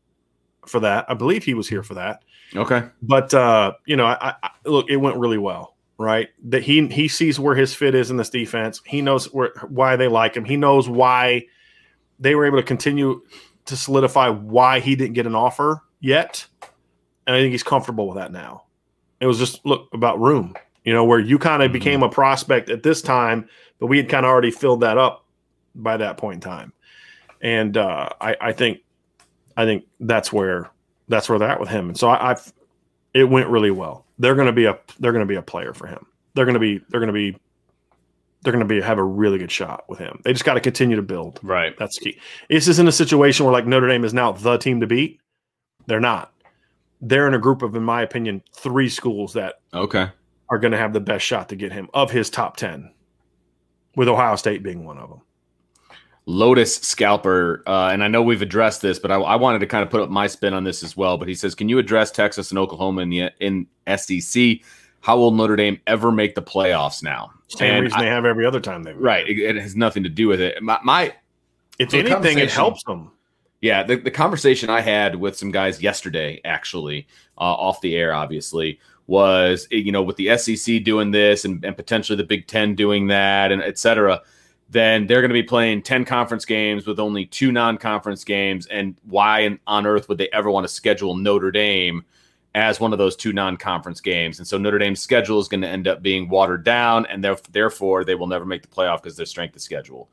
for 0.67 0.79
that. 0.81 1.05
I 1.09 1.15
believe 1.15 1.43
he 1.43 1.55
was 1.55 1.67
here 1.67 1.83
for 1.83 1.95
that. 1.95 2.23
Okay. 2.55 2.83
But, 3.01 3.33
uh, 3.33 3.73
you 3.85 3.95
know, 3.95 4.05
I, 4.05 4.35
I, 4.43 4.49
look, 4.65 4.89
it 4.89 4.97
went 4.97 5.17
really 5.17 5.39
well, 5.39 5.75
right? 5.97 6.29
That 6.45 6.63
he 6.63 6.87
he 6.87 7.07
sees 7.07 7.39
where 7.39 7.55
his 7.55 7.73
fit 7.73 7.95
is 7.95 8.11
in 8.11 8.17
this 8.17 8.29
defense. 8.29 8.81
He 8.85 9.01
knows 9.01 9.33
where 9.33 9.51
why 9.67 9.95
they 9.95 10.07
like 10.07 10.35
him. 10.35 10.45
He 10.45 10.55
knows 10.55 10.87
why 10.87 11.45
they 12.19 12.35
were 12.35 12.45
able 12.45 12.57
to 12.57 12.63
continue 12.63 13.21
to 13.65 13.75
solidify 13.75 14.29
why 14.29 14.79
he 14.79 14.95
didn't 14.95 15.13
get 15.13 15.25
an 15.25 15.35
offer 15.35 15.81
yet. 15.99 16.45
And 17.25 17.35
I 17.35 17.39
think 17.39 17.51
he's 17.51 17.63
comfortable 17.63 18.07
with 18.07 18.17
that 18.17 18.31
now. 18.31 18.63
It 19.19 19.25
was 19.25 19.39
just, 19.39 19.65
look, 19.65 19.89
about 19.93 20.19
room 20.19 20.55
you 20.87 20.93
know, 20.93 21.03
where 21.03 21.19
you 21.19 21.37
kind 21.37 21.61
of 21.61 21.67
mm-hmm. 21.67 21.73
became 21.73 22.01
a 22.01 22.07
prospect 22.07 22.69
at 22.69 22.81
this 22.81 23.01
time, 23.01 23.49
but 23.77 23.87
we 23.87 23.97
had 23.97 24.07
kind 24.07 24.25
of 24.25 24.29
already 24.29 24.51
filled 24.51 24.79
that 24.79 24.97
up 24.97 25.25
by 25.75 25.97
that 25.97 26.15
point 26.15 26.35
in 26.35 26.39
time. 26.39 26.71
And 27.41 27.75
uh, 27.75 28.07
I, 28.21 28.37
I 28.39 28.53
think, 28.53 28.79
I 29.57 29.65
think 29.65 29.85
that's 29.99 30.31
where 30.31 30.71
that's 31.09 31.27
where 31.27 31.39
they're 31.39 31.49
at 31.49 31.59
with 31.59 31.67
him. 31.67 31.89
And 31.89 31.97
so 31.97 32.07
I, 32.07 32.31
I've, 32.31 32.53
it 33.13 33.25
went 33.25 33.49
really 33.49 33.69
well. 33.69 34.05
They're 34.17 34.33
going 34.35 34.47
to 34.47 34.53
be 34.53 34.63
a 34.63 34.79
they're 34.99 35.11
going 35.11 35.25
to 35.25 35.29
be 35.29 35.35
a 35.35 35.41
player 35.41 35.73
for 35.73 35.87
him. 35.87 36.05
They're 36.35 36.45
going 36.45 36.53
to 36.53 36.59
be 36.59 36.79
they're 36.87 37.01
going 37.01 37.07
to 37.07 37.13
be 37.13 37.37
they're 38.43 38.53
going 38.53 38.65
to 38.65 38.73
be 38.73 38.79
have 38.79 38.97
a 38.97 39.03
really 39.03 39.39
good 39.39 39.51
shot 39.51 39.83
with 39.89 39.99
him. 39.99 40.21
They 40.23 40.31
just 40.31 40.45
got 40.45 40.53
to 40.53 40.61
continue 40.61 40.95
to 40.95 41.01
build. 41.01 41.41
Right. 41.43 41.77
That's 41.77 41.99
key. 41.99 42.17
This 42.49 42.69
isn't 42.69 42.87
a 42.87 42.93
situation 42.93 43.45
where 43.45 43.51
like 43.51 43.67
Notre 43.67 43.89
Dame 43.89 44.05
is 44.05 44.13
now 44.13 44.31
the 44.31 44.55
team 44.55 44.79
to 44.79 44.87
beat. 44.87 45.19
They're 45.85 45.99
not. 45.99 46.31
They're 47.01 47.27
in 47.27 47.33
a 47.33 47.39
group 47.39 47.61
of, 47.61 47.75
in 47.75 47.83
my 47.83 48.03
opinion, 48.03 48.41
three 48.55 48.87
schools 48.87 49.33
that 49.33 49.55
Okay. 49.73 50.11
Are 50.49 50.57
going 50.59 50.71
to 50.71 50.77
have 50.77 50.93
the 50.93 50.99
best 50.99 51.25
shot 51.25 51.49
to 51.49 51.55
get 51.55 51.71
him 51.71 51.89
of 51.93 52.11
his 52.11 52.29
top 52.29 52.57
ten, 52.57 52.91
with 53.95 54.07
Ohio 54.07 54.35
State 54.35 54.63
being 54.63 54.85
one 54.85 54.97
of 54.97 55.09
them. 55.09 55.21
Lotus 56.25 56.77
Scalper, 56.79 57.63
uh, 57.65 57.89
and 57.93 58.03
I 58.03 58.09
know 58.09 58.21
we've 58.21 58.41
addressed 58.41 58.81
this, 58.81 58.99
but 58.99 59.11
I, 59.11 59.15
I 59.15 59.35
wanted 59.37 59.59
to 59.59 59.67
kind 59.67 59.81
of 59.83 59.89
put 59.89 60.01
up 60.01 60.09
my 60.09 60.27
spin 60.27 60.53
on 60.53 60.63
this 60.65 60.83
as 60.83 60.97
well. 60.97 61.17
But 61.17 61.29
he 61.29 61.35
says, 61.35 61.55
"Can 61.55 61.69
you 61.69 61.77
address 61.79 62.11
Texas 62.11 62.49
and 62.51 62.59
Oklahoma 62.59 63.01
in 63.01 63.09
the 63.09 63.29
in 63.39 63.65
SEC? 63.95 64.59
How 64.99 65.17
will 65.17 65.31
Notre 65.31 65.55
Dame 65.55 65.79
ever 65.87 66.11
make 66.11 66.35
the 66.35 66.41
playoffs 66.41 67.01
now?" 67.01 67.31
Same 67.47 67.75
And 67.75 67.83
reason 67.83 67.99
I- 67.99 68.03
they 68.03 68.09
have 68.09 68.25
every 68.25 68.45
other 68.45 68.59
time 68.59 68.83
they've 68.83 68.97
right, 68.97 69.25
it, 69.27 69.39
it 69.39 69.55
has 69.55 69.75
nothing 69.77 70.03
to 70.03 70.09
do 70.09 70.27
with 70.27 70.41
it. 70.41 70.61
My, 70.61 70.77
my 70.83 71.13
If 71.79 71.93
anything, 71.93 72.39
it 72.39 72.51
helps 72.51 72.83
them. 72.83 73.11
Yeah, 73.61 73.83
the, 73.83 73.95
the 73.95 74.11
conversation 74.11 74.69
I 74.69 74.81
had 74.81 75.15
with 75.15 75.35
some 75.37 75.49
guys 75.51 75.81
yesterday, 75.81 76.41
actually, 76.45 77.07
uh, 77.37 77.41
off 77.41 77.79
the 77.81 77.95
air, 77.95 78.13
obviously, 78.13 78.79
was 79.07 79.67
eh, 79.71 79.77
you 79.77 79.91
know 79.91 80.03
with 80.03 80.17
the 80.17 80.37
SEC 80.37 80.83
doing 80.83 81.11
this 81.11 81.45
and, 81.45 81.63
and 81.65 81.75
potentially 81.75 82.15
the 82.17 82.23
Big 82.23 82.47
Ten 82.47 82.75
doing 82.75 83.07
that, 83.07 83.51
and 83.51 83.61
et 83.61 83.77
cetera. 83.77 84.21
Then 84.69 85.07
they're 85.07 85.21
going 85.21 85.29
to 85.29 85.33
be 85.33 85.43
playing 85.43 85.81
ten 85.83 86.03
conference 86.03 86.43
games 86.43 86.85
with 86.85 86.99
only 86.99 87.25
two 87.25 87.51
non-conference 87.53 88.23
games, 88.25 88.67
and 88.67 88.95
why 89.05 89.57
on 89.65 89.85
earth 89.85 90.09
would 90.09 90.17
they 90.17 90.29
ever 90.33 90.51
want 90.51 90.65
to 90.67 90.73
schedule 90.73 91.15
Notre 91.15 91.51
Dame 91.51 92.03
as 92.53 92.79
one 92.79 92.91
of 92.91 92.99
those 92.99 93.15
two 93.15 93.31
non-conference 93.31 94.01
games? 94.01 94.39
And 94.39 94.47
so 94.47 94.57
Notre 94.57 94.77
Dame's 94.77 95.01
schedule 95.01 95.39
is 95.39 95.47
going 95.47 95.61
to 95.61 95.69
end 95.69 95.87
up 95.87 96.01
being 96.01 96.27
watered 96.27 96.65
down, 96.65 97.05
and 97.05 97.23
therefore 97.51 98.03
they 98.03 98.15
will 98.15 98.27
never 98.27 98.43
make 98.45 98.61
the 98.61 98.67
playoff 98.67 99.01
because 99.01 99.15
their 99.15 99.25
strength 99.25 99.55
of 99.55 99.61
schedule. 99.61 100.09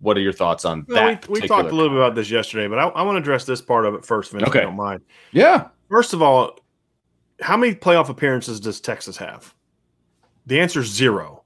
What 0.00 0.16
are 0.16 0.20
your 0.20 0.32
thoughts 0.32 0.64
on 0.64 0.84
Well, 0.88 1.06
that? 1.06 1.28
we, 1.28 1.40
we 1.40 1.46
talked 1.48 1.70
a 1.70 1.74
little 1.74 1.90
bit 1.90 1.98
about 1.98 2.14
this 2.16 2.30
yesterday, 2.30 2.66
but 2.66 2.78
I, 2.80 2.88
I 2.88 3.02
want 3.02 3.16
to 3.16 3.20
address 3.20 3.44
this 3.44 3.60
part 3.60 3.84
of 3.86 3.94
it 3.94 4.04
first, 4.04 4.32
Vince, 4.32 4.42
if 4.42 4.48
Okay. 4.48 4.60
you 4.60 4.64
don't 4.66 4.76
mind. 4.76 5.02
Yeah. 5.32 5.68
First 5.88 6.12
of 6.12 6.22
all, 6.22 6.58
how 7.40 7.56
many 7.56 7.74
playoff 7.74 8.08
appearances 8.08 8.60
does 8.60 8.80
Texas 8.80 9.16
have? 9.16 9.54
The 10.46 10.60
answer 10.60 10.80
is 10.80 10.92
zero. 10.92 11.44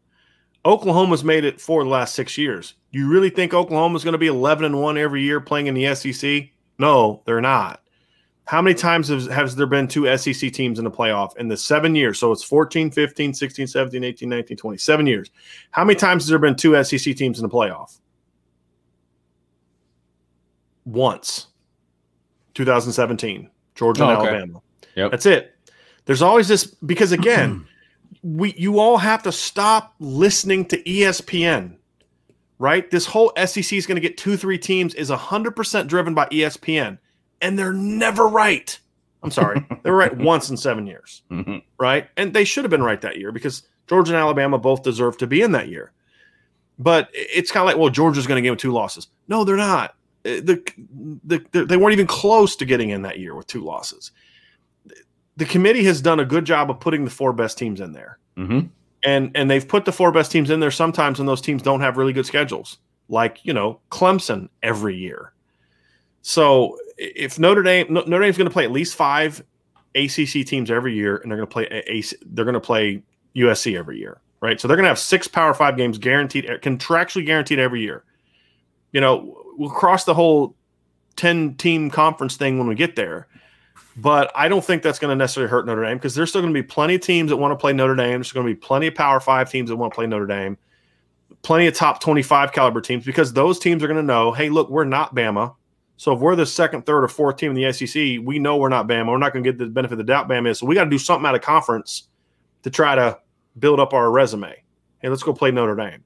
Oklahoma's 0.64 1.24
made 1.24 1.45
it 1.45 1.61
for 1.61 1.82
the 1.82 1.90
last 1.90 2.14
six 2.14 2.38
years. 2.38 2.74
You 2.93 3.09
really 3.09 3.30
think 3.30 3.53
Oklahoma's 3.53 4.05
going 4.05 4.12
to 4.12 4.18
be 4.18 4.28
11 4.28 4.64
and 4.64 4.80
1 4.80 4.99
every 4.99 5.22
year 5.22 5.40
playing 5.40 5.66
in 5.66 5.74
the 5.74 5.95
SEC? 5.95 6.51
No, 6.78 7.22
they're 7.26 7.40
not. 7.40 7.82
How 8.45 8.61
many 8.61 8.74
times 8.74 9.09
has, 9.09 9.26
has 9.26 9.57
there 9.57 9.66
been 9.66 9.88
two 9.88 10.16
SEC 10.16 10.53
teams 10.53 10.78
in 10.78 10.84
the 10.84 10.90
playoff 10.90 11.36
in 11.36 11.49
the 11.49 11.57
seven 11.57 11.95
years? 11.95 12.18
So 12.18 12.32
it's 12.32 12.43
14, 12.43 12.90
15, 12.90 13.34
16, 13.34 13.66
17, 13.66 14.05
18, 14.05 14.28
19, 14.28 14.57
20, 14.57 14.78
seven 14.78 15.07
years. 15.07 15.30
How 15.70 15.84
many 15.84 15.97
times 15.97 16.24
has 16.24 16.28
there 16.28 16.38
been 16.38 16.57
two 16.57 16.82
SEC 16.84 17.16
teams 17.16 17.38
in 17.38 17.43
the 17.43 17.49
playoff? 17.49 17.99
Once. 20.84 21.49
2017, 22.55 23.49
Georgia 23.74 24.03
and 24.03 24.12
Oh, 24.12 24.20
okay. 24.20 24.28
Alabama. 24.28 24.62
Yep. 24.97 25.11
That's 25.11 25.26
it. 25.26 25.57
There's 26.05 26.22
always 26.22 26.48
this 26.48 26.64
because 26.66 27.12
again, 27.12 27.66
we 28.22 28.55
you 28.57 28.78
all 28.78 28.98
have 28.98 29.22
to 29.24 29.32
stop 29.32 29.94
listening 29.98 30.64
to 30.66 30.82
ESPN. 30.82 31.76
Right? 32.59 32.88
This 32.92 33.07
whole 33.07 33.32
SEC 33.44 33.72
is 33.72 33.86
going 33.86 34.00
to 34.00 34.00
get 34.00 34.16
2-3 34.16 34.61
teams 34.61 34.94
is 34.94 35.11
100% 35.11 35.88
driven 35.88 36.14
by 36.14 36.26
ESPN 36.26 36.98
and 37.40 37.59
they're 37.59 37.72
never 37.72 38.28
right. 38.28 38.78
I'm 39.24 39.32
sorry. 39.32 39.66
they 39.82 39.90
were 39.90 39.96
right 39.96 40.16
once 40.16 40.48
in 40.48 40.57
7 40.57 40.86
years, 40.86 41.22
Mhm. 41.28 41.62
right? 41.80 42.07
And 42.16 42.32
they 42.32 42.44
should 42.44 42.62
have 42.62 42.70
been 42.70 42.82
right 42.84 43.00
that 43.00 43.16
year 43.18 43.32
because 43.32 43.64
Georgia 43.88 44.12
and 44.12 44.20
Alabama 44.20 44.59
both 44.59 44.84
deserve 44.84 45.18
to 45.18 45.26
be 45.26 45.42
in 45.42 45.50
that 45.53 45.68
year. 45.68 45.90
But 46.78 47.09
it's 47.12 47.50
kind 47.50 47.62
of 47.62 47.66
like, 47.66 47.78
well, 47.80 47.90
Georgia's 47.90 48.28
going 48.28 48.36
to 48.40 48.42
give 48.42 48.53
them 48.53 48.59
two 48.59 48.72
losses. 48.72 49.09
No, 49.26 49.42
they're 49.42 49.57
not. 49.57 49.96
Uh, 50.24 50.38
The, 50.44 50.62
the, 51.24 51.44
the, 51.50 51.64
they 51.66 51.76
weren't 51.76 51.94
even 51.94 52.07
close 52.07 52.55
to 52.57 52.64
getting 52.64 52.90
in 52.90 53.03
that 53.03 53.18
year 53.18 53.34
with 53.34 53.48
two 53.48 53.64
losses. 53.64 54.12
The 55.37 55.45
committee 55.45 55.85
has 55.85 56.01
done 56.01 56.20
a 56.20 56.24
good 56.24 56.45
job 56.45 56.70
of 56.70 56.78
putting 56.80 57.05
the 57.05 57.11
four 57.11 57.33
best 57.33 57.57
teams 57.59 57.80
in 57.80 57.93
there. 57.93 58.18
Mhm. 58.37 58.70
and 59.05 59.30
and 59.35 59.51
they've 59.51 59.66
put 59.66 59.85
the 59.85 59.93
four 59.93 60.11
best 60.12 60.30
teams 60.33 60.49
in 60.49 60.61
there 60.61 60.70
sometimes 60.70 61.18
when 61.18 61.26
those 61.26 61.41
teams 61.43 61.61
don't 61.62 61.80
have 61.80 61.97
really 61.99 62.12
good 62.12 62.24
schedules 62.24 62.78
like 63.09 63.39
you 63.45 63.53
know 63.53 63.78
clemson 63.91 64.49
every 64.62 64.97
year. 64.97 65.33
So 66.22 66.78
if 66.99 67.39
notre 67.39 67.62
dame 67.62 67.87
No- 67.91 68.05
notre 68.07 68.22
dame's 68.24 68.37
going 68.39 68.49
to 68.49 68.53
play 68.53 68.64
at 68.64 68.70
least 68.70 68.95
five 68.95 69.43
acc 69.95 70.47
teams 70.47 70.70
every 70.70 70.95
year 70.95 71.16
and 71.18 71.30
they're 71.30 71.37
going 71.37 71.49
to 71.49 71.53
play 71.53 71.66
a, 71.70 71.93
AC 71.97 72.16
they're 72.26 72.45
going 72.45 72.55
to 72.55 72.61
play 72.61 73.03
usc 73.37 73.76
every 73.76 73.99
year 73.99 74.18
right? 74.41 74.61
So 74.61 74.66
they're 74.66 74.76
going 74.76 74.85
to 74.85 74.89
have 74.89 74.99
six 74.99 75.28
power 75.28 75.53
five 75.55 75.76
games 75.76 75.99
guaranteed 75.99 76.47
contractually 76.62 77.24
guaranteed 77.26 77.59
every 77.59 77.80
year. 77.83 78.05
You 78.93 79.01
know 79.01 79.37
we'll 79.59 79.70
cross 79.70 80.05
the 80.05 80.14
whole 80.14 80.55
10 81.16 81.57
team 81.57 81.91
conference 81.91 82.37
thing 82.37 82.59
when 82.59 82.66
we 82.68 82.74
get 82.74 82.97
there 82.97 83.26
but 83.97 84.32
I 84.34 84.49
don't 84.49 84.64
think 84.64 84.82
that's 84.82 84.99
going 84.99 85.11
to 85.11 85.16
necessarily 85.16 85.51
hurt 85.51 85.66
Notre 85.66 85.84
Dame 85.84 85.97
because 85.97 86.14
there's 86.14 86.30
still 86.30 86.40
going 86.40 86.53
to 86.53 86.62
be 86.62 86.66
plenty 86.66 86.95
of 86.95 87.03
teams 87.03 87.30
that 87.30 87.36
want 87.36 87.53
to 87.53 87.57
play 87.57 87.72
Notre 87.72 87.95
Dame. 87.95 88.12
There's 88.12 88.32
going 88.32 88.47
to 88.47 88.53
be 88.53 88.59
plenty 88.59 88.86
of 88.86 88.95
Power 88.95 89.20
Five 89.20 89.51
teams 89.51 89.68
that 89.70 89.76
want 89.76 89.93
to 89.93 89.95
play 89.95 90.07
Notre 90.07 90.26
Dame, 90.26 90.57
plenty 91.43 91.66
of 91.66 91.74
top 91.74 92.01
25 92.01 92.53
caliber 92.53 92.80
teams 92.80 93.05
because 93.05 93.32
those 93.32 93.59
teams 93.59 93.82
are 93.82 93.86
going 93.86 93.99
to 93.99 94.03
know, 94.03 94.32
hey, 94.32 94.49
look, 94.49 94.70
we're 94.70 94.84
not 94.84 95.14
Bama. 95.14 95.55
So 95.97 96.12
if 96.12 96.20
we're 96.20 96.34
the 96.34 96.47
second, 96.47 96.86
third, 96.86 97.05
or 97.05 97.09
fourth 97.09 97.36
team 97.36 97.57
in 97.57 97.62
the 97.62 97.72
SEC, 97.72 98.24
we 98.24 98.38
know 98.38 98.57
we're 98.57 98.68
not 98.68 98.88
Bama. 98.88 99.09
We're 99.09 99.18
not 99.18 99.32
going 99.32 99.45
to 99.45 99.53
get 99.53 99.59
the 99.59 99.66
benefit 99.66 99.93
of 99.93 99.99
the 99.99 100.05
doubt 100.05 100.28
Bama 100.28 100.49
is. 100.49 100.59
So 100.59 100.66
we 100.66 100.74
got 100.74 100.84
to 100.84 100.90
do 100.90 100.99
something 100.99 101.26
out 101.26 101.34
of 101.34 101.43
conference 101.43 102.09
to 102.62 102.70
try 102.70 102.95
to 102.95 103.18
build 103.59 103.78
up 103.78 103.93
our 103.93 104.11
resume. 104.11 104.55
Hey, 105.01 105.09
let's 105.09 105.22
go 105.22 105.32
play 105.32 105.51
Notre 105.51 105.76
Dame. 105.76 106.03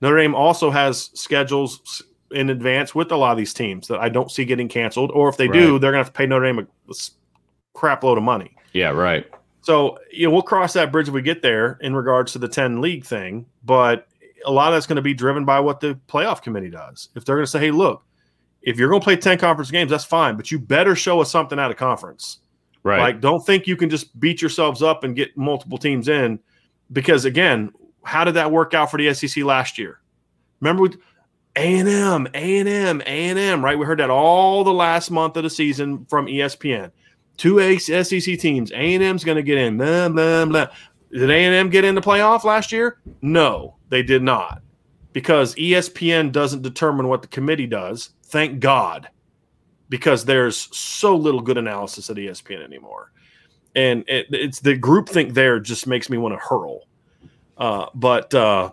Notre 0.00 0.18
Dame 0.18 0.34
also 0.34 0.70
has 0.70 1.10
schedules 1.14 2.02
in 2.32 2.50
advance 2.50 2.94
with 2.94 3.12
a 3.12 3.16
lot 3.16 3.32
of 3.32 3.38
these 3.38 3.54
teams 3.54 3.88
that 3.88 4.00
I 4.00 4.08
don't 4.08 4.30
see 4.30 4.44
getting 4.44 4.68
canceled. 4.68 5.10
Or 5.12 5.28
if 5.28 5.36
they 5.36 5.48
do, 5.48 5.78
they're 5.78 5.92
going 5.92 6.02
to 6.02 6.04
have 6.04 6.12
to 6.12 6.12
pay 6.12 6.26
Notre 6.26 6.44
Dame 6.44 6.68
a 6.88 6.94
crap 7.74 8.04
load 8.04 8.18
of 8.18 8.24
money. 8.24 8.54
Yeah, 8.72 8.90
right. 8.90 9.26
So, 9.62 9.98
you 10.10 10.26
know, 10.26 10.32
we'll 10.32 10.42
cross 10.42 10.72
that 10.72 10.90
bridge 10.90 11.08
if 11.08 11.14
we 11.14 11.22
get 11.22 11.42
there 11.42 11.78
in 11.80 11.94
regards 11.94 12.32
to 12.32 12.38
the 12.38 12.48
10 12.48 12.80
league 12.80 13.04
thing. 13.04 13.46
But 13.64 14.08
a 14.44 14.50
lot 14.50 14.72
of 14.72 14.76
that's 14.76 14.86
going 14.86 14.96
to 14.96 15.02
be 15.02 15.14
driven 15.14 15.44
by 15.44 15.60
what 15.60 15.80
the 15.80 15.98
playoff 16.08 16.42
committee 16.42 16.70
does. 16.70 17.10
If 17.14 17.24
they're 17.24 17.36
going 17.36 17.46
to 17.46 17.50
say, 17.50 17.60
hey, 17.60 17.70
look, 17.70 18.04
if 18.62 18.78
you're 18.78 18.88
going 18.88 19.00
to 19.00 19.04
play 19.04 19.16
10 19.16 19.38
conference 19.38 19.70
games, 19.70 19.90
that's 19.90 20.04
fine, 20.04 20.36
but 20.36 20.50
you 20.50 20.58
better 20.58 20.94
show 20.96 21.20
us 21.20 21.30
something 21.30 21.58
out 21.58 21.70
of 21.70 21.76
conference. 21.76 22.38
Right. 22.82 22.98
Like, 22.98 23.20
don't 23.20 23.44
think 23.44 23.66
you 23.66 23.76
can 23.76 23.88
just 23.88 24.18
beat 24.18 24.42
yourselves 24.42 24.82
up 24.82 25.04
and 25.04 25.14
get 25.14 25.36
multiple 25.36 25.78
teams 25.78 26.08
in. 26.08 26.40
Because 26.92 27.24
again, 27.24 27.70
how 28.04 28.24
did 28.24 28.34
that 28.34 28.50
work 28.50 28.74
out 28.74 28.90
for 28.90 28.96
the 28.98 29.14
SEC 29.14 29.44
last 29.44 29.78
year? 29.78 30.00
Remember 30.60 30.82
with 30.82 30.96
A&M, 31.56 32.26
A&M, 32.34 33.00
A&M, 33.02 33.64
right? 33.64 33.78
We 33.78 33.86
heard 33.86 34.00
that 34.00 34.10
all 34.10 34.64
the 34.64 34.72
last 34.72 35.10
month 35.10 35.36
of 35.36 35.44
the 35.44 35.50
season 35.50 36.04
from 36.06 36.26
ESPN. 36.26 36.90
Two 37.42 37.76
SEC 37.80 38.38
teams, 38.38 38.70
A&M's 38.70 39.24
going 39.24 39.34
to 39.34 39.42
get 39.42 39.58
in. 39.58 39.76
Blah, 39.76 40.10
blah, 40.10 40.44
blah. 40.44 40.66
Did 41.10 41.28
A&M 41.28 41.70
get 41.70 41.84
in 41.84 41.96
the 41.96 42.00
playoff 42.00 42.44
last 42.44 42.70
year? 42.70 43.00
No, 43.20 43.74
they 43.88 44.04
did 44.04 44.22
not. 44.22 44.62
Because 45.12 45.56
ESPN 45.56 46.30
doesn't 46.30 46.62
determine 46.62 47.08
what 47.08 47.20
the 47.20 47.26
committee 47.26 47.66
does. 47.66 48.10
Thank 48.26 48.60
God. 48.60 49.08
Because 49.88 50.24
there's 50.24 50.68
so 50.70 51.16
little 51.16 51.40
good 51.40 51.58
analysis 51.58 52.08
at 52.10 52.16
ESPN 52.16 52.62
anymore. 52.62 53.10
And 53.74 54.04
it, 54.06 54.26
it's 54.30 54.60
the 54.60 54.78
groupthink 54.78 55.34
there 55.34 55.58
just 55.58 55.88
makes 55.88 56.08
me 56.08 56.18
want 56.18 56.34
to 56.34 56.38
hurl. 56.38 56.82
Uh, 57.58 57.86
but, 57.92 58.32
uh, 58.34 58.70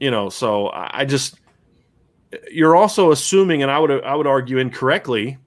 you 0.00 0.10
know, 0.10 0.30
so 0.30 0.66
I 0.70 1.02
I 1.02 1.04
just, 1.04 1.38
you're 2.50 2.74
also 2.74 3.12
assuming, 3.12 3.62
and 3.62 3.70
I 3.70 3.78
would, 3.78 4.02
I 4.02 4.16
would 4.16 4.26
argue 4.26 4.58
incorrectly, 4.58 5.38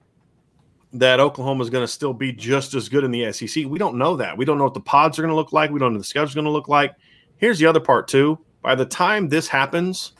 that 0.94 1.18
Oklahoma 1.18 1.62
is 1.62 1.70
going 1.70 1.82
to 1.82 1.92
still 1.92 2.12
be 2.12 2.32
just 2.32 2.72
as 2.74 2.88
good 2.88 3.02
in 3.04 3.10
the 3.10 3.32
SEC. 3.32 3.66
We 3.66 3.78
don't 3.78 3.98
know 3.98 4.16
that. 4.16 4.38
We 4.38 4.44
don't 4.44 4.58
know 4.58 4.64
what 4.64 4.74
the 4.74 4.80
pods 4.80 5.18
are 5.18 5.22
going 5.22 5.32
to 5.32 5.36
look 5.36 5.52
like. 5.52 5.70
We 5.70 5.80
don't 5.80 5.92
know 5.92 5.98
the 5.98 6.04
schedule's 6.04 6.34
going 6.34 6.44
to 6.44 6.50
look 6.50 6.68
like. 6.68 6.94
Here's 7.36 7.58
the 7.58 7.66
other 7.66 7.80
part 7.80 8.06
too. 8.06 8.38
By 8.62 8.76
the 8.76 8.86
time 8.86 9.28
this 9.28 9.48
happens, 9.48 10.12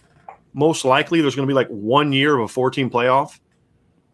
most 0.52 0.84
likely 0.84 1.20
there's 1.20 1.36
going 1.36 1.46
to 1.46 1.50
be 1.50 1.54
like 1.54 1.68
one 1.68 2.12
year 2.12 2.36
of 2.36 2.44
a 2.44 2.48
14 2.48 2.90
playoff. 2.90 3.38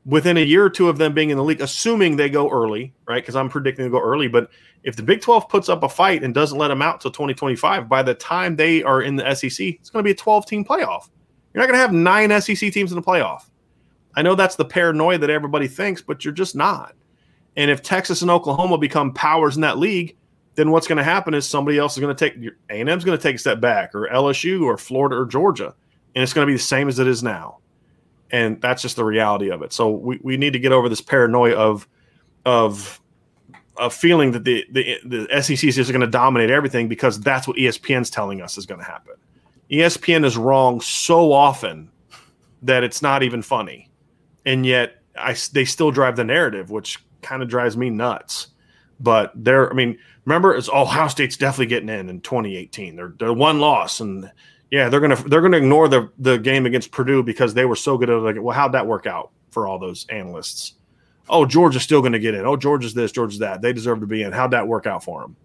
Within 0.06 0.38
a 0.38 0.40
year 0.40 0.64
or 0.64 0.70
two 0.70 0.88
of 0.88 0.96
them 0.96 1.12
being 1.12 1.28
in 1.28 1.36
the 1.36 1.44
league, 1.44 1.60
assuming 1.60 2.16
they 2.16 2.30
go 2.30 2.48
early, 2.48 2.94
right? 3.06 3.22
Because 3.22 3.36
I'm 3.36 3.50
predicting 3.50 3.84
they 3.84 3.90
go 3.90 4.00
early. 4.00 4.28
But 4.28 4.50
if 4.82 4.96
the 4.96 5.02
Big 5.02 5.20
12 5.20 5.48
puts 5.48 5.68
up 5.68 5.82
a 5.82 5.88
fight 5.88 6.22
and 6.22 6.32
doesn't 6.32 6.56
let 6.56 6.68
them 6.68 6.80
out 6.80 7.02
till 7.02 7.10
2025, 7.10 7.86
by 7.88 8.02
the 8.02 8.14
time 8.14 8.56
they 8.56 8.82
are 8.82 9.02
in 9.02 9.16
the 9.16 9.34
SEC, 9.34 9.66
it's 9.66 9.90
going 9.90 10.02
to 10.02 10.06
be 10.06 10.12
a 10.12 10.14
12 10.14 10.46
team 10.46 10.64
playoff. 10.64 11.10
You're 11.52 11.62
not 11.62 11.66
going 11.66 11.74
to 11.74 11.78
have 11.78 11.92
nine 11.92 12.40
SEC 12.40 12.72
teams 12.72 12.92
in 12.92 12.96
the 12.96 13.02
playoff. 13.02 13.49
I 14.16 14.22
know 14.22 14.34
that's 14.34 14.56
the 14.56 14.64
paranoia 14.64 15.18
that 15.18 15.30
everybody 15.30 15.68
thinks, 15.68 16.02
but 16.02 16.24
you're 16.24 16.34
just 16.34 16.56
not. 16.56 16.94
And 17.56 17.70
if 17.70 17.82
Texas 17.82 18.22
and 18.22 18.30
Oklahoma 18.30 18.78
become 18.78 19.12
powers 19.12 19.56
in 19.56 19.62
that 19.62 19.78
league, 19.78 20.16
then 20.54 20.70
what's 20.70 20.86
going 20.86 20.98
to 20.98 21.04
happen 21.04 21.34
is 21.34 21.48
somebody 21.48 21.78
else 21.78 21.96
is 21.96 22.00
going 22.00 22.14
to 22.14 22.30
take 22.30 22.52
A&M's 22.70 23.04
going 23.04 23.16
to 23.16 23.22
take 23.22 23.36
a 23.36 23.38
step 23.38 23.60
back, 23.60 23.94
or 23.94 24.08
LSU, 24.08 24.62
or 24.64 24.76
Florida, 24.76 25.16
or 25.16 25.26
Georgia, 25.26 25.74
and 26.14 26.22
it's 26.22 26.32
going 26.32 26.46
to 26.46 26.50
be 26.50 26.56
the 26.56 26.62
same 26.62 26.88
as 26.88 26.98
it 26.98 27.06
is 27.06 27.22
now. 27.22 27.58
And 28.30 28.60
that's 28.60 28.82
just 28.82 28.96
the 28.96 29.04
reality 29.04 29.50
of 29.50 29.62
it. 29.62 29.72
So 29.72 29.90
we, 29.90 30.18
we 30.22 30.36
need 30.36 30.52
to 30.52 30.58
get 30.58 30.72
over 30.72 30.88
this 30.88 31.00
paranoia 31.00 31.54
of 31.54 31.88
of 32.46 33.00
of 33.76 33.92
feeling 33.94 34.32
that 34.32 34.44
the 34.44 34.64
the, 34.70 34.98
the 35.04 35.42
SEC 35.42 35.64
is 35.64 35.76
just 35.76 35.90
going 35.90 36.00
to 36.00 36.06
dominate 36.06 36.50
everything 36.50 36.88
because 36.88 37.18
that's 37.20 37.48
what 37.48 37.56
ESPN's 37.56 38.10
telling 38.10 38.40
us 38.40 38.56
is 38.56 38.66
going 38.66 38.80
to 38.80 38.86
happen. 38.86 39.14
ESPN 39.70 40.24
is 40.24 40.36
wrong 40.36 40.80
so 40.80 41.32
often 41.32 41.90
that 42.62 42.84
it's 42.84 43.02
not 43.02 43.22
even 43.22 43.42
funny, 43.42 43.89
and 44.44 44.64
yet 44.64 45.02
I 45.16 45.36
they 45.52 45.64
still 45.64 45.90
drive 45.90 46.16
the 46.16 46.24
narrative, 46.24 46.70
which 46.70 46.98
kind 47.22 47.42
of 47.42 47.48
drives 47.48 47.76
me 47.76 47.90
nuts. 47.90 48.48
But 48.98 49.32
they're, 49.34 49.70
I 49.70 49.74
mean, 49.74 49.98
remember, 50.24 50.54
it's 50.54 50.68
oh, 50.68 50.82
Ohio 50.82 51.08
State's 51.08 51.36
definitely 51.36 51.66
getting 51.66 51.88
in 51.88 52.08
in 52.08 52.20
2018. 52.20 52.96
They're 52.96 53.14
they're 53.18 53.32
one 53.32 53.60
loss, 53.60 54.00
and 54.00 54.30
yeah, 54.70 54.88
they're 54.88 55.00
gonna 55.00 55.16
they're 55.16 55.40
gonna 55.40 55.56
ignore 55.56 55.88
the 55.88 56.10
the 56.18 56.38
game 56.38 56.66
against 56.66 56.92
Purdue 56.92 57.22
because 57.22 57.54
they 57.54 57.64
were 57.64 57.76
so 57.76 57.96
good 57.96 58.10
at 58.10 58.16
like, 58.16 58.36
well, 58.40 58.56
how'd 58.56 58.72
that 58.72 58.86
work 58.86 59.06
out 59.06 59.30
for 59.50 59.66
all 59.66 59.78
those 59.78 60.06
analysts? 60.10 60.74
Oh, 61.28 61.46
Georgia's 61.46 61.82
still 61.82 62.02
to 62.02 62.18
get 62.18 62.34
in. 62.34 62.44
Oh, 62.44 62.56
Georgia's 62.56 62.92
this, 62.92 63.12
Georgia's 63.12 63.38
that. 63.38 63.62
They 63.62 63.72
deserve 63.72 64.00
to 64.00 64.06
be 64.06 64.22
in. 64.22 64.32
How'd 64.32 64.50
that 64.50 64.66
work 64.66 64.86
out 64.86 65.04
for 65.04 65.20
them? 65.20 65.36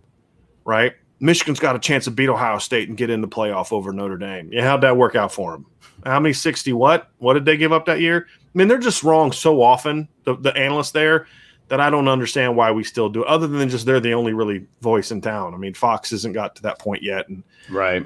Right? 0.65 0.93
Michigan's 1.19 1.59
got 1.59 1.75
a 1.75 1.79
chance 1.79 2.05
to 2.05 2.11
beat 2.11 2.29
Ohio 2.29 2.57
State 2.57 2.89
and 2.89 2.97
get 2.97 3.09
in 3.09 3.21
the 3.21 3.27
playoff 3.27 3.71
over 3.71 3.93
Notre 3.93 4.17
Dame. 4.17 4.49
Yeah, 4.51 4.63
how'd 4.63 4.81
that 4.81 4.97
work 4.97 5.15
out 5.15 5.31
for 5.31 5.53
them? 5.53 5.65
How 6.05 6.19
many 6.19 6.33
60 6.33 6.73
what? 6.73 7.09
What 7.17 7.33
did 7.33 7.45
they 7.45 7.57
give 7.57 7.71
up 7.71 7.85
that 7.85 8.01
year? 8.01 8.27
I 8.29 8.57
mean, 8.57 8.67
they're 8.67 8.77
just 8.77 9.03
wrong 9.03 9.31
so 9.31 9.61
often, 9.61 10.07
the, 10.23 10.35
the 10.35 10.55
analysts 10.55 10.91
there, 10.91 11.27
that 11.67 11.79
I 11.79 11.89
don't 11.89 12.07
understand 12.07 12.55
why 12.55 12.71
we 12.71 12.83
still 12.83 13.09
do 13.09 13.23
other 13.23 13.47
than 13.47 13.69
just 13.69 13.85
they're 13.85 13.99
the 13.99 14.13
only 14.13 14.33
really 14.33 14.67
voice 14.81 15.11
in 15.11 15.21
town. 15.21 15.53
I 15.53 15.57
mean, 15.57 15.73
Fox 15.73 16.11
hasn't 16.11 16.33
got 16.33 16.55
to 16.57 16.61
that 16.63 16.79
point 16.79 17.01
yet. 17.01 17.27
And, 17.27 17.43
right. 17.69 18.05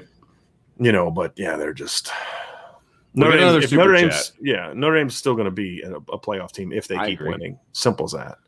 You 0.78 0.92
know, 0.92 1.10
but 1.10 1.34
yeah, 1.36 1.56
they're 1.56 1.74
just. 1.74 2.10
Notre, 3.12 3.36
Dame, 3.36 3.76
Notre 3.76 3.92
Dame's, 3.94 4.32
yeah, 4.40 4.72
Notre 4.74 4.96
Dame's 4.96 5.16
still 5.16 5.34
going 5.34 5.46
to 5.46 5.50
be 5.50 5.82
a, 5.82 5.96
a, 5.96 6.18
playoff 6.18 6.52
team 6.52 6.72
if 6.72 6.86
they 6.86 6.96
I 6.96 7.10
keep 7.10 7.18
agree. 7.18 7.32
winning. 7.32 7.58
Simple 7.72 8.04
as 8.04 8.12
that. 8.12 8.38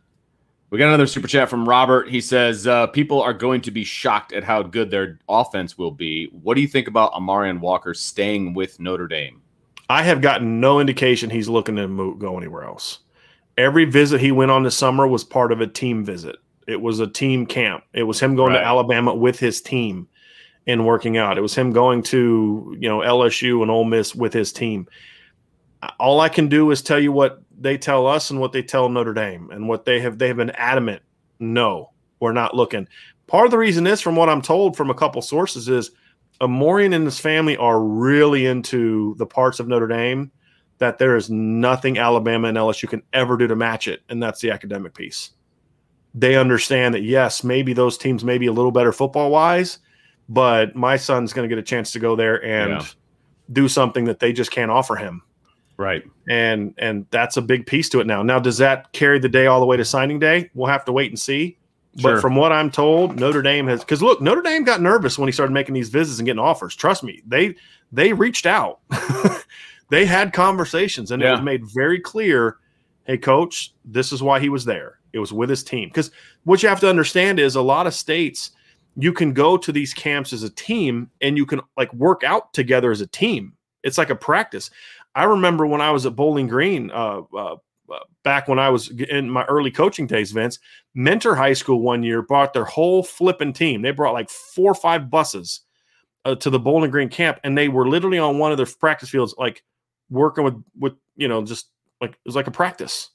We 0.72 0.78
got 0.78 0.88
another 0.88 1.06
super 1.06 1.28
chat 1.28 1.50
from 1.50 1.68
Robert. 1.68 2.08
He 2.08 2.22
says 2.22 2.66
uh, 2.66 2.86
people 2.86 3.20
are 3.20 3.34
going 3.34 3.60
to 3.60 3.70
be 3.70 3.84
shocked 3.84 4.32
at 4.32 4.42
how 4.42 4.62
good 4.62 4.90
their 4.90 5.18
offense 5.28 5.76
will 5.76 5.90
be. 5.90 6.30
What 6.32 6.54
do 6.54 6.62
you 6.62 6.66
think 6.66 6.88
about 6.88 7.12
Amorion 7.14 7.60
Walker 7.60 7.92
staying 7.92 8.54
with 8.54 8.80
Notre 8.80 9.06
Dame? 9.06 9.42
I 9.90 10.02
have 10.02 10.22
gotten 10.22 10.60
no 10.60 10.80
indication 10.80 11.28
he's 11.28 11.46
looking 11.46 11.76
to 11.76 11.86
move, 11.88 12.18
go 12.18 12.38
anywhere 12.38 12.64
else. 12.64 13.00
Every 13.58 13.84
visit 13.84 14.22
he 14.22 14.32
went 14.32 14.50
on 14.50 14.62
this 14.62 14.74
summer 14.74 15.06
was 15.06 15.24
part 15.24 15.52
of 15.52 15.60
a 15.60 15.66
team 15.66 16.06
visit. 16.06 16.36
It 16.66 16.80
was 16.80 17.00
a 17.00 17.06
team 17.06 17.44
camp. 17.44 17.84
It 17.92 18.04
was 18.04 18.18
him 18.18 18.34
going 18.34 18.54
right. 18.54 18.60
to 18.60 18.64
Alabama 18.66 19.14
with 19.14 19.38
his 19.38 19.60
team 19.60 20.08
and 20.66 20.86
working 20.86 21.18
out. 21.18 21.36
It 21.36 21.42
was 21.42 21.54
him 21.54 21.74
going 21.74 22.02
to 22.04 22.74
you 22.80 22.88
know 22.88 23.00
LSU 23.00 23.60
and 23.60 23.70
Ole 23.70 23.84
Miss 23.84 24.14
with 24.14 24.32
his 24.32 24.54
team. 24.54 24.88
All 25.98 26.20
I 26.20 26.28
can 26.28 26.48
do 26.48 26.70
is 26.70 26.82
tell 26.82 27.00
you 27.00 27.12
what 27.12 27.42
they 27.58 27.78
tell 27.78 28.06
us 28.06 28.30
and 28.30 28.40
what 28.40 28.52
they 28.52 28.62
tell 28.62 28.88
Notre 28.88 29.14
Dame 29.14 29.50
and 29.50 29.68
what 29.68 29.84
they 29.84 30.00
have 30.00 30.18
they 30.18 30.28
have 30.28 30.36
been 30.36 30.50
adamant 30.50 31.02
no 31.38 31.90
we're 32.22 32.32
not 32.32 32.54
looking. 32.54 32.86
Part 33.26 33.46
of 33.46 33.50
the 33.50 33.58
reason 33.58 33.86
is 33.86 34.00
from 34.00 34.14
what 34.14 34.28
I'm 34.28 34.42
told 34.42 34.76
from 34.76 34.90
a 34.90 34.94
couple 34.94 35.20
sources 35.22 35.68
is 35.68 35.90
Amorion 36.40 36.92
and 36.92 37.04
his 37.04 37.18
family 37.18 37.56
are 37.56 37.80
really 37.82 38.46
into 38.46 39.16
the 39.16 39.26
parts 39.26 39.58
of 39.58 39.66
Notre 39.66 39.88
Dame 39.88 40.30
that 40.78 40.98
there 40.98 41.16
is 41.16 41.30
nothing 41.30 41.98
Alabama 41.98 42.48
and 42.48 42.56
LSU 42.56 42.88
can 42.88 43.02
ever 43.12 43.36
do 43.36 43.48
to 43.48 43.56
match 43.56 43.88
it 43.88 44.02
and 44.08 44.22
that's 44.22 44.40
the 44.40 44.52
academic 44.52 44.94
piece. 44.94 45.30
They 46.14 46.36
understand 46.36 46.94
that 46.94 47.02
yes 47.02 47.42
maybe 47.42 47.72
those 47.72 47.98
teams 47.98 48.22
may 48.22 48.38
be 48.38 48.46
a 48.46 48.52
little 48.52 48.72
better 48.72 48.92
football 48.92 49.30
wise 49.30 49.78
but 50.28 50.76
my 50.76 50.96
son's 50.96 51.32
going 51.32 51.48
to 51.48 51.52
get 51.54 51.60
a 51.60 51.66
chance 51.66 51.90
to 51.92 51.98
go 51.98 52.14
there 52.14 52.42
and 52.44 52.82
yeah. 52.82 52.86
do 53.52 53.68
something 53.68 54.04
that 54.04 54.20
they 54.20 54.32
just 54.32 54.52
can't 54.52 54.70
offer 54.70 54.94
him 54.94 55.22
Right. 55.82 56.04
And 56.28 56.74
and 56.78 57.06
that's 57.10 57.36
a 57.36 57.42
big 57.42 57.66
piece 57.66 57.88
to 57.90 58.00
it 58.00 58.06
now. 58.06 58.22
Now, 58.22 58.38
does 58.38 58.58
that 58.58 58.92
carry 58.92 59.18
the 59.18 59.28
day 59.28 59.46
all 59.46 59.58
the 59.58 59.66
way 59.66 59.76
to 59.76 59.84
signing 59.84 60.20
day? 60.20 60.48
We'll 60.54 60.70
have 60.70 60.84
to 60.84 60.92
wait 60.92 61.10
and 61.10 61.18
see. 61.18 61.58
Sure. 61.98 62.14
But 62.14 62.20
from 62.22 62.36
what 62.36 62.52
I'm 62.52 62.70
told, 62.70 63.18
Notre 63.18 63.42
Dame 63.42 63.66
has 63.66 63.80
because 63.80 64.00
look, 64.00 64.20
Notre 64.20 64.42
Dame 64.42 64.62
got 64.62 64.80
nervous 64.80 65.18
when 65.18 65.26
he 65.26 65.32
started 65.32 65.52
making 65.52 65.74
these 65.74 65.88
visits 65.88 66.20
and 66.20 66.26
getting 66.26 66.38
offers. 66.38 66.76
Trust 66.76 67.02
me, 67.02 67.20
they 67.26 67.56
they 67.90 68.12
reached 68.12 68.46
out. 68.46 68.78
they 69.90 70.06
had 70.06 70.32
conversations 70.32 71.10
and 71.10 71.20
yeah. 71.20 71.28
it 71.28 71.32
was 71.32 71.42
made 71.42 71.64
very 71.74 71.98
clear, 71.98 72.58
hey 73.04 73.18
coach, 73.18 73.74
this 73.84 74.12
is 74.12 74.22
why 74.22 74.38
he 74.38 74.48
was 74.48 74.64
there. 74.64 75.00
It 75.12 75.18
was 75.18 75.32
with 75.32 75.50
his 75.50 75.64
team. 75.64 75.88
Because 75.88 76.12
what 76.44 76.62
you 76.62 76.68
have 76.68 76.80
to 76.80 76.88
understand 76.88 77.40
is 77.40 77.56
a 77.56 77.60
lot 77.60 77.86
of 77.88 77.92
states 77.92 78.52
you 78.96 79.12
can 79.12 79.32
go 79.32 79.56
to 79.56 79.72
these 79.72 79.92
camps 79.92 80.32
as 80.32 80.44
a 80.44 80.50
team 80.50 81.10
and 81.20 81.36
you 81.36 81.44
can 81.44 81.60
like 81.76 81.92
work 81.92 82.22
out 82.24 82.52
together 82.54 82.92
as 82.92 83.00
a 83.00 83.06
team. 83.06 83.54
It's 83.82 83.98
like 83.98 84.10
a 84.10 84.16
practice. 84.16 84.70
I 85.14 85.24
remember 85.24 85.66
when 85.66 85.80
I 85.80 85.90
was 85.90 86.06
at 86.06 86.16
Bowling 86.16 86.48
Green, 86.48 86.90
uh, 86.90 87.22
uh, 87.34 87.56
uh, 87.92 87.98
back 88.24 88.48
when 88.48 88.58
I 88.58 88.70
was 88.70 88.90
in 88.90 89.28
my 89.28 89.44
early 89.44 89.70
coaching 89.70 90.06
days, 90.06 90.32
Vince, 90.32 90.58
Mentor 90.94 91.34
High 91.34 91.52
School 91.52 91.80
one 91.80 92.02
year 92.02 92.22
brought 92.22 92.54
their 92.54 92.64
whole 92.64 93.02
flipping 93.02 93.52
team. 93.52 93.82
They 93.82 93.90
brought 93.90 94.14
like 94.14 94.30
four 94.30 94.70
or 94.70 94.74
five 94.74 95.10
buses 95.10 95.60
uh, 96.24 96.34
to 96.36 96.50
the 96.50 96.58
Bowling 96.58 96.90
Green 96.90 97.08
camp, 97.08 97.40
and 97.44 97.56
they 97.56 97.68
were 97.68 97.88
literally 97.88 98.18
on 98.18 98.38
one 98.38 98.50
of 98.50 98.56
their 98.56 98.66
practice 98.66 99.10
fields, 99.10 99.34
like 99.36 99.62
working 100.10 100.44
with 100.44 100.62
with 100.78 100.94
you 101.16 101.28
know 101.28 101.44
just 101.44 101.68
like 102.00 102.12
it 102.12 102.18
was 102.24 102.36
like 102.36 102.46
a 102.46 102.52
practice, 102.52 103.10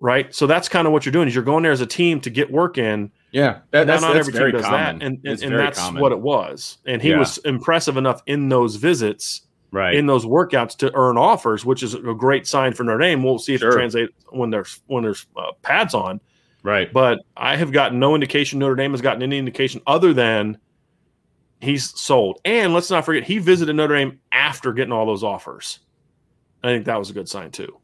right? 0.00 0.34
So 0.34 0.46
that's 0.46 0.68
kind 0.68 0.86
of 0.86 0.92
what 0.92 1.06
you're 1.06 1.12
doing 1.12 1.28
is 1.28 1.34
you're 1.34 1.44
going 1.44 1.62
there 1.62 1.72
as 1.72 1.80
a 1.80 1.86
team 1.86 2.20
to 2.22 2.30
get 2.30 2.50
work 2.50 2.76
in. 2.76 3.10
Yeah, 3.32 3.60
that, 3.70 3.86
that's, 3.86 4.02
not 4.02 4.14
that's 4.14 4.28
every 4.28 4.38
team 4.38 4.52
does 4.52 4.66
common. 4.66 4.98
that, 4.98 5.06
and 5.06 5.18
and, 5.24 5.42
and 5.42 5.54
that's 5.54 5.78
common. 5.78 6.02
what 6.02 6.12
it 6.12 6.20
was. 6.20 6.78
And 6.86 7.00
he 7.00 7.10
yeah. 7.10 7.18
was 7.18 7.38
impressive 7.38 7.96
enough 7.96 8.22
in 8.26 8.48
those 8.48 8.76
visits 8.76 9.45
right. 9.70 9.94
in 9.94 10.06
those 10.06 10.24
workouts 10.24 10.76
to 10.78 10.94
earn 10.94 11.16
offers, 11.16 11.64
which 11.64 11.82
is 11.82 11.94
a 11.94 12.14
great 12.14 12.46
sign 12.46 12.72
for 12.72 12.84
Notre 12.84 12.98
Dame. 12.98 13.22
We'll 13.22 13.38
see 13.38 13.54
if 13.54 13.60
sure. 13.60 13.70
it 13.70 13.74
translates 13.74 14.12
when 14.30 14.50
there's 14.50 14.80
when 14.86 15.02
there's 15.02 15.26
uh, 15.36 15.52
pads 15.62 15.94
on. 15.94 16.20
Right. 16.62 16.92
But 16.92 17.20
I 17.36 17.56
have 17.56 17.70
gotten 17.70 17.98
no 17.98 18.14
indication 18.14 18.58
Notre 18.58 18.74
Dame 18.74 18.90
has 18.90 19.00
gotten 19.00 19.22
any 19.22 19.38
indication 19.38 19.80
other 19.86 20.12
than 20.12 20.58
he's 21.60 21.98
sold. 21.98 22.40
And 22.44 22.74
let's 22.74 22.90
not 22.90 23.04
forget 23.04 23.22
he 23.22 23.38
visited 23.38 23.74
Notre 23.76 23.94
Dame 23.94 24.20
after 24.32 24.72
getting 24.72 24.92
all 24.92 25.06
those 25.06 25.22
offers. 25.22 25.78
I 26.62 26.68
think 26.68 26.86
that 26.86 26.98
was 26.98 27.10
a 27.10 27.12
good 27.12 27.28
sign 27.28 27.50
too. 27.50 27.78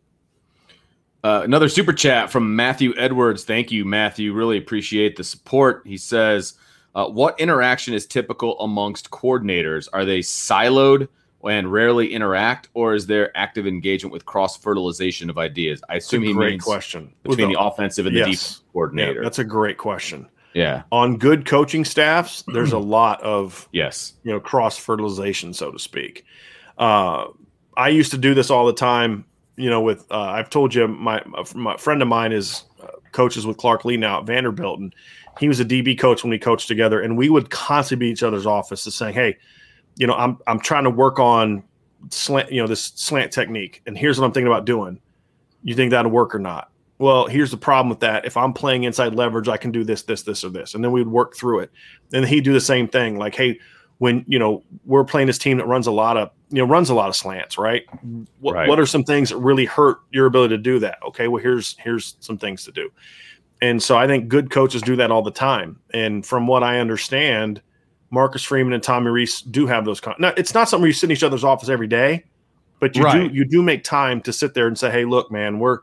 Uh, 1.25 1.43
another 1.45 1.69
super 1.69 1.93
chat 1.93 2.31
from 2.31 2.57
Matthew 2.57 2.93
Edwards. 2.97 3.45
Thank 3.45 3.71
you, 3.71 3.85
Matthew. 3.85 4.33
Really 4.33 4.59
appreciate 4.59 5.15
the 5.15 5.23
support. 5.23 5.83
He 5.87 5.97
says, 5.97 6.55
uh, 6.97 7.07
"What 7.07 7.39
interaction 7.39 7.95
is 7.95 8.07
typical 8.07 8.59
amongst 8.59 9.11
coordinators? 9.11 9.89
Are 9.93 10.05
they 10.05 10.19
siloed?" 10.19 11.07
And 11.45 11.73
rarely 11.73 12.13
interact, 12.13 12.69
or 12.73 12.95
is 12.95 13.07
there 13.09 13.37
active 13.37 13.67
engagement 13.67 14.13
with 14.13 14.25
cross 14.25 14.57
fertilization 14.57 15.29
of 15.29 15.39
ideas? 15.39 15.83
I 15.89 15.97
assume 15.97 16.23
he 16.23 16.33
means 16.33 16.63
question 16.63 17.13
between 17.25 17.49
the, 17.49 17.55
the, 17.55 17.61
offensive 17.61 18.07
and 18.07 18.15
yes. 18.15 18.27
the 18.27 18.31
defensive 18.31 18.73
coordinator. 18.73 19.15
Yeah, 19.15 19.23
that's 19.23 19.41
a 19.41 19.45
great 19.45 19.77
question. 19.77 20.29
Yeah. 20.55 20.83
On 20.93 21.17
good 21.17 21.47
coaching 21.47 21.85
staffs, 21.85 22.45
there's 22.47 22.73
a 22.73 22.79
lot 22.79 23.23
of 23.23 23.69
yes, 23.73 24.15
you 24.23 24.33
know, 24.33 24.41
cross 24.41 24.77
fertilization, 24.77 25.53
so 25.53 25.71
to 25.71 25.79
speak. 25.79 26.25
Uh, 26.79 27.27
I 27.77 27.89
used 27.89 28.11
to 28.13 28.19
do 28.19 28.35
this 28.35 28.51
all 28.51 28.67
the 28.67 28.73
time. 28.73 29.25
You 29.57 29.69
know, 29.69 29.81
with 29.81 30.07
uh, 30.11 30.21
I've 30.21 30.51
told 30.51 30.75
you 30.75 30.89
my, 30.89 31.23
my 31.55 31.77
friend 31.77 32.03
of 32.03 32.09
mine 32.09 32.33
is 32.33 32.65
uh, 32.83 32.89
coaches 33.13 33.47
with 33.47 33.57
Clark 33.57 33.85
Lea 33.85 33.97
now 33.97 34.21
at 34.21 34.27
Vanderbilt, 34.27 34.81
and 34.81 34.95
he 35.39 35.49
was 35.49 35.61
a 35.61 35.65
DB 35.65 35.99
coach 35.99 36.23
when 36.23 36.31
we 36.31 36.39
coached 36.39 36.69
together, 36.69 37.01
and 37.01 37.17
we 37.17 37.29
would 37.29 37.51
constantly 37.51 38.07
be 38.07 38.13
each 38.13 38.23
other's 38.23 38.47
offices 38.47 38.95
saying, 38.95 39.15
"Hey, 39.15 39.37
you 39.97 40.07
know, 40.07 40.15
I'm 40.15 40.39
I'm 40.47 40.61
trying 40.61 40.85
to 40.85 40.91
work 40.91 41.19
on 41.19 41.63
slant, 42.11 42.51
you 42.51 42.61
know, 42.61 42.67
this 42.67 42.93
slant 42.95 43.33
technique, 43.33 43.83
and 43.87 43.97
here's 43.97 44.19
what 44.19 44.27
I'm 44.27 44.33
thinking 44.33 44.49
about 44.49 44.65
doing. 44.65 45.01
You 45.63 45.75
think 45.75 45.91
that'll 45.91 46.11
work 46.11 46.35
or 46.35 46.39
not? 46.39 46.71
Well, 46.99 47.27
here's 47.27 47.51
the 47.51 47.57
problem 47.57 47.89
with 47.89 48.01
that. 48.01 48.25
If 48.25 48.37
I'm 48.37 48.53
playing 48.53 48.85
inside 48.85 49.15
leverage, 49.15 49.49
I 49.49 49.57
can 49.57 49.73
do 49.73 49.83
this, 49.85 50.03
this, 50.03 50.23
this, 50.23 50.45
or 50.45 50.51
this, 50.51 50.75
and 50.75 50.85
then 50.85 50.93
we'd 50.93 51.09
work 51.09 51.35
through 51.37 51.61
it. 51.61 51.71
And 52.13 52.25
he'd 52.25 52.45
do 52.45 52.53
the 52.53 52.61
same 52.61 52.87
thing. 52.87 53.19
Like, 53.19 53.35
hey, 53.35 53.59
when 53.99 54.25
you 54.27 54.39
know 54.39 54.65
we're 54.85 55.05
playing 55.05 55.29
this 55.29 55.39
team 55.39 55.59
that 55.59 55.67
runs 55.67 55.87
a 55.87 55.93
lot 55.93 56.17
of 56.17 56.31
you 56.51 56.59
know 56.59 56.65
runs 56.65 56.91
a 56.91 56.95
lot 56.95 57.09
of 57.09 57.17
slants, 57.17 57.57
right? 57.59 57.85
What, 58.41 58.55
right. 58.55 58.69
what 58.69 58.81
are 58.81 58.87
some 58.87 59.05
things 59.05 59.29
that 59.29 59.37
really 59.37 59.65
hurt 59.65 59.99
your 60.11 60.27
ability 60.27 60.57
to 60.57 60.63
do 60.63 60.79
that? 60.81 60.99
Okay, 61.07 61.29
well 61.29 61.43
here's 61.43 61.77
here's 61.79 62.17
some 62.21 62.37
things 62.37 62.65
to 62.65 62.73
do. 62.73 62.91
And 63.61 63.81
so 63.81 63.97
I 63.97 64.09
think 64.09 64.27
good 64.27 64.51
coaches 64.51 64.83
do 64.83 64.97
that 64.97 65.13
all 65.13 65.23
the 65.23 65.31
time. 65.31 65.79
And 65.95 66.27
from 66.27 66.49
what 66.49 66.65
I 66.65 66.81
understand, 66.81 67.63
Marcus 68.13 68.43
Freeman 68.43 68.75
and 68.75 68.83
Tommy 68.83 69.11
Rees 69.11 69.41
do 69.41 69.67
have 69.67 69.87
those. 69.87 69.99
Con- 69.99 70.15
now, 70.19 70.33
it's 70.37 70.53
not 70.53 70.69
something 70.69 70.87
you 70.87 70.93
sit 70.93 71.07
in 71.07 71.13
each 71.13 71.25
other's 71.25 71.45
office 71.45 71.71
every 71.71 71.87
day, 71.87 72.25
but 72.79 72.95
you 72.95 73.03
right. 73.03 73.29
do 73.29 73.35
you 73.35 73.45
do 73.45 73.63
make 73.63 73.83
time 73.83 74.21
to 74.21 74.33
sit 74.33 74.53
there 74.53 74.69
and 74.69 74.79
say, 74.79 74.91
"Hey, 74.91 75.07
look, 75.07 75.33
man, 75.33 75.59
we're," 75.59 75.79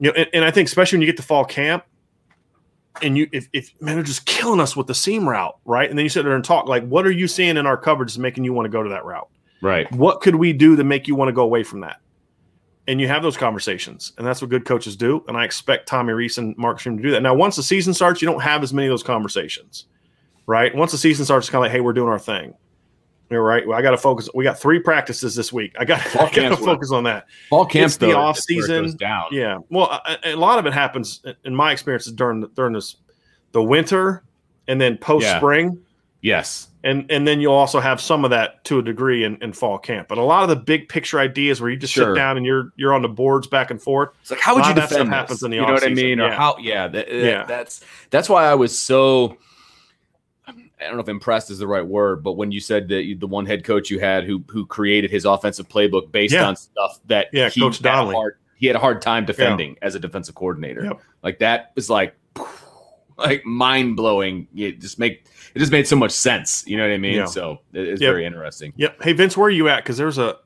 you 0.00 0.10
know, 0.10 0.14
and, 0.16 0.28
and 0.32 0.44
I 0.46 0.50
think 0.50 0.66
especially 0.66 0.96
when 0.96 1.02
you 1.02 1.06
get 1.06 1.18
to 1.18 1.22
fall 1.22 1.44
camp, 1.44 1.84
and 3.02 3.18
you 3.18 3.28
if, 3.32 3.48
if 3.52 3.70
man 3.82 3.96
they're 3.96 4.02
just 4.02 4.24
killing 4.24 4.60
us 4.60 4.74
with 4.74 4.86
the 4.86 4.94
seam 4.94 5.28
route, 5.28 5.58
right? 5.66 5.88
And 5.88 5.98
then 5.98 6.06
you 6.06 6.08
sit 6.08 6.24
there 6.24 6.34
and 6.34 6.44
talk 6.44 6.68
like, 6.68 6.86
"What 6.88 7.06
are 7.06 7.12
you 7.12 7.28
seeing 7.28 7.58
in 7.58 7.66
our 7.66 7.76
coverage 7.76 8.12
that's 8.12 8.18
making 8.18 8.44
you 8.44 8.54
want 8.54 8.64
to 8.64 8.70
go 8.70 8.82
to 8.82 8.88
that 8.88 9.04
route?" 9.04 9.28
Right. 9.60 9.92
What 9.92 10.22
could 10.22 10.36
we 10.36 10.54
do 10.54 10.74
to 10.74 10.84
make 10.84 11.06
you 11.06 11.14
want 11.14 11.28
to 11.28 11.32
go 11.32 11.42
away 11.42 11.64
from 11.64 11.80
that? 11.80 11.98
And 12.88 12.98
you 12.98 13.08
have 13.08 13.22
those 13.22 13.36
conversations, 13.36 14.12
and 14.16 14.26
that's 14.26 14.40
what 14.40 14.48
good 14.48 14.64
coaches 14.64 14.96
do. 14.96 15.22
And 15.28 15.36
I 15.36 15.44
expect 15.44 15.86
Tommy 15.86 16.14
Rees 16.14 16.38
and 16.38 16.56
Mark 16.56 16.80
Freeman 16.80 17.02
to 17.02 17.08
do 17.08 17.12
that. 17.12 17.22
Now, 17.22 17.34
once 17.34 17.56
the 17.56 17.62
season 17.62 17.92
starts, 17.92 18.22
you 18.22 18.26
don't 18.26 18.40
have 18.40 18.62
as 18.62 18.72
many 18.72 18.88
of 18.88 18.90
those 18.90 19.04
conversations 19.04 19.84
right? 20.52 20.74
Once 20.74 20.92
the 20.92 20.98
season 20.98 21.24
starts, 21.24 21.46
it's 21.46 21.50
kind 21.50 21.64
of 21.64 21.70
like, 21.70 21.72
hey, 21.72 21.80
we're 21.80 21.94
doing 21.94 22.10
our 22.10 22.18
thing. 22.18 22.54
You're 23.30 23.42
right. 23.42 23.66
Well, 23.66 23.78
I 23.78 23.80
got 23.80 23.92
to 23.92 23.96
focus. 23.96 24.28
We 24.34 24.44
got 24.44 24.58
three 24.58 24.78
practices 24.78 25.34
this 25.34 25.50
week. 25.50 25.74
I 25.78 25.86
got, 25.86 26.02
to 26.32 26.56
focus 26.56 26.92
on 26.92 27.04
that. 27.04 27.26
Fall 27.48 27.64
camps, 27.64 27.96
the 27.96 28.12
off 28.12 28.38
season. 28.38 28.94
Down. 28.98 29.28
Yeah. 29.32 29.60
Well, 29.70 30.02
a, 30.06 30.34
a, 30.34 30.36
lot 30.36 30.58
of 30.58 30.66
it 30.66 30.74
happens 30.74 31.24
in 31.42 31.54
my 31.54 31.72
experience 31.72 32.06
is 32.06 32.12
during 32.12 32.46
during 32.54 32.74
this 32.74 32.96
the 33.52 33.62
winter 33.62 34.22
and 34.68 34.78
then 34.78 34.98
post 34.98 35.26
spring. 35.36 35.70
Yeah. 36.20 36.36
Yes. 36.36 36.68
And 36.84 37.10
and 37.10 37.26
then 37.26 37.40
you'll 37.40 37.54
also 37.54 37.80
have 37.80 38.00
some 38.00 38.24
of 38.24 38.30
that 38.32 38.64
to 38.64 38.80
a 38.80 38.82
degree 38.82 39.24
in, 39.24 39.42
in 39.42 39.54
fall 39.54 39.78
camp. 39.78 40.08
But 40.08 40.18
a 40.18 40.22
lot 40.22 40.42
of 40.42 40.50
the 40.50 40.56
big 40.56 40.90
picture 40.90 41.18
ideas 41.18 41.60
where 41.60 41.70
you 41.70 41.76
just 41.76 41.94
Sure. 41.94 42.14
sit 42.14 42.18
down 42.18 42.36
and 42.36 42.44
you're 42.44 42.70
you're 42.76 42.92
on 42.92 43.00
the 43.02 43.08
boards 43.08 43.46
back 43.46 43.70
and 43.70 43.80
forth. 43.80 44.10
It's 44.20 44.30
like 44.30 44.40
how 44.40 44.54
would 44.54 44.66
you 44.66 44.74
defend 44.74 44.82
that 44.82 44.90
stuff 44.90 45.06
this? 45.06 45.14
happens 45.14 45.42
in 45.42 45.50
the 45.52 45.56
you 45.56 45.66
know 45.66 45.72
what 45.72 45.84
I 45.84 45.88
mean? 45.88 46.20
Or 46.20 46.28
yeah. 46.28 46.36
how? 46.36 46.56
Yeah, 46.58 46.88
that, 46.88 47.06
that- 47.08 47.14
Yeah. 47.14 47.44
That's 47.44 47.82
that's 48.10 48.28
why 48.28 48.44
I 48.44 48.54
was 48.54 48.78
so. 48.78 49.38
I 50.82 50.86
don't 50.88 50.96
know 50.96 51.02
if 51.02 51.08
impressed 51.08 51.50
is 51.50 51.58
the 51.58 51.66
right 51.66 51.86
word, 51.86 52.22
but 52.24 52.32
when 52.32 52.50
you 52.52 52.60
said 52.60 52.88
that 52.88 53.04
you, 53.04 53.16
the 53.16 53.26
one 53.26 53.46
head 53.46 53.64
coach 53.64 53.90
you 53.90 53.98
had 54.00 54.24
who 54.24 54.42
who 54.48 54.66
created 54.66 55.10
his 55.10 55.24
offensive 55.24 55.68
playbook 55.68 56.10
based 56.12 56.34
Yeah. 56.34 56.46
on 56.48 56.56
stuff 56.56 56.98
that 57.06 57.28
Yeah, 57.32 57.48
he 57.48 57.60
Coach 57.60 57.78
had 57.78 57.84
Donnelly. 57.84 58.14
hard, 58.14 58.36
he 58.56 58.66
had 58.66 58.76
a 58.76 58.80
hard 58.80 59.00
time 59.02 59.24
defending 59.24 59.76
as 59.82 59.94
a 59.94 59.98
defensive 60.00 60.34
coordinator. 60.34 60.84
Yep. 60.84 61.00
Like 61.22 61.38
that 61.40 61.72
was 61.74 61.88
like 61.90 62.14
like 63.18 63.44
mind 63.44 63.96
blowing. 63.96 64.48
It 64.54 64.80
just 64.80 64.98
make 64.98 65.26
it 65.54 65.58
just 65.58 65.72
made 65.72 65.86
so 65.86 65.96
much 65.96 66.12
sense. 66.12 66.64
You 66.66 66.76
know 66.76 66.84
what 66.88 66.94
I 66.94 66.98
mean? 66.98 67.14
Yeah. 67.16 67.24
So 67.26 67.58
it- 67.72 67.88
it's 67.88 68.00
Yep. 68.00 68.10
very 68.12 68.24
interesting. 68.26 68.72
Yep. 68.76 69.02
Hey 69.02 69.12
Vince, 69.12 69.36
where 69.36 69.46
are 69.46 69.50
you 69.50 69.68
at? 69.68 69.82
Because 69.84 69.96
there's 69.96 70.18
a 70.18 70.36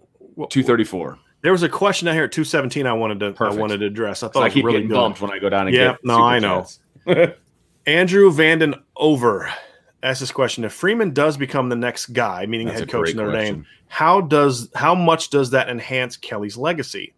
Two 0.50 0.62
thirty 0.62 0.84
four. 0.84 1.18
there 1.42 1.52
was 1.52 1.62
a 1.62 1.68
question 1.68 2.06
down 2.06 2.14
here 2.14 2.24
at 2.24 2.32
217 2.32 2.86
I 2.86 2.92
wanted 2.92 3.20
to 3.20 3.32
Perfect. 3.32 3.56
I 3.56 3.60
wanted 3.60 3.78
to 3.78 3.86
address. 3.86 4.22
I 4.22 4.28
thought 4.28 4.42
I 4.42 4.50
keep 4.50 4.64
really 4.64 4.78
getting 4.78 4.88
good. 4.88 4.94
bumped 4.96 5.20
when 5.22 5.30
I 5.30 5.38
go 5.38 5.48
down 5.48 5.66
and 5.68 5.74
Yeah, 5.76 5.96
no, 6.02 6.22
I 6.22 6.38
know. 6.40 6.66
Andrew 7.86 8.30
Vanden 8.32 8.74
Over 8.96 9.48
asked 10.06 10.20
this 10.20 10.32
question: 10.32 10.64
If 10.64 10.72
Freeman 10.72 11.12
does 11.12 11.36
become 11.36 11.68
the 11.68 11.76
next 11.76 12.06
guy, 12.06 12.46
meaning 12.46 12.68
That's 12.68 12.80
head 12.80 12.90
coach 12.90 13.10
in 13.10 13.16
Notre. 13.16 13.32
Dame, 13.32 13.66
how 13.88 14.20
does 14.20 14.70
how 14.74 14.94
much 14.94 15.30
does 15.30 15.50
that 15.50 15.68
enhance 15.68 16.16
Kelly's 16.16 16.56
legacy? 16.56 17.14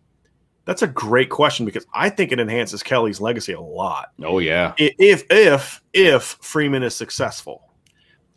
That's 0.64 0.82
a 0.82 0.86
great 0.86 1.30
question 1.30 1.64
because 1.64 1.86
I 1.94 2.10
think 2.10 2.30
it 2.30 2.38
enhances 2.38 2.82
Kelly's 2.82 3.20
legacy 3.20 3.52
a 3.52 3.60
lot. 3.60 4.12
Oh 4.22 4.38
yeah. 4.38 4.74
If 4.76 5.24
if 5.30 5.82
if 5.92 6.22
Freeman 6.42 6.82
is 6.82 6.94
successful, 6.94 7.72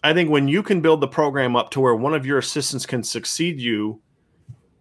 I 0.04 0.14
think 0.14 0.30
when 0.30 0.48
you 0.48 0.64
can 0.64 0.82
build 0.82 1.02
the 1.02 1.08
program 1.08 1.56
up 1.56 1.72
to 1.72 1.82
where 1.82 1.96
one 1.96 2.14
of 2.14 2.26
your 2.26 2.38
assistants 2.38 2.86
can 2.86 3.04
succeed 3.04 3.60
you, 3.60 4.02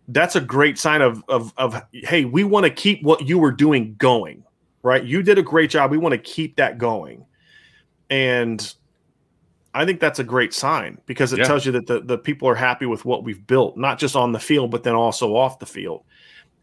that's 0.08 0.36
a 0.36 0.40
great 0.40 0.78
sign 0.78 1.02
of 1.02 1.24
of 1.28 1.52
of 1.56 1.82
hey, 1.92 2.24
we 2.24 2.44
want 2.44 2.66
to 2.66 2.70
keep 2.70 3.02
what 3.02 3.26
you 3.26 3.38
were 3.38 3.52
doing 3.52 3.94
going. 3.96 4.44
Right? 4.82 5.04
You 5.04 5.22
did 5.22 5.36
a 5.36 5.42
great 5.42 5.70
job. 5.70 5.90
We 5.90 5.98
want 5.98 6.12
to 6.12 6.18
keep 6.18 6.56
that 6.56 6.78
going. 6.78 7.26
And 8.08 8.74
I 9.74 9.84
think 9.84 10.00
that's 10.00 10.18
a 10.18 10.24
great 10.24 10.52
sign 10.52 10.98
because 11.06 11.32
it 11.32 11.38
Yeah. 11.38 11.44
tells 11.44 11.64
you 11.64 11.72
that 11.72 11.86
the, 11.86 12.00
the 12.00 12.18
people 12.18 12.48
are 12.48 12.54
happy 12.56 12.86
with 12.86 13.04
what 13.04 13.22
we've 13.24 13.46
built, 13.46 13.76
not 13.76 13.98
just 13.98 14.16
on 14.16 14.32
the 14.32 14.40
field, 14.40 14.70
but 14.70 14.82
then 14.82 14.94
also 14.94 15.36
off 15.36 15.58
the 15.60 15.66
field. 15.66 16.02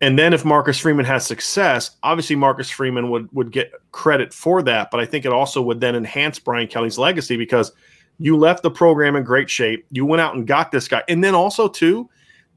And 0.02 0.20
then 0.20 0.34
if 0.34 0.46
Marcus 0.46 0.78
Freeman 0.78 1.06
has 1.06 1.26
success, 1.26 1.92
obviously 2.04 2.36
Marcus 2.36 2.70
Freeman 2.70 3.10
would 3.10 3.32
would 3.34 3.52
get 3.52 3.72
credit 3.92 4.34
for 4.34 4.62
that, 4.64 4.92
but 4.92 5.00
I 5.00 5.06
think 5.06 5.26
it 5.26 5.32
also 5.32 5.62
would 5.62 5.80
then 5.80 5.96
enhance 5.96 6.38
Brian 6.38 6.68
Kelly's 6.68 6.98
legacy 7.00 7.36
because 7.38 7.72
you 8.20 8.36
left 8.38 8.62
the 8.62 8.70
program 8.72 9.16
in 9.16 9.24
great 9.24 9.50
shape. 9.50 9.86
You 9.90 10.06
went 10.06 10.22
out 10.22 10.36
and 10.36 10.46
got 10.46 10.72
this 10.72 10.88
guy. 10.88 11.04
And 11.08 11.24
then 11.24 11.34
also 11.34 11.68
too, 11.68 12.10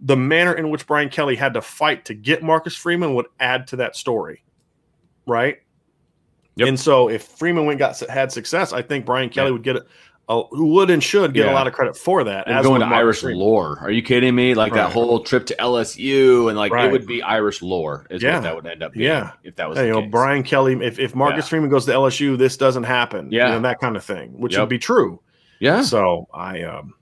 the 0.03 0.17
manner 0.17 0.55
in 0.55 0.69
which 0.71 0.87
Brian 0.87 1.09
Kelly 1.11 1.37
had 1.37 1.55
to 1.55 1.63
fight 1.63 2.05
to 2.07 2.15
get 2.15 2.43
Marcus 2.43 2.75
Freeman 2.75 3.15
would 3.15 3.27
add 3.39 3.67
to 3.69 3.77
that 3.77 3.95
story. 3.97 4.43
Right? 5.27 5.59
Yep. 6.57 6.69
And 6.69 6.81
so 6.81 7.09
if 7.09 7.23
Freeman 7.23 7.65
went 7.65 7.79
got 7.79 7.99
had 8.01 8.33
success, 8.33 8.73
I 8.73 8.83
think 8.83 9.07
Brian 9.07 9.31
Kelly 9.31 9.47
Yeah. 9.49 9.53
would 9.53 9.63
get 9.63 9.77
a, 9.77 9.85
a 10.31 10.43
who 10.51 10.69
would 10.69 10.91
and 10.91 11.03
should 11.03 11.35
get 11.35 11.47
Yeah. 11.47 11.53
a 11.53 11.55
lot 11.55 11.67
of 11.67 11.73
credit 11.73 11.97
for 11.97 12.23
that. 12.25 12.47
and 12.47 12.57
as 12.57 12.65
going 12.65 12.81
to 12.81 12.87
Irish 12.87 13.21
Freeman. 13.21 13.41
lore. 13.41 13.79
Are 13.83 13.91
you 13.91 14.01
kidding 14.01 14.35
me? 14.35 14.55
Like 14.55 14.73
that 14.75 14.93
whole 14.93 15.21
trip 15.25 15.45
to 15.47 15.57
LSU 15.61 16.49
and 16.49 16.57
like 16.57 16.73
Right. 16.73 16.87
it 16.87 16.93
would 16.93 17.07
be 17.07 17.21
Irish 17.23 17.61
lore 17.63 18.07
is 18.11 18.23
Yeah. 18.23 18.35
what 18.35 18.43
that 18.45 18.55
would 18.57 18.67
end 18.67 18.83
up 18.83 18.93
being. 18.93 19.07
Yeah. 19.07 19.33
If 19.45 19.57
that 19.57 19.69
was 19.69 19.77
Hey, 19.77 19.91
the 19.91 19.97
you 19.97 20.01
know. 20.03 20.09
Brian 20.09 20.43
Kelly, 20.45 20.79
if, 20.83 20.99
if 20.99 21.15
Marcus 21.15 21.45
Yeah. 21.47 21.49
Freeman 21.51 21.69
goes 21.69 21.85
to 21.87 21.93
LSU, 21.93 22.37
this 22.39 22.57
doesn't 22.57 22.85
happen. 22.85 23.29
Yeah. 23.31 23.49
You 23.49 23.55
know, 23.55 23.61
that 23.63 23.81
kind 23.81 23.97
of 23.97 24.05
thing, 24.05 24.31
which 24.39 24.53
Yep. 24.53 24.61
would 24.63 24.69
be 24.69 24.79
true. 24.79 25.21
Yeah, 25.59 25.83
So 25.83 26.27
I 26.33 26.63
um 26.63 26.95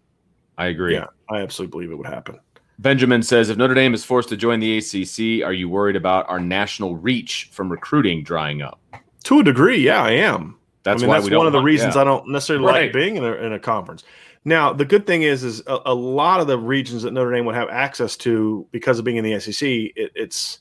I 0.56 0.66
agree. 0.66 0.94
yeah, 0.94 1.06
I 1.30 1.38
absolutely 1.42 1.70
believe 1.76 1.92
it 1.92 1.96
would 1.98 2.06
happen. 2.08 2.38
Benjamin 2.80 3.22
says 3.22 3.50
if 3.50 3.56
Notre 3.56 3.74
Dame 3.74 3.92
is 3.94 4.04
forced 4.04 4.28
to 4.30 4.36
join 4.36 4.58
the 4.60 4.78
ACC, 4.78 5.42
are 5.44 5.52
you 5.52 5.68
worried 5.68 5.96
about 5.96 6.28
our 6.28 6.40
national 6.40 6.96
reach 6.96 7.48
from 7.52 7.70
recruiting 7.70 8.22
drying 8.24 8.62
up? 8.62 8.80
To 9.24 9.40
a 9.40 9.42
degree, 9.44 9.78
yeah, 9.78 10.02
I 10.02 10.12
am. 10.12 10.56
That's 10.88 11.02
I 11.02 11.06
mean, 11.06 11.08
why 11.10 11.20
that's 11.20 11.30
one 11.34 11.46
of 11.46 11.52
the 11.52 11.58
want- 11.58 11.66
reasons 11.66 11.94
yeah. 11.94 12.00
I 12.02 12.04
don't 12.04 12.28
necessarily 12.28 12.64
Right. 12.66 12.82
like 12.84 12.92
being 12.92 13.16
in 13.16 13.24
a, 13.24 13.32
in 13.34 13.52
a 13.52 13.58
conference. 13.58 14.04
Now, 14.44 14.72
the 14.72 14.84
good 14.84 15.06
thing 15.06 15.22
is, 15.22 15.44
is 15.44 15.62
a, 15.66 15.78
a 15.86 15.94
lot 15.94 16.40
of 16.40 16.46
the 16.46 16.58
regions 16.58 17.02
that 17.02 17.12
Notre 17.12 17.32
Dame 17.34 17.44
would 17.44 17.54
have 17.54 17.68
access 17.68 18.16
to 18.18 18.66
because 18.70 18.98
of 18.98 19.04
being 19.04 19.16
in 19.16 19.24
the 19.24 19.38
SEC, 19.40 19.68
it, 19.68 20.12
it's 20.14 20.60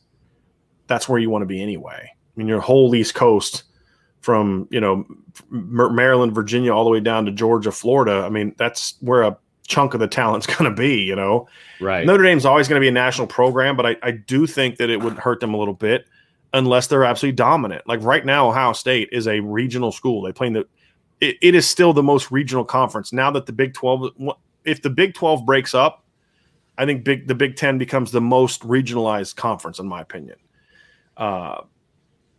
that's 0.88 1.07
where 1.07 1.19
you 1.19 1.30
want 1.30 1.41
to 1.43 1.45
be 1.47 1.61
anyway. 1.61 2.09
I 2.11 2.32
mean, 2.36 2.47
your 2.47 2.59
whole 2.59 2.93
East 2.95 3.15
Coast, 3.15 3.63
from 4.21 4.67
you 4.71 4.82
know 4.82 5.05
Maryland, 5.49 6.34
Virginia, 6.36 6.73
all 6.73 6.84
the 6.84 6.89
way 6.89 6.99
down 6.99 7.25
to 7.25 7.32
Georgia, 7.32 7.71
Florida. 7.71 8.23
I 8.25 8.30
mean, 8.30 8.53
that's 8.57 8.95
where 8.99 9.21
a 9.21 9.38
chunk 9.67 9.93
of 9.93 9.99
the 9.99 10.07
talent's 10.07 10.47
going 10.57 10.69
to 10.69 10.75
be. 10.75 11.01
You 11.03 11.15
know, 11.15 11.47
right. 11.80 12.05
Notre 12.05 12.23
Dame's 12.23 12.45
always 12.45 12.67
going 12.67 12.80
to 12.80 12.84
be 12.84 12.89
a 12.89 12.91
national 12.91 13.28
program, 13.28 13.78
but 13.78 13.86
I, 13.86 13.95
I 14.03 14.11
do 14.11 14.45
think 14.47 14.78
that 14.78 14.89
it 14.89 15.01
would 15.01 15.13
hurt 15.13 15.39
them 15.39 15.53
a 15.53 15.57
little 15.57 15.73
bit 15.73 16.05
unless 16.54 16.88
they're 16.88 17.04
absolutely 17.04 17.36
dominant. 17.36 17.88
Like 17.88 18.02
right 18.02 18.26
now, 18.26 18.50
Ohio 18.50 18.74
State 18.74 19.10
is 19.12 19.28
a 19.28 19.39
regional 19.39 19.91
school. 19.91 20.22
They 20.22 20.32
play 20.32 20.48
in 20.48 20.54
the 20.54 20.68
it, 21.20 21.38
it 21.41 21.56
is 21.56 21.68
still 21.68 21.93
the 21.93 22.04
most 22.04 22.32
regional 22.32 22.64
conference. 22.64 23.12
Now 23.12 23.32
that 23.32 23.45
the 23.45 23.54
Big 23.54 23.74
12 23.74 24.12
if 24.66 24.82
the 24.82 24.89
Big 24.89 25.14
12 25.14 25.45
breaks 25.45 25.74
up, 25.74 26.04
I 26.78 26.86
think 26.86 27.04
big 27.04 27.28
the 27.28 27.36
Big 27.36 27.56
10 27.56 27.78
becomes 27.78 28.12
the 28.12 28.22
most 28.22 28.62
regionalized 28.62 29.36
conference 29.36 29.80
in 29.80 29.88
my 29.88 30.02
opinion. 30.02 30.38
Uh 31.16 31.62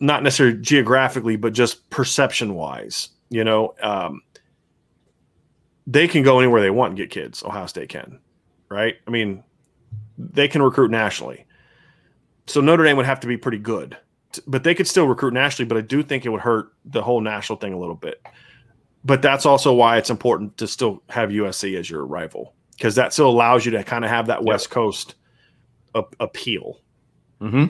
not 0.00 0.22
necessarily 0.22 0.58
geographically, 0.58 1.36
but 1.36 1.52
just 1.52 1.88
perception 1.90 2.54
wise. 2.54 3.10
You 3.30 3.44
know, 3.44 3.74
um, 3.82 4.22
they 5.86 6.08
can 6.08 6.22
go 6.22 6.38
anywhere 6.38 6.60
they 6.60 6.70
want 6.70 6.90
and 6.90 6.96
get 6.96 7.10
kids. 7.10 7.42
Ohio 7.42 7.66
State 7.66 7.88
can, 7.88 8.20
right? 8.68 8.96
I 9.06 9.10
mean, 9.10 9.42
they 10.16 10.48
can 10.48 10.62
recruit 10.62 10.90
nationally. 10.90 11.46
So 12.48 12.60
Notre 12.60 12.84
Dame 12.84 12.96
would 12.96 13.06
have 13.06 13.20
to 13.20 13.26
be 13.26 13.36
pretty 13.36 13.58
good, 13.58 13.96
but 14.46 14.64
they 14.64 14.74
could 14.74 14.88
still 14.88 15.06
recruit 15.06 15.34
nationally. 15.34 15.68
But 15.68 15.78
I 15.78 15.82
do 15.82 16.02
think 16.02 16.24
it 16.26 16.30
would 16.30 16.40
hurt 16.40 16.72
the 16.84 17.02
whole 17.02 17.20
national 17.20 17.58
thing 17.58 17.72
a 17.72 17.78
little 17.78 17.94
bit. 17.94 18.20
But 19.04 19.22
that's 19.22 19.46
also 19.46 19.72
why 19.72 19.96
it's 19.98 20.10
important 20.10 20.56
to 20.56 20.66
still 20.66 21.02
have 21.08 21.30
USC 21.30 21.78
as 21.78 21.88
your 21.88 22.04
rival 22.04 22.54
because 22.76 22.94
that 22.96 23.12
still 23.12 23.28
allows 23.28 23.64
you 23.64 23.70
to 23.72 23.84
kind 23.84 24.04
of 24.04 24.10
have 24.10 24.26
that 24.28 24.44
West 24.44 24.70
Coast 24.70 25.14
a- 25.94 26.04
appeal. 26.20 26.80
hmm 27.40 27.66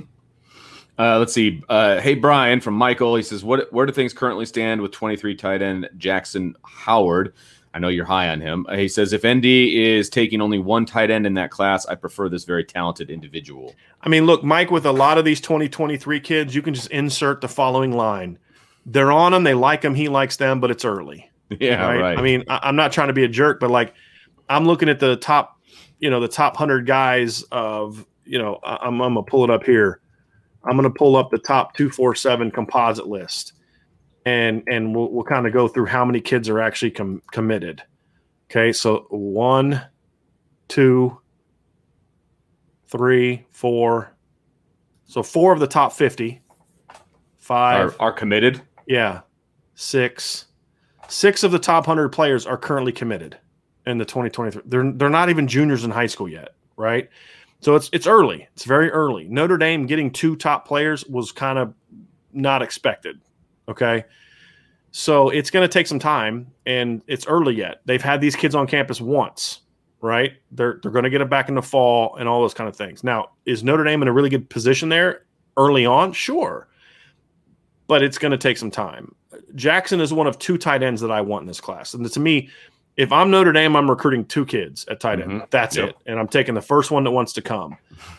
Uh, 0.99 1.19
let's 1.19 1.33
see. 1.33 1.63
Uh, 1.69 2.01
hey, 2.01 2.15
Brian 2.15 2.61
from 2.61 2.75
Michael. 2.75 3.15
He 3.17 3.23
says, 3.23 3.45
"What? 3.45 3.73
Where 3.73 3.87
do 3.87 3.93
things 3.93 4.13
currently 4.13 4.47
stand 4.47 4.81
with 4.81 4.91
23 4.93 5.35
tight 5.37 5.63
end 5.63 5.89
Jackson 5.97 6.57
Howard? 6.65 7.35
I 7.75 7.79
know 7.79 7.89
you're 7.89 8.05
high 8.05 8.29
on 8.29 8.41
him." 8.41 8.67
Uh, 8.69 8.77
he 8.77 8.89
says, 8.89 9.13
"If 9.13 9.25
ND 9.27 9.45
is 9.45 10.09
taking 10.09 10.41
only 10.41 10.59
one 10.59 10.87
tight 10.87 11.11
end 11.11 11.27
in 11.27 11.35
that 11.35 11.51
class, 11.51 11.87
I 11.87 11.95
prefer 11.95 12.29
this 12.29 12.45
very 12.45 12.65
talented 12.65 13.11
individual." 13.11 13.75
I 14.03 14.09
mean, 14.09 14.27
look, 14.27 14.43
Mike, 14.45 14.71
with 14.71 14.87
a 14.87 14.93
lot 14.93 15.19
of 15.19 15.25
these 15.25 15.41
2023 15.41 16.21
kids, 16.21 16.55
you 16.55 16.63
can 16.63 16.75
just 16.75 16.91
insert 16.91 17.41
the 17.41 17.49
following 17.49 17.93
line. 17.93 18.39
They're 18.87 19.13
on 19.13 19.35
him, 19.35 19.45
they 19.45 19.55
like 19.55 19.83
him, 19.85 19.95
he 19.95 20.09
likes 20.09 20.37
them, 20.37 20.61
but 20.61 20.71
it's 20.71 20.85
early. 20.85 21.31
Yeah, 21.61 21.83
right. 21.99 22.19
I 22.19 22.23
mean, 22.23 22.45
I, 22.49 22.61
I'm 22.63 22.77
not 22.77 22.93
trying 22.93 23.09
to 23.09 23.15
be 23.15 23.25
a 23.25 23.29
jerk, 23.29 23.59
but 23.59 23.71
like 23.71 23.95
I'm 24.51 24.67
looking 24.67 24.89
at 24.91 25.01
the 25.01 25.17
top, 25.17 25.59
you 25.99 26.11
know, 26.11 26.21
the 26.21 26.29
top 26.29 26.57
hundred 26.59 26.87
guys 26.87 27.43
of, 27.53 28.05
you 28.27 28.39
know, 28.39 28.59
I- 28.63 28.77
I'm, 28.83 29.01
I'm 29.01 29.15
gonna 29.15 29.23
pull 29.23 29.45
it 29.45 29.51
up 29.51 29.65
here. 29.65 30.01
I'm 30.65 30.77
gonna 30.77 30.91
pull 30.91 31.17
up 31.17 31.31
the 31.31 31.39
top 31.39 31.75
two 31.75 31.89
four 31.89 32.15
seven 32.15 32.51
composite 32.51 33.07
list, 33.07 33.55
and 34.29 34.63
and 34.67 34.95
we'll 34.95 35.11
we'll 35.11 35.25
kind 35.25 35.47
of 35.47 35.53
go 35.53 35.69
through 35.69 35.87
how 35.87 36.05
many 36.05 36.21
kids 36.21 36.49
are 36.49 36.61
actually 36.61 36.91
com- 36.91 37.23
committed. 37.33 37.83
Okay, 38.51 38.73
so 38.73 39.07
one, 39.09 39.83
two, 40.69 41.19
three, 42.87 43.47
four. 43.51 44.15
So 45.07 45.23
four 45.23 45.53
of 45.53 45.61
the 45.61 45.67
top 45.67 45.93
fifty. 45.93 46.43
Five. 47.39 47.95
are, 47.99 48.09
are 48.09 48.13
committed. 48.13 48.61
Yeah. 48.87 49.23
Six. 49.75 50.47
Six 51.09 51.43
of 51.43 51.51
the 51.51 51.59
top 51.59 51.87
100 51.87 52.11
players 52.11 52.47
are 52.47 52.59
currently 52.59 52.93
committed 52.93 53.39
in 53.87 53.97
the 53.97 54.05
2023. 54.05 54.61
They're 54.67 54.93
they're 54.93 55.09
not 55.09 55.31
even 55.31 55.49
juniors 55.49 55.85
in 55.85 55.91
high 55.91 56.09
school 56.09 56.29
yet, 56.29 56.51
right? 56.77 57.09
So 57.61 57.75
it's 57.75 57.89
it's 57.95 58.07
early. 58.07 58.47
It's 58.53 58.65
very 58.65 58.91
early. 58.91 59.25
Notre 59.29 59.57
Dame 59.57 59.87
getting 59.87 60.11
two 60.11 60.37
top 60.37 60.69
players 60.69 61.07
was 61.07 61.33
kind 61.33 61.59
of 61.59 61.73
not 62.35 62.61
expected. 62.61 63.19
Okay? 63.69 64.05
So 64.91 65.29
it's 65.29 65.51
going 65.51 65.69
to 65.69 65.73
take 65.73 65.87
some 65.87 65.99
time 65.99 66.47
and 66.67 67.03
it's 67.07 67.27
early 67.27 67.55
yet. 67.55 67.83
They've 67.85 68.03
had 68.03 68.21
these 68.21 68.35
kids 68.35 68.55
on 68.55 68.67
campus 68.67 69.01
once, 69.01 69.61
right? 70.01 70.33
They're 70.51 70.81
they're 70.83 70.91
going 70.91 71.05
to 71.05 71.11
get 71.11 71.21
it 71.21 71.29
back 71.29 71.49
in 71.49 71.55
the 71.55 71.63
fall 71.63 72.17
and 72.17 72.29
all 72.29 72.41
those 72.41 72.55
kind 72.55 72.69
of 72.69 72.75
things. 72.77 73.05
Now, 73.05 73.31
is 73.45 73.63
Notre 73.63 73.85
Dame 73.85 74.03
in 74.03 74.09
a 74.09 74.13
really 74.13 74.31
good 74.31 74.49
position 74.49 74.89
there 74.89 75.25
early 75.57 75.85
on? 75.87 76.13
Sure 76.13 76.69
but 77.89 78.03
it's 78.03 78.19
going 78.19 78.31
to 78.33 78.37
take 78.37 78.59
some 78.59 78.71
time. 78.71 79.15
Jackson 79.55 79.99
is 80.03 80.13
one 80.13 80.27
of 80.27 80.39
two 80.39 80.59
tight 80.59 80.83
ends 80.83 81.01
that 81.01 81.11
I 81.11 81.23
want 81.23 81.45
in 81.45 81.47
this 81.49 81.59
class. 81.59 81.95
And 81.95 82.05
to 82.13 82.21
me, 82.21 82.51
if 82.99 83.11
I'm 83.11 83.31
Notre 83.31 83.51
Dame, 83.51 83.75
I'm 83.77 83.89
recruiting 83.89 84.27
two 84.27 84.45
kids 84.45 84.85
at 84.89 85.01
tight 85.01 85.21
end. 85.21 85.31
Mhm. 85.31 85.51
That's 85.51 85.75
Yep. 85.75 85.89
it. 85.89 85.97
And 86.05 86.19
I'm 86.21 86.29
taking 86.29 86.55
the 86.55 86.61
first 86.61 86.91
one 86.91 87.03
that 87.05 87.13
wants 87.13 87.33
to 87.33 87.41
come. 87.41 87.79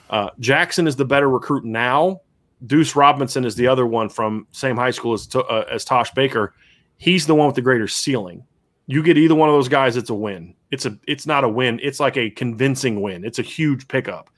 Uh, 0.10 0.32
Jackson 0.39 0.88
is 0.88 0.95
the 0.95 1.06
better 1.06 1.30
recruit 1.30 1.66
now. 1.66 2.22
Deuce 2.66 2.95
Robinson 2.95 3.45
is 3.45 3.55
the 3.55 3.68
other 3.68 3.86
one 3.86 4.10
from 4.10 4.47
same 4.51 4.76
high 4.76 4.91
school 4.91 5.14
as, 5.14 5.34
uh, 5.34 5.64
as 5.72 5.86
Tosh 5.86 6.12
Baker. 6.12 6.53
He's 6.97 7.26
the 7.26 7.36
one 7.36 7.47
with 7.47 7.55
the 7.55 7.62
greater 7.62 7.88
ceiling. 7.88 8.43
You 8.88 9.03
get 9.03 9.18
either 9.18 9.36
one 9.36 9.49
of 9.49 9.55
those 9.55 9.70
guys, 9.70 9.95
it's 9.95 10.10
a 10.10 10.16
win. 10.16 10.55
It's 10.72 10.86
a 10.86 10.97
it's 11.07 11.26
not 11.26 11.43
a 11.43 11.49
win. 11.49 11.80
It's 11.82 11.99
like 11.99 12.18
a 12.18 12.30
convincing 12.32 13.01
win. 13.01 13.24
It's 13.24 13.39
a 13.39 13.43
huge 13.43 13.88
pickup. 13.88 14.30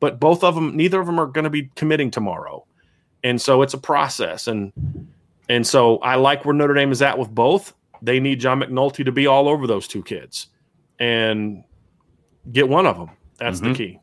But 0.00 0.20
both 0.20 0.44
of 0.44 0.54
them, 0.54 0.76
neither 0.76 1.00
of 1.00 1.06
them 1.06 1.18
are 1.18 1.26
going 1.26 1.44
to 1.44 1.50
be 1.50 1.70
committing 1.74 2.10
tomorrow, 2.10 2.64
and 3.22 3.40
so 3.40 3.62
it's 3.62 3.74
a 3.74 3.78
process. 3.78 4.46
And 4.46 4.72
and 5.48 5.66
so 5.66 5.98
I 5.98 6.16
like 6.16 6.44
where 6.44 6.54
Notre 6.54 6.74
Dame 6.74 6.92
is 6.92 7.02
at 7.02 7.18
with 7.18 7.30
both. 7.30 7.74
They 8.02 8.20
need 8.20 8.40
John 8.40 8.60
McNulty 8.60 9.04
to 9.04 9.12
be 9.12 9.26
all 9.26 9.48
over 9.48 9.66
those 9.66 9.88
two 9.88 10.02
kids, 10.02 10.48
and 10.98 11.64
get 12.50 12.68
one 12.68 12.86
of 12.86 12.96
them. 12.96 13.10
That's 13.38 13.60
mm-hmm. 13.60 13.72
the 13.72 13.78
key. 13.78 14.00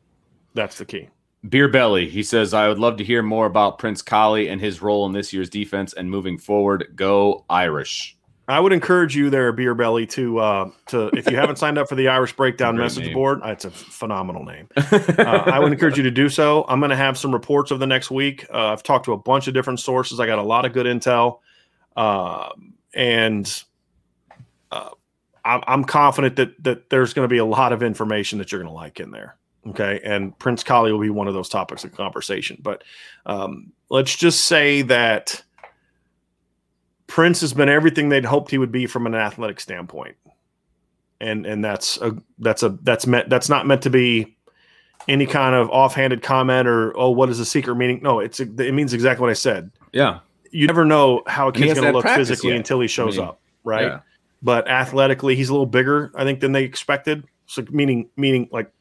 That's 0.53 0.78
the 0.78 0.86
key. 0.86 1.09
Beer 1.50 1.68
Belly, 1.68 2.10
he 2.10 2.24
says, 2.24 2.54
I 2.54 2.68
would 2.68 2.80
love 2.80 2.98
to 2.98 3.04
hear 3.04 3.22
more 3.22 3.46
about 3.46 3.78
Prince 3.78 4.02
Kollie 4.02 4.48
and 4.50 4.60
his 4.62 4.82
role 4.82 5.06
in 5.06 5.12
this 5.12 5.34
year's 5.34 5.50
defense 5.50 5.93
and 5.93 6.10
moving 6.10 6.38
forward. 6.38 6.93
Go 6.96 7.46
Irish. 7.50 8.16
I 8.48 8.60
would 8.60 8.74
encourage 8.74 9.16
you 9.16 9.32
there, 9.32 9.52
Beer 9.52 9.74
Belly, 9.74 10.06
to 10.08 10.38
uh, 10.38 10.70
to 10.88 11.08
if 11.18 11.30
you 11.30 11.36
haven't 11.36 11.58
signed 11.58 11.80
up 11.80 11.89
for 11.89 11.96
the 11.96 12.10
Irish 12.10 12.36
Breakdown 12.36 12.78
message 12.78 13.06
name. 13.06 13.14
board, 13.14 13.41
it's 13.43 13.66
a 13.66 13.72
phenomenal 13.72 14.43
name. 14.43 14.70
uh, 14.78 15.43
I 15.48 15.58
would 15.58 15.72
encourage 15.72 15.98
you 15.98 16.04
to 16.04 16.12
do 16.12 16.30
so. 16.30 16.64
I'm 16.68 16.80
going 16.80 16.91
to 16.91 16.96
have 16.96 17.18
some 17.18 17.34
reports 17.34 17.72
of 17.72 17.80
the 17.80 17.88
next 17.88 18.12
week. 18.12 18.46
Uh, 18.54 18.68
I've 18.68 18.84
talked 18.84 19.06
to 19.06 19.14
a 19.14 19.18
bunch 19.18 19.48
of 19.48 19.56
different 19.56 19.80
sources. 19.80 20.20
I 20.20 20.28
got 20.28 20.38
a 20.38 20.43
lot 20.43 20.66
of 20.66 20.74
good 20.74 20.86
intel, 20.86 21.39
uh, 21.98 22.50
and 22.93 23.64
uh, 24.72 24.91
I'm, 25.43 25.64
I'm 25.66 25.84
confident 25.84 26.36
that 26.36 26.64
that 26.64 26.89
there's 26.91 27.16
going 27.16 27.28
to 27.28 27.34
be 27.34 27.39
a 27.39 27.46
lot 27.46 27.74
of 27.74 27.82
information 27.82 28.38
that 28.39 28.52
you're 28.52 28.62
going 28.62 28.72
to 28.72 28.76
like 28.76 29.00
in 29.00 29.10
there. 29.10 29.38
Okay, 29.68 29.99
and 30.03 30.38
Prince 30.38 30.63
Kollie 30.63 30.91
will 30.91 30.99
be 30.99 31.09
one 31.09 31.28
of 31.28 31.34
those 31.34 31.49
topics 31.49 31.84
of 31.84 31.95
conversation. 31.95 32.57
But 32.61 32.84
um, 33.26 33.72
let's 33.89 34.16
just 34.16 34.45
say 34.45 34.84
that 34.84 35.41
Prince 37.07 37.41
has 37.41 37.53
been 37.53 37.70
everything 37.70 38.09
they'd 38.09 38.26
hoped 38.26 38.51
he 38.51 38.57
would 38.57 38.72
be 38.72 38.86
from 38.86 39.07
an 39.07 39.16
athletic 39.16 39.59
standpoint, 39.59 40.18
and 41.20 41.45
and 41.45 41.66
that's 41.66 41.97
a 41.97 42.16
that's 42.39 42.61
a 42.61 42.70
that's 42.84 43.07
meant 43.07 43.30
that's 43.30 43.49
not 43.49 43.66
meant 43.66 43.82
to 43.84 43.89
be 43.89 44.38
any 45.07 45.26
kind 45.26 45.55
of 45.55 45.70
offhanded 45.70 46.22
comment 46.22 46.68
or 46.68 46.95
oh 46.97 47.09
what 47.09 47.30
is 47.30 47.39
the 47.39 47.45
secret 47.45 47.76
meaning? 47.76 48.01
No, 48.03 48.20
it's 48.20 48.39
it 48.39 48.74
means 48.74 48.93
exactly 48.93 49.22
what 49.22 49.32
I 49.32 49.34
said. 49.34 49.72
Yeah, 49.93 50.20
you 50.51 50.68
never 50.68 50.86
know 50.86 51.24
how 51.26 51.47
a 51.47 51.51
kid's 51.51 51.74
going 51.74 51.91
to 51.91 51.91
look 51.91 52.05
physically 52.05 52.51
yet. 52.51 52.57
until 52.57 52.80
he 52.80 52.88
shows 52.88 53.18
I 53.18 53.22
mean, 53.22 53.30
up, 53.30 53.41
right? 53.63 53.86
Yeah. 53.86 53.99
But 54.41 54.68
athletically, 54.68 55.36
he's 55.36 55.49
a 55.49 55.53
little 55.53 55.66
bigger, 55.66 56.11
I 56.13 56.24
think, 56.24 56.39
than 56.39 56.51
they 56.51 56.63
expected. 56.63 57.26
So 57.47 57.63
meaning 57.72 58.09
meaning 58.16 58.49
like 58.51 58.72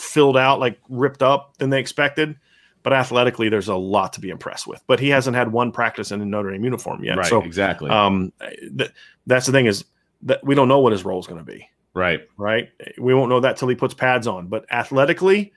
filled 0.00 0.36
out, 0.36 0.60
like 0.60 0.78
ripped 0.88 1.22
up 1.22 1.56
than 1.58 1.70
they 1.70 1.80
expected 1.80 2.36
but 2.82 2.92
athletically, 2.92 3.48
there's 3.48 3.68
a 3.68 3.74
lot 3.74 4.14
to 4.14 4.20
be 4.20 4.30
impressed 4.30 4.66
with. 4.66 4.82
But 4.86 5.00
he 5.00 5.10
hasn't 5.10 5.36
had 5.36 5.52
one 5.52 5.70
practice 5.72 6.12
in 6.12 6.20
a 6.20 6.24
Notre 6.24 6.50
Dame 6.50 6.64
uniform 6.64 7.04
yet. 7.04 7.18
Right. 7.18 7.26
So 7.26 7.42
exactly. 7.42 7.90
Um, 7.90 8.32
th- 8.40 8.92
that's 9.26 9.46
the 9.46 9.52
thing 9.52 9.66
is 9.66 9.84
that 10.22 10.44
we 10.44 10.54
don't 10.54 10.68
know 10.68 10.80
what 10.80 10.92
his 10.92 11.04
role 11.04 11.20
is 11.20 11.26
going 11.26 11.44
to 11.44 11.44
be. 11.44 11.68
Right. 11.92 12.26
Right. 12.36 12.70
We 12.98 13.14
won't 13.14 13.28
know 13.28 13.40
that 13.40 13.56
till 13.56 13.68
he 13.68 13.74
puts 13.74 13.94
pads 13.94 14.26
on. 14.26 14.46
But 14.46 14.64
athletically, 14.70 15.52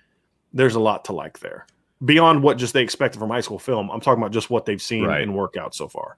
there's 0.52 0.76
a 0.76 0.80
lot 0.80 1.06
to 1.06 1.14
like 1.14 1.40
there 1.40 1.66
beyond 2.04 2.44
what 2.44 2.58
just 2.58 2.74
they 2.74 2.84
expected 2.84 3.20
from 3.20 3.30
high 3.30 3.42
school 3.42 3.60
film. 3.60 3.90
I'm 3.90 4.02
talking 4.02 4.22
about 4.22 4.34
just 4.34 4.50
what 4.50 4.66
they've 4.66 4.82
seen 4.82 5.06
right. 5.06 5.22
in 5.22 5.32
workouts 5.34 5.76
so 5.76 5.88
far. 5.88 6.18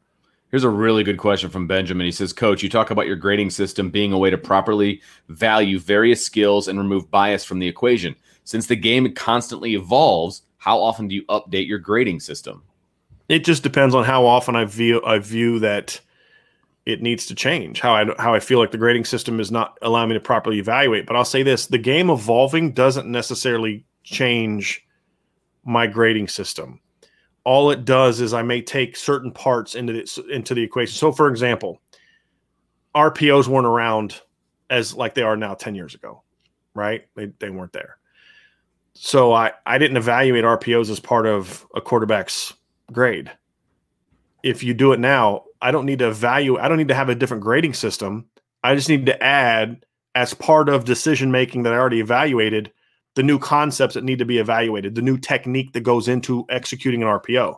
Here's 0.56 0.64
a 0.64 0.70
really 0.70 1.04
good 1.04 1.18
question 1.18 1.50
from 1.50 1.68
Benjamin. 1.68 2.06
He 2.06 2.14
says, 2.14 2.32
Coach, 2.32 2.64
you 2.64 2.70
talk 2.70 2.90
about 2.90 3.08
your 3.08 3.18
grading 3.18 3.50
system 3.50 3.90
being 3.90 4.14
a 4.14 4.18
way 4.18 4.30
to 4.30 4.38
properly 4.38 5.02
value 5.28 5.80
various 5.80 6.26
skills 6.26 6.70
and 6.70 6.80
remove 6.80 7.12
bias 7.12 7.44
from 7.44 7.60
the 7.60 7.68
equation. 7.68 8.16
Since 8.46 8.68
the 8.68 8.78
game 8.78 9.14
constantly 9.16 9.76
evolves, 9.76 10.44
how 10.56 10.80
often 10.80 11.10
do 11.10 11.16
you 11.16 11.26
update 11.26 11.68
your 11.68 11.80
grading 11.80 12.22
system? 12.22 12.64
It 13.28 13.44
just 13.44 13.64
depends 13.64 13.94
on 13.94 14.06
how 14.06 14.26
often 14.26 14.56
I 14.56 14.64
view 14.64 15.04
I 15.06 15.20
view 15.20 15.60
that 15.60 16.00
it 16.86 17.02
needs 17.02 17.26
to 17.26 17.36
change. 17.36 17.82
How 17.82 17.94
I 17.94 18.06
how 18.18 18.34
I 18.34 18.40
feel 18.40 18.60
like 18.60 18.72
the 18.72 18.78
grading 18.78 19.04
system 19.04 19.42
is 19.42 19.52
not 19.52 19.78
allowing 19.82 20.08
me 20.08 20.14
to 20.14 20.22
properly 20.22 20.60
evaluate. 20.60 21.06
But 21.06 21.18
I'll 21.18 21.26
say 21.26 21.44
this: 21.44 21.68
the 21.68 21.78
game 21.78 22.10
evolving 22.10 22.72
doesn't 22.72 23.12
necessarily 23.12 23.84
change 24.06 24.88
my 25.66 25.86
grading 25.86 26.30
system. 26.30 26.80
All 27.46 27.72
it 27.72 27.86
does 27.86 28.20
is 28.20 28.34
I 28.34 28.42
may 28.42 28.62
take 28.62 28.98
certain 28.98 29.32
parts 29.32 29.76
into 29.76 29.94
the, 29.94 30.26
into 30.32 30.54
the 30.54 30.64
equation. 30.64 30.96
So, 30.96 31.12
for 31.12 31.30
example, 31.30 31.80
RPOs 32.96 33.48
weren't 33.48 33.68
around 33.68 34.22
as 34.70 34.94
like 34.94 35.14
they 35.14 35.22
are 35.22 35.38
now 35.38 35.54
ten 35.54 35.76
years 35.76 35.96
ago, 35.96 36.24
right? 36.74 37.06
They 37.16 37.28
they 37.40 37.50
weren't 37.50 37.74
there. 37.74 37.98
So 38.96 39.34
I, 39.34 39.52
I 39.66 39.78
didn't 39.78 39.98
evaluate 39.98 40.46
RPOs 40.46 40.90
as 40.90 41.02
part 41.02 41.28
of 41.28 41.66
a 41.76 41.82
quarterback's 41.82 42.54
grade. 42.92 43.30
If 44.42 44.64
you 44.64 44.74
do 44.74 44.94
it 44.94 45.00
now, 45.00 45.44
I 45.62 45.72
don't 45.72 45.86
need 45.86 46.00
to 46.00 46.08
evaluate, 46.08 46.64
I 46.64 46.70
don't 46.70 46.78
need 46.78 46.88
to 46.88 46.96
have 46.96 47.10
a 47.10 47.16
different 47.16 47.44
grading 47.44 47.74
system. 47.74 48.26
I 48.64 48.74
just 48.74 48.88
need 48.88 49.06
to 49.08 49.22
add 49.22 49.86
as 50.16 50.34
part 50.34 50.70
of 50.70 50.86
decision 50.86 51.30
making 51.30 51.64
that 51.64 51.74
I 51.74 51.78
already 51.78 52.00
evaluated 52.00 52.72
the 53.16 53.24
new 53.24 53.40
concepts 53.40 53.96
that 53.96 54.04
need 54.04 54.20
to 54.20 54.26
be 54.26 54.38
evaluated, 54.38 54.96
the 54.96 55.02
new 55.02 55.18
technique 55.18 55.74
that 55.74 55.82
goes 55.82 56.08
into 56.08 56.46
executing 56.50 57.02
an 57.02 57.10
RPO. 57.10 57.58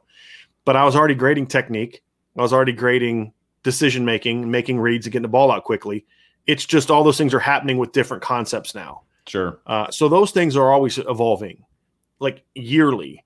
But 0.66 0.76
I 0.76 0.86
was 0.86 0.95
already 0.95 1.16
grading 1.16 1.47
technique. 1.47 2.03
I 2.38 2.41
was 2.41 2.53
already 2.53 2.74
grading 2.74 3.34
decision 3.64 4.05
making, 4.05 4.49
making 4.49 4.80
reads 4.80 5.05
and 5.05 5.14
getting 5.14 5.24
the 5.24 5.30
ball 5.30 5.51
out 5.51 5.64
quickly. 5.64 6.05
It's 6.45 6.66
just 6.66 6.89
all 6.89 7.03
those 7.03 7.18
things 7.18 7.34
are 7.34 7.39
happening 7.39 7.78
with 7.78 7.91
different 7.91 8.24
concepts 8.24 8.74
now. 8.74 9.01
Sure. 9.28 9.60
Uh, 9.66 9.91
so 9.91 10.08
those 10.08 10.32
things 10.32 10.55
are 10.55 10.72
always 10.72 10.97
evolving, 10.99 11.66
like 12.20 12.43
yearly. 12.55 13.24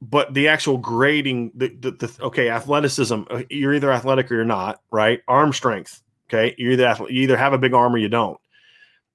But 0.00 0.34
the 0.34 0.48
actual 0.48 0.76
grading, 0.76 1.52
the, 1.54 1.68
the, 1.68 1.90
the 1.92 2.18
okay, 2.24 2.50
athleticism, 2.50 3.22
uh, 3.30 3.42
you're 3.48 3.74
either 3.74 3.90
athletic 3.90 4.30
or 4.30 4.34
you're 4.34 4.44
not, 4.44 4.82
right? 4.90 5.22
Arm 5.26 5.52
strength, 5.52 6.02
okay, 6.28 6.54
you're 6.58 6.72
either 6.72 6.96
you 7.08 7.22
either 7.22 7.38
have 7.38 7.54
a 7.54 7.58
big 7.58 7.72
arm 7.72 7.94
or 7.94 7.98
you 7.98 8.08
don't. 8.08 8.38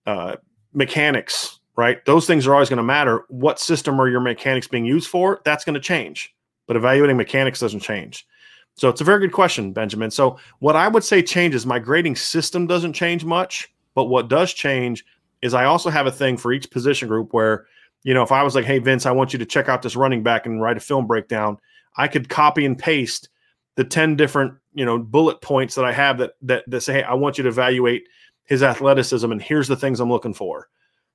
Uh, 0.06 0.36
mechanics, 0.74 1.59
right? 1.80 2.04
Those 2.04 2.28
things 2.28 2.46
are 2.46 2.54
always 2.54 2.68
going 2.68 2.78
to 2.78 2.84
matter. 2.84 3.24
What 3.30 3.58
system 3.58 4.02
are 4.02 4.10
your 4.10 4.20
mechanics 4.20 4.68
being 4.68 4.84
used 4.84 5.08
for? 5.08 5.40
That's 5.46 5.64
going 5.64 5.76
to 5.76 5.80
change. 5.80 6.36
But 6.68 6.76
evaluating 6.76 7.16
mechanics 7.16 7.62
doesn't 7.62 7.80
change. 7.80 8.28
So 8.76 8.90
it's 8.90 9.00
a 9.00 9.06
very 9.06 9.22
good 9.22 9.32
question, 9.32 9.72
Benjamin. 9.72 10.12
So 10.12 10.38
what 10.60 10.76
I 10.76 10.90
would 10.90 11.06
say 11.06 11.22
changes, 11.22 11.66
my 11.66 11.80
grading 11.80 12.18
system 12.18 12.68
doesn't 12.68 12.92
change 12.92 13.24
much, 13.24 13.74
but 13.96 14.06
what 14.06 14.28
does 14.28 14.54
change 14.54 15.06
is 15.42 15.54
I 15.54 15.64
also 15.64 15.90
have 15.90 16.06
a 16.06 16.12
thing 16.12 16.36
for 16.36 16.52
each 16.52 16.70
position 16.70 17.08
group 17.08 17.34
where, 17.34 17.66
you 18.04 18.14
know, 18.14 18.24
if 18.24 18.32
I 18.34 18.44
was 18.44 18.56
like, 18.56 18.66
hey, 18.66 18.80
Vince, 18.80 19.06
I 19.06 19.12
want 19.12 19.32
you 19.32 19.40
to 19.40 19.46
check 19.46 19.70
out 19.70 19.82
this 19.82 19.96
running 19.96 20.22
back 20.22 20.46
and 20.46 20.62
write 20.62 20.76
a 20.76 20.82
film 20.82 21.08
breakdown, 21.08 21.60
I 21.96 22.10
could 22.10 22.28
copy 22.28 22.66
and 22.66 22.78
paste 22.78 23.30
the 23.78 23.86
10 23.86 24.18
different, 24.18 24.54
you 24.74 24.84
know, 24.84 24.98
bullet 25.00 25.40
points 25.40 25.76
that 25.76 25.86
I 25.86 25.94
have 25.94 26.18
that, 26.18 26.34
that, 26.42 26.66
that 26.68 26.82
say, 26.82 26.96
hey, 26.96 27.04
I 27.04 27.14
want 27.14 27.38
you 27.38 27.44
to 27.44 27.50
evaluate 27.50 28.04
his 28.44 28.64
athleticism. 28.64 29.32
And 29.32 29.42
here's 29.42 29.70
the 29.70 29.78
things 29.78 30.02
I'm 30.02 30.12
looking 30.12 30.34
for 30.34 30.68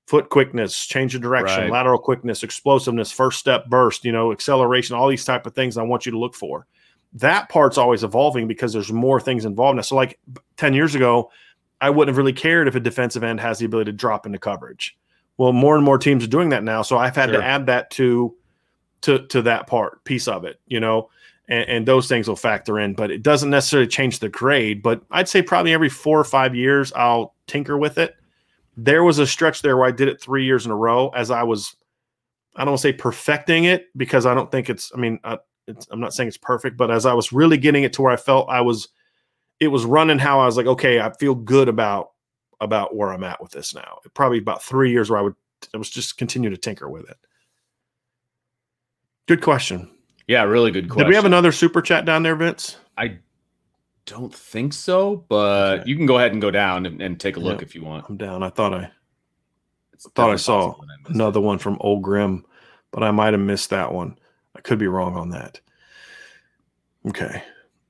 foot 0.06 0.28
quickness, 0.28 0.86
change 0.86 1.14
of 1.14 1.22
direction, 1.22 1.62
right. 1.62 1.70
lateral 1.70 1.98
quickness, 1.98 2.42
explosiveness, 2.42 3.10
first 3.10 3.38
step 3.38 3.66
burst, 3.66 4.04
you 4.04 4.12
know, 4.12 4.32
acceleration, 4.32 4.96
all 4.96 5.08
these 5.08 5.24
type 5.24 5.46
of 5.46 5.54
things 5.54 5.78
I 5.78 5.82
want 5.82 6.04
you 6.06 6.12
to 6.12 6.18
look 6.18 6.34
for. 6.34 6.66
That 7.14 7.48
part's 7.48 7.78
always 7.78 8.04
evolving 8.04 8.48
because 8.48 8.72
there's 8.72 8.92
more 8.92 9.20
things 9.20 9.44
involved 9.44 9.76
now. 9.76 9.82
So 9.82 9.96
like 9.96 10.18
10 10.56 10.74
years 10.74 10.94
ago, 10.94 11.30
I 11.80 11.90
wouldn't 11.90 12.08
have 12.08 12.18
really 12.18 12.32
cared 12.32 12.68
if 12.68 12.74
a 12.74 12.80
defensive 12.80 13.22
end 13.22 13.40
has 13.40 13.58
the 13.58 13.66
ability 13.66 13.92
to 13.92 13.96
drop 13.96 14.26
into 14.26 14.38
coverage. 14.38 14.96
Well, 15.36 15.52
more 15.52 15.76
and 15.76 15.84
more 15.84 15.98
teams 15.98 16.24
are 16.24 16.28
doing 16.28 16.50
that 16.50 16.62
now, 16.62 16.82
so 16.82 16.96
I've 16.96 17.16
had 17.16 17.30
sure. 17.30 17.40
to 17.40 17.44
add 17.44 17.66
that 17.66 17.90
to 17.92 18.34
to 19.02 19.26
to 19.26 19.42
that 19.42 19.66
part 19.66 20.02
piece 20.04 20.28
of 20.28 20.44
it, 20.44 20.60
you 20.66 20.80
know, 20.80 21.10
and, 21.48 21.68
and, 21.68 21.86
those 21.86 22.08
things 22.08 22.26
will 22.26 22.36
factor 22.36 22.78
in, 22.78 22.94
but 22.94 23.10
it 23.10 23.22
doesn't 23.22 23.50
necessarily 23.50 23.88
change 23.88 24.20
the 24.20 24.28
grade. 24.28 24.82
But 24.82 25.02
I'd 25.10 25.28
say 25.28 25.42
probably 25.42 25.74
every 25.74 25.90
four 25.90 26.18
or 26.18 26.24
five 26.24 26.54
years 26.54 26.92
I'll 26.94 27.34
tinker 27.46 27.76
with 27.76 27.98
it. 27.98 28.16
There 28.76 29.04
was 29.04 29.18
a 29.18 29.26
stretch 29.26 29.62
there 29.62 29.76
where 29.76 29.86
I 29.86 29.92
did 29.92 30.08
it 30.08 30.20
three 30.20 30.44
years 30.44 30.66
in 30.66 30.72
a 30.72 30.76
row 30.76 31.08
as 31.10 31.30
I 31.30 31.42
was, 31.42 31.76
I 32.56 32.60
don't 32.60 32.72
want 32.72 32.80
to 32.80 32.88
say 32.88 32.92
perfecting 32.92 33.64
it 33.64 33.86
because 33.96 34.26
I 34.26 34.34
don't 34.34 34.50
think 34.50 34.68
it's. 34.68 34.92
I 34.94 34.98
mean, 34.98 35.18
uh, 35.24 35.38
it's, 35.66 35.86
I'm 35.90 36.00
not 36.00 36.14
saying 36.14 36.28
it's 36.28 36.36
perfect, 36.36 36.76
but 36.76 36.90
as 36.90 37.06
I 37.06 37.14
was 37.14 37.32
really 37.32 37.56
getting 37.56 37.84
it 37.84 37.92
to 37.94 38.02
where 38.02 38.12
I 38.12 38.16
felt 38.16 38.48
I 38.48 38.60
was 38.60 38.88
it 39.60 39.68
was 39.68 39.84
running 39.84 40.18
how 40.18 40.40
I 40.40 40.46
was 40.46 40.56
like, 40.56 40.66
okay, 40.66 41.00
I 41.00 41.12
feel 41.12 41.34
good 41.34 41.68
about 41.68 42.10
about 42.60 42.94
where 42.94 43.12
I'm 43.12 43.24
at 43.24 43.42
with 43.42 43.52
this 43.52 43.74
now. 43.74 43.98
Probably 44.14 44.38
about 44.38 44.62
three 44.62 44.90
years 44.90 45.10
where 45.10 45.18
I 45.18 45.22
would 45.22 45.34
I 45.72 45.78
was 45.78 45.90
just 45.90 46.18
continue 46.18 46.50
to 46.50 46.56
tinker 46.56 46.88
with 46.88 47.08
it. 47.08 47.16
Good 49.26 49.42
question. 49.42 49.90
Yeah, 50.26 50.42
really 50.42 50.70
good 50.70 50.88
question. 50.88 51.06
Did 51.06 51.08
we 51.08 51.14
have 51.16 51.24
another 51.24 51.52
super 51.52 51.82
chat 51.82 52.04
down 52.04 52.22
there, 52.22 52.36
Vince? 52.36 52.76
I 52.96 53.18
don't 54.06 54.34
think 54.34 54.72
so, 54.72 55.24
but 55.28 55.80
okay. 55.80 55.82
you 55.86 55.96
can 55.96 56.06
go 56.06 56.18
ahead 56.18 56.32
and 56.32 56.40
go 56.40 56.50
down 56.50 56.86
and, 56.86 57.00
and 57.00 57.18
take 57.18 57.36
a 57.36 57.40
look 57.40 57.62
if 57.62 57.74
you 57.74 57.82
want. 57.82 58.06
I'm 58.08 58.16
down. 58.16 58.42
I 58.42 58.50
thought 58.50 58.74
I 58.74 58.90
it's 59.92 60.08
thought 60.14 60.30
I 60.30 60.36
saw 60.36 60.72
I 60.72 61.12
another 61.12 61.40
one 61.40 61.58
from 61.58 61.78
Old 61.80 62.02
Grim, 62.02 62.44
but 62.90 63.02
I 63.02 63.10
might 63.10 63.32
have 63.32 63.40
missed 63.40 63.70
that 63.70 63.92
one. 63.92 64.18
I 64.54 64.60
could 64.60 64.78
be 64.78 64.88
wrong 64.88 65.16
on 65.16 65.30
that. 65.30 65.60
Okay. 67.06 67.42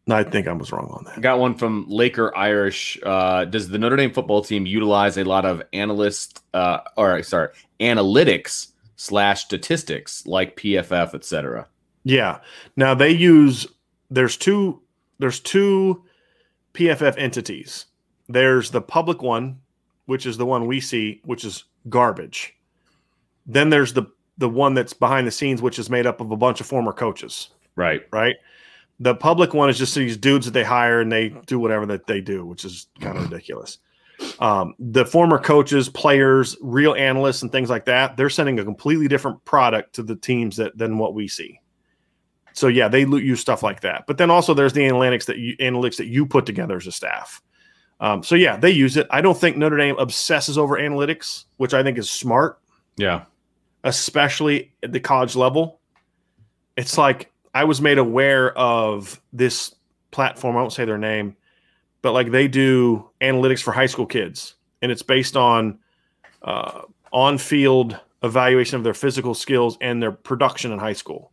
No, 0.07 0.16
I 0.16 0.24
think 0.24 0.47
I 0.47 0.53
was 0.53 0.70
wrong 0.70 0.91
on 0.91 1.05
that. 1.05 1.20
Got 1.20 1.39
one 1.39 1.55
from 1.55 1.86
Laker 1.89 2.36
Irish. 2.36 2.99
Uh, 3.03 3.47
does 3.47 3.70
the 3.70 3.78
Notre 3.78 3.97
Dame 3.97 4.12
football 4.12 4.43
team 4.43 4.66
utilize 4.66 5.16
a 5.16 5.24
lot 5.24 5.47
of 5.47 5.62
analyst 5.73 6.43
uh, 6.53 6.81
or 6.97 7.23
sorry, 7.23 7.49
analytics 7.81 8.73
slash 8.97 9.45
statistics 9.45 10.27
like 10.27 10.57
PFF, 10.57 11.15
etc.? 11.15 11.66
Yeah. 12.05 12.41
Now 12.77 12.95
they 12.95 13.11
use 13.11 13.66
there's 14.11 14.36
two 14.36 14.82
there's 15.19 15.41
two 15.41 16.05
PFF 16.74 17.15
entities. 17.19 17.86
There's 18.28 18.70
the 18.70 18.81
public 18.81 19.23
one, 19.23 19.61
which 20.07 20.27
is 20.27 20.36
the 20.36 20.47
one 20.47 20.66
we 20.66 20.81
see, 20.81 21.20
which 21.24 21.45
is 21.45 21.65
garbage. 21.89 22.55
Then 23.47 23.70
there's 23.70 23.93
the 23.93 24.07
the 24.36 24.49
one 24.49 24.74
that's 24.74 24.93
behind 24.93 25.27
the 25.27 25.31
scenes, 25.31 25.62
which 25.62 25.78
is 25.78 25.89
made 25.89 26.07
up 26.07 26.20
of 26.20 26.32
a 26.32 26.36
bunch 26.36 26.61
of 26.61 26.66
former 26.66 26.93
coaches. 26.93 27.51
Right. 27.77 28.03
Right. 28.12 28.36
The 29.01 29.15
public 29.15 29.55
one 29.55 29.70
is 29.70 29.78
just 29.78 29.95
these 29.95 30.16
dudes 30.16 30.47
that 30.47 30.53
they 30.53 30.65
hire 30.65 31.01
and 31.01 31.11
they 31.11 31.28
do 31.47 31.59
whatever 31.59 31.86
that 31.86 32.07
they 32.07 32.20
do, 32.20 32.45
which 32.45 32.65
is 32.65 32.89
kind 33.01 33.16
of 33.16 33.24
ridiculous. 33.24 33.78
Um, 34.39 34.74
the 34.78 35.05
former 35.05 35.39
coaches, 35.39 35.89
players, 35.89 36.57
real 36.61 36.95
analysts, 36.95 37.43
and 37.43 37.51
things 37.51 37.70
like 37.70 37.85
that, 37.86 38.16
they're 38.16 38.31
sending 38.31 38.59
a 38.59 38.65
completely 38.65 39.09
different 39.09 39.45
product 39.45 39.95
to 39.97 40.03
the 40.03 40.16
teams 40.16 40.57
that 40.57 40.77
than 40.78 40.99
what 40.99 41.15
we 41.15 41.28
see. 41.28 41.61
So 42.55 42.68
yeah, 42.68 42.86
they 42.86 43.01
use 43.01 43.40
stuff 43.40 43.62
like 43.64 43.81
that. 43.81 44.06
But 44.06 44.16
then 44.16 44.31
also 44.31 44.55
there's 44.55 44.72
the 44.72 44.82
analytics 44.82 45.26
that 45.26 45.39
you, 45.39 45.56
analytics 45.56 45.97
that 45.97 46.06
you 46.06 46.24
put 46.24 46.47
together 46.47 46.76
as 46.76 46.86
a 46.86 46.93
staff. 46.93 47.43
Um, 48.01 48.22
so 48.22 48.36
yeah, 48.36 48.56
they 48.56 48.70
use 48.70 48.97
it. 48.97 49.06
I 49.10 49.20
don't 49.20 49.36
think 49.36 49.56
Notre 49.56 49.76
Dame 49.76 49.97
obsesses 49.98 50.56
over 50.56 50.78
analytics, 50.78 51.44
which 51.56 51.74
I 51.74 51.82
think 51.82 51.98
is 51.98 52.09
smart. 52.09 52.60
Yeah, 52.97 53.24
especially 53.82 54.72
at 54.82 54.93
the 54.93 55.01
college 55.01 55.35
level. 55.36 55.81
It's 56.76 56.97
like 56.97 57.32
I 57.55 57.64
was 57.64 57.81
made 57.81 57.98
aware 57.98 58.56
of 58.56 59.20
this 59.32 59.74
platform. 60.12 60.56
I 60.56 60.60
won't 60.60 60.72
say 60.72 60.85
their 60.85 60.98
name, 60.98 61.36
but 62.02 62.12
like 62.12 62.31
they 62.31 62.47
do 62.47 63.10
analytics 63.20 63.62
for 63.62 63.72
high 63.72 63.86
school 63.86 64.06
kids, 64.06 64.55
and 64.81 64.93
it's 64.93 65.02
based 65.02 65.36
on 65.36 65.78
uh, 66.43 66.82
on-field 67.12 67.98
evaluation 68.22 68.76
of 68.76 68.85
their 68.85 68.94
physical 68.94 69.35
skills 69.35 69.76
and 69.81 70.02
their 70.02 70.12
production 70.12 70.70
in 70.72 70.78
high 70.78 70.93
school. 70.93 71.32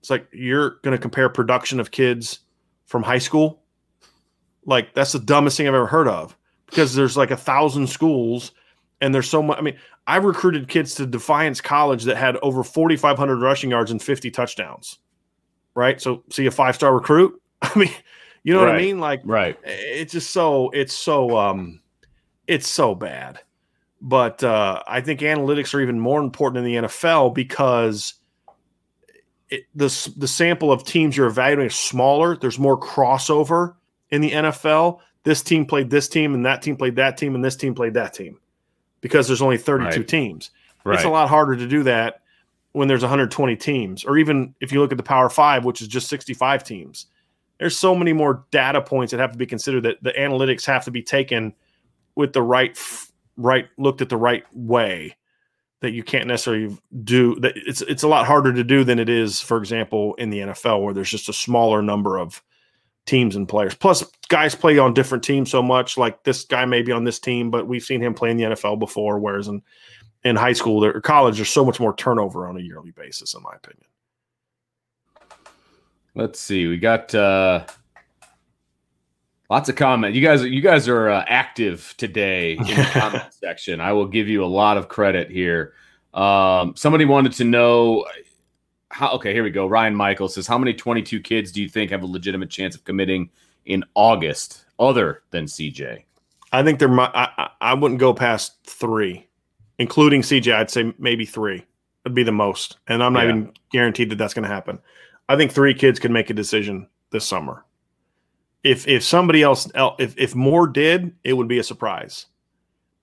It's 0.00 0.10
like 0.10 0.28
you're 0.32 0.78
going 0.82 0.96
to 0.96 1.00
compare 1.00 1.28
production 1.28 1.80
of 1.80 1.90
kids 1.90 2.40
from 2.86 3.02
high 3.02 3.18
school. 3.18 3.62
Like 4.64 4.94
that's 4.94 5.12
the 5.12 5.18
dumbest 5.18 5.56
thing 5.56 5.66
I've 5.66 5.74
ever 5.74 5.86
heard 5.86 6.08
of 6.08 6.36
because 6.66 6.94
there's 6.94 7.16
like 7.16 7.30
a 7.30 7.36
thousand 7.36 7.88
schools 7.88 8.52
and 9.00 9.14
there's 9.14 9.28
so 9.28 9.42
much. 9.42 9.58
I 9.58 9.62
mean, 9.62 9.76
I 10.06 10.16
recruited 10.16 10.68
kids 10.68 10.94
to 10.96 11.06
Defiance 11.06 11.60
College 11.60 12.04
that 12.04 12.16
had 12.16 12.36
over 12.38 12.64
4,500 12.64 13.40
rushing 13.40 13.70
yards 13.70 13.90
and 13.90 14.02
50 14.02 14.30
touchdowns. 14.30 14.98
Right. 15.74 16.00
So, 16.00 16.24
see 16.30 16.46
a 16.46 16.50
five 16.50 16.74
star 16.74 16.94
recruit. 16.94 17.40
I 17.62 17.78
mean, 17.78 17.90
you 18.42 18.52
know 18.52 18.64
right. 18.64 18.72
what 18.72 18.76
I 18.76 18.82
mean? 18.82 19.00
Like, 19.00 19.20
right. 19.24 19.58
It's 19.64 20.12
just 20.12 20.30
so, 20.30 20.70
it's 20.70 20.94
so, 20.94 21.36
um, 21.36 21.80
it's 22.46 22.68
so 22.68 22.94
bad. 22.94 23.40
But 24.00 24.42
uh, 24.44 24.82
I 24.86 25.00
think 25.00 25.20
analytics 25.20 25.74
are 25.74 25.80
even 25.80 25.98
more 25.98 26.20
important 26.20 26.64
in 26.64 26.72
the 26.72 26.88
NFL 26.88 27.34
because 27.34 28.14
it, 29.50 29.64
the, 29.74 30.12
the 30.16 30.28
sample 30.28 30.70
of 30.70 30.84
teams 30.84 31.16
you're 31.16 31.26
evaluating 31.26 31.66
is 31.66 31.74
smaller. 31.74 32.36
There's 32.36 32.58
more 32.58 32.78
crossover 32.78 33.74
in 34.10 34.20
the 34.20 34.30
NFL. 34.30 35.00
This 35.24 35.42
team 35.42 35.66
played 35.66 35.90
this 35.90 36.08
team, 36.08 36.34
and 36.34 36.44
that 36.46 36.62
team 36.62 36.76
played 36.76 36.96
that 36.96 37.16
team, 37.16 37.34
and 37.34 37.44
this 37.44 37.56
team 37.56 37.74
played 37.74 37.94
that 37.94 38.14
team 38.14 38.38
because 39.00 39.26
there's 39.26 39.42
only 39.42 39.58
32 39.58 40.00
right. 40.00 40.08
teams. 40.08 40.50
Right. 40.84 40.94
It's 40.94 41.04
a 41.04 41.10
lot 41.10 41.28
harder 41.28 41.56
to 41.56 41.66
do 41.66 41.82
that 41.84 42.22
when 42.72 42.88
there's 42.88 43.02
120 43.02 43.56
teams, 43.56 44.04
or 44.04 44.18
even 44.18 44.54
if 44.60 44.72
you 44.72 44.80
look 44.80 44.92
at 44.92 44.98
the 44.98 45.04
Power 45.04 45.28
Five, 45.28 45.64
which 45.64 45.80
is 45.80 45.88
just 45.88 46.08
65 46.08 46.62
teams. 46.64 47.06
There's 47.58 47.76
so 47.76 47.94
many 47.94 48.12
more 48.12 48.44
data 48.52 48.80
points 48.80 49.10
that 49.10 49.18
have 49.18 49.32
to 49.32 49.38
be 49.38 49.46
considered 49.46 49.82
that 49.82 50.02
the 50.02 50.12
analytics 50.12 50.64
have 50.66 50.84
to 50.84 50.92
be 50.92 51.02
taken 51.02 51.54
with 52.14 52.32
the 52.32 52.42
right, 52.42 52.78
right 53.36 53.66
looked 53.78 54.00
at 54.00 54.08
the 54.08 54.16
right 54.16 54.44
way 54.52 55.16
that 55.80 55.92
you 55.92 56.02
can't 56.02 56.26
necessarily 56.26 56.76
do 57.04 57.34
that 57.36 57.52
it's 57.56 57.82
it's 57.82 58.02
a 58.02 58.08
lot 58.08 58.26
harder 58.26 58.52
to 58.52 58.64
do 58.64 58.84
than 58.84 58.98
it 58.98 59.08
is 59.08 59.40
for 59.40 59.58
example 59.58 60.14
in 60.14 60.30
the 60.30 60.38
NFL 60.38 60.82
where 60.82 60.94
there's 60.94 61.10
just 61.10 61.28
a 61.28 61.32
smaller 61.32 61.82
number 61.82 62.18
of 62.18 62.42
teams 63.06 63.36
and 63.36 63.48
players. 63.48 63.74
Plus 63.74 64.04
guys 64.28 64.54
play 64.54 64.78
on 64.78 64.92
different 64.92 65.24
teams 65.24 65.50
so 65.50 65.62
much 65.62 65.96
like 65.96 66.22
this 66.24 66.44
guy 66.44 66.64
may 66.64 66.82
be 66.82 66.92
on 66.92 67.04
this 67.04 67.18
team 67.18 67.50
but 67.50 67.66
we've 67.66 67.84
seen 67.84 68.02
him 68.02 68.14
play 68.14 68.30
in 68.30 68.36
the 68.36 68.44
NFL 68.44 68.78
before 68.78 69.18
whereas 69.18 69.48
in 69.48 69.62
in 70.24 70.36
high 70.36 70.52
school 70.52 70.84
or 70.84 71.00
college 71.00 71.36
there's 71.36 71.48
so 71.48 71.64
much 71.64 71.78
more 71.78 71.94
turnover 71.94 72.46
on 72.46 72.56
a 72.56 72.60
yearly 72.60 72.90
basis 72.90 73.34
in 73.34 73.42
my 73.42 73.52
opinion. 73.54 73.84
Let's 76.14 76.40
see 76.40 76.66
we 76.66 76.76
got 76.76 77.14
uh 77.14 77.64
Lots 79.50 79.70
of 79.70 79.76
comment. 79.76 80.14
You 80.14 80.20
guys, 80.20 80.44
you 80.44 80.60
guys 80.60 80.88
are 80.88 81.08
uh, 81.08 81.24
active 81.26 81.94
today 81.96 82.52
in 82.52 82.64
the 82.64 82.88
comment 82.92 83.32
section. 83.32 83.80
I 83.80 83.92
will 83.92 84.06
give 84.06 84.28
you 84.28 84.44
a 84.44 84.46
lot 84.46 84.76
of 84.76 84.88
credit 84.88 85.30
here. 85.30 85.72
Um, 86.12 86.74
somebody 86.76 87.06
wanted 87.06 87.32
to 87.32 87.44
know 87.44 88.04
how. 88.90 89.12
Okay, 89.12 89.32
here 89.32 89.42
we 89.42 89.50
go. 89.50 89.66
Ryan 89.66 89.94
Michael 89.94 90.28
says, 90.28 90.46
"How 90.46 90.58
many 90.58 90.74
22 90.74 91.20
kids 91.20 91.50
do 91.50 91.62
you 91.62 91.68
think 91.68 91.90
have 91.90 92.02
a 92.02 92.06
legitimate 92.06 92.50
chance 92.50 92.74
of 92.74 92.84
committing 92.84 93.30
in 93.64 93.84
August, 93.94 94.66
other 94.78 95.22
than 95.30 95.46
CJ?" 95.46 96.04
I 96.52 96.62
think 96.62 96.78
there 96.78 96.88
might. 96.88 97.10
I, 97.14 97.48
I 97.62 97.72
wouldn't 97.72 98.00
go 98.00 98.12
past 98.12 98.58
three, 98.64 99.28
including 99.78 100.20
CJ. 100.20 100.54
I'd 100.54 100.70
say 100.70 100.92
maybe 100.98 101.24
three 101.24 101.64
would 102.04 102.14
be 102.14 102.22
the 102.22 102.32
most, 102.32 102.76
and 102.86 103.02
I'm 103.02 103.14
not 103.14 103.24
yeah. 103.24 103.30
even 103.30 103.52
guaranteed 103.72 104.10
that 104.10 104.16
that's 104.16 104.34
going 104.34 104.46
to 104.46 104.54
happen. 104.54 104.78
I 105.30 105.36
think 105.36 105.52
three 105.52 105.72
kids 105.72 105.98
could 105.98 106.10
make 106.10 106.28
a 106.28 106.34
decision 106.34 106.86
this 107.12 107.26
summer 107.26 107.64
if 108.68 108.86
if 108.86 109.02
somebody 109.02 109.42
else 109.42 109.66
if 109.98 110.14
if 110.18 110.34
more 110.34 110.66
did, 110.66 111.14
it 111.24 111.32
would 111.32 111.48
be 111.48 111.58
a 111.58 111.64
surprise. 111.64 112.26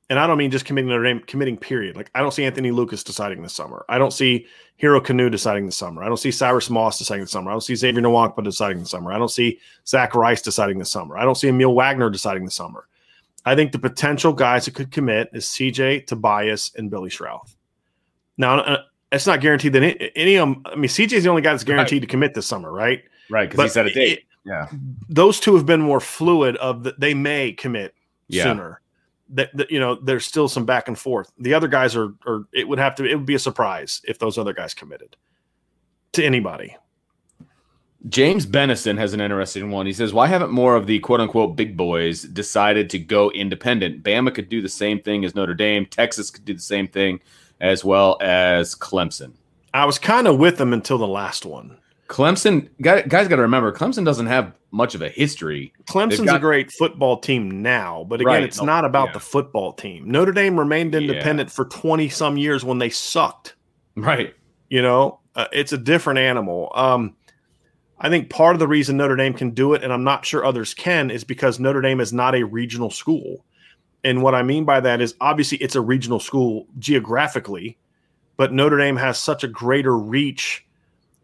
And 0.08 0.20
I 0.20 0.28
don't 0.28 0.38
mean 0.38 0.52
just 0.52 0.66
committing 0.66 0.90
Notre 0.90 1.04
Dame, 1.04 1.22
committing 1.22 1.58
period. 1.58 1.96
Like 1.96 2.12
I 2.14 2.22
don't 2.22 2.32
see 2.32 2.46
Anthony 2.46 2.70
Lucas 2.70 3.04
deciding 3.04 3.42
this 3.42 3.54
summer. 3.54 3.84
I 3.90 3.98
don't 3.98 4.14
see 4.14 4.46
Hero 4.76 5.02
Kanu 5.02 5.32
deciding 5.32 5.66
this 5.66 5.76
summer. 5.76 6.04
I 6.04 6.08
don't 6.08 6.18
see 6.18 6.30
Cyrus 6.30 6.70
Moss 6.70 7.00
deciding 7.00 7.24
this 7.24 7.32
summer. 7.32 7.50
I 7.50 7.56
don't 7.56 7.62
see 7.62 7.74
Xavier 7.74 8.04
Nwankpa 8.04 8.44
deciding 8.44 8.78
this 8.78 8.92
summer. 8.92 9.12
I 9.12 9.18
don't 9.18 9.32
see 9.32 9.60
Zach 9.88 10.14
Rice 10.14 10.44
deciding 10.44 10.78
this 10.78 10.92
summer. 10.92 11.18
I 11.18 11.24
don't 11.24 11.36
see 11.36 11.48
Aamil 11.48 11.74
Wagner 11.74 12.12
deciding 12.12 12.46
this 12.46 12.54
summer. 12.54 12.88
I 13.44 13.56
think 13.56 13.72
the 13.72 13.80
potential 13.80 14.34
guys 14.34 14.66
that 14.66 14.76
could 14.76 14.92
commit 14.92 15.30
is 15.34 15.46
CJ, 15.46 16.06
Tobias, 16.06 16.72
and 16.76 16.92
Billy 16.92 17.10
Schrauth. 17.10 17.56
Now, 18.38 18.60
uh, 18.60 18.84
it's 19.12 19.26
not 19.26 19.42
guaranteed 19.42 19.74
that 19.74 20.12
any, 20.16 20.36
of 20.36 20.48
them. 20.48 20.64
I 20.66 20.76
mean, 20.76 20.90
CJ 20.90 21.14
is 21.14 21.24
the 21.24 21.30
only 21.30 21.42
guy 21.42 21.52
that's 21.52 21.64
guaranteed 21.64 22.04
right. 22.04 22.08
to 22.08 22.12
commit 22.12 22.34
this 22.36 22.46
summer, 22.46 22.72
right? 22.72 23.04
Right, 23.30 23.50
because 23.50 23.64
he 23.64 23.70
set 23.70 23.88
a 23.88 23.94
date. 23.94 24.20
It, 24.20 24.24
yeah. 24.46 24.68
Those 25.10 25.40
two 25.40 25.56
have 25.56 25.66
been 25.66 25.82
more 25.82 26.00
fluid 26.00 26.56
of 26.58 26.84
that 26.84 27.00
they 27.00 27.14
may 27.14 27.52
commit 27.52 27.94
yeah. 28.28 28.44
sooner. 28.44 28.82
That, 29.30 29.56
that, 29.58 29.72
you 29.72 29.80
know, 29.80 29.96
there's 29.96 30.26
still 30.26 30.48
some 30.48 30.66
back 30.66 30.88
and 30.88 30.98
forth. 30.98 31.32
The 31.40 31.56
other 31.56 31.68
guys 31.68 31.96
are 31.96 32.14
are 32.28 32.46
it 32.54 32.68
would 32.68 32.78
have 32.78 32.96
to 32.96 33.06
it 33.06 33.16
would 33.16 33.26
be 33.26 33.36
a 33.36 33.40
surprise 33.40 34.02
if 34.04 34.20
those 34.20 34.38
other 34.38 34.54
guys 34.54 34.74
committed 34.74 35.18
to 36.14 36.24
anybody. 36.24 36.78
James 38.08 38.46
Benison 38.46 39.00
has 39.00 39.14
an 39.14 39.22
interesting 39.22 39.72
one. 39.72 39.88
He 39.88 39.94
says, 39.94 40.14
Why 40.14 40.28
haven't 40.28 40.52
more 40.52 40.76
of 40.76 40.86
the 40.86 41.00
quote 41.00 41.22
unquote 41.22 41.56
big 41.56 41.76
boys 41.76 42.22
decided 42.22 42.90
to 42.92 43.00
go 43.00 43.32
independent? 43.32 44.04
Bama 44.04 44.34
could 44.34 44.48
do 44.48 44.62
the 44.62 44.70
same 44.70 45.02
thing 45.02 45.26
as 45.26 45.34
Notre 45.34 45.56
Dame. 45.56 45.88
Texas 45.88 46.30
could 46.30 46.46
do 46.46 46.54
the 46.54 46.60
same 46.60 46.88
thing 46.88 47.20
as 47.62 47.84
well 47.84 48.18
as 48.22 48.76
Clemson. 48.76 49.34
I 49.74 49.86
was 49.86 49.98
kind 49.98 50.28
of 50.28 50.38
with 50.38 50.58
them 50.58 50.72
until 50.72 51.00
the 51.00 51.08
last 51.08 51.46
one. 51.46 51.80
Clemson 52.08 52.70
guys 52.82 53.04
got 53.08 53.36
to 53.36 53.42
remember 53.42 53.72
Clemson 53.72 54.06
doesn't 54.06 54.28
have 54.28 54.54
much 54.72 54.94
of 54.94 55.02
a 55.02 55.10
history. 55.10 55.74
Clemson's 55.86 56.26
got, 56.26 56.36
a 56.36 56.40
great 56.40 56.72
football 56.72 57.18
team 57.18 57.62
now, 57.62 58.06
but 58.08 58.22
again, 58.22 58.34
right. 58.34 58.44
it's 58.44 58.62
not 58.62 58.86
about 58.86 59.08
yeah. 59.08 59.14
the 59.14 59.20
football 59.20 59.74
team. 59.74 60.10
Notre 60.10 60.32
Dame 60.32 60.60
remained 60.60 60.94
independent 60.94 61.50
yeah. 61.50 61.54
for 61.54 61.66
20 61.66 62.10
some 62.10 62.38
years 62.38 62.64
when 62.64 62.78
they 62.78 62.90
sucked. 62.90 63.56
Right. 63.96 64.36
You 64.70 64.82
know, 64.82 65.20
uh, 65.36 65.48
it's 65.52 65.74
a 65.74 65.78
different 65.78 66.20
animal. 66.20 66.72
Um, 66.76 67.16
I 68.00 68.10
think 68.10 68.30
part 68.30 68.56
of 68.56 68.60
the 68.60 68.68
reason 68.68 68.98
Notre 68.98 69.16
Dame 69.16 69.34
can 69.34 69.52
do 69.52 69.74
it, 69.74 69.84
and 69.84 69.92
I'm 69.92 70.04
not 70.04 70.26
sure 70.26 70.46
others 70.46 70.74
can, 70.74 71.10
is 71.10 71.24
because 71.24 71.60
Notre 71.60 71.82
Dame 71.82 72.02
is 72.02 72.12
not 72.12 72.36
a 72.36 72.44
regional 72.44 72.92
school. 72.92 73.46
And 74.04 74.22
what 74.22 74.36
I 74.36 74.44
mean 74.44 74.66
by 74.66 74.82
that 74.82 75.02
is 75.02 75.16
obviously 75.22 75.58
it's 75.60 75.76
a 75.76 75.82
regional 75.82 76.20
school 76.20 76.68
geographically, 76.78 77.78
but 78.38 78.52
Notre 78.52 78.78
Dame 78.78 78.98
has 78.98 79.18
such 79.18 79.44
a 79.44 79.48
greater 79.48 79.98
reach 79.98 80.65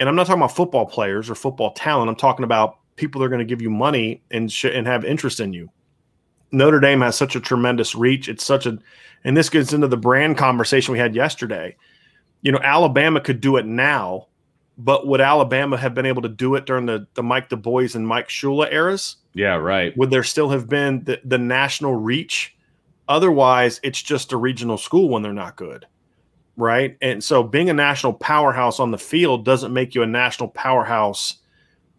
and 0.02 0.10
I'm 0.10 0.16
not 0.16 0.26
talking 0.26 0.42
about 0.42 0.56
football 0.56 0.88
players 0.88 1.30
or 1.30 1.36
football 1.36 1.74
talent. 1.74 2.10
I'm 2.10 2.16
talking 2.16 2.44
about 2.44 2.80
people 2.96 3.20
that 3.20 3.26
are 3.26 3.30
going 3.30 3.38
to 3.38 3.46
give 3.46 3.62
you 3.62 3.70
money 3.70 4.24
and 4.32 4.52
sh- 4.52 4.66
and 4.66 4.88
have 4.88 5.06
interest 5.06 5.40
in 5.40 5.54
you. 5.54 5.70
Notre 6.52 6.80
Dame 6.80 7.02
has 7.02 7.16
such 7.16 7.36
a 7.36 7.40
tremendous 7.40 7.94
reach. 7.94 8.28
It's 8.28 8.44
such 8.44 8.66
a, 8.66 8.80
and 9.24 9.38
this 9.38 9.48
gets 9.48 9.74
into 9.74 9.88
the 9.88 9.98
brand 9.98 10.40
conversation 10.40 10.92
we 10.92 10.98
had 10.98 11.14
yesterday. 11.14 11.78
You 12.42 12.52
know, 12.52 12.60
Alabama 12.64 13.22
could 13.22 13.42
do 13.42 13.58
it 13.58 13.68
now, 13.68 14.26
but 14.76 15.06
would 15.06 15.22
Alabama 15.22 15.78
have 15.78 15.94
been 15.94 16.08
able 16.08 16.24
to 16.24 16.30
do 16.30 16.56
it 16.56 16.66
during 16.66 16.88
the 16.88 17.06
the 17.14 17.22
Mike 17.22 17.50
DuBose 17.50 17.94
and 17.94 18.08
Mike 18.08 18.28
Shula 18.28 18.74
eras? 18.74 19.18
Yeah, 19.36 19.54
right. 19.58 19.96
Would 19.98 20.10
there 20.10 20.24
still 20.24 20.50
have 20.50 20.68
been 20.68 21.04
the, 21.04 21.22
the 21.24 21.38
national 21.38 21.94
reach? 21.96 22.58
Otherwise, 23.08 23.80
it's 23.84 24.02
just 24.02 24.32
a 24.32 24.38
regional 24.38 24.80
school 24.80 25.10
when 25.10 25.22
they're 25.22 25.32
not 25.32 25.58
good 25.58 25.86
right? 26.58 26.98
And 27.02 27.24
so 27.24 27.44
being 27.44 27.70
a 27.70 27.74
national 27.74 28.14
powerhouse 28.14 28.80
on 28.80 28.92
the 28.92 28.98
field 28.98 29.46
doesn't 29.46 29.74
make 29.74 29.96
you 29.96 30.04
a 30.04 30.08
national 30.08 30.50
powerhouse 30.50 31.38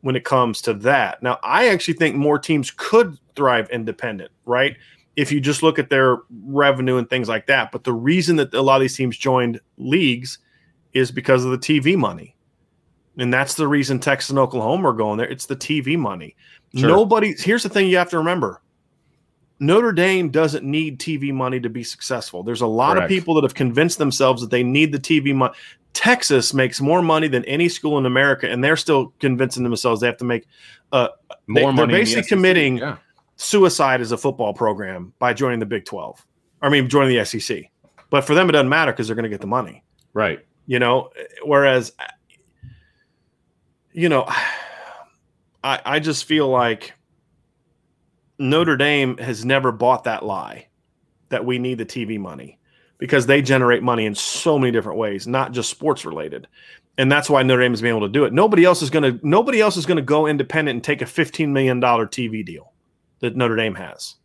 when 0.03 0.17
it 0.17 0.25
comes 0.25 0.61
to 0.63 0.75
that. 0.75 1.23
Now, 1.23 1.39
I 1.43 1.69
actually 1.69 1.95
think 1.95 2.17
more 2.17 2.39
teams 2.39 2.71
could 2.71 3.19
thrive 3.37 3.71
independent, 3.71 4.31
right? 4.45 4.77
If 5.17 5.31
you 5.31 5.41
just 5.41 5.63
look 5.63 5.79
at 5.79 5.91
their 5.91 6.19
revenue 6.45 6.97
and 6.97 7.09
things 7.09 7.29
like 7.29 7.47
that. 7.47 7.73
But 7.73 7.85
the 7.85 7.93
reason 7.93 8.37
that 8.37 8.55
a 8.55 8.63
lot 8.63 8.77
of 8.77 8.81
these 8.81 8.97
teams 8.97 9.17
joined 9.17 9.61
leagues 9.77 10.39
is 10.93 11.11
because 11.11 11.45
of 11.45 11.51
the 11.51 11.59
TV 11.59 11.97
money. 11.97 12.35
And 13.19 13.33
that's 13.33 13.55
the 13.55 13.69
reason 13.69 13.99
Texas 13.99 14.31
and 14.31 14.39
Oklahoma 14.39 14.89
are 14.89 14.95
going 14.95 15.19
there. 15.19 15.29
It's 15.29 15.47
the 15.47 15.57
TV 15.57 15.99
money. 15.99 16.35
Sure. 16.75 16.89
Nobody, 16.89 17.35
here's 17.39 17.63
the 17.63 17.69
thing 17.69 17.89
you 17.89 17.99
have 17.99 18.09
to 18.11 18.19
remember 18.19 18.62
Notre 19.63 19.93
Dame 19.93 20.29
doesn't 20.29 20.65
need 20.65 20.99
TV 20.99 21.33
money 21.33 21.61
to 21.61 21.69
be 21.71 21.85
successful. 21.85 22.43
There's 22.43 22.63
a 22.63 22.67
lot 22.67 22.95
Correct. 22.97 23.05
of 23.05 23.09
people 23.09 23.35
that 23.37 23.45
have 23.45 23.55
convinced 23.55 23.99
themselves 23.99 24.43
that 24.43 24.51
they 24.51 24.65
need 24.65 24.91
the 24.93 24.99
TV 24.99 25.33
money. 25.35 25.55
Texas 25.93 26.53
makes 26.53 26.81
more 26.81 27.01
money 27.01 27.29
than 27.29 27.45
any 27.45 27.69
school 27.69 27.97
in 27.99 28.05
America, 28.07 28.51
and 28.51 28.65
they're 28.65 28.77
still 28.77 29.13
convincing 29.21 29.63
themselves 29.63 30.01
they 30.01 30.07
have 30.09 30.17
to 30.17 30.25
make 30.25 30.47
uh, 30.91 31.09
More 31.47 31.73
money. 31.73 31.77
they're 31.77 31.85
in 31.85 31.91
the 31.91 31.97
basically 31.97 32.29
committing- 32.29 32.79
Yeah. 32.79 32.97
suicide 33.37 34.01
as 34.01 34.11
a 34.11 34.17
football 34.17 34.53
program 34.53 35.13
by 35.19 35.33
joining 35.33 35.59
the 35.61 35.67
Big 35.67 35.85
12. 35.85 36.25
I 36.61 36.69
mean, 36.69 36.89
joining 36.89 37.17
the 37.17 37.25
SEC. 37.25 37.71
But 38.11 38.23
for 38.25 38.35
them, 38.35 38.49
it 38.49 38.53
doesn't 38.53 38.69
matter 38.69 38.91
because 38.93 39.07
they're 39.07 39.17
going 39.17 39.25
to 39.25 39.29
get 39.31 39.41
the 39.41 39.47
money. 39.47 39.85
Right. 40.13 40.41
you 40.67 40.79
know 40.79 41.11
whereas 41.45 41.93
you 43.93 44.09
know 44.09 44.25
i 45.65 45.81
i 45.85 45.99
just 45.99 46.25
feel 46.25 46.49
like 46.49 46.93
notre 48.43 48.77
dame 48.77 49.17
has 49.19 49.45
never 49.45 49.73
bought 49.73 50.05
that 50.05 50.25
lie 50.25 50.69
that 51.29 51.45
we 51.45 51.59
need 51.59 51.79
the 51.79 51.87
tv 51.87 52.19
money 52.19 52.59
because 52.99 53.27
they 53.27 53.41
generate 53.41 53.83
money 53.83 54.05
in 54.05 54.15
so 54.15 54.59
many 54.59 54.71
different 54.71 54.99
ways 54.99 55.27
not 55.27 55.53
just 55.53 55.71
sports 55.71 56.05
related. 56.05 56.47
And 56.99 57.11
that's 57.11 57.31
why 57.31 57.43
notre 57.43 57.63
dame 57.63 57.73
has 57.73 57.81
been 57.81 57.89
able 57.89 58.07
to 58.07 58.09
do 58.09 58.25
it. 58.25 58.33
Nobody 58.33 58.65
else 58.65 58.83
is 58.83 58.91
going 58.91 59.19
to 59.19 59.27
nobody 59.27 59.61
else 59.61 59.77
is 59.77 59.87
going 59.87 59.97
to 59.97 60.03
go 60.03 60.27
independent 60.27 60.77
and 60.77 60.85
take 60.85 61.03
a 61.03 61.07
15 61.07 61.53
million 61.53 61.81
dollar 61.81 62.07
tv 62.07 62.45
deal 62.45 62.73
that 63.21 63.35
notre 63.35 63.57
dame 63.57 63.75
has. 63.75 64.17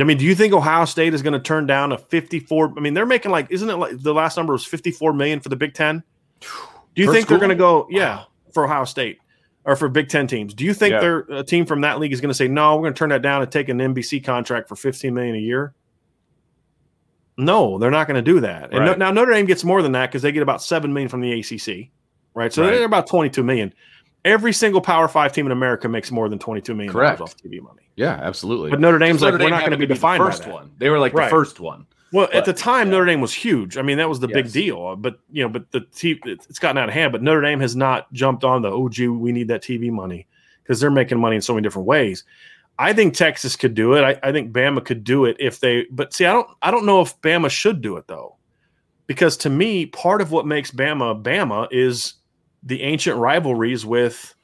I 0.00 0.04
mean, 0.04 0.18
do 0.18 0.24
you 0.24 0.34
think 0.34 0.52
Ohio 0.52 0.84
State 0.84 1.14
is 1.14 1.22
going 1.22 1.34
to 1.34 1.40
turn 1.40 1.66
down 1.66 1.92
a 1.92 1.98
54? 1.98 2.74
I 2.76 2.80
mean, 2.80 2.92
they're 2.92 3.06
making 3.06 3.30
like, 3.30 3.50
isn't 3.50 3.68
it 3.68 3.76
like 3.76 3.98
the 4.02 4.12
last 4.12 4.36
number 4.36 4.52
was 4.52 4.64
54 4.64 5.12
million 5.12 5.40
for 5.40 5.48
the 5.48 5.56
Big 5.56 5.74
Ten? 5.74 6.02
Do 6.40 7.02
you 7.02 7.12
think 7.12 7.28
they're 7.28 7.38
going 7.38 7.50
to 7.50 7.54
go, 7.54 7.86
yeah, 7.88 8.24
for 8.52 8.64
Ohio 8.64 8.84
State 8.84 9.18
or 9.66 9.76
for 9.76 9.88
Big 9.88 10.08
Ten 10.08 10.26
teams? 10.26 10.54
Do 10.54 10.64
you 10.64 10.72
think 10.72 10.92
Yeah. 10.92 11.00
they're 11.00 11.18
a 11.30 11.42
team 11.42 11.66
from 11.66 11.82
that 11.82 11.98
league 11.98 12.12
is 12.12 12.20
going 12.22 12.30
to 12.30 12.34
say, 12.34 12.48
no, 12.48 12.76
we're 12.76 12.82
going 12.82 12.94
to 12.94 12.98
turn 12.98 13.10
that 13.10 13.20
down 13.20 13.42
and 13.42 13.50
take 13.52 13.68
an 13.68 13.78
NBC 13.78 14.24
contract 14.24 14.68
for 14.68 14.76
15 14.76 15.12
million 15.12 15.34
a 15.34 15.38
year? 15.40 15.74
No, 17.36 17.78
they're 17.78 17.90
not 17.90 18.06
going 18.06 18.14
to 18.14 18.22
do 18.22 18.40
that. 18.40 18.72
And 18.72 18.84
no- 18.84 18.94
now 18.94 19.10
Notre 19.10 19.32
Dame 19.32 19.44
gets 19.46 19.62
more 19.64 19.82
than 19.82 19.92
that 19.92 20.06
because 20.10 20.22
they 20.22 20.32
get 20.32 20.42
about 20.42 20.62
7 20.62 20.92
million 20.92 21.08
from 21.10 21.20
the 21.20 21.32
ACC, 21.32 21.90
right? 22.34 22.52
So 22.52 22.62
Right. 22.62 22.70
they're 22.70 22.84
about 22.86 23.06
22 23.06 23.42
million. 23.42 23.74
Every 24.24 24.52
single 24.52 24.80
Power 24.80 25.06
Five 25.06 25.32
team 25.32 25.46
in 25.46 25.52
America 25.52 25.88
makes 25.88 26.10
more 26.10 26.28
than 26.28 26.38
22 26.38 26.74
million 26.74 26.92
Correct. 26.92 27.20
off 27.20 27.36
TV 27.36 27.60
money. 27.60 27.82
Yeah, 27.94 28.18
absolutely. 28.22 28.70
But 28.70 28.80
Notre 28.80 28.98
Dame's 28.98 29.20
Notre 29.20 29.34
like, 29.34 29.40
Dame 29.40 29.46
we're 29.46 29.50
not 29.50 29.60
going 29.60 29.70
to 29.72 29.76
be 29.76 29.86
the 29.86 29.94
defined 29.94 30.18
by 30.20 30.26
first 30.30 30.46
one. 30.48 30.70
They 30.78 30.90
were 30.90 30.98
like 30.98 31.12
Right. 31.12 31.26
the 31.26 31.30
first 31.30 31.60
one. 31.60 31.86
Well, 32.12 32.26
But, 32.26 32.36
at 32.36 32.44
the 32.44 32.52
time, 32.52 32.86
yeah. 32.88 32.92
Notre 32.92 33.06
Dame 33.06 33.20
was 33.20 33.34
huge. 33.34 33.76
I 33.76 33.82
mean, 33.82 33.98
that 33.98 34.08
was 34.08 34.20
the 34.20 34.28
big 34.28 34.52
deal. 34.52 34.86
Uh, 34.86 34.96
but 34.96 35.18
you 35.30 35.42
know, 35.42 35.48
but 35.48 35.70
the 35.72 35.80
t- 35.80 36.20
it's 36.24 36.58
gotten 36.58 36.78
out 36.78 36.88
of 36.88 36.94
hand. 36.94 37.12
But 37.12 37.22
Notre 37.22 37.42
Dame 37.42 37.60
has 37.60 37.74
not 37.74 38.12
jumped 38.12 38.44
on 38.44 38.62
the 38.62 38.70
oh, 38.70 38.88
gee, 38.88 39.08
we 39.08 39.32
need 39.32 39.48
that 39.48 39.62
TV 39.62 39.90
money 39.90 40.26
because 40.62 40.80
they're 40.80 40.90
making 40.90 41.18
money 41.18 41.36
in 41.36 41.42
so 41.42 41.54
many 41.54 41.62
different 41.62 41.86
ways. 41.86 42.24
I 42.78 42.92
think 42.92 43.14
Texas 43.14 43.56
could 43.56 43.74
do 43.74 43.94
it. 43.94 44.02
I, 44.02 44.28
I 44.28 44.32
think 44.32 44.52
Bama 44.52 44.84
could 44.84 45.02
do 45.02 45.24
it 45.24 45.36
if 45.40 45.60
they. 45.60 45.86
But 45.90 46.12
see, 46.12 46.26
I 46.26 46.32
don't. 46.32 46.48
I 46.62 46.70
don't 46.70 46.86
know 46.86 47.00
if 47.00 47.20
Bama 47.22 47.50
should 47.50 47.80
do 47.80 47.96
it 47.96 48.06
though, 48.06 48.36
because 49.06 49.36
to 49.38 49.50
me, 49.50 49.86
part 49.86 50.20
of 50.20 50.30
what 50.30 50.46
makes 50.46 50.70
Bama 50.70 51.20
Bama 51.22 51.68
is 51.70 52.14
the 52.62 52.82
ancient 52.82 53.16
rivalries 53.16 53.86
with 53.86 54.34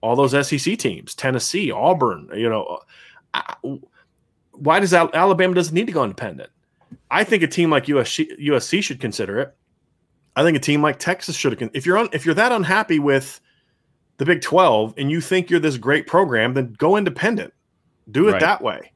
all 0.00 0.16
those 0.16 0.32
SEC 0.46 0.78
teams, 0.78 1.14
Tennessee, 1.14 1.70
Auburn. 1.70 2.28
You 2.34 2.48
know, 2.48 2.64
uh, 2.64 2.78
I- 3.34 3.78
why 4.52 4.78
does 4.78 4.94
Al- 4.94 5.10
Alabama 5.12 5.54
doesn't 5.54 5.74
need 5.74 5.86
to 5.86 5.92
go 5.92 6.04
independent? 6.04 6.50
I 7.10 7.24
think 7.24 7.42
a 7.42 7.46
team 7.46 7.70
like 7.70 7.86
USC, 7.86 8.38
USC 8.40 8.82
should 8.82 9.00
consider 9.00 9.38
it. 9.40 9.54
I 10.36 10.42
think 10.42 10.56
a 10.56 10.60
team 10.60 10.82
like 10.82 10.98
Texas 10.98 11.36
should. 11.36 11.58
have. 11.60 11.70
If 11.74 11.86
you're 11.86 11.96
un, 11.98 12.08
if 12.12 12.24
you're 12.26 12.34
that 12.34 12.52
unhappy 12.52 12.98
with 12.98 13.40
the 14.16 14.24
Big 14.24 14.40
Twelve 14.42 14.94
and 14.96 15.10
you 15.10 15.20
think 15.20 15.48
you're 15.50 15.60
this 15.60 15.76
great 15.76 16.06
program, 16.06 16.54
then 16.54 16.74
go 16.78 16.96
independent. 16.96 17.52
Do 18.10 18.28
it 18.28 18.32
Right. 18.32 18.40
that 18.40 18.62
way. 18.62 18.92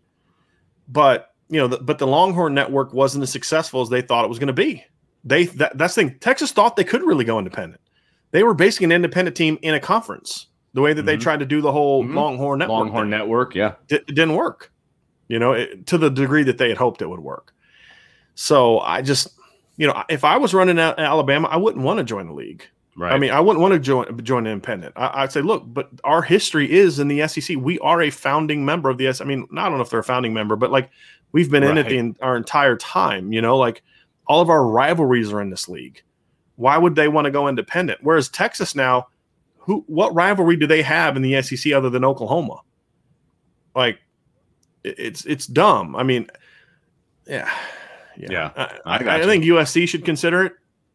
But 0.89 1.31
you 1.49 1.59
know, 1.59 1.67
the, 1.69 1.79
but 1.79 1.99
the 1.99 2.07
Longhorn 2.07 2.55
Network 2.55 2.93
wasn't 2.93 3.23
as 3.23 3.31
successful 3.31 3.81
as 3.81 3.89
they 3.89 4.03
thought 4.03 4.25
it 4.25 4.29
was 4.29 4.39
going 4.39 4.49
to 4.49 4.53
be. 4.53 4.85
They 5.25 5.45
that, 5.47 5.79
that's 5.79 5.95
the 5.95 6.03
thing. 6.05 6.19
Texas 6.21 6.53
thought 6.53 6.77
they 6.77 6.85
could 6.85 7.03
really 7.03 7.25
go 7.25 7.39
independent. 7.39 7.81
They 8.33 8.43
were 8.43 8.55
basically 8.55 8.85
an 8.87 8.93
independent 8.93 9.37
team 9.37 9.59
in 9.63 9.75
a 9.75 9.81
conference. 9.81 10.47
The 10.75 10.83
way 10.83 10.93
that 10.93 11.07
they 11.07 11.17
Mhm. 11.17 11.21
tried 11.21 11.39
to 11.41 11.47
do 11.47 11.61
the 11.63 11.73
whole 11.73 12.05
Mhm. 12.05 12.15
Longhorn 12.15 12.59
Network, 12.59 12.79
Longhorn 12.79 13.05
thing 13.05 13.11
Network. 13.11 13.55
Yeah. 13.55 13.75
it 13.89 14.07
didn't 14.07 14.35
work, 14.35 14.71
you 15.29 15.39
know, 15.39 15.53
it, 15.53 15.87
to 15.87 15.97
the 15.99 16.11
degree 16.11 16.43
that 16.43 16.59
they 16.59 16.69
had 16.69 16.77
hoped 16.77 17.01
it 17.01 17.09
would 17.09 17.21
work. 17.21 17.55
So 18.41 18.79
I 18.79 19.03
just, 19.03 19.31
you 19.79 19.89
know, 19.89 20.05
if 20.09 20.23
I 20.23 20.37
was 20.37 20.55
running 20.55 20.79
out 20.79 21.01
Alabama, 21.01 21.49
I 21.49 21.57
wouldn't 21.57 21.83
want 21.85 21.99
to 21.99 22.05
join 22.05 22.29
the 22.29 22.33
league. 22.33 22.65
Right. 22.97 23.13
I 23.13 23.19
mean, 23.19 23.33
I 23.33 23.41
wouldn't 23.41 23.61
want 23.61 23.75
to 23.75 23.81
join 23.81 24.17
join 24.23 24.47
an 24.47 24.53
independent. 24.53 24.93
I, 24.95 25.23
I'd 25.25 25.33
say, 25.33 25.41
look, 25.43 25.65
but 25.67 25.91
our 26.05 26.23
history 26.23 26.71
is 26.71 27.01
in 27.01 27.09
the 27.09 27.27
SEC. 27.27 27.57
We 27.59 27.81
are 27.81 28.01
a 28.01 28.11
founding 28.11 28.65
member 28.65 28.91
of 28.91 28.97
the 28.99 29.09
S. 29.09 29.21
I 29.21 29.25
mean, 29.25 29.49
I 29.57 29.69
don't 29.69 29.77
know 29.77 29.83
if 29.83 29.91
they're 29.91 29.99
a 29.99 30.05
founding 30.05 30.33
member, 30.33 30.55
but 30.55 30.71
like 30.71 30.89
we've 31.33 31.51
been 31.51 31.65
in 31.65 31.79
it 31.79 31.89
the, 31.89 32.15
our 32.25 32.37
entire 32.37 32.77
time. 32.77 33.33
You 33.33 33.43
know, 33.43 33.57
like 33.57 33.83
all 34.29 34.41
of 34.41 34.51
our 34.51 34.65
rivalries 34.65 35.33
are 35.33 35.41
in 35.41 35.51
this 35.51 35.69
league. 35.69 36.01
Why 36.55 36.79
would 36.79 36.95
they 36.95 37.09
want 37.09 37.25
to 37.25 37.33
go 37.33 37.49
independent? 37.49 37.99
Whereas 38.05 38.29
Texas 38.29 38.77
now, 38.77 39.09
who 39.57 39.83
what 39.89 40.15
rivalry 40.15 40.55
do 40.55 40.69
they 40.69 40.83
have 40.83 41.17
in 41.17 41.23
the 41.23 41.43
SEC 41.43 41.73
other 41.73 41.91
than 41.91 42.05
Oklahoma? 42.05 42.61
Like, 43.75 43.99
it- 44.85 44.95
it's 44.97 45.25
it's 45.25 45.47
dumb. 45.49 45.97
I 45.97 46.05
mean, 46.05 46.31
yeah, 47.27 47.51
Yeah, 48.29 48.51
I, 48.57 48.63
I 48.63 48.95
I, 48.97 48.99
got 48.99 49.09
I 49.09 49.19
you. 49.21 49.25
think 49.27 49.45
USC 49.45 49.89
should 49.89 50.05
consider 50.05 50.45
it. 50.45 50.53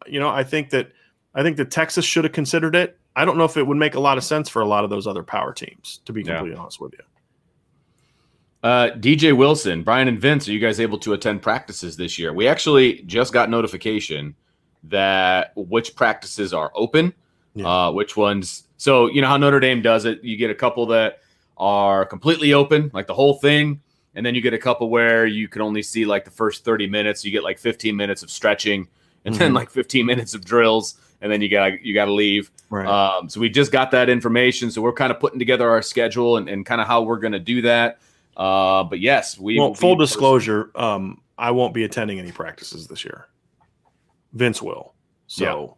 You 0.07 0.19
know, 0.19 0.29
I 0.29 0.43
think 0.43 0.69
that 0.71 0.91
I 1.35 1.41
think 1.43 1.57
that 1.57 1.71
Texas 1.71 2.05
should 2.05 2.23
have 2.25 2.33
considered 2.33 2.75
it. 2.75 2.97
I 3.15 3.25
don't 3.25 3.37
know 3.37 3.45
if 3.45 3.57
it 3.57 3.65
would 3.65 3.77
make 3.77 3.95
a 3.95 3.99
lot 3.99 4.17
of 4.17 4.23
sense 4.23 4.49
for 4.49 4.61
a 4.61 4.65
lot 4.67 4.83
of 4.83 4.89
those 4.89 5.07
other 5.07 5.23
power 5.23 5.53
teams, 5.53 6.01
to 6.05 6.13
be 6.13 6.21
Yeah. 6.21 6.35
completely 6.37 6.57
honest 6.59 6.81
with 6.81 6.93
you. 6.93 6.99
Uh, 8.63 8.91
DJ 8.91 9.35
Wilson, 9.35 9.83
Brian, 9.83 10.07
and 10.07 10.19
Vince, 10.19 10.47
are 10.47 10.51
you 10.53 10.59
guys 10.59 10.79
able 10.79 10.97
to 10.99 11.13
attend 11.13 11.41
practices 11.41 11.97
this 11.97 12.17
year? 12.17 12.33
We 12.33 12.47
actually 12.47 13.01
just 13.03 13.33
got 13.33 13.49
notification 13.49 14.35
that 14.83 15.51
which 15.55 15.95
practices 15.95 16.53
are 16.53 16.71
open, 16.73 17.13
Yeah. 17.55 17.67
uh, 17.87 17.91
which 17.91 18.15
ones. 18.15 18.63
So 18.77 19.07
you 19.07 19.21
know 19.21 19.27
how 19.27 19.37
Notre 19.37 19.59
Dame 19.59 19.81
does 19.81 20.05
it. 20.05 20.23
You 20.23 20.37
get 20.37 20.49
a 20.49 20.55
couple 20.55 20.85
that 20.87 21.19
are 21.57 22.05
completely 22.05 22.53
open, 22.53 22.89
like 22.93 23.07
the 23.07 23.13
whole 23.13 23.35
thing, 23.35 23.81
and 24.15 24.25
then 24.25 24.35
you 24.35 24.41
get 24.41 24.53
a 24.53 24.57
couple 24.57 24.89
where 24.89 25.25
you 25.25 25.47
can 25.47 25.61
only 25.61 25.81
see 25.81 26.05
like 26.05 26.25
the 26.25 26.31
first 26.31 26.63
thirty 26.63 26.87
minutes. 26.87 27.23
You 27.25 27.31
get 27.31 27.43
like 27.43 27.57
fifteen 27.59 27.95
minutes 27.95 28.23
of 28.23 28.29
stretching, 28.29 28.87
and 29.25 29.35
then 29.35 29.51
Mhm. 29.51 29.55
like 29.55 29.69
fifteen 29.69 30.05
minutes 30.05 30.33
of 30.33 30.43
drills, 30.45 30.95
and 31.21 31.31
then 31.31 31.41
you 31.41 31.49
got 31.49 31.81
you 31.83 31.93
got 31.93 32.05
to 32.05 32.13
leave. 32.13 32.51
Right. 32.69 32.87
Um, 32.87 33.29
so 33.29 33.39
we 33.39 33.49
just 33.49 33.71
got 33.71 33.91
that 33.91 34.09
information. 34.09 34.71
So 34.71 34.81
we're 34.81 34.93
kind 34.93 35.11
of 35.11 35.19
putting 35.19 35.39
together 35.39 35.69
our 35.69 35.81
schedule 35.81 36.37
and, 36.37 36.49
and 36.49 36.65
kind 36.65 36.81
of 36.81 36.87
how 36.87 37.01
we're 37.03 37.19
going 37.19 37.33
to 37.33 37.39
do 37.39 37.61
that. 37.63 37.99
Uh, 38.35 38.83
but 38.83 38.99
yes, 38.99 39.37
we 39.37 39.59
well, 39.59 39.73
full 39.75 39.95
disclosure, 39.95 40.71
um, 40.75 41.21
I 41.37 41.51
won't 41.51 41.73
be 41.73 41.83
attending 41.83 42.19
any 42.19 42.31
practices 42.31 42.87
this 42.87 43.05
year. 43.05 43.27
Vince 44.33 44.61
will. 44.61 44.95
So 45.27 45.77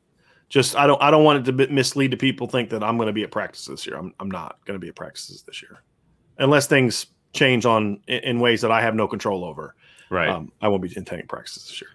just 0.50 0.76
I 0.76 0.88
don't 0.88 1.02
I 1.02 1.12
don't 1.12 1.24
want 1.24 1.48
it 1.48 1.52
to 1.52 1.68
mislead 1.74 2.12
to 2.12 2.18
people 2.18 2.48
think 2.48 2.70
that 2.70 2.84
I'm 2.84 2.98
going 2.98 3.08
to 3.08 3.14
be 3.14 3.24
at 3.24 3.32
practice 3.32 3.66
this 3.66 3.86
year. 3.86 3.98
I'm 3.98 4.14
I'm 4.20 4.32
not 4.32 4.60
going 4.66 4.80
to 4.80 4.82
be 4.82 4.88
at 4.90 4.96
practices 4.96 5.44
this 5.44 5.62
year. 5.62 5.82
Unless 6.38 6.68
things 6.68 7.08
change 7.36 7.66
on 7.66 8.00
in, 8.08 8.40
ways 8.40 8.62
that 8.62 8.72
I 8.72 8.82
have 8.82 8.96
no 8.96 9.08
control 9.08 9.44
over. 9.46 9.76
Right. 10.10 10.30
Um, 10.30 10.52
I 10.62 10.68
won't 10.70 10.82
be 10.82 10.90
attending 10.90 11.28
practices 11.28 11.68
this 11.68 11.82
year. 11.82 11.90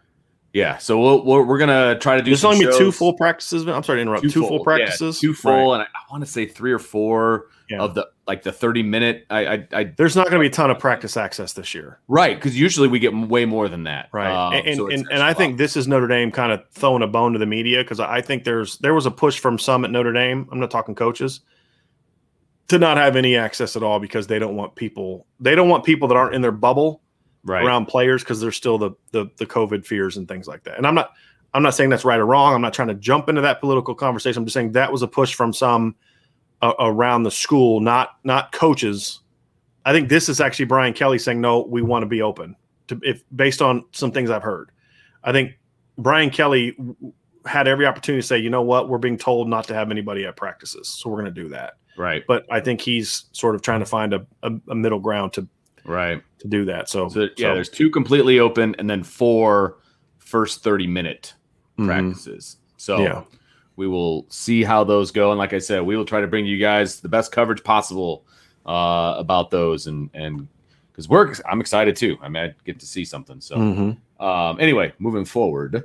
yeah. 0.53 0.79
So 0.79 1.01
we'll, 1.01 1.25
we're, 1.25 1.43
we're 1.45 1.59
going 1.59 1.69
to 1.95 1.99
try 2.01 2.17
to 2.17 2.23
do 2.23 2.31
There's 2.31 2.45
only 2.45 2.67
be 2.67 2.77
two 2.77 2.93
full 2.93 3.15
practices. 3.15 3.67
I'm 3.67 3.83
sorry 3.83 3.99
to 3.99 4.03
interrupt. 4.03 4.29
Two, 4.31 4.47
full, 4.47 4.59
yeah, 4.59 4.65
practices. 4.65 5.21
two 5.21 5.33
full, 5.35 5.53
Right. 5.73 5.75
and 5.75 5.83
I, 5.83 5.85
I 5.85 6.13
want 6.13 6.25
to 6.25 6.31
say 6.31 6.47
three 6.47 6.73
or 6.73 6.79
four 6.81 7.47
Yeah. 7.69 7.81
of 7.83 7.95
the 7.95 8.09
like 8.27 8.43
the 8.43 8.53
30 8.53 8.83
minute. 8.83 9.27
I, 9.31 9.47
I, 9.47 9.69
I 9.73 9.85
There's 9.97 10.15
not 10.17 10.27
going 10.27 10.41
to 10.41 10.41
be 10.41 10.47
a 10.49 10.51
ton 10.51 10.71
of 10.71 10.79
practice 10.81 11.17
access 11.17 11.53
this 11.53 11.73
year. 11.75 11.99
right 12.09 12.37
because 12.37 12.59
usually 12.59 12.89
we 12.89 12.99
get 12.99 13.13
way 13.15 13.45
more 13.45 13.69
than 13.69 13.85
that. 13.85 14.09
Right. 14.13 14.31
Um, 14.33 14.53
and 14.67 14.77
so 14.77 14.89
and, 14.89 15.07
and 15.11 15.23
I 15.23 15.33
think 15.35 15.57
this 15.57 15.77
is 15.77 15.87
Notre 15.89 16.07
Dame 16.09 16.31
kind 16.33 16.51
of 16.53 16.63
throwing 16.73 17.03
a 17.03 17.07
bone 17.09 17.33
to 17.33 17.39
the 17.39 17.47
media 17.47 17.83
because 17.83 18.01
I 18.01 18.21
think 18.21 18.43
there's 18.45 18.77
there 18.79 18.95
was 18.95 19.07
a 19.07 19.11
push 19.11 19.39
from 19.39 19.59
some 19.59 19.85
at 19.85 19.91
Notre 19.93 20.13
Dame. 20.13 20.49
I'm 20.53 20.59
not 20.61 20.71
talking 20.71 20.95
coaches 20.97 21.41
to 22.71 22.79
not 22.79 22.97
have 22.97 23.17
any 23.17 23.37
access 23.37 23.77
at 23.77 23.83
all 23.83 23.99
because 23.99 24.27
they 24.29 24.39
don't 24.39 24.57
want 24.57 24.75
people 24.77 25.27
they 25.41 25.55
don't 25.55 25.69
want 25.69 25.85
people 25.85 26.07
that 26.09 26.17
aren't 26.17 26.35
in 26.35 26.41
their 26.41 26.53
bubble 26.53 27.03
right. 27.45 27.65
around 27.65 27.87
players 27.87 28.23
because 28.23 28.41
there's 28.41 28.57
still 28.57 28.79
the, 28.79 28.93
the 29.11 29.27
the 29.37 29.47
COVID 29.47 29.85
fears 29.85 30.17
and 30.17 30.29
things 30.29 30.47
like 30.47 30.63
that. 30.65 30.77
And 30.77 30.87
I'm 30.87 30.95
not 30.95 31.11
I'm 31.53 31.63
not 31.65 31.75
saying 31.75 31.91
that's 31.91 32.05
right 32.05 32.19
or 32.19 32.27
wrong. 32.27 32.55
I'm 32.55 32.61
not 32.61 32.73
trying 32.73 32.89
to 32.89 32.95
jump 32.95 33.29
into 33.29 33.41
that 33.41 33.61
political 33.61 33.95
conversation. 33.95 34.41
I'm 34.41 34.47
just 34.47 34.55
saying 34.55 34.73
that 34.73 34.93
was 34.93 35.03
a 35.03 35.09
push 35.09 35.35
from 35.35 35.53
some 35.53 35.97
uh, 36.63 36.75
around 36.79 37.25
the 37.25 37.31
school, 37.31 37.81
not 37.81 38.11
not 38.25 38.53
coaches. 38.53 39.21
I 39.85 39.93
think 39.93 40.09
this 40.09 40.29
is 40.29 40.41
actually 40.41 40.67
Brian 40.67 40.93
Kelly 40.93 41.19
saying 41.19 41.41
no, 41.41 41.63
we 41.63 41.83
want 41.83 42.03
to 42.03 42.07
be 42.07 42.23
open 42.23 42.55
to 42.87 43.01
if 43.03 43.25
based 43.35 43.61
on 43.63 43.85
some 43.93 44.13
things 44.13 44.31
I've 44.31 44.43
heard. 44.45 44.71
I 45.25 45.33
think 45.33 45.59
Brian 45.99 46.31
Kelly 46.31 46.73
w- 46.73 47.13
had 47.47 47.67
every 47.67 47.87
opportunity 47.87 48.21
to 48.21 48.27
say, 48.27 48.39
you 48.39 48.51
know 48.51 48.63
what, 48.63 48.89
we're 48.89 48.99
being 48.99 49.19
told 49.19 49.49
not 49.49 49.65
to 49.69 49.75
have 49.75 49.91
anybody 49.91 50.25
at 50.25 50.37
practices, 50.37 50.89
so 50.89 51.11
we're 51.11 51.21
going 51.21 51.35
to 51.35 51.43
do 51.43 51.49
that. 51.49 51.75
Right. 52.01 52.25
But 52.27 52.47
I 52.51 52.61
think 52.61 52.81
he's 52.81 53.27
sort 53.33 53.55
of 53.55 53.61
trying 53.63 53.81
to 53.81 53.87
find 53.87 54.15
a, 54.15 54.27
a, 54.43 54.53
a 54.71 54.75
middle 54.75 55.01
ground 55.01 55.35
to 55.35 55.47
Right. 55.85 56.23
to 56.39 56.49
do 56.49 56.65
that. 56.67 56.89
So, 56.89 57.09
So 57.09 57.21
yeah, 57.37 57.49
so- 57.51 57.55
there's 57.55 57.69
two 57.69 57.91
completely 57.91 58.39
open 58.39 58.75
and 58.79 58.89
then 58.89 59.03
four 59.03 59.77
first 60.19 60.63
30 60.63 60.87
minute 60.87 61.35
Mhm. 61.79 61.87
practices. 61.87 62.57
So 62.77 63.01
Yeah. 63.01 63.23
we 63.77 63.87
will 63.87 64.27
see 64.31 64.63
how 64.63 64.85
those 64.85 65.11
go. 65.11 65.31
And 65.31 65.39
like 65.39 65.53
I 65.53 65.59
said, 65.59 65.83
we 65.83 65.97
will 65.97 66.05
try 66.07 66.21
to 66.23 66.27
bring 66.27 66.47
you 66.47 66.59
guys 66.59 67.01
the 67.01 67.09
best 67.09 67.33
coverage 67.33 67.63
possible 67.65 68.25
uh, 68.67 69.15
about 69.19 69.51
those. 69.51 69.87
And 69.87 70.09
and 70.15 70.47
because 70.93 71.09
we're 71.09 71.35
I'm 71.51 71.61
excited 71.61 71.97
too. 71.97 72.17
I 72.23 72.29
mean, 72.29 72.43
I 72.45 72.55
get 72.65 72.79
to 72.81 72.87
see 72.87 73.05
something. 73.05 73.41
So 73.41 73.57
Mm-hmm. 73.57 74.25
um, 74.25 74.57
anyway, 74.61 74.93
moving 74.99 75.25
forward, 75.25 75.85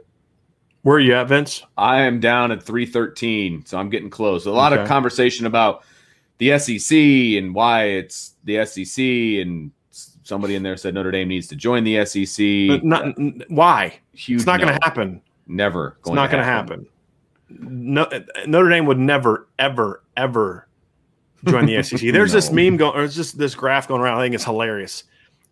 Where 0.81 0.97
are 0.97 0.99
you 0.99 1.15
at, 1.15 1.27
Vince? 1.29 1.63
I 1.77 2.01
am 2.01 2.19
down 2.19 2.51
at 2.51 2.61
313, 2.61 3.65
so 3.65 3.77
I'm 3.79 3.89
getting 3.89 4.09
close. 4.11 4.45
A 4.45 4.51
lot 4.51 4.71
of 4.73 4.87
conversation 4.87 5.45
about 5.47 5.83
the 6.37 6.57
SEC 6.59 6.97
and 6.97 7.55
why 7.55 7.83
it's 7.85 8.33
the 8.43 8.65
SEC, 8.65 9.03
and 9.41 9.71
somebody 10.23 10.55
in 10.55 10.63
there 10.63 10.77
said 10.77 10.93
Notre 10.93 11.11
Dame 11.11 11.27
needs 11.27 11.47
to 11.47 11.55
join 11.55 11.83
the 11.83 12.05
SEC. 12.05 12.67
But 12.67 12.83
not, 12.83 13.15
why? 13.49 13.99
Huge 14.13 14.41
It's 14.41 14.45
not 14.45 14.59
going 14.59 14.73
to 14.73 14.79
happen. 14.83 15.21
Never. 15.47 15.97
It's 15.99 16.09
not 16.09 16.31
going 16.31 16.41
to 16.41 16.45
happen. 16.45 16.87
No, 17.49 18.07
Notre 18.47 18.69
Dame 18.69 18.85
would 18.85 18.97
never, 18.97 19.47
ever, 19.59 20.03
ever 20.17 20.67
join 21.45 21.65
the 21.67 21.81
SEC. 21.83 21.99
There's 22.13 22.31
this 22.31 22.51
meme 22.51 22.77
going, 22.77 22.97
or 22.97 23.03
it's 23.03 23.15
just 23.15 23.37
this 23.37 23.55
graph 23.55 23.87
going 23.87 24.01
around. 24.01 24.17
I 24.19 24.23
think 24.23 24.35
it's 24.35 24.43
hilarious, 24.43 25.03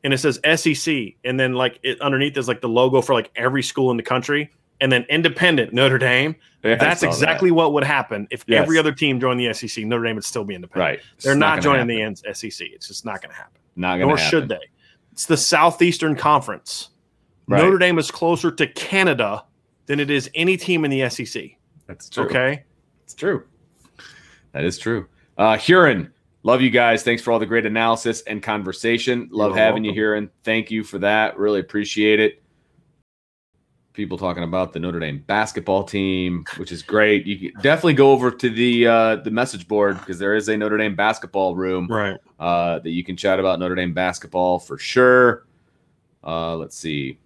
and 0.04 0.14
it 0.14 0.18
says 0.18 0.40
SEC, 0.56 1.14
and 1.24 1.40
then 1.40 1.54
like 1.54 1.80
it, 1.84 2.02
underneath 2.02 2.36
is 2.38 2.48
like 2.48 2.62
the 2.62 2.70
logo 2.70 3.02
for 3.02 3.14
like 3.14 3.32
every 3.36 3.64
school 3.64 3.92
in 3.92 3.98
the 3.98 4.04
country, 4.04 4.52
and 4.84 4.92
then 4.92 5.06
independent 5.10 5.72
Notre 5.72 5.98
Dame. 5.98 6.36
Yeah, 6.62 6.76
That's 6.76 7.00
saw 7.00 7.08
that. 7.08 7.14
exactly 7.14 7.52
what 7.52 7.72
would 7.72 7.86
happen 7.86 8.28
if 8.32 8.44
Yes. 8.48 8.62
every 8.62 8.78
other 8.78 8.92
team 8.92 9.18
joined 9.18 9.40
the 9.40 9.54
SEC. 9.54 9.86
Notre 9.86 10.04
Dame 10.04 10.16
would 10.16 10.26
still 10.26 10.44
be 10.44 10.56
independent. 10.56 10.86
right. 10.86 11.00
It's 11.16 11.24
They're 11.24 11.36
not, 11.36 11.62
gonna 11.64 11.78
joining 11.80 12.00
happen. 12.00 12.16
the 12.26 12.36
SEC. 12.36 12.68
It's 12.74 12.88
just 12.90 13.06
not 13.06 13.22
going 13.22 13.30
to 13.32 13.36
happen. 13.38 13.60
Not 13.78 13.96
going 13.98 14.10
Nor 14.10 14.18
to 14.18 14.24
should 14.24 14.50
they. 14.50 14.60
It's 15.14 15.26
the 15.26 15.38
Southeastern 15.38 16.16
Conference. 16.18 16.90
Right. 17.48 17.62
Notre 17.64 17.78
Dame 17.78 17.98
is 17.98 18.12
closer 18.12 18.52
to 18.52 18.68
Canada 18.68 19.46
than 19.86 20.00
it 20.02 20.10
is 20.10 20.30
any 20.36 20.58
team 20.58 20.84
in 20.86 20.92
the 20.92 21.10
SEC. 21.10 21.58
That's 21.88 22.10
true. 22.10 22.26
Okay. 22.26 22.64
It's 23.06 23.14
true. 23.14 23.44
That 24.52 24.66
is 24.66 24.78
true. 24.78 25.08
Uh 25.38 25.58
Huron, 25.58 26.12
love 26.44 26.62
you 26.62 26.70
guys. 26.70 27.04
Thanks 27.04 27.22
for 27.22 27.32
all 27.32 27.40
the 27.40 27.46
great 27.46 27.66
analysis 27.66 28.22
and 28.24 28.44
conversation. 28.44 29.30
Love 29.32 29.52
You're 29.52 29.60
having 29.60 29.84
you, 29.86 29.90
welcome. 29.92 29.96
Huron. 29.98 30.30
Thank 30.44 30.70
you 30.72 30.84
for 30.84 31.00
that. 31.00 31.38
Really 31.38 31.62
appreciate 31.62 32.20
it. 32.20 32.43
People 33.94 34.18
talking 34.18 34.44
about 34.44 34.74
the 34.74 34.80
Notre 34.80 35.00
Dame 35.00 35.24
basketball 35.28 35.84
team, 35.84 36.46
which 36.58 36.72
is 36.72 36.82
great. 36.82 37.28
You 37.28 37.52
can 37.52 37.62
definitely 37.62 37.94
go 37.94 38.12
over 38.12 38.32
to 38.32 38.50
the 38.50 38.88
uh, 38.88 39.16
the 39.18 39.30
message 39.30 39.68
board 39.68 40.00
because 40.00 40.18
there 40.18 40.36
is 40.36 40.50
a 40.50 40.58
Notre 40.58 40.78
Dame 40.78 40.96
basketball 40.96 41.56
room 41.56 41.88
Right. 41.88 42.18
uh, 42.40 42.80
that 42.80 42.90
you 42.90 43.04
can 43.04 43.16
chat 43.16 43.40
about 43.40 43.60
Notre 43.60 43.76
Dame 43.76 43.94
basketball 43.94 44.58
for 44.58 44.80
sure. 44.80 45.46
Uh, 46.24 46.56
let's 46.58 46.76
see. 46.76 47.20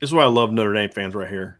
This 0.00 0.10
is 0.10 0.14
why 0.14 0.22
I 0.22 0.26
love 0.26 0.52
Notre 0.52 0.74
Dame 0.74 0.90
fans 0.90 1.14
right 1.14 1.28
here. 1.28 1.58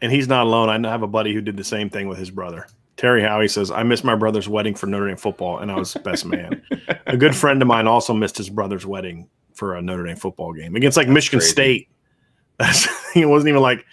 And 0.00 0.10
he's 0.10 0.26
not 0.28 0.46
alone. 0.46 0.84
I 0.84 0.90
have 0.90 1.02
a 1.02 1.06
buddy 1.06 1.34
who 1.34 1.40
did 1.42 1.56
the 1.56 1.64
same 1.64 1.90
thing 1.90 2.08
with 2.08 2.18
his 2.18 2.30
brother. 2.30 2.66
Terry 2.96 3.22
Howie 3.22 3.48
says, 3.48 3.70
I 3.70 3.82
missed 3.82 4.02
my 4.04 4.14
brother's 4.16 4.48
wedding 4.48 4.74
for 4.74 4.86
Notre 4.86 5.06
Dame 5.08 5.16
football, 5.16 5.58
and 5.58 5.70
I 5.70 5.76
was 5.76 5.94
best 6.04 6.24
man. 6.26 6.62
a 7.06 7.16
good 7.16 7.34
friend 7.36 7.60
of 7.62 7.68
mine 7.68 7.86
also 7.86 8.12
missed 8.14 8.36
his 8.38 8.50
brother's 8.50 8.84
wedding 8.86 9.28
for 9.60 9.76
a 9.76 9.82
Notre 9.82 10.04
Dame 10.06 10.16
football 10.16 10.52
game 10.54 10.74
against 10.74 10.96
like 10.96 11.06
Michigan 11.08 11.38
crazy. 11.38 11.52
State. 11.52 11.88
That's, 12.58 12.88
it 13.14 13.26
wasn't 13.26 13.50
even 13.50 13.60
like 13.62 13.84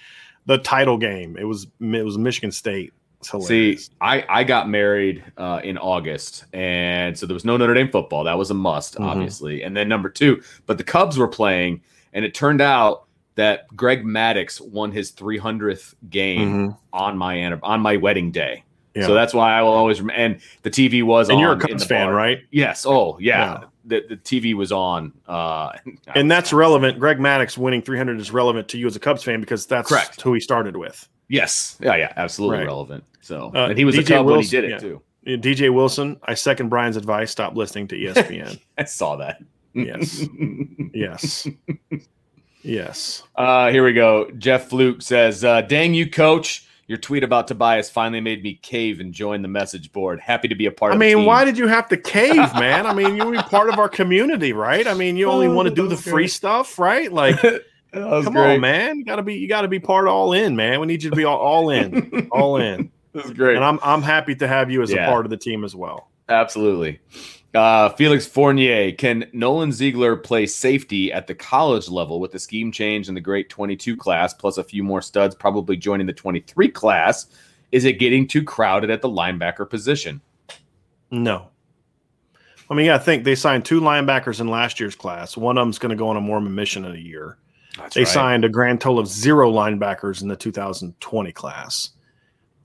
the 0.48 0.57
title 0.57 0.98
game. 0.98 1.38
It 1.38 1.44
was 1.44 1.68
it 1.80 2.03
was 2.06 2.18
Michigan 2.18 2.52
State. 2.52 2.94
See. 3.23 3.77
I, 3.99 4.23
I 4.30 4.44
got 4.44 4.69
married 4.69 5.23
uh, 5.38 5.60
in 5.64 5.77
August, 5.80 6.45
and 6.53 7.18
so 7.18 7.26
there 7.26 7.34
was 7.34 7.44
no 7.45 7.57
Notre 7.57 7.73
Dame 7.73 7.89
football. 7.91 8.23
That 8.23 8.38
was 8.38 8.52
a 8.52 8.53
must, 8.53 8.95
Mhm. 8.95 9.06
obviously. 9.06 9.64
And 9.64 9.76
then 9.76 9.89
number 9.89 10.07
two, 10.07 10.41
but 10.68 10.77
the 10.77 10.84
Cubs 10.84 11.18
were 11.18 11.27
playing, 11.27 11.81
and 12.14 12.23
it 12.23 12.34
turned 12.35 12.61
out 12.61 13.06
that 13.35 13.68
Greg 13.76 14.03
Maddux 14.06 14.61
won 14.61 14.91
his 14.91 15.11
300th 15.11 15.95
game 16.10 16.69
Mhm. 16.69 16.77
on 16.94 17.18
my 17.18 17.52
on 17.64 17.81
my 17.81 17.98
wedding 17.98 18.31
day. 18.31 18.64
Yeah. 18.95 19.07
So 19.07 19.14
that's 19.15 19.34
why 19.34 19.52
I 19.57 19.61
will 19.64 19.73
always 19.73 19.99
and 20.14 20.39
the 20.61 20.69
TV 20.69 21.03
was 21.03 21.30
and 21.30 21.39
you're 21.39 21.53
a 21.53 21.60
Cubs 21.60 21.85
fan, 21.85 22.07
bar. 22.07 22.14
right? 22.14 22.39
Yes. 22.52 22.85
Oh, 22.85 23.18
yeah. 23.19 23.60
Yeah. 23.61 23.64
The, 23.88 24.03
the 24.09 24.18
TV 24.18 24.53
was 24.53 24.72
on, 24.72 25.14
uh, 25.27 25.72
And 26.14 26.30
that's 26.30 26.51
relevant. 26.53 26.99
Greg 26.99 27.18
Maddux 27.19 27.57
winning 27.57 27.81
300 27.81 28.19
is 28.19 28.31
relevant 28.31 28.68
to 28.69 28.77
you 28.77 28.85
as 28.85 28.95
a 28.95 28.99
Cubs 28.99 29.23
fan 29.23 29.39
because 29.39 29.65
that's 29.65 29.88
Correct. 29.89 30.22
who 30.22 30.34
he 30.34 30.39
started 30.41 30.76
with. 30.76 31.07
yes, 31.30 31.77
yeah, 31.81 31.95
yeah, 31.95 32.11
absolutely 32.18 32.57
Right. 32.59 32.65
relevant. 32.68 33.03
So, 33.22 33.51
Uh, 33.55 33.68
and 33.69 33.77
he 33.77 33.85
was 33.85 33.97
a 33.97 34.01
DJ 34.03 34.07
Cub 34.18 34.26
when 34.26 34.41
he 34.41 34.47
did 34.47 34.64
it 34.65 34.69
yeah. 34.72 34.77
too. 34.77 35.01
DJ 35.26 35.73
Wilson, 35.73 36.18
I 36.23 36.34
second 36.35 36.69
Brian's 36.69 36.95
advice. 36.97 37.31
Stop 37.31 37.55
listening 37.55 37.88
to 37.89 37.95
ESPN. 37.97 38.59
I 38.77 38.84
saw 38.85 39.15
that. 39.18 39.41
Yes. 39.73 40.26
yes. 40.93 41.47
Yes. 42.64 43.23
Uh, 43.35 43.69
here 43.72 43.85
we 43.85 43.93
go. 43.93 44.30
Jeff 44.38 44.69
Fluke 44.69 45.01
says, 45.01 45.43
uh, 45.45 45.61
"Dang 45.61 45.93
you, 45.93 46.09
coach! 46.09 46.65
Your 46.88 46.97
tweet 46.97 47.23
about 47.23 47.47
Tobias 47.49 47.89
finally 47.89 48.22
made 48.22 48.41
me 48.43 48.53
cave 48.61 49.01
and 49.01 49.14
join 49.14 49.41
the 49.41 49.49
message 49.49 49.91
board. 49.91 50.22
Happy 50.22 50.47
to 50.47 50.55
be 50.55 50.68
a 50.68 50.72
part 50.72 50.93
I 50.93 50.95
of. 50.95 50.99
the 50.99 51.05
I 51.05 51.07
mean, 51.09 51.18
team. 51.18 51.26
why 51.26 51.43
did 51.43 51.57
you 51.57 51.68
have 51.68 51.89
to 51.89 51.97
cave, 51.97 52.35
man? 52.55 52.85
I 52.85 52.93
mean, 52.93 53.18
you're 53.18 53.43
part 53.43 53.68
of 53.69 53.77
our 53.77 53.89
community, 53.89 54.53
right? 54.53 54.88
I 54.88 54.93
mean, 54.93 55.18
you 55.18 55.30
only 55.30 55.47
Oh, 55.47 55.53
want 55.53 55.68
to 55.68 55.76
do 55.76 55.84
the 55.84 55.95
was 55.95 56.01
free 56.01 56.11
great. 56.14 56.31
stuff, 56.31 56.80
right? 56.80 57.11
Like, 57.11 57.41
That 57.93 58.05
was 58.09 58.26
come 58.26 58.34
great. 58.35 58.55
on, 58.55 58.61
man. 58.61 58.99
You 58.99 59.05
gotta 59.05 59.23
be 59.23 59.35
you 59.35 59.47
gotta 59.47 59.68
be 59.69 59.80
part 59.80 60.07
all 60.07 60.34
in, 60.34 60.55
man. 60.55 60.80
We 60.81 60.88
need 60.88 61.03
you 61.03 61.09
to 61.09 61.15
be 61.15 61.23
all, 61.23 61.38
all 61.38 61.69
in. 61.69 62.27
All 62.31 62.57
in. 62.57 62.91
This 63.14 63.26
is 63.26 63.31
great. 63.31 63.55
And 63.55 63.65
I'm 63.65 63.80
I'm 63.81 64.01
happy 64.03 64.35
to 64.35 64.47
have 64.47 64.69
you 64.69 64.81
as 64.84 64.91
Yeah. 64.91 65.07
a 65.07 65.09
part 65.09 65.26
of 65.26 65.30
the 65.31 65.38
team 65.38 65.64
as 65.64 65.76
well. 65.76 66.09
Absolutely. 66.30 66.99
Uh, 67.53 67.90
Felix 67.90 68.26
Fournier, 68.26 68.91
can 68.91 69.26
Nolan 69.34 69.72
Ziegler 69.72 70.15
play 70.15 70.45
safety 70.45 71.11
at 71.11 71.28
the 71.28 71.36
college 71.36 71.90
level 71.90 72.19
with 72.19 72.32
the 72.32 72.40
scheme 72.40 72.72
change 72.72 73.07
in 73.10 73.15
the 73.15 73.22
great 73.22 73.49
22 73.49 73.95
class, 73.95 74.34
plus 74.34 74.57
a 74.57 74.64
few 74.64 74.84
more 74.84 75.02
studs 75.02 75.34
probably 75.34 75.78
joining 75.78 76.07
the 76.07 76.14
23 76.14 76.69
class? 76.69 77.28
Is 77.72 77.86
it 77.86 77.94
getting 77.94 78.28
too 78.28 78.44
crowded 78.44 78.90
at 78.90 79.02
the 79.02 79.10
linebacker 79.10 79.69
position? 79.69 80.22
No. 81.10 81.49
I 82.69 82.74
mean, 82.74 82.88
yeah, 82.88 82.95
I 82.95 82.99
think 82.99 83.24
they 83.24 83.36
signed 83.36 83.65
two 83.65 83.80
linebackers 83.80 84.41
in 84.41 84.49
last 84.49 84.80
year's 84.80 84.95
class. 84.95 85.38
One 85.38 85.57
of 85.57 85.61
them's 85.61 85.80
going 85.80 85.91
to 85.91 85.95
go 85.95 86.10
on 86.10 86.18
a 86.18 86.22
Mormon 86.22 86.53
mission 86.53 86.84
in 86.86 86.94
a 86.94 86.99
year. 86.99 87.38
That's 87.78 87.95
they 87.95 88.06
signed 88.06 88.44
a 88.44 88.49
grand 88.49 88.82
total 88.82 88.99
of 88.99 89.07
zero 89.07 89.52
linebackers 89.52 90.22
in 90.22 90.28
the 90.28 90.36
2020 90.36 91.32
class. 91.32 91.91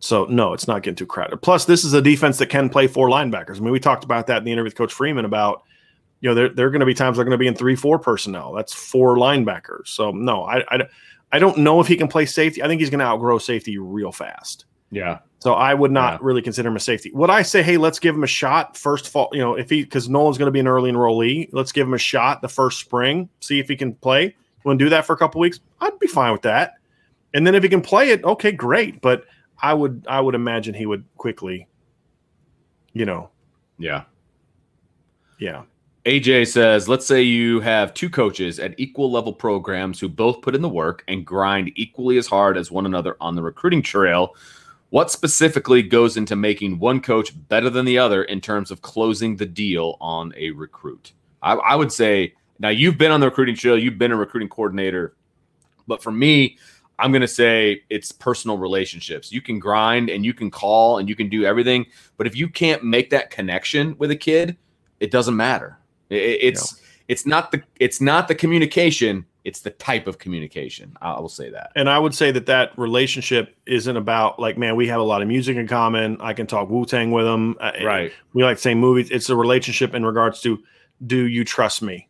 So 0.03 0.25
no, 0.25 0.53
it's 0.53 0.67
not 0.67 0.83
getting 0.83 0.97
too 0.97 1.07
crowded. 1.07 1.39
Plus, 1.43 1.65
this 1.65 1.85
is 1.85 1.93
a 1.95 2.03
defense 2.03 2.39
that 2.39 2.47
can 2.47 2.69
play 2.69 2.89
four 2.89 3.09
linebackers. 3.09 3.57
I 3.57 3.61
mean, 3.61 3.73
we 3.73 3.79
talked 3.79 4.03
about 4.03 4.27
that 4.27 4.39
in 4.39 4.45
the 4.45 4.51
interview 4.51 4.67
with 4.67 4.75
Coach 4.75 4.93
Freeman 4.93 5.25
about, 5.25 5.63
you 6.21 6.29
know, 6.29 6.35
there, 6.35 6.49
there 6.49 6.67
are 6.67 6.71
going 6.71 6.81
to 6.81 6.87
be 6.87 6.93
times 6.93 7.17
they're 7.17 7.25
going 7.25 7.31
to 7.31 7.39
be 7.39 7.47
in 7.47 7.55
three, 7.55 7.77
four 7.77 8.01
personnel. 8.01 8.53
That's 8.53 8.73
four 8.73 9.17
linebackers. 9.17 9.87
So 9.87 10.11
no, 10.11 10.43
I, 10.45 10.65
I, 10.69 10.83
I 11.31 11.39
don't 11.39 11.59
know 11.59 11.81
if 11.81 11.87
he 11.87 11.97
can 11.97 12.09
play 12.09 12.27
safety. 12.27 12.63
I 12.63 12.67
think 12.67 12.81
he's 12.81 12.91
going 12.91 12.99
to 12.99 13.05
outgrow 13.07 13.39
safety 13.39 13.79
real 13.79 14.11
fast. 14.11 14.65
Yeah. 14.91 15.21
So 15.39 15.55
I 15.55 15.73
would 15.73 15.91
not 15.93 16.15
Yeah. 16.15 16.19
really 16.23 16.43
consider 16.43 16.69
him 16.69 16.77
a 16.77 16.81
safety. 16.81 17.13
Would 17.15 17.31
I 17.31 17.43
say, 17.43 17.63
hey, 17.63 17.77
let's 17.77 17.99
give 18.01 18.15
him 18.15 18.25
a 18.25 18.29
shot 18.29 18.77
first 18.77 19.09
fall? 19.09 19.29
You 19.33 19.39
know, 19.41 19.55
if 19.55 19.71
he 19.71 19.85
because 19.85 20.09
Nolan's 20.09 20.37
going 20.37 20.47
to 20.49 20.53
be 20.53 20.61
an 20.61 20.69
early 20.69 20.91
enrollee, 20.91 21.49
let's 21.53 21.73
give 21.73 21.87
him 21.87 21.95
a 21.95 21.99
shot 21.99 22.43
the 22.43 22.49
first 22.49 22.81
spring, 22.81 23.29
see 23.41 23.59
if 23.61 23.69
he 23.69 23.77
can 23.77 23.95
play. 23.95 24.37
Want 24.65 24.79
to 24.79 24.85
do 24.85 24.91
that 24.91 25.07
for 25.07 25.13
a 25.15 25.17
couple 25.17 25.41
weeks? 25.41 25.61
I'd 25.81 25.99
be 25.99 26.07
fine 26.09 26.33
with 26.33 26.43
that. 26.43 26.75
And 27.35 27.47
then 27.47 27.55
if 27.55 27.63
he 27.63 27.69
can 27.69 27.81
play 27.81 28.11
it, 28.11 28.23
okay, 28.25 28.53
great. 28.53 29.01
But 29.01 29.25
I 29.63 29.75
would 29.75 30.05
I 30.09 30.21
would 30.21 30.35
imagine 30.35 30.75
he 30.75 30.87
would 30.87 31.05
quickly, 31.17 31.69
you 32.93 33.05
know, 33.05 33.31
Yeah. 33.79 34.05
yeah. 35.39 35.63
AJ 36.05 36.49
says, 36.49 36.89
let's 36.89 37.07
say 37.07 37.23
you 37.23 37.61
have 37.61 37.95
two 37.95 38.11
coaches 38.11 38.59
at 38.59 38.75
equal 38.79 39.09
level 39.11 39.33
programs 39.33 40.01
who 40.01 40.09
both 40.09 40.43
put 40.43 40.57
in 40.57 40.61
the 40.61 40.69
work 40.69 41.05
and 41.07 41.25
grind 41.25 41.71
equally 41.77 42.19
as 42.19 42.27
hard 42.27 42.57
as 42.57 42.73
one 42.73 42.87
another 42.87 43.17
on 43.21 43.37
the 43.37 43.43
recruiting 43.43 43.83
trail. 43.83 44.35
What 44.91 45.13
specifically 45.13 45.81
goes 45.81 46.17
into 46.17 46.35
making 46.35 46.81
one 46.81 47.01
coach 47.01 47.33
better 47.49 47.71
than 47.71 47.85
the 47.85 47.99
other 47.99 48.25
in 48.25 48.41
terms 48.41 48.73
of 48.73 48.83
closing 48.83 49.37
the 49.37 49.47
deal 49.47 49.97
on 50.01 50.35
a 50.37 50.51
recruit? 50.51 51.13
I, 51.41 51.55
I 51.55 51.77
would 51.77 51.93
say, 51.93 52.35
now 52.59 52.69
you've 52.71 52.99
been 52.99 53.13
on 53.13 53.21
the 53.21 53.27
recruiting 53.27 53.55
trail, 53.55 53.79
you've 53.79 53.97
been 53.99 54.13
a 54.13 54.17
recruiting 54.17 54.49
coordinator, 54.49 55.15
but 55.87 56.03
for 56.03 56.11
me, 56.11 56.59
I'm 56.99 57.11
going 57.11 57.23
to 57.23 57.29
say 57.29 57.83
it's 57.91 58.13
personal 58.13 58.59
relationships. 58.59 59.33
You 59.33 59.41
can 59.43 59.59
grind 59.59 60.09
and 60.11 60.25
you 60.25 60.35
can 60.35 60.51
call 60.51 60.99
and 60.99 61.09
you 61.09 61.17
can 61.17 61.29
do 61.29 61.45
everything, 61.45 61.87
but 62.17 62.27
if 62.27 62.37
you 62.37 62.49
can't 62.49 62.85
make 62.85 63.11
that 63.11 63.31
connection 63.31 63.97
with 63.99 64.11
a 64.11 64.17
kid, 64.17 64.57
it 65.01 65.11
doesn't 65.11 65.37
matter. 65.37 65.79
I- 66.11 66.15
I- 66.15 66.19
It's 66.19 66.81
it's 67.09 67.27
not 67.27 67.51
the 67.51 67.63
it's 67.81 68.01
not 68.01 68.29
the 68.29 68.35
communication, 68.35 69.27
it's 69.45 69.61
the 69.61 69.71
type 69.71 70.07
of 70.07 70.19
communication. 70.19 70.97
I 71.03 71.19
will 71.19 71.29
say 71.29 71.51
that. 71.51 71.73
And 71.75 71.91
I 71.91 71.99
would 71.99 72.15
say 72.15 72.31
that 72.31 72.47
that 72.47 72.79
relationship 72.79 73.57
isn't 73.67 73.97
about 73.97 74.39
like, 74.39 74.57
man, 74.57 74.77
we 74.77 74.87
have 74.87 75.01
a 75.01 75.05
lot 75.05 75.21
of 75.21 75.27
music 75.29 75.57
in 75.57 75.67
common. 75.67 76.17
I 76.21 76.33
can 76.33 76.47
talk 76.47 76.71
Wu 76.71 76.85
Tang 76.87 77.11
with. 77.11 77.27
Uh, 77.27 77.73
Right. 77.83 78.13
we 78.35 78.45
like 78.45 78.59
the 78.59 78.63
same 78.63 78.79
movies. 78.79 79.11
It's 79.11 79.29
a 79.29 79.35
relationship 79.37 79.95
in 79.95 80.05
regards 80.07 80.41
to 80.43 80.63
do 81.05 81.27
you 81.27 81.45
trust 81.45 81.83
me 81.83 82.09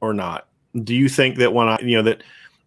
or 0.00 0.14
not? 0.14 0.48
Do 0.82 0.94
you 0.94 1.08
think 1.10 1.36
that 1.38 1.52
when 1.52 1.68
I, 1.68 1.78
you 1.82 1.96
know, 1.96 2.02
that, 2.04 2.22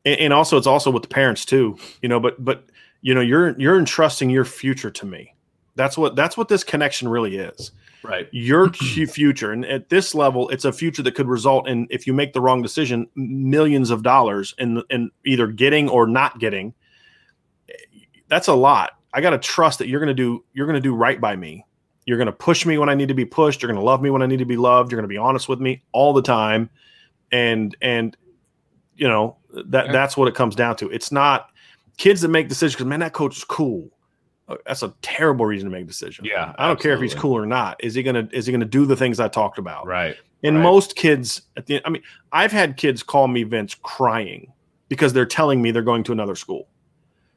and, 0.09 0.19
and 0.19 0.33
also 0.33 0.57
it's 0.57 0.67
also 0.67 0.91
with 0.91 1.03
the 1.03 1.09
parents 1.09 1.45
too, 1.45 1.77
you 2.01 2.09
know, 2.09 2.19
but, 2.19 2.43
but, 2.43 2.65
you 3.01 3.13
know, 3.13 3.21
you're, 3.21 3.57
you're 3.59 3.77
entrusting 3.79 4.29
your 4.29 4.45
future 4.45 4.91
to 4.91 5.05
me. 5.05 5.35
That's 5.75 5.97
what, 5.97 6.15
that's 6.15 6.35
what 6.35 6.49
this 6.49 6.63
connection 6.63 7.07
really 7.07 7.37
is. 7.37 7.71
Right. 8.03 8.27
Your 8.31 8.69
future. 8.73 9.51
And 9.51 9.65
at 9.65 9.89
this 9.89 10.15
level, 10.15 10.49
it's 10.49 10.65
a 10.65 10.73
future 10.73 11.03
that 11.03 11.15
could 11.15 11.27
result 11.27 11.67
in, 11.67 11.87
if 11.89 12.07
you 12.07 12.13
make 12.13 12.33
the 12.33 12.41
wrong 12.41 12.61
decision, 12.61 13.07
millions 13.15 13.89
of 13.89 14.03
dollars 14.03 14.55
in, 14.57 14.83
in 14.89 15.11
either 15.25 15.47
getting 15.47 15.87
or 15.89 16.07
not 16.07 16.39
getting. 16.39 16.73
That's 18.27 18.47
a 18.47 18.53
lot. 18.53 18.91
I 19.13 19.21
got 19.21 19.31
to 19.31 19.37
trust 19.37 19.79
that 19.79 19.87
you're 19.87 19.99
going 19.99 20.07
to 20.07 20.13
do, 20.13 20.43
you're 20.53 20.67
going 20.67 20.75
to 20.75 20.81
do 20.81 20.93
right 20.93 21.19
by 21.19 21.35
me 21.35 21.65
You're 22.05 22.17
going 22.17 22.27
to 22.27 22.31
push 22.31 22.65
me 22.65 22.77
when 22.77 22.89
I 22.89 22.95
need 22.95 23.07
to 23.07 23.13
be 23.13 23.25
pushed. 23.25 23.61
You're 23.61 23.71
going 23.71 23.79
to 23.79 23.85
love 23.85 24.01
me 24.01 24.09
when 24.09 24.21
I 24.21 24.25
need 24.25 24.39
to 24.39 24.45
be 24.45 24.57
loved. 24.57 24.91
You're 24.91 24.97
going 24.97 25.09
to 25.09 25.13
be 25.13 25.17
honest 25.17 25.47
with 25.47 25.59
me 25.59 25.83
all 25.91 26.13
the 26.13 26.21
time, 26.21 26.69
and 27.31 27.75
and 27.81 28.17
you 28.95 29.07
know 29.07 29.37
that 29.53 29.87
yeah. 29.87 29.91
that's 29.91 30.17
what 30.17 30.27
it 30.27 30.35
comes 30.35 30.55
down 30.55 30.75
to. 30.77 30.89
It's 30.89 31.11
not 31.11 31.49
kids 31.97 32.21
that 32.21 32.29
make 32.29 32.47
decisions 32.49 32.75
because 32.75 32.87
man, 32.87 32.99
that 33.01 33.13
coach 33.13 33.37
is 33.37 33.43
cool. 33.43 33.89
Uh, 34.47 34.55
that's 34.65 34.83
a 34.83 34.93
terrible 35.01 35.45
reason 35.45 35.69
to 35.69 35.75
make 35.75 35.83
a 35.83 35.87
decision. 35.87 36.25
Yeah, 36.25 36.53
I 36.57 36.67
don't 36.67 36.77
absolutely. 36.77 36.83
care 36.83 36.93
if 36.93 37.01
he's 37.01 37.15
cool 37.15 37.37
or 37.37 37.45
not. 37.45 37.83
Is 37.83 37.93
he 37.93 38.03
gonna 38.03 38.27
is 38.31 38.45
he 38.45 38.51
gonna 38.51 38.65
do 38.65 38.85
the 38.85 38.95
things 38.95 39.19
I 39.19 39.27
talked 39.27 39.57
about? 39.57 39.85
Right. 39.85 40.15
And 40.43 40.57
right. 40.57 40.63
most 40.63 40.95
kids 40.95 41.41
at 41.57 41.65
the 41.65 41.81
I 41.85 41.89
mean, 41.89 42.03
I've 42.31 42.51
had 42.51 42.77
kids 42.77 43.03
call 43.03 43.27
me 43.27 43.43
Vince 43.43 43.75
crying 43.75 44.51
because 44.87 45.13
they're 45.13 45.25
telling 45.25 45.61
me 45.61 45.71
they're 45.71 45.81
going 45.81 46.03
to 46.03 46.11
another 46.11 46.35
school 46.35 46.67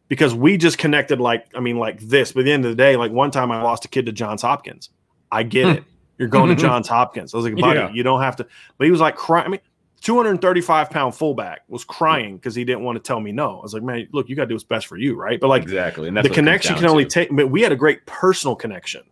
because 0.08 0.34
we 0.34 0.56
just 0.56 0.78
connected 0.78 1.20
like 1.20 1.46
I 1.54 1.60
mean 1.60 1.78
like 1.78 2.00
this. 2.00 2.32
But 2.32 2.40
at 2.40 2.44
the 2.44 2.52
end 2.52 2.64
of 2.64 2.70
the 2.70 2.76
day, 2.76 2.96
like 2.96 3.12
one 3.12 3.30
time 3.30 3.50
I 3.50 3.62
lost 3.62 3.84
a 3.84 3.88
kid 3.88 4.06
to 4.06 4.12
Johns 4.12 4.42
Hopkins. 4.42 4.90
I 5.30 5.42
get 5.42 5.64
hmm. 5.64 5.72
it. 5.78 5.84
You're 6.18 6.28
going 6.28 6.54
to 6.54 6.54
Johns 6.62 6.86
Hopkins. 6.86 7.34
I 7.34 7.36
was 7.38 7.44
like, 7.44 7.56
buddy, 7.56 7.80
yeah. 7.80 7.90
you 7.90 8.02
don't 8.02 8.20
have 8.20 8.36
to. 8.36 8.46
But 8.78 8.84
he 8.84 8.90
was 8.90 9.00
like 9.00 9.16
crying. 9.16 9.46
I 9.46 9.48
mean, 9.48 9.60
235 10.02 10.90
pound 10.90 11.14
fullback 11.14 11.62
was 11.68 11.84
crying 11.84 12.36
because 12.36 12.54
he 12.54 12.64
didn't 12.64 12.82
want 12.82 12.96
to 12.96 13.02
tell 13.02 13.20
me 13.20 13.32
no. 13.32 13.58
I 13.58 13.62
was 13.62 13.74
like, 13.74 13.82
man, 13.82 14.08
look, 14.12 14.28
you 14.28 14.36
got 14.36 14.42
to 14.42 14.48
do 14.48 14.54
what's 14.54 14.64
best 14.64 14.86
for 14.86 14.96
you, 14.96 15.14
right? 15.14 15.40
But 15.40 15.48
like 15.48 15.62
exactly, 15.62 16.08
and 16.08 16.16
the 16.16 16.28
connection 16.28 16.76
can 16.76 16.86
only 16.86 17.04
to. 17.04 17.10
take. 17.10 17.34
But 17.34 17.50
we 17.50 17.62
had 17.62 17.72
a 17.72 17.76
great 17.76 18.04
personal 18.06 18.54
connection. 18.54 19.02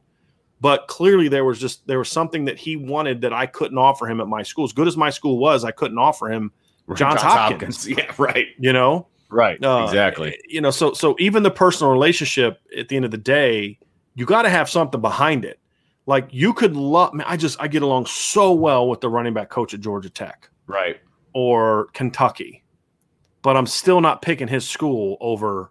But 0.60 0.88
clearly, 0.88 1.28
there 1.28 1.44
was 1.44 1.58
just 1.58 1.86
there 1.86 1.98
was 1.98 2.10
something 2.10 2.44
that 2.44 2.58
he 2.58 2.76
wanted 2.76 3.22
that 3.22 3.32
I 3.32 3.46
couldn't 3.46 3.78
offer 3.78 4.06
him 4.06 4.20
at 4.20 4.28
my 4.28 4.42
school. 4.42 4.64
As 4.64 4.72
good 4.72 4.86
as 4.86 4.96
my 4.96 5.08
school 5.10 5.38
was, 5.38 5.64
I 5.64 5.70
couldn't 5.70 5.96
offer 5.96 6.30
him 6.30 6.52
Johns, 6.88 6.98
Johns 6.98 7.22
Hopkins. 7.22 7.88
Hopkins. 7.88 7.88
Yeah, 7.98 8.12
right. 8.18 8.48
You 8.58 8.74
know, 8.74 9.06
Right. 9.30 9.62
Uh, 9.64 9.84
exactly. 9.84 10.38
You 10.48 10.60
know, 10.60 10.70
so 10.70 10.92
so 10.92 11.16
even 11.18 11.42
the 11.42 11.50
personal 11.50 11.92
relationship 11.92 12.60
at 12.76 12.88
the 12.88 12.96
end 12.96 13.04
of 13.04 13.10
the 13.10 13.18
day, 13.18 13.78
you 14.14 14.26
got 14.26 14.42
to 14.42 14.50
have 14.50 14.68
something 14.68 15.00
behind 15.00 15.44
it. 15.44 15.58
Like 16.06 16.28
you 16.32 16.52
could 16.52 16.76
love. 16.76 17.14
Man, 17.14 17.24
I 17.28 17.36
just 17.36 17.60
I 17.60 17.68
get 17.68 17.82
along 17.82 18.06
so 18.06 18.52
well 18.52 18.88
with 18.88 19.00
the 19.00 19.08
running 19.08 19.32
back 19.32 19.48
coach 19.48 19.72
at 19.72 19.80
Georgia 19.80 20.10
Tech, 20.10 20.50
right, 20.70 21.00
or 21.32 21.86
Kentucky, 21.92 22.62
but 23.42 23.56
I'm 23.56 23.66
still 23.66 24.00
not 24.00 24.22
picking 24.22 24.48
his 24.48 24.68
school 24.68 25.16
over 25.20 25.70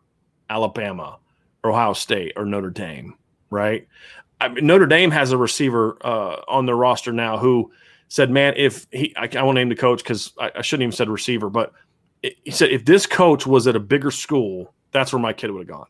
Alabama, 0.50 1.20
or 1.64 1.72
Ohio 1.72 1.94
State, 1.94 2.34
or 2.36 2.46
Notre 2.46 2.70
Dame, 2.70 3.16
right? 3.50 3.88
I 4.42 4.50
mean, 4.50 4.66
Notre 4.66 4.88
Dame 4.88 5.12
has 5.12 5.32
a 5.32 5.38
receiver 5.38 5.98
uh, 6.06 6.42
on 6.48 6.66
their 6.66 6.76
roster 6.76 7.12
now 7.12 7.38
who 7.38 7.72
said, 8.08 8.30
"Man, 8.32 8.54
if 8.58 8.88
he, 8.92 9.16
I, 9.16 9.30
I 9.38 9.44
won't 9.44 9.56
name 9.56 9.70
the 9.70 9.76
coach 9.76 10.04
because 10.04 10.34
I, 10.40 10.52
I 10.56 10.62
shouldn't 10.62 10.84
even 10.84 10.92
said 10.94 11.10
receiver, 11.10 11.50
but." 11.50 11.74
he 12.22 12.52
said 12.52 12.70
if 12.70 12.84
this 12.84 13.06
coach 13.06 13.48
was 13.48 13.66
at 13.66 13.78
a 13.78 13.80
bigger 13.80 14.12
school, 14.12 14.74
that's 14.92 15.14
where 15.14 15.22
my 15.22 15.32
kid 15.34 15.52
would 15.52 15.68
have 15.68 15.78
gone 15.78 15.88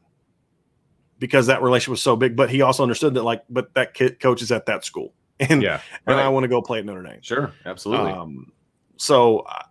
because 1.19 1.47
that 1.47 1.61
relationship 1.61 1.91
was 1.91 2.01
so 2.01 2.15
big. 2.15 2.35
But 2.35 2.49
he 2.49 2.61
also 2.61 2.83
understood 2.83 3.13
that, 3.15 3.23
like, 3.23 3.43
but 3.49 3.73
that 3.75 3.93
kid 3.93 4.19
coach 4.19 4.41
is 4.41 4.51
at 4.51 4.65
that 4.65 4.85
school, 4.85 5.13
and 5.39 5.61
yeah, 5.61 5.81
and. 6.07 6.19
I 6.19 6.29
want 6.29 6.45
to 6.45 6.47
go 6.47 6.61
play 6.61 6.79
at 6.79 6.85
Notre 6.85 7.03
Dame. 7.03 7.21
Sure, 7.21 7.51
absolutely. 7.65 8.11
Um, 8.11 8.51
so 8.99 9.39
uh, 9.39 9.63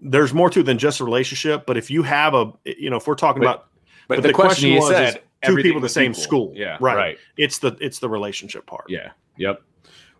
there's 0.00 0.34
more 0.34 0.50
to 0.50 0.60
it 0.60 0.62
than 0.64 0.78
just 0.78 1.00
a 1.00 1.04
relationship. 1.04 1.66
But 1.66 1.76
if 1.76 1.90
you 1.90 2.02
have 2.02 2.34
a, 2.34 2.52
you 2.64 2.90
know, 2.90 2.96
if 2.96 3.06
we're 3.06 3.14
talking 3.14 3.42
but, 3.42 3.48
about, 3.48 3.66
but, 4.08 4.16
but 4.16 4.22
the, 4.22 4.28
the, 4.28 4.34
question, 4.34 4.76
question 4.76 4.96
was 4.96 5.12
said, 5.12 5.22
two 5.44 5.56
people 5.56 5.80
the 5.80 5.88
same 5.88 6.12
equal. 6.12 6.22
school, 6.22 6.52
yeah, 6.54 6.78
right. 6.80 6.96
right. 6.96 7.18
It's 7.36 7.58
the 7.58 7.76
it's 7.80 7.98
the 7.98 8.08
relationship 8.08 8.66
part. 8.66 8.86
Yeah, 8.88 9.10
yep. 9.36 9.62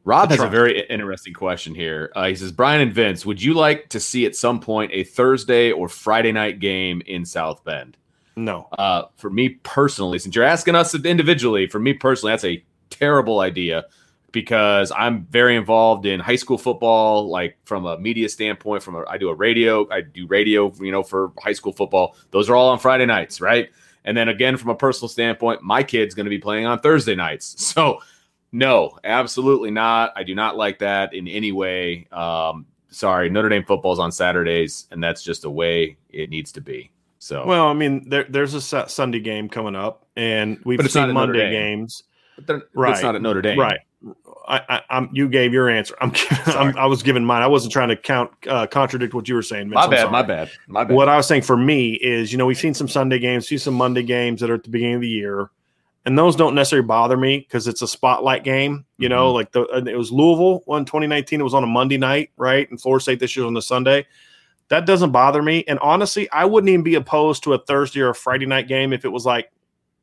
Rob 0.06 0.30
has 0.30 0.40
a 0.40 0.48
very 0.48 0.86
interesting 0.88 1.32
question 1.32 1.74
here. 1.74 2.12
Uh, 2.14 2.26
he 2.26 2.34
says, 2.34 2.52
Brian 2.52 2.82
and 2.82 2.92
Vince, 2.92 3.24
would 3.24 3.40
you 3.40 3.54
like 3.54 3.88
to 3.88 3.98
see 3.98 4.26
at 4.26 4.36
some 4.36 4.60
point 4.60 4.90
a 4.92 5.02
Thursday 5.02 5.72
or 5.72 5.88
Friday 5.88 6.30
night 6.30 6.60
game 6.60 7.00
in 7.06 7.24
South 7.24 7.64
Bend? 7.64 7.96
No. 8.36 8.68
Uh, 8.78 9.04
for 9.16 9.30
me 9.30 9.48
personally, 9.48 10.18
since 10.18 10.36
you're 10.36 10.44
asking 10.44 10.74
us 10.74 10.94
individually, 10.94 11.66
for 11.68 11.78
me 11.78 11.94
personally, 11.94 12.32
that's 12.32 12.44
a 12.44 12.62
terrible 12.90 13.40
idea 13.40 13.86
because 14.34 14.92
I'm 14.94 15.24
very 15.26 15.56
involved 15.56 16.04
in 16.04 16.20
high 16.20 16.36
school 16.36 16.58
football, 16.58 17.30
like 17.30 17.56
from 17.64 17.86
a 17.86 17.96
media 17.96 18.28
standpoint. 18.28 18.82
From 18.82 18.96
a, 18.96 19.04
I 19.08 19.16
do 19.16 19.30
a 19.30 19.34
radio, 19.34 19.88
I 19.90 20.02
do 20.02 20.26
radio, 20.26 20.70
you 20.80 20.92
know, 20.92 21.02
for 21.02 21.32
high 21.38 21.52
school 21.52 21.72
football. 21.72 22.16
Those 22.32 22.50
are 22.50 22.56
all 22.56 22.68
on 22.68 22.80
Friday 22.80 23.06
nights, 23.06 23.40
right? 23.40 23.70
And 24.04 24.14
then 24.14 24.28
again, 24.28 24.58
from 24.58 24.70
a 24.70 24.74
personal 24.74 25.08
standpoint, 25.08 25.62
my 25.62 25.82
kid's 25.82 26.14
going 26.14 26.26
to 26.26 26.30
be 26.30 26.38
playing 26.38 26.66
on 26.66 26.80
Thursday 26.80 27.14
nights, 27.14 27.54
so 27.64 28.00
no, 28.52 28.98
absolutely 29.04 29.70
not. 29.70 30.12
I 30.14 30.24
do 30.24 30.34
not 30.34 30.56
like 30.56 30.80
that 30.80 31.14
in 31.14 31.26
any 31.26 31.52
way. 31.52 32.06
Um, 32.12 32.66
sorry, 32.90 33.30
Notre 33.30 33.48
Dame 33.48 33.64
football's 33.64 33.98
on 33.98 34.12
Saturdays, 34.12 34.86
and 34.90 35.02
that's 35.02 35.22
just 35.22 35.42
the 35.42 35.50
way 35.50 35.96
it 36.10 36.28
needs 36.28 36.52
to 36.52 36.60
be. 36.60 36.90
So, 37.20 37.46
well, 37.46 37.68
I 37.68 37.72
mean, 37.72 38.08
there, 38.08 38.26
there's 38.28 38.54
a 38.54 38.88
Sunday 38.88 39.20
game 39.20 39.48
coming 39.48 39.74
up, 39.74 40.06
and 40.16 40.60
we've 40.64 40.90
seen 40.90 41.12
Monday 41.12 41.50
games. 41.50 42.02
But 42.46 42.68
right, 42.74 42.92
it's 42.92 43.02
not 43.02 43.14
at 43.14 43.22
Notre 43.22 43.40
Dame, 43.40 43.58
right? 43.58 43.80
I, 44.46 44.82
am 44.90 45.08
you 45.12 45.28
gave 45.28 45.52
your 45.52 45.70
answer. 45.70 45.94
I'm, 46.00 46.12
I'm, 46.46 46.76
i 46.76 46.86
was 46.86 47.02
giving 47.02 47.24
mine. 47.24 47.42
I 47.42 47.46
wasn't 47.46 47.72
trying 47.72 47.88
to 47.88 47.96
count 47.96 48.30
uh, 48.46 48.66
contradict 48.66 49.14
what 49.14 49.28
you 49.28 49.34
were 49.34 49.42
saying. 49.42 49.70
Vince. 49.70 49.74
My 49.74 49.86
bad. 49.86 50.10
My 50.10 50.22
bad. 50.22 50.50
My 50.66 50.84
bad. 50.84 50.94
What 50.94 51.08
I 51.08 51.16
was 51.16 51.26
saying 51.26 51.42
for 51.42 51.56
me 51.56 51.94
is, 51.94 52.30
you 52.30 52.38
know, 52.38 52.46
we've 52.46 52.58
seen 52.58 52.74
some 52.74 52.88
Sunday 52.88 53.18
games, 53.18 53.48
see 53.48 53.58
some 53.58 53.74
Monday 53.74 54.02
games 54.02 54.40
that 54.40 54.50
are 54.50 54.54
at 54.54 54.64
the 54.64 54.70
beginning 54.70 54.96
of 54.96 55.00
the 55.00 55.08
year 55.08 55.50
and 56.04 56.18
those 56.18 56.36
don't 56.36 56.54
necessarily 56.54 56.86
bother 56.86 57.16
me 57.16 57.38
because 57.38 57.66
it's 57.66 57.82
a 57.82 57.88
spotlight 57.88 58.44
game. 58.44 58.84
You 58.98 59.08
know, 59.08 59.28
mm-hmm. 59.28 59.34
like 59.34 59.52
the 59.52 59.62
it 59.90 59.96
was 59.96 60.12
Louisville 60.12 60.62
one 60.66 60.84
2019. 60.84 61.40
It 61.40 61.44
was 61.44 61.54
on 61.54 61.64
a 61.64 61.68
Monday 61.68 61.96
night, 61.96 62.30
right? 62.36 62.68
And 62.70 62.80
Florida 62.80 63.02
State 63.02 63.20
this 63.20 63.36
year 63.36 63.46
on 63.46 63.54
the 63.54 63.62
Sunday. 63.62 64.06
That 64.68 64.86
doesn't 64.86 65.12
bother 65.12 65.42
me. 65.42 65.64
And 65.68 65.78
honestly, 65.80 66.30
I 66.30 66.44
wouldn't 66.44 66.70
even 66.70 66.82
be 66.82 66.94
opposed 66.94 67.42
to 67.44 67.52
a 67.52 67.58
Thursday 67.58 68.00
or 68.00 68.10
a 68.10 68.14
Friday 68.14 68.46
night 68.46 68.66
game 68.66 68.92
if 68.92 69.04
it 69.04 69.10
was 69.10 69.26
like 69.26 69.50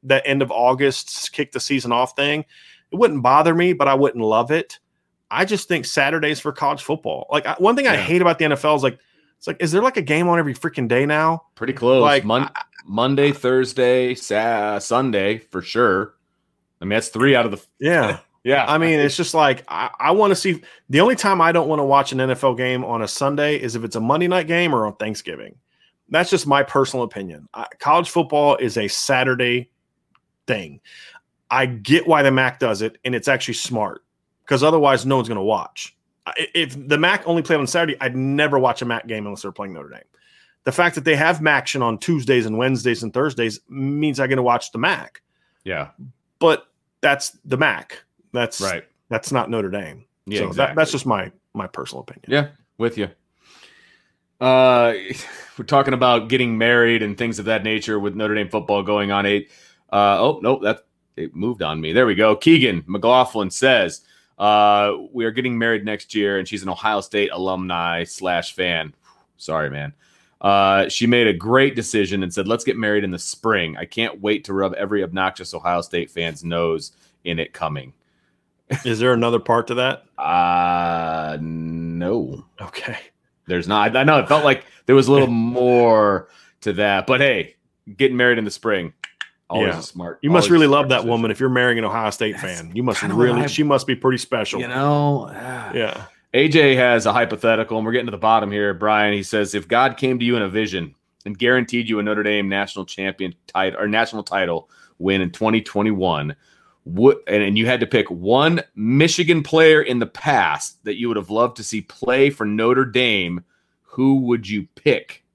the 0.03 0.25
end 0.25 0.41
of 0.41 0.51
August, 0.51 1.31
kick 1.33 1.51
the 1.51 1.59
season 1.59 1.91
off 1.91 2.15
thing. 2.15 2.45
It 2.91 2.97
wouldn't 2.97 3.23
bother 3.23 3.53
me, 3.55 3.73
but 3.73 3.87
I 3.87 3.93
wouldn't 3.93 4.23
love 4.23 4.51
it. 4.51 4.79
I 5.29 5.45
just 5.45 5.67
think 5.67 5.85
Saturdays 5.85 6.39
for 6.39 6.51
college 6.51 6.83
football. 6.83 7.27
Like 7.31 7.59
one 7.59 7.75
thing 7.75 7.85
yeah. 7.85 7.93
I 7.93 7.97
hate 7.97 8.21
about 8.21 8.37
the 8.37 8.45
NFL 8.45 8.75
is 8.75 8.83
like 8.83 8.99
it's 9.37 9.47
like 9.47 9.57
is 9.61 9.71
there 9.71 9.81
like 9.81 9.97
a 9.97 10.01
game 10.01 10.27
on 10.27 10.37
every 10.37 10.53
freaking 10.53 10.87
day 10.87 11.05
now? 11.05 11.43
Pretty 11.55 11.73
close. 11.73 12.01
Like 12.01 12.25
Mon- 12.25 12.51
Monday, 12.85 13.31
Thursday, 13.31 14.13
Sa- 14.13 14.79
Sunday 14.79 15.37
for 15.37 15.61
sure. 15.61 16.15
I 16.81 16.85
mean, 16.85 16.91
that's 16.91 17.09
three 17.09 17.35
out 17.35 17.45
of 17.45 17.51
the. 17.51 17.65
Yeah. 17.79 18.19
Yeah. 18.43 18.65
I 18.67 18.79
mean, 18.79 18.99
it's 18.99 19.15
just 19.15 19.35
like 19.35 19.63
I, 19.67 19.91
I 19.99 20.09
want 20.09 20.31
to 20.31 20.35
see. 20.35 20.63
The 20.89 20.99
only 20.99 21.15
time 21.15 21.41
I 21.41 21.51
don't 21.51 21.67
want 21.67 21.79
to 21.79 21.83
watch 21.83 22.11
an 22.11 22.17
NFL 22.17 22.57
game 22.57 22.83
on 22.83 23.03
a 23.03 23.07
Sunday 23.07 23.55
is 23.55 23.75
if 23.75 23.83
it's 23.83 23.95
a 23.95 23.99
Monday 23.99 24.27
night 24.27 24.47
game 24.47 24.73
or 24.73 24.87
on 24.87 24.95
Thanksgiving. 24.95 25.53
That's 26.09 26.31
just 26.31 26.47
my 26.47 26.63
personal 26.63 27.03
opinion. 27.03 27.47
I, 27.53 27.67
college 27.77 28.09
football 28.09 28.55
is 28.55 28.77
a 28.77 28.87
Saturday 28.87 29.69
thing. 30.47 30.81
I 31.51 31.67
get 31.67 32.07
why 32.07 32.23
the 32.23 32.31
MAC 32.31 32.59
does 32.59 32.81
it, 32.81 32.97
and 33.05 33.13
it's 33.13 33.27
actually 33.27 33.53
smart 33.55 34.03
because 34.45 34.63
otherwise, 34.63 35.05
no 35.05 35.17
one's 35.17 35.27
going 35.27 35.35
to 35.35 35.43
watch. 35.43 35.95
If 36.55 36.75
the 36.87 36.97
MAC 36.97 37.23
only 37.27 37.43
played 37.43 37.59
on 37.59 37.67
Saturday, 37.67 37.97
I'd 38.01 38.15
never 38.15 38.57
watch 38.57 38.81
a 38.81 38.85
MAC 38.85 39.07
game 39.07 39.25
unless 39.25 39.43
they're 39.43 39.51
playing 39.51 39.73
Notre 39.73 39.89
Dame 39.89 40.01
the 40.63 40.71
fact 40.71 40.95
that 40.95 41.05
they 41.05 41.15
have 41.15 41.39
MACtion 41.39 41.81
on 41.81 41.97
Tuesdays 41.97 42.45
and 42.45 42.57
Wednesdays 42.57 43.03
and 43.03 43.13
Thursdays 43.13 43.59
means 43.67 44.19
I 44.19 44.27
get 44.27 44.35
to 44.35 44.43
watch 44.43 44.71
the 44.71 44.77
Mac. 44.77 45.21
Yeah, 45.63 45.89
but 46.39 46.67
that's 47.01 47.31
the 47.45 47.57
Mac. 47.57 48.03
That's 48.31 48.61
right. 48.61 48.83
That's 49.09 49.31
not 49.31 49.49
Notre 49.49 49.69
Dame. 49.69 50.05
Yeah, 50.25 50.39
so 50.39 50.47
exactly. 50.47 50.75
that, 50.75 50.75
that's 50.79 50.91
just 50.91 51.05
my 51.05 51.31
my 51.53 51.67
personal 51.67 52.01
opinion. 52.03 52.25
Yeah, 52.27 52.47
with 52.77 52.97
you. 52.97 53.09
Uh, 54.39 54.93
we're 55.57 55.65
talking 55.65 55.93
about 55.93 56.29
getting 56.29 56.57
married 56.57 57.03
and 57.03 57.17
things 57.17 57.37
of 57.39 57.45
that 57.45 57.63
nature 57.63 57.99
with 57.99 58.15
Notre 58.15 58.35
Dame 58.35 58.49
football 58.49 58.83
going 58.83 59.11
on. 59.11 59.25
Eight. 59.25 59.51
Uh, 59.91 60.17
oh 60.19 60.39
no, 60.41 60.59
that 60.59 60.85
it 61.21 61.35
moved 61.35 61.61
on 61.61 61.79
me. 61.79 61.93
There 61.93 62.05
we 62.05 62.15
go. 62.15 62.35
Keegan 62.35 62.83
McLaughlin 62.87 63.49
says, 63.49 64.01
uh, 64.41 64.97
we 65.11 65.23
are 65.25 65.31
getting 65.31 65.55
married 65.57 65.85
next 65.85 66.15
year, 66.15 66.39
and 66.39 66.47
she's 66.47 66.63
an 66.63 66.69
Ohio 66.69 66.99
State 67.01 67.29
alumni 67.31 68.03
slash 68.03 68.55
fan. 68.55 68.91
Sorry, 69.37 69.69
man. 69.69 69.93
Uh, 70.41 70.89
she 70.89 71.05
made 71.05 71.27
a 71.27 71.33
great 71.33 71.75
decision 71.75 72.23
and 72.23 72.33
said, 72.33 72.47
"Let's 72.47 72.63
get 72.63 72.75
married 72.75 73.03
in 73.03 73.11
the 73.11 73.19
spring. 73.19 73.77
I 73.77 73.85
can't 73.85 74.19
wait 74.19 74.43
to 74.45 74.53
rub 74.53 74.73
every 74.73 75.03
obnoxious 75.03 75.53
Ohio 75.53 75.81
State 75.81 76.09
fan's 76.09 76.43
nose 76.43 76.93
in 77.23 77.37
it 77.37 77.53
coming." 77.53 77.93
Is 78.83 78.97
there 78.97 79.13
another 79.13 79.39
part 79.39 79.67
to 79.67 79.75
that? 79.75 80.05
Uh 80.21 81.37
no. 81.41 82.45
Okay. 82.61 82.97
There's 83.47 83.67
not. 83.67 83.97
I 83.97 84.03
know 84.03 84.19
it 84.19 84.27
felt 84.27 84.43
like 84.43 84.65
there 84.85 84.95
was 84.95 85.07
a 85.07 85.11
little 85.11 85.27
more 85.29 86.29
to 86.61 86.73
that, 86.73 87.07
but 87.07 87.21
hey, 87.21 87.55
getting 87.97 88.17
married 88.17 88.37
in 88.37 88.45
the 88.45 88.51
spring. 88.51 88.93
Always 89.51 89.73
yeah. 89.73 89.81
smart. 89.81 90.19
You 90.21 90.29
must 90.29 90.49
really 90.49 90.65
love 90.65 90.87
that 90.89 90.97
decision. 90.97 91.09
woman 91.09 91.31
if 91.31 91.39
you're 91.39 91.49
marrying 91.49 91.77
an 91.77 91.83
Ohio 91.83 92.09
State 92.09 92.37
That's 92.37 92.59
fan. 92.59 92.71
You 92.73 92.83
must 92.83 93.03
really. 93.03 93.47
She 93.49 93.63
must 93.63 93.85
be 93.85 93.95
pretty 93.95 94.17
special. 94.17 94.61
You 94.61 94.69
know. 94.69 95.29
Ah. 95.29 95.73
yeah. 95.73 96.05
AJ 96.33 96.77
has 96.77 97.05
a 97.05 97.11
hypothetical, 97.11 97.77
and 97.77 97.85
we're 97.85 97.91
getting 97.91 98.07
to 98.07 98.11
the 98.11 98.17
bottom 98.17 98.49
here. 98.49 98.73
Brian, 98.73 99.13
he 99.13 99.23
says, 99.23 99.53
if 99.53 99.67
God 99.67 99.97
came 99.97 100.17
to 100.17 100.23
you 100.23 100.37
in 100.37 100.41
a 100.41 100.47
vision 100.47 100.95
and 101.25 101.37
guaranteed 101.37 101.89
you 101.89 101.99
a 101.99 102.03
Notre 102.03 102.23
Dame 102.23 102.47
national 102.47 102.85
champion 102.85 103.35
title 103.47 103.77
or 103.81 103.87
national 103.89 104.23
title 104.23 104.69
win 104.97 105.19
in 105.19 105.31
2021, 105.31 106.33
what 106.83 107.21
and, 107.27 107.43
and 107.43 107.57
you 107.57 107.65
had 107.65 107.81
to 107.81 107.85
pick 107.85 108.09
one 108.09 108.61
Michigan 108.75 109.43
player 109.43 109.81
in 109.81 109.99
the 109.99 110.07
past 110.07 110.81
that 110.85 110.97
you 110.97 111.09
would 111.09 111.17
have 111.17 111.29
loved 111.29 111.57
to 111.57 111.63
see 111.63 111.81
play 111.81 112.29
for 112.29 112.45
Notre 112.45 112.85
Dame, 112.85 113.43
who 113.81 114.21
would 114.21 114.47
you 114.47 114.67
pick? 114.75 115.25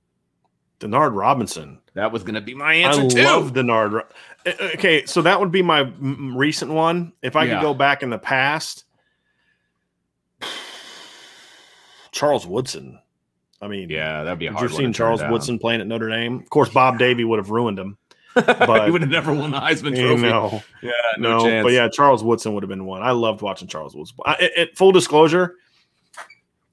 Denard 0.80 1.14
Robinson. 1.14 1.80
That 1.96 2.12
was 2.12 2.22
going 2.22 2.34
to 2.36 2.40
be 2.40 2.54
my 2.54 2.74
answer 2.74 3.02
I 3.02 3.08
too. 3.08 3.22
love 3.22 3.52
Denard. 3.52 4.00
Uh, 4.46 4.52
Okay, 4.74 5.04
so 5.06 5.22
that 5.22 5.40
would 5.40 5.50
be 5.50 5.62
my 5.62 5.80
m- 5.80 6.36
recent 6.36 6.70
one. 6.70 7.12
If 7.22 7.34
I 7.36 7.44
Yeah. 7.44 7.54
could 7.54 7.62
go 7.62 7.74
back 7.74 8.02
in 8.04 8.10
the 8.10 8.18
past, 8.18 8.84
Charles 12.12 12.46
Woodson. 12.46 12.98
I 13.60 13.68
mean, 13.68 13.88
yeah, 13.88 14.22
that'd 14.24 14.38
be 14.38 14.46
a 14.46 14.52
hard 14.52 14.70
you 14.70 14.74
one 14.74 14.84
seen 14.84 14.92
Charles. 14.92 15.22
Woodson 15.28 15.58
playing 15.58 15.80
at 15.80 15.86
Notre 15.86 16.08
Dame? 16.10 16.40
Of 16.40 16.50
course, 16.50 16.68
Bob 16.68 16.98
Davie 16.98 17.24
would 17.24 17.38
have 17.38 17.50
ruined 17.50 17.78
him. 17.78 17.96
he 18.34 18.42
but- 18.42 18.92
would 18.92 19.00
have 19.00 19.10
never 19.10 19.32
won 19.32 19.50
the 19.50 19.58
Heisman 19.58 19.96
You 19.96 20.08
Trophy. 20.08 20.22
know, 20.22 20.62
Yeah, 20.82 20.90
no, 21.18 21.38
no, 21.38 21.44
chance. 21.44 21.64
but 21.64 21.72
yeah, 21.72 21.88
Charles 21.88 22.22
Woodson 22.22 22.52
would 22.54 22.62
have 22.62 22.68
been 22.70 22.84
one. 22.84 23.02
I 23.02 23.12
loved 23.12 23.40
watching 23.40 23.68
Charles 23.68 23.96
Woodson. 23.96 24.16
I, 24.24 24.34
it, 24.34 24.52
it- 24.56 24.76
full 24.78 24.92
disclosure, 24.92 25.54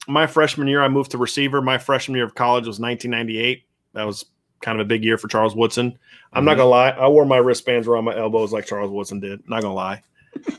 my 0.06 0.26
freshman 0.26 0.68
year, 0.68 0.82
I 0.82 0.88
moved 0.88 1.12
to 1.12 1.18
receiver. 1.18 1.62
My 1.62 1.78
freshman 1.78 2.16
year 2.16 2.26
of 2.26 2.34
college 2.34 2.66
was 2.66 2.78
1998. 2.78 3.64
That 3.94 4.04
was 4.04 4.26
kind 4.64 4.80
of 4.80 4.86
a 4.86 4.88
big 4.88 5.04
year 5.04 5.18
for 5.18 5.28
Charles 5.28 5.54
Woodson. 5.54 5.96
I'm 6.32 6.44
not 6.44 6.54
Mhm. 6.54 6.58
gonna 6.58 6.70
lie, 6.70 6.90
I 6.90 7.06
wore 7.08 7.24
my 7.26 7.36
wristbands 7.36 7.86
around 7.86 8.04
my 8.04 8.16
elbows 8.16 8.52
like 8.52 8.66
Charles 8.66 8.90
Woodson 8.90 9.20
did. 9.20 9.48
Not 9.48 9.62
gonna 9.62 9.74
lie. 9.74 10.02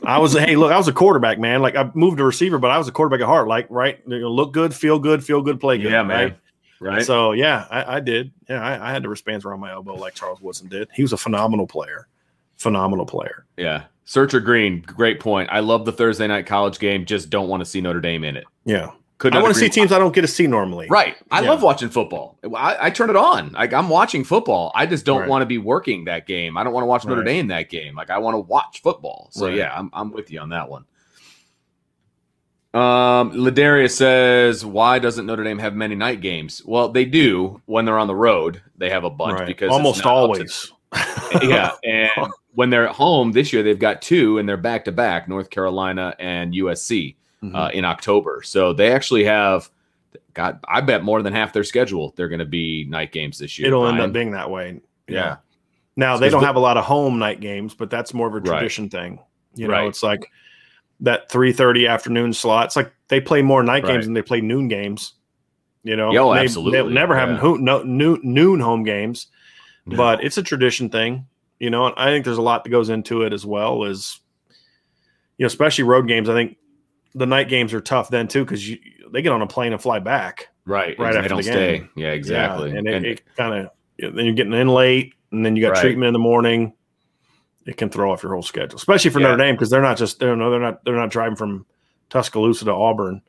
I 0.04 0.18
was 0.18 0.32
hey, 0.32 0.56
look, 0.56 0.72
I 0.72 0.78
was 0.78 0.88
a 0.88 0.92
quarterback, 0.92 1.38
man. 1.38 1.60
Like 1.60 1.76
I 1.76 1.90
moved 1.94 2.16
to 2.18 2.24
receiver, 2.24 2.56
but 2.58 2.70
I 2.70 2.78
was 2.78 2.88
a 2.88 2.92
quarterback 2.92 3.20
at 3.20 3.26
heart. 3.26 3.46
Like, 3.48 3.66
right, 3.68 3.98
you 4.06 4.20
know, 4.20 4.30
look 4.30 4.52
good, 4.54 4.72
feel 4.74 4.98
good, 4.98 5.22
feel 5.22 5.42
good, 5.42 5.60
play 5.60 5.76
good. 5.76 5.92
yeah, 5.92 6.02
man. 6.02 6.18
right? 6.18 6.36
Right. 6.78 7.04
So 7.04 7.32
yeah, 7.32 7.66
I, 7.70 7.96
I 7.96 8.00
did. 8.00 8.32
Yeah, 8.48 8.62
I, 8.62 8.88
I 8.88 8.92
had 8.92 9.02
the 9.02 9.08
wristbands 9.10 9.44
around 9.44 9.60
my 9.60 9.70
elbow 9.72 9.94
like 9.94 10.14
Charles 10.14 10.40
Woodson 10.40 10.68
did. 10.68 10.88
He 10.94 11.02
was 11.02 11.12
a 11.12 11.16
phenomenal 11.18 11.66
player. 11.66 12.06
Phenomenal 12.56 13.04
player. 13.06 13.44
yeah. 13.56 13.84
Searcher 14.08 14.38
Green, 14.38 14.82
great 14.86 15.18
point. 15.18 15.48
I 15.50 15.58
love 15.60 15.84
the 15.84 15.90
Thursday 15.90 16.28
night 16.28 16.46
college 16.46 16.78
game. 16.78 17.04
Just 17.04 17.28
don't 17.28 17.48
want 17.48 17.60
to 17.60 17.64
see 17.64 17.80
Notre 17.80 18.00
Dame 18.00 18.22
in 18.22 18.36
it. 18.36 18.44
Yeah. 18.64 18.92
Could 19.18 19.34
I 19.34 19.40
want 19.40 19.54
to 19.54 19.58
see 19.58 19.70
teams 19.70 19.92
I 19.92 19.98
don't 19.98 20.14
get 20.14 20.20
to 20.20 20.26
see 20.28 20.46
normally. 20.46 20.88
Right. 20.90 21.16
I 21.30 21.40
Yeah. 21.40 21.48
love 21.48 21.62
watching 21.62 21.88
football. 21.88 22.38
I, 22.54 22.76
I 22.78 22.90
turn 22.90 23.08
it 23.08 23.16
on. 23.16 23.52
Like 23.52 23.72
I'm 23.72 23.88
watching 23.88 24.24
football. 24.24 24.72
I 24.74 24.84
just 24.84 25.06
don't 25.06 25.20
Right. 25.20 25.28
want 25.28 25.40
to 25.40 25.46
be 25.46 25.56
working 25.56 26.04
that 26.04 26.26
game. 26.26 26.58
I 26.58 26.64
don't 26.64 26.74
want 26.74 26.82
to 26.82 26.86
watch 26.86 27.06
Notre 27.06 27.20
Right. 27.22 27.26
Dame 27.26 27.46
that 27.48 27.70
game. 27.70 27.94
Like 27.96 28.10
I 28.10 28.18
want 28.18 28.34
to 28.34 28.40
watch 28.40 28.82
football. 28.82 29.28
So 29.30 29.46
Right. 29.46 29.56
yeah, 29.56 29.72
I'm 29.74 29.88
I'm 29.94 30.12
with 30.12 30.30
you 30.30 30.40
on 30.40 30.50
that 30.50 30.68
one. 30.68 30.84
Um, 32.74 33.32
Ladarius 33.32 33.92
says, 33.92 34.66
"Why 34.66 34.98
doesn't 34.98 35.24
Notre 35.24 35.44
Dame 35.44 35.58
have 35.60 35.74
many 35.74 35.94
night 35.94 36.20
games?" 36.20 36.60
Well, 36.66 36.90
they 36.90 37.06
do 37.06 37.62
when 37.64 37.86
they're 37.86 37.98
on 37.98 38.06
the 38.06 38.14
road. 38.14 38.60
They 38.76 38.90
have 38.90 39.04
a 39.04 39.10
bunch 39.10 39.38
Right. 39.38 39.46
because 39.46 39.70
almost 39.70 40.04
not 40.04 40.10
up 40.10 40.12
to- 40.12 40.20
always. 40.20 40.72
yeah, 41.42 41.70
and 41.84 42.10
when 42.54 42.68
they're 42.68 42.86
at 42.88 42.94
home 42.94 43.32
this 43.32 43.50
year, 43.50 43.62
they've 43.62 43.78
got 43.78 44.02
two, 44.02 44.36
and 44.36 44.46
they're 44.46 44.58
back 44.58 44.84
to 44.84 44.92
back: 44.92 45.26
North 45.26 45.48
Carolina 45.48 46.14
and 46.18 46.52
USC 46.52 47.16
Mhm. 47.42 47.54
uh, 47.54 47.70
in 47.72 47.84
October. 47.84 48.40
So 48.44 48.72
they 48.72 48.92
actually 48.92 49.24
have 49.24 49.70
got. 50.34 50.58
I 50.68 50.80
bet 50.80 51.02
more 51.04 51.22
than 51.22 51.32
half 51.32 51.52
their 51.52 51.64
schedule. 51.64 52.12
They're 52.16 52.28
going 52.28 52.38
to 52.40 52.44
be 52.44 52.86
night 52.88 53.12
games 53.12 53.38
this 53.38 53.58
year. 53.58 53.68
It'll 53.68 53.86
end 53.86 54.00
up 54.00 54.12
being 54.12 54.30
that 54.32 54.50
way. 54.50 54.80
Yeah. 55.08 55.36
Now 55.96 56.16
they 56.16 56.28
don't 56.28 56.40
the- 56.40 56.46
have 56.46 56.56
a 56.56 56.60
lot 56.60 56.76
of 56.76 56.84
home 56.84 57.18
night 57.18 57.40
games, 57.40 57.74
but 57.74 57.90
that's 57.90 58.12
more 58.14 58.26
of 58.28 58.34
a 58.34 58.36
Right. 58.38 58.46
tradition 58.46 58.88
thing. 58.88 59.18
You 59.54 59.66
know, 59.68 59.72
Right. 59.74 59.86
it's 59.88 60.02
like 60.02 60.30
that 61.00 61.30
three 61.30 61.52
thirty 61.52 61.86
afternoon 61.86 62.32
slot. 62.32 62.66
It's 62.66 62.76
like 62.76 62.92
they 63.08 63.20
play 63.20 63.42
more 63.42 63.62
night 63.62 63.84
Right. 63.84 63.92
games 63.92 64.04
than 64.06 64.14
they 64.14 64.22
play 64.22 64.40
noon 64.40 64.68
games. 64.68 65.14
You 65.84 65.94
know, 65.96 66.12
Yeah, 66.12 66.20
oh, 66.20 66.34
They- 66.34 66.40
absolutely. 66.40 66.72
They'll 66.78 66.90
never 66.90 67.16
have 67.16 67.28
Yeah. 67.30 67.36
ho- 67.36 67.54
no, 67.56 67.82
noon, 67.82 68.20
noon 68.22 68.60
home 68.60 68.82
games, 68.82 69.28
but 69.86 70.24
it's 70.24 70.36
a 70.36 70.42
tradition 70.42 70.88
thing. 70.88 71.26
You 71.60 71.70
know, 71.70 71.86
and 71.86 71.94
I 71.96 72.06
think 72.06 72.24
there's 72.24 72.36
a 72.38 72.42
lot 72.42 72.64
that 72.64 72.70
goes 72.70 72.88
into 72.90 73.22
it 73.22 73.32
as 73.32 73.46
well 73.46 73.84
as, 73.84 74.20
you 75.38 75.44
know, 75.44 75.46
especially 75.46 75.84
road 75.84 76.06
games. 76.08 76.28
I 76.28 76.34
think 76.34 76.56
the 77.16 77.26
night 77.26 77.48
games 77.48 77.74
are 77.74 77.80
tough 77.80 78.08
then 78.10 78.28
too 78.28 78.44
because 78.44 78.68
you 78.68 78.78
they 79.10 79.22
get 79.22 79.32
on 79.32 79.42
a 79.42 79.46
plane 79.48 79.72
and 79.72 79.82
fly 79.82 79.98
back. 79.98 80.48
right, 80.66 80.96
right 80.98 81.12
they 81.12 81.18
after 81.18 81.28
don't 81.30 81.36
the 81.38 81.42
stay. 81.42 81.78
game. 81.78 81.88
Yeah, 81.96 82.12
exactly. 82.12 82.70
Yeah, 82.70 82.78
and 82.78 82.88
it, 82.88 82.94
And- 82.94 83.06
it 83.06 83.22
kind 83.36 83.54
of 83.54 83.70
then 83.98 84.24
you're 84.26 84.34
getting 84.34 84.52
in 84.52 84.68
late, 84.68 85.14
and 85.32 85.44
then 85.44 85.56
you 85.56 85.62
got 85.62 85.72
Right. 85.72 85.80
treatment 85.80 86.06
in 86.08 86.12
the 86.12 86.18
morning. 86.18 86.74
It 87.66 87.76
can 87.76 87.88
throw 87.88 88.12
off 88.12 88.22
your 88.22 88.32
whole 88.32 88.42
schedule, 88.42 88.76
especially 88.76 89.10
for 89.10 89.20
Yeah. 89.20 89.28
Notre 89.28 89.42
Dame 89.44 89.54
because 89.56 89.70
they're 89.70 89.82
not 89.82 89.96
just 89.96 90.20
they're 90.20 90.36
no 90.36 90.50
they're 90.50 90.60
not 90.60 90.84
they're 90.84 90.94
not 90.94 91.10
driving 91.10 91.34
from 91.36 91.66
Tuscaloosa 92.10 92.66
to 92.66 92.72
Auburn, 92.72 93.22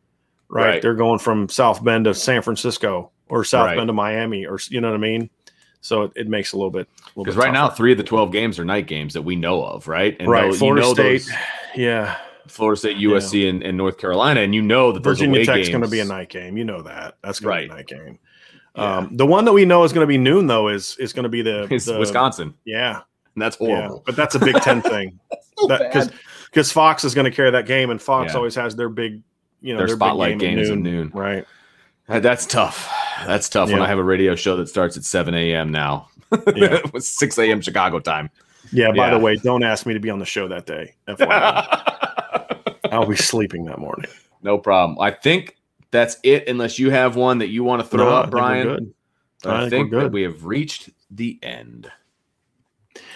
right? 0.49 0.65
Right. 0.67 0.81
They're 0.81 0.93
going 0.93 1.19
from 1.19 1.49
South 1.49 1.83
Bend 1.83 2.05
to 2.05 2.13
San 2.13 2.41
Francisco 2.43 3.11
or 3.29 3.43
South 3.43 3.67
Right. 3.67 3.77
Bend 3.77 3.87
to 3.87 3.93
Miami, 3.93 4.45
or 4.45 4.59
you 4.69 4.79
know 4.81 4.89
what 4.89 4.95
I 4.95 4.99
mean. 4.99 5.29
So 5.81 6.03
it, 6.03 6.11
it 6.15 6.27
makes 6.27 6.53
a 6.53 6.57
little 6.57 6.69
bit 6.71 6.87
because 7.15 7.35
right 7.37 7.53
now, 7.53 7.69
three 7.69 7.93
of 7.93 7.97
the 7.97 8.03
twelve 8.03 8.31
games 8.31 8.59
are 8.59 8.65
night 8.65 8.87
games 8.87 9.13
that 9.13 9.21
we 9.21 9.35
know 9.35 9.63
of, 9.63 9.87
right? 9.87 10.15
And 10.19 10.27
right? 10.27 10.43
those- 10.43 10.55
you 10.55 10.59
Florida 10.59 10.81
know 10.81 10.93
State, 10.93 11.19
those- 11.23 11.31
yeah. 11.75 12.17
Florida 12.51 12.77
State, 12.79 12.97
USC, 12.97 13.49
and, 13.49 13.63
and 13.63 13.77
North 13.77 13.97
Carolina, 13.97 14.41
and 14.41 14.53
you 14.55 14.61
know 14.61 14.91
that 14.91 15.03
Virginia 15.03 15.45
Tech's 15.45 15.69
going 15.69 15.81
to 15.81 15.87
be 15.87 15.99
a 15.99 16.05
night 16.05 16.29
game. 16.29 16.57
You 16.57 16.63
know 16.65 16.81
that. 16.81 17.15
That's 17.23 17.39
going 17.39 17.61
to 17.63 17.67
be 17.67 17.73
a 17.73 17.75
night 17.77 17.87
game. 17.87 18.19
Yeah. 18.75 18.97
Um, 18.97 19.15
the 19.17 19.25
one 19.25 19.45
that 19.45 19.53
we 19.53 19.65
know 19.65 19.83
is 19.83 19.91
going 19.93 20.03
to 20.03 20.07
be 20.07 20.17
noon 20.19 20.45
though 20.47 20.67
is 20.67 20.95
is 20.99 21.11
going 21.13 21.23
to 21.23 21.29
be 21.29 21.41
the, 21.41 21.65
the 21.85 21.97
Wisconsin, 21.99 22.53
Yeah, 22.65 23.01
and 23.35 23.41
that's 23.41 23.57
yeah, 23.59 23.67
horrible. 23.75 24.03
but 24.05 24.15
that's 24.15 24.35
a 24.35 24.39
Big 24.39 24.55
Ten 24.61 24.81
thing. 24.83 25.19
Because 25.57 26.07
bad. 26.09 26.13
because 26.51 26.71
Fox 26.71 27.03
is 27.03 27.15
going 27.15 27.25
to 27.25 27.31
carry 27.31 27.49
that 27.51 27.65
game, 27.65 27.89
and 27.89 28.01
Fox 28.01 28.31
Yeah. 28.33 28.37
always 28.37 28.53
has 28.55 28.75
their 28.75 28.89
big, 28.89 29.21
you 29.61 29.73
know, 29.73 29.79
Their 29.79 29.87
big 29.87 29.95
spotlight 29.95 30.37
game 30.39 30.51
at 30.51 30.55
games 30.57 30.69
at 30.69 30.77
noon. 30.77 31.11
right? 31.13 31.45
Uh, 32.07 32.19
That's 32.19 32.45
tough. 32.45 32.93
That's 33.25 33.49
tough 33.49 33.71
when 33.71 33.81
I 33.81 33.87
have 33.87 33.97
a 33.97 34.03
radio 34.03 34.35
show 34.35 34.55
that 34.57 34.69
starts 34.69 34.95
at 34.95 35.03
7 35.03 35.33
a.m. 35.33 35.71
now. 35.71 36.07
Yeah. 36.55 36.79
With 36.93 37.03
6 37.03 37.37
a.m. 37.39 37.59
Chicago 37.61 37.99
time. 37.99 38.29
Yeah. 38.71 38.89
By 38.91 39.07
Yeah. 39.07 39.09
the 39.15 39.19
way, 39.19 39.35
don't 39.37 39.63
ask 39.63 39.85
me 39.87 39.93
to 39.95 39.99
be 39.99 40.09
on 40.11 40.19
the 40.19 40.25
show 40.25 40.47
that 40.49 40.65
day. 40.67 40.93
FYI. 41.07 41.96
I'll 42.91 43.05
be 43.05 43.15
sleeping 43.15 43.65
that 43.65 43.79
morning. 43.79 44.09
no 44.41 44.57
problem. 44.57 44.99
I 44.99 45.11
think 45.11 45.57
that's 45.91 46.17
it, 46.23 46.47
unless 46.47 46.79
you 46.79 46.89
have 46.91 47.15
one 47.15 47.39
that 47.39 47.47
you 47.47 47.63
want 47.63 47.81
to 47.81 47.87
throw 47.87 48.05
No, 48.05 48.15
I 48.15 48.19
up, 48.21 48.29
Bryan. 48.29 48.67
good. 48.67 48.93
I, 49.45 49.65
I 49.65 49.69
think 49.69 49.91
think, 49.91 50.13
we 50.13 50.23
have 50.23 50.45
reached 50.45 50.89
the 51.11 51.39
end. 51.41 51.91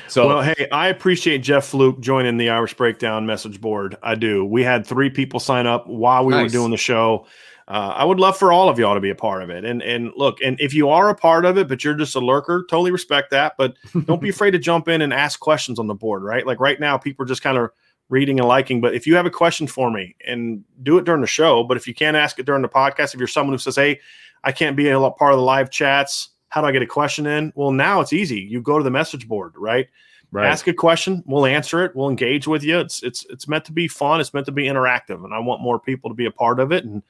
So, 0.08 0.28
well, 0.28 0.42
hey, 0.42 0.68
I 0.72 0.88
appreciate 0.90 1.40
Jeff 1.40 1.66
Fluke 1.66 2.02
joining 2.02 2.38
the 2.38 2.50
Irish 2.50 2.76
Breakdown 2.76 3.26
message 3.26 3.60
board. 3.60 3.98
I 4.04 4.16
do. 4.16 4.46
We 4.46 4.64
had 4.64 4.86
three 4.86 5.10
people 5.10 5.40
sign 5.40 5.66
up 5.68 5.88
while 5.88 6.26
we 6.26 6.36
were 6.36 6.50
doing 6.50 6.72
the 6.72 6.78
show. 6.78 7.26
Uh, 7.68 7.94
I 7.96 8.04
would 8.04 8.20
love 8.20 8.38
for 8.38 8.52
all 8.52 8.68
of 8.68 8.78
y'all 8.78 8.96
to 8.96 9.00
be 9.00 9.12
a 9.12 9.16
part 9.16 9.42
of 9.42 9.50
it. 9.50 9.64
And 9.64 9.82
and 9.82 10.12
look, 10.18 10.40
and 10.44 10.60
if 10.60 10.74
you 10.74 10.90
are 10.90 11.10
a 11.10 11.16
part 11.16 11.46
of 11.46 11.58
it, 11.58 11.70
but 11.70 11.84
you're 11.84 11.94
just 11.94 12.16
a 12.16 12.20
lurker, 12.20 12.66
totally 12.70 12.92
respect 12.92 13.32
that. 13.32 13.54
But 13.58 13.76
don't 14.06 14.22
be 14.22 14.30
afraid 14.36 14.52
to 14.52 14.60
jump 14.60 14.90
in 14.90 15.02
and 15.02 15.14
ask 15.14 15.40
questions 15.40 15.80
on 15.80 15.88
the 15.88 15.96
board, 15.96 16.22
right? 16.24 16.46
Like 16.46 16.60
right 16.60 16.80
now, 16.80 16.98
people 16.98 17.24
are 17.24 17.28
just 17.28 17.42
kind 17.42 17.58
of 17.58 17.70
reading 18.12 18.40
and 18.40 18.48
liking. 18.48 18.82
But 18.82 18.94
if 18.94 19.08
you 19.08 19.16
have 19.16 19.26
a 19.26 19.32
question 19.32 19.66
for 19.66 19.90
me, 19.90 20.16
and 20.28 20.64
do 20.84 21.00
it 21.00 21.06
during 21.06 21.22
the 21.22 21.28
show. 21.28 21.64
But 21.64 21.78
if 21.78 21.88
you 21.88 21.96
can't 21.96 22.16
ask 22.16 22.38
it 22.38 22.46
during 22.46 22.62
the 22.62 22.70
podcast, 22.70 23.14
if 23.14 23.20
you're 23.20 23.28
someone 23.28 23.54
who 23.54 23.58
says, 23.58 23.76
"Hey, 23.76 24.00
I 24.44 24.52
can't 24.52 24.76
be 24.76 24.90
a 24.90 25.00
part 25.10 25.34
of 25.34 25.40
the 25.40 25.46
live 25.46 25.72
chats," 25.72 26.30
how 26.50 26.62
do 26.62 26.68
I 26.68 26.72
get 26.72 26.84
a 26.84 26.88
question 26.88 27.26
in? 27.26 27.52
Well, 27.56 27.72
now 27.72 28.02
it's 28.02 28.14
easy. 28.14 28.40
You 28.40 28.62
go 28.62 28.78
to 28.78 28.84
the 28.84 28.92
message 28.92 29.28
board, 29.28 29.54
right? 29.56 29.88
right. 30.32 30.48
ask 30.48 30.68
a 30.68 30.74
question 30.74 31.24
we'll 31.26 31.46
answer 31.46 31.84
it 31.84 31.96
we'll 31.96 32.10
engage 32.10 32.48
with 32.48 32.64
you 32.64 32.80
it's 32.80 33.04
it's 33.04 33.26
it's 33.30 33.48
meant 33.48 33.66
to 33.66 33.72
be 33.72 33.88
fun 33.88 34.20
it's 34.20 34.34
meant 34.34 34.46
to 34.46 34.52
be 34.52 34.66
interactive 34.66 35.24
and 35.24 35.34
i 35.34 35.40
want 35.40 35.62
more 35.62 35.80
people 35.80 36.10
to 36.10 36.16
be 36.16 36.26
a 36.26 36.32
part 36.32 36.60
of 36.60 36.72
it 36.72 36.86
and 36.86 37.04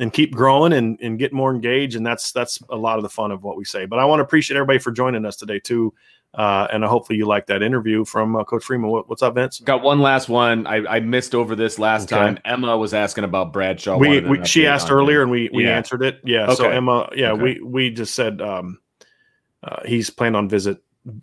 and 0.00 0.12
keep 0.12 0.34
growing 0.34 0.72
and 0.72 0.98
and 1.00 1.18
get 1.18 1.32
more 1.32 1.54
engaged 1.54 1.96
and 1.96 2.06
that's 2.06 2.32
that's 2.32 2.60
a 2.70 2.76
lot 2.76 2.96
of 2.96 3.02
the 3.02 3.08
fun 3.08 3.30
of 3.30 3.42
what 3.42 3.56
we 3.56 3.64
say 3.64 3.84
but 3.86 3.98
i 3.98 4.04
want 4.04 4.18
to 4.18 4.24
appreciate 4.24 4.56
everybody 4.56 4.78
for 4.78 4.90
joining 4.90 5.24
us 5.24 5.36
today 5.36 5.58
too 5.58 5.92
uh, 6.34 6.66
and 6.72 6.84
hopefully 6.84 7.16
you 7.16 7.26
like 7.26 7.46
that 7.46 7.62
interview 7.62 8.04
from 8.04 8.34
uh, 8.36 8.42
coach 8.44 8.64
freeman 8.64 8.90
what, 8.90 9.08
what's 9.08 9.22
up 9.22 9.34
vince 9.34 9.60
Got 9.60 9.82
one 9.82 10.00
last 10.00 10.28
one. 10.28 10.66
I, 10.66 10.96
I 10.96 11.00
missed 11.00 11.34
over 11.34 11.54
this 11.54 11.78
last 11.78 12.12
Okay. 12.12 12.20
time. 12.20 12.38
Emma 12.44 12.76
was 12.76 12.92
asking 12.92 13.24
about 13.24 13.52
Bradshaw. 13.52 13.96
we, 13.96 14.20
we 14.20 14.44
she 14.44 14.66
asked 14.66 14.90
earlier 14.90 15.18
him. 15.22 15.24
and 15.24 15.30
we 15.30 15.50
we 15.52 15.64
Yeah. 15.64 15.76
answered 15.76 16.02
it 16.02 16.20
yeah 16.24 16.52
so 16.54 16.68
emma 16.68 17.08
yeah 17.14 17.32
Okay. 17.32 17.42
we 17.42 17.60
we 17.60 17.90
just 17.90 18.14
said 18.14 18.40
um 18.42 18.78
uh, 19.62 19.82
he's 19.86 20.10
planned 20.10 20.36
on 20.36 20.48
visit 20.48 20.78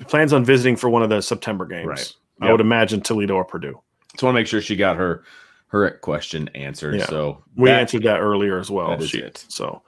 plans 0.07 0.31
on 0.33 0.45
visiting 0.45 0.75
for 0.75 0.89
one 0.89 1.03
of 1.03 1.09
the 1.09 1.21
september 1.21 1.65
games 1.65 1.87
Right. 1.87 2.13
i 2.41 2.51
would 2.51 2.61
imagine 2.61 3.01
toledo 3.01 3.35
or 3.35 3.45
purdue 3.45 3.81
Just 4.13 4.23
want 4.23 4.33
to 4.35 4.39
make 4.39 4.47
sure 4.47 4.61
she 4.61 4.75
got 4.75 4.97
her 4.97 5.23
her 5.67 5.89
question 5.99 6.49
answered. 6.53 6.95
Yeah. 6.95 7.05
So 7.05 7.43
We 7.55 7.69
that- 7.69 7.79
answered 7.79 8.03
that 8.03 8.19
earlier 8.19 8.59
as 8.59 8.69
well. 8.69 8.89
that 8.89 9.01
is 9.01 9.09
She- 9.09 9.19
it. 9.19 9.45
So, 9.47 9.83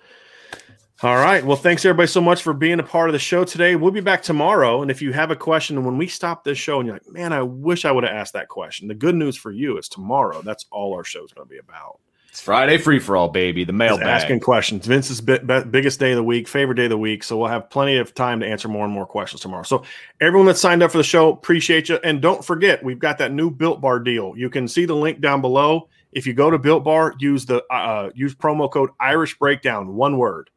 all 1.04 1.16
right. 1.18 1.44
Well, 1.44 1.58
thanks 1.58 1.84
everybody 1.84 2.08
so 2.08 2.22
much 2.22 2.42
for 2.42 2.54
being 2.54 2.80
a 2.80 2.84
part 2.84 3.10
of 3.10 3.14
the 3.14 3.20
show 3.20 3.44
today. 3.44 3.76
We'll 3.76 3.92
be 3.92 4.00
back 4.00 4.24
tomorrow. 4.24 4.82
And 4.82 4.90
if 4.90 5.02
you 5.02 5.12
have 5.12 5.32
a 5.32 5.36
question 5.36 5.84
when 5.84 5.98
we 5.98 6.08
stop 6.08 6.44
this 6.44 6.58
show 6.58 6.80
and 6.80 6.88
you're 6.88 6.96
like, 6.96 7.10
man, 7.10 7.34
I 7.34 7.42
wish 7.42 7.84
I 7.84 7.92
would 7.92 8.04
have 8.04 8.14
asked 8.14 8.34
that 8.34 8.48
question, 8.48 8.88
the 8.88 8.94
good 8.94 9.16
news 9.16 9.36
for 9.36 9.52
you 9.52 9.78
is 9.78 9.90
tomorrow. 9.90 10.42
That's 10.42 10.66
all 10.72 10.94
our 10.94 11.04
show's 11.04 11.34
going 11.34 11.46
to 11.46 11.50
be 11.50 11.58
about. 11.58 12.00
It's 12.30 12.42
Friday 12.42 12.80
free 12.80 12.98
for 12.98 13.16
all, 13.16 13.28
baby. 13.28 13.64
The 13.64 13.74
Is 13.74 13.78
mailbag. 13.78 14.08
asking 14.08 14.40
questions. 14.40 14.88
Vince's 14.88 15.22
bi- 15.22 15.38
bi- 15.38 15.66
biggest 15.66 16.00
day 16.00 16.14
of 16.14 16.16
the 16.16 16.24
week, 16.24 16.48
favorite 16.48 16.76
day 16.76 16.86
of 16.86 16.90
the 16.90 16.98
week. 16.98 17.24
So 17.24 17.38
we'll 17.38 17.50
have 17.50 17.70
plenty 17.70 17.98
of 17.98 18.16
time 18.16 18.40
to 18.40 18.48
answer 18.48 18.68
more 18.68 18.86
and 18.86 18.94
more 18.94 19.06
questions 19.06 19.42
tomorrow. 19.42 19.62
So 19.62 19.84
everyone 20.20 20.48
that 20.48 20.58
signed 20.58 20.82
up 20.82 20.92
for 20.92 20.98
the 20.98 21.04
show, 21.04 21.30
appreciate 21.32 21.90
you. 21.90 22.00
And 22.04 22.22
don't 22.24 22.44
forget, 22.44 22.84
we've 22.84 22.98
got 22.98 23.20
that 23.20 23.32
new 23.32 23.52
Built 23.52 23.82
Bar 23.82 24.00
deal. 24.00 24.34
You 24.36 24.50
can 24.50 24.68
see 24.68 24.86
the 24.86 24.96
link 24.96 25.22
down 25.22 25.42
below. 25.42 25.90
If 26.12 26.26
you 26.26 26.34
go 26.34 26.50
to 26.50 26.58
Built 26.58 26.84
Bar, 26.84 27.14
use 27.20 27.46
the 27.46 27.64
uh, 27.72 28.10
use 28.16 28.34
promo 28.34 28.72
code 28.72 28.90
Irish 29.00 29.38
Breakdown, 29.38 29.94
one 29.94 30.18
word. 30.18 30.50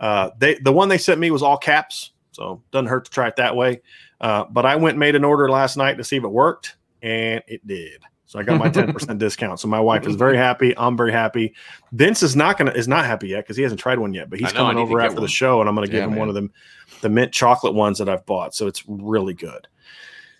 Uh, 0.00 0.30
they 0.38 0.54
the 0.56 0.72
one 0.72 0.88
they 0.88 0.98
sent 0.98 1.20
me 1.20 1.30
was 1.30 1.42
all 1.42 1.56
caps, 1.58 2.12
so 2.32 2.62
doesn't 2.70 2.86
hurt 2.86 3.04
to 3.06 3.10
try 3.10 3.28
it 3.28 3.36
that 3.36 3.56
way. 3.56 3.80
Uh, 4.20 4.44
but 4.50 4.66
I 4.66 4.76
went 4.76 4.94
and 4.94 5.00
made 5.00 5.14
an 5.14 5.24
order 5.24 5.48
last 5.50 5.76
night 5.76 5.96
to 5.98 6.04
see 6.04 6.16
if 6.16 6.24
it 6.24 6.28
worked, 6.28 6.76
and 7.02 7.42
it 7.46 7.66
did. 7.66 8.02
So 8.26 8.38
I 8.38 8.42
got 8.42 8.58
my 8.58 8.68
10% 8.70 9.16
discount. 9.18 9.58
So 9.58 9.68
my 9.68 9.80
wife 9.80 10.06
is 10.06 10.14
very 10.14 10.36
happy. 10.36 10.76
I'm 10.76 10.96
very 10.98 11.12
happy. 11.12 11.54
Vince 11.92 12.22
is 12.22 12.36
not 12.36 12.58
gonna 12.58 12.72
is 12.72 12.86
not 12.86 13.06
happy 13.06 13.28
yet 13.28 13.44
because 13.44 13.56
he 13.56 13.62
hasn't 13.62 13.80
tried 13.80 13.98
one 13.98 14.12
yet, 14.12 14.28
but 14.28 14.38
he's 14.38 14.52
know, 14.52 14.60
coming 14.60 14.76
over 14.76 15.00
after 15.00 15.14
one. 15.16 15.22
the 15.22 15.28
show 15.28 15.60
and 15.60 15.68
I'm 15.68 15.74
gonna 15.74 15.86
give 15.86 15.96
Yeah, 15.96 16.04
him 16.04 16.10
man. 16.10 16.18
one 16.18 16.28
of 16.28 16.34
them 16.34 16.52
the 17.00 17.08
mint 17.08 17.32
chocolate 17.32 17.74
ones 17.74 17.98
that 17.98 18.08
I've 18.08 18.26
bought. 18.26 18.54
So 18.54 18.66
it's 18.66 18.84
really 18.86 19.32
good. 19.34 19.66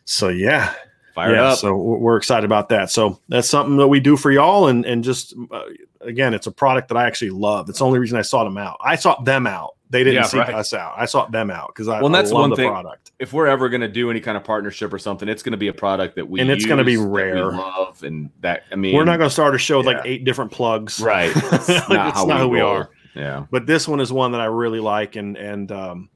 So 0.05 0.29
yeah, 0.29 0.75
Fire 1.15 1.35
yeah, 1.35 1.45
up. 1.49 1.59
so 1.59 1.75
we're 1.77 1.99
we're 1.99 2.17
excited 2.17 2.45
about 2.45 2.69
that. 2.71 2.91
So 2.91 3.21
that's 3.29 3.49
something 3.49 3.77
that 3.79 3.89
we 3.89 4.01
do 4.01 4.17
for 4.19 4.31
y'all, 4.31 4.69
and 4.69 4.85
and 4.85 5.03
just 5.03 5.35
uh, 5.51 5.63
again, 6.01 6.35
it's 6.35 6.47
a 6.47 6.53
product 6.53 6.89
that 6.89 6.97
I 6.97 7.07
actually 7.07 7.31
love. 7.31 7.69
It's 7.69 7.79
the 7.81 7.85
only 7.85 7.99
reason 7.99 8.19
I 8.19 8.23
sought 8.23 8.45
them 8.45 8.59
out. 8.59 8.79
I 8.85 8.97
sought 8.97 9.25
them 9.25 9.47
out. 9.47 9.75
They 9.91 10.05
didn't 10.05 10.17
Yeah, 10.17 10.23
seek 10.25 10.41
right. 10.41 10.55
us 10.55 10.75
out. 10.75 10.93
I 10.97 11.07
sought 11.07 11.33
them 11.33 11.51
out 11.51 11.69
because 11.69 11.89
I, 11.89 11.99
Well, 11.99 12.07
and 12.07 12.17
I 12.17 12.21
that's 12.21 12.33
love 12.33 12.41
one 12.43 12.51
the 12.51 12.57
thing- 12.57 12.71
product. 12.71 13.13
if 13.19 13.33
we're 13.33 13.47
ever 13.47 13.69
going 13.71 13.81
to 13.81 13.89
do 13.89 14.11
any 14.11 14.21
kind 14.21 14.37
of 14.37 14.45
partnership 14.45 14.93
or 14.93 14.99
something, 14.99 15.29
it's 15.29 15.43
going 15.43 15.53
to 15.53 15.57
be 15.59 15.69
a 15.69 15.73
product 15.73 16.17
that 16.17 16.29
we 16.29 16.41
And 16.41 16.51
it's 16.51 16.67
gonna 16.67 16.85
be 16.85 16.93
use, 16.93 17.03
that 17.03 17.09
rare. 17.09 17.53
love, 17.53 18.03
and 18.03 18.29
that 18.41 18.65
I 18.71 18.77
mean, 18.77 18.95
We're 18.95 19.05
not 19.05 19.17
going 19.17 19.29
to 19.31 19.33
start 19.33 19.55
a 19.55 19.59
show 19.59 19.79
with 19.79 19.87
yeah. 19.87 19.93
like 19.95 20.03
eight 20.07 20.25
different 20.25 20.53
plugs, 20.53 21.01
right. 21.01 21.33
It's 21.37 21.69
It's 21.71 21.89
not, 21.89 22.15
how 22.15 22.25
not 22.27 22.41
who 22.41 22.49
we 22.49 22.61
are. 22.61 22.91
Yeah, 23.15 23.47
But 23.51 23.67
this 23.67 23.89
one 23.89 23.99
is 24.01 24.13
one 24.13 24.33
that 24.33 24.41
I 24.43 24.45
really 24.45 24.79
like, 24.81 25.17
and 25.17 25.37
and 25.37 25.73
um, 25.73 26.09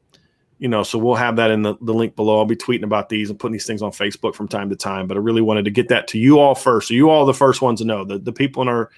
you 0.58 0.68
know, 0.68 0.84
so 0.84 0.96
we'll 0.98 1.16
have 1.16 1.34
that 1.36 1.50
in 1.50 1.62
the, 1.62 1.74
the 1.80 1.92
link 1.92 2.14
below. 2.14 2.38
I'll 2.38 2.44
be 2.44 2.54
tweeting 2.54 2.84
about 2.84 3.08
these 3.08 3.28
and 3.30 3.36
putting 3.40 3.52
these 3.54 3.66
things 3.66 3.82
on 3.82 3.90
Facebook 3.90 4.36
from 4.36 4.46
time 4.46 4.68
to 4.70 4.76
time. 4.76 5.08
But 5.08 5.16
I 5.16 5.20
really 5.20 5.40
wanted 5.40 5.64
to 5.64 5.72
get 5.72 5.88
that 5.88 6.06
to 6.08 6.18
you 6.18 6.38
all 6.38 6.54
first, 6.54 6.86
so 6.88 6.94
you 6.94 7.10
all 7.10 7.22
are 7.22 7.26
the 7.26 7.34
first 7.34 7.60
ones 7.62 7.80
to 7.80 7.86
know. 7.86 8.04
The 8.04 8.18
the 8.18 8.32
people 8.32 8.62
in 8.62 8.68
our 8.68 8.90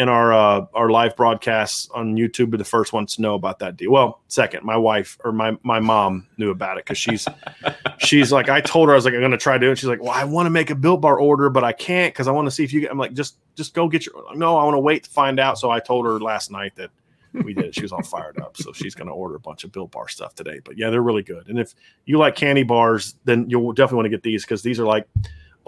in 0.00 0.08
our 0.08 0.32
uh, 0.32 0.64
our 0.72 0.88
live 0.88 1.14
broadcasts 1.14 1.90
on 1.90 2.16
YouTube 2.16 2.54
are 2.54 2.56
the 2.56 2.64
first 2.64 2.94
ones 2.94 3.16
to 3.16 3.22
know 3.22 3.34
about 3.34 3.58
that 3.58 3.76
deal. 3.76 3.92
Well, 3.92 4.22
second, 4.28 4.64
my 4.64 4.76
wife 4.76 5.18
or 5.24 5.30
my 5.30 5.58
my 5.62 5.78
mom 5.78 6.26
knew 6.38 6.50
about 6.50 6.78
it 6.78 6.86
because 6.86 6.96
she's 6.96 7.28
she's 7.98 8.32
like 8.32 8.48
I 8.48 8.62
told 8.62 8.88
her 8.88 8.94
I 8.94 8.96
was 8.96 9.04
like 9.04 9.12
I'm 9.12 9.30
to 9.30 9.36
try 9.36 9.58
to 9.58 9.66
do 9.66 9.70
it. 9.70 9.76
She's 9.76 9.90
like, 9.90 10.02
well, 10.02 10.12
I 10.12 10.24
want 10.24 10.46
to 10.46 10.50
make 10.50 10.70
a 10.70 10.74
Built 10.74 11.02
Bar 11.02 11.20
order, 11.20 11.50
but 11.50 11.64
I 11.64 11.72
can't 11.72 12.14
because 12.14 12.28
I 12.28 12.30
want 12.32 12.46
to 12.46 12.50
see 12.50 12.64
if 12.64 12.72
you. 12.72 12.80
Get, 12.80 12.90
I'm 12.90 12.96
like, 12.96 13.12
just 13.12 13.36
just 13.56 13.74
go 13.74 13.88
get 13.88 14.06
your. 14.06 14.14
No, 14.34 14.56
I 14.56 14.64
want 14.64 14.74
to 14.74 14.80
wait 14.80 15.04
to 15.04 15.10
find 15.10 15.38
out. 15.38 15.58
So 15.58 15.70
I 15.70 15.80
told 15.80 16.06
her 16.06 16.18
last 16.18 16.50
night 16.50 16.74
that 16.76 16.88
we 17.34 17.52
did 17.52 17.66
it. 17.66 17.74
She 17.74 17.82
was 17.82 17.92
all 17.92 18.02
fired 18.02 18.40
up. 18.40 18.56
So 18.56 18.72
she's 18.72 18.94
to 18.94 19.04
order 19.04 19.34
a 19.34 19.40
bunch 19.40 19.64
of 19.64 19.72
Built 19.72 19.90
Bar 19.90 20.08
stuff 20.08 20.34
today. 20.34 20.60
But 20.64 20.78
yeah, 20.78 20.88
they're 20.88 21.02
really 21.02 21.22
good. 21.22 21.48
And 21.48 21.58
if 21.58 21.74
you 22.06 22.16
like 22.16 22.36
candy 22.36 22.62
bars, 22.62 23.16
then 23.26 23.50
you'll 23.50 23.74
definitely 23.74 23.96
want 23.96 24.06
to 24.06 24.10
get 24.10 24.22
these 24.22 24.44
because 24.44 24.62
these 24.62 24.80
are 24.80 24.86
like 24.86 25.06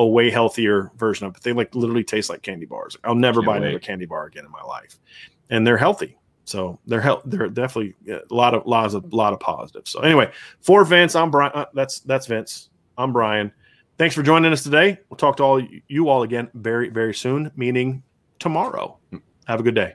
a 0.02 0.06
way 0.06 0.30
healthier 0.30 0.90
version 0.96 1.26
of 1.26 1.36
it. 1.36 1.42
They 1.42 1.52
like 1.52 1.74
literally 1.74 2.04
taste 2.04 2.28
like 2.30 2.42
candy 2.42 2.66
bars. 2.66 2.96
I'll 3.04 3.14
never 3.14 3.40
Can't 3.40 3.46
buy 3.46 3.52
wait. 3.54 3.62
another 3.62 3.78
candy 3.78 4.06
bar 4.06 4.26
again 4.26 4.44
in 4.44 4.50
my 4.50 4.62
life. 4.62 4.98
And 5.50 5.66
they're 5.66 5.76
healthy. 5.76 6.16
So 6.44 6.78
they're 6.86 7.00
health. 7.00 7.22
They're 7.24 7.48
definitely 7.48 7.94
a 8.08 8.34
lot 8.34 8.54
of 8.54 8.66
lots 8.66 8.94
of 8.94 9.12
lot 9.12 9.32
of 9.32 9.40
positives. 9.40 9.90
So 9.90 10.00
anyway, 10.00 10.30
for 10.60 10.84
Vince, 10.84 11.14
I'm 11.14 11.30
Bryan. 11.30 11.52
Uh, 11.54 11.66
that's 11.74 12.00
that's 12.00 12.26
Vince. 12.26 12.70
I'm 12.98 13.12
Bryan. 13.12 13.52
Thanks 13.98 14.14
for 14.14 14.22
joining 14.22 14.52
us 14.52 14.62
today. 14.64 14.98
We'll 15.08 15.18
talk 15.18 15.36
to 15.36 15.42
all 15.44 15.62
you 15.88 16.08
all 16.08 16.24
again 16.24 16.50
very 16.54 16.88
very 16.88 17.14
soon, 17.14 17.52
meaning 17.56 18.02
tomorrow. 18.38 18.98
Have 19.46 19.60
a 19.60 19.62
good 19.62 19.74
day. 19.76 19.94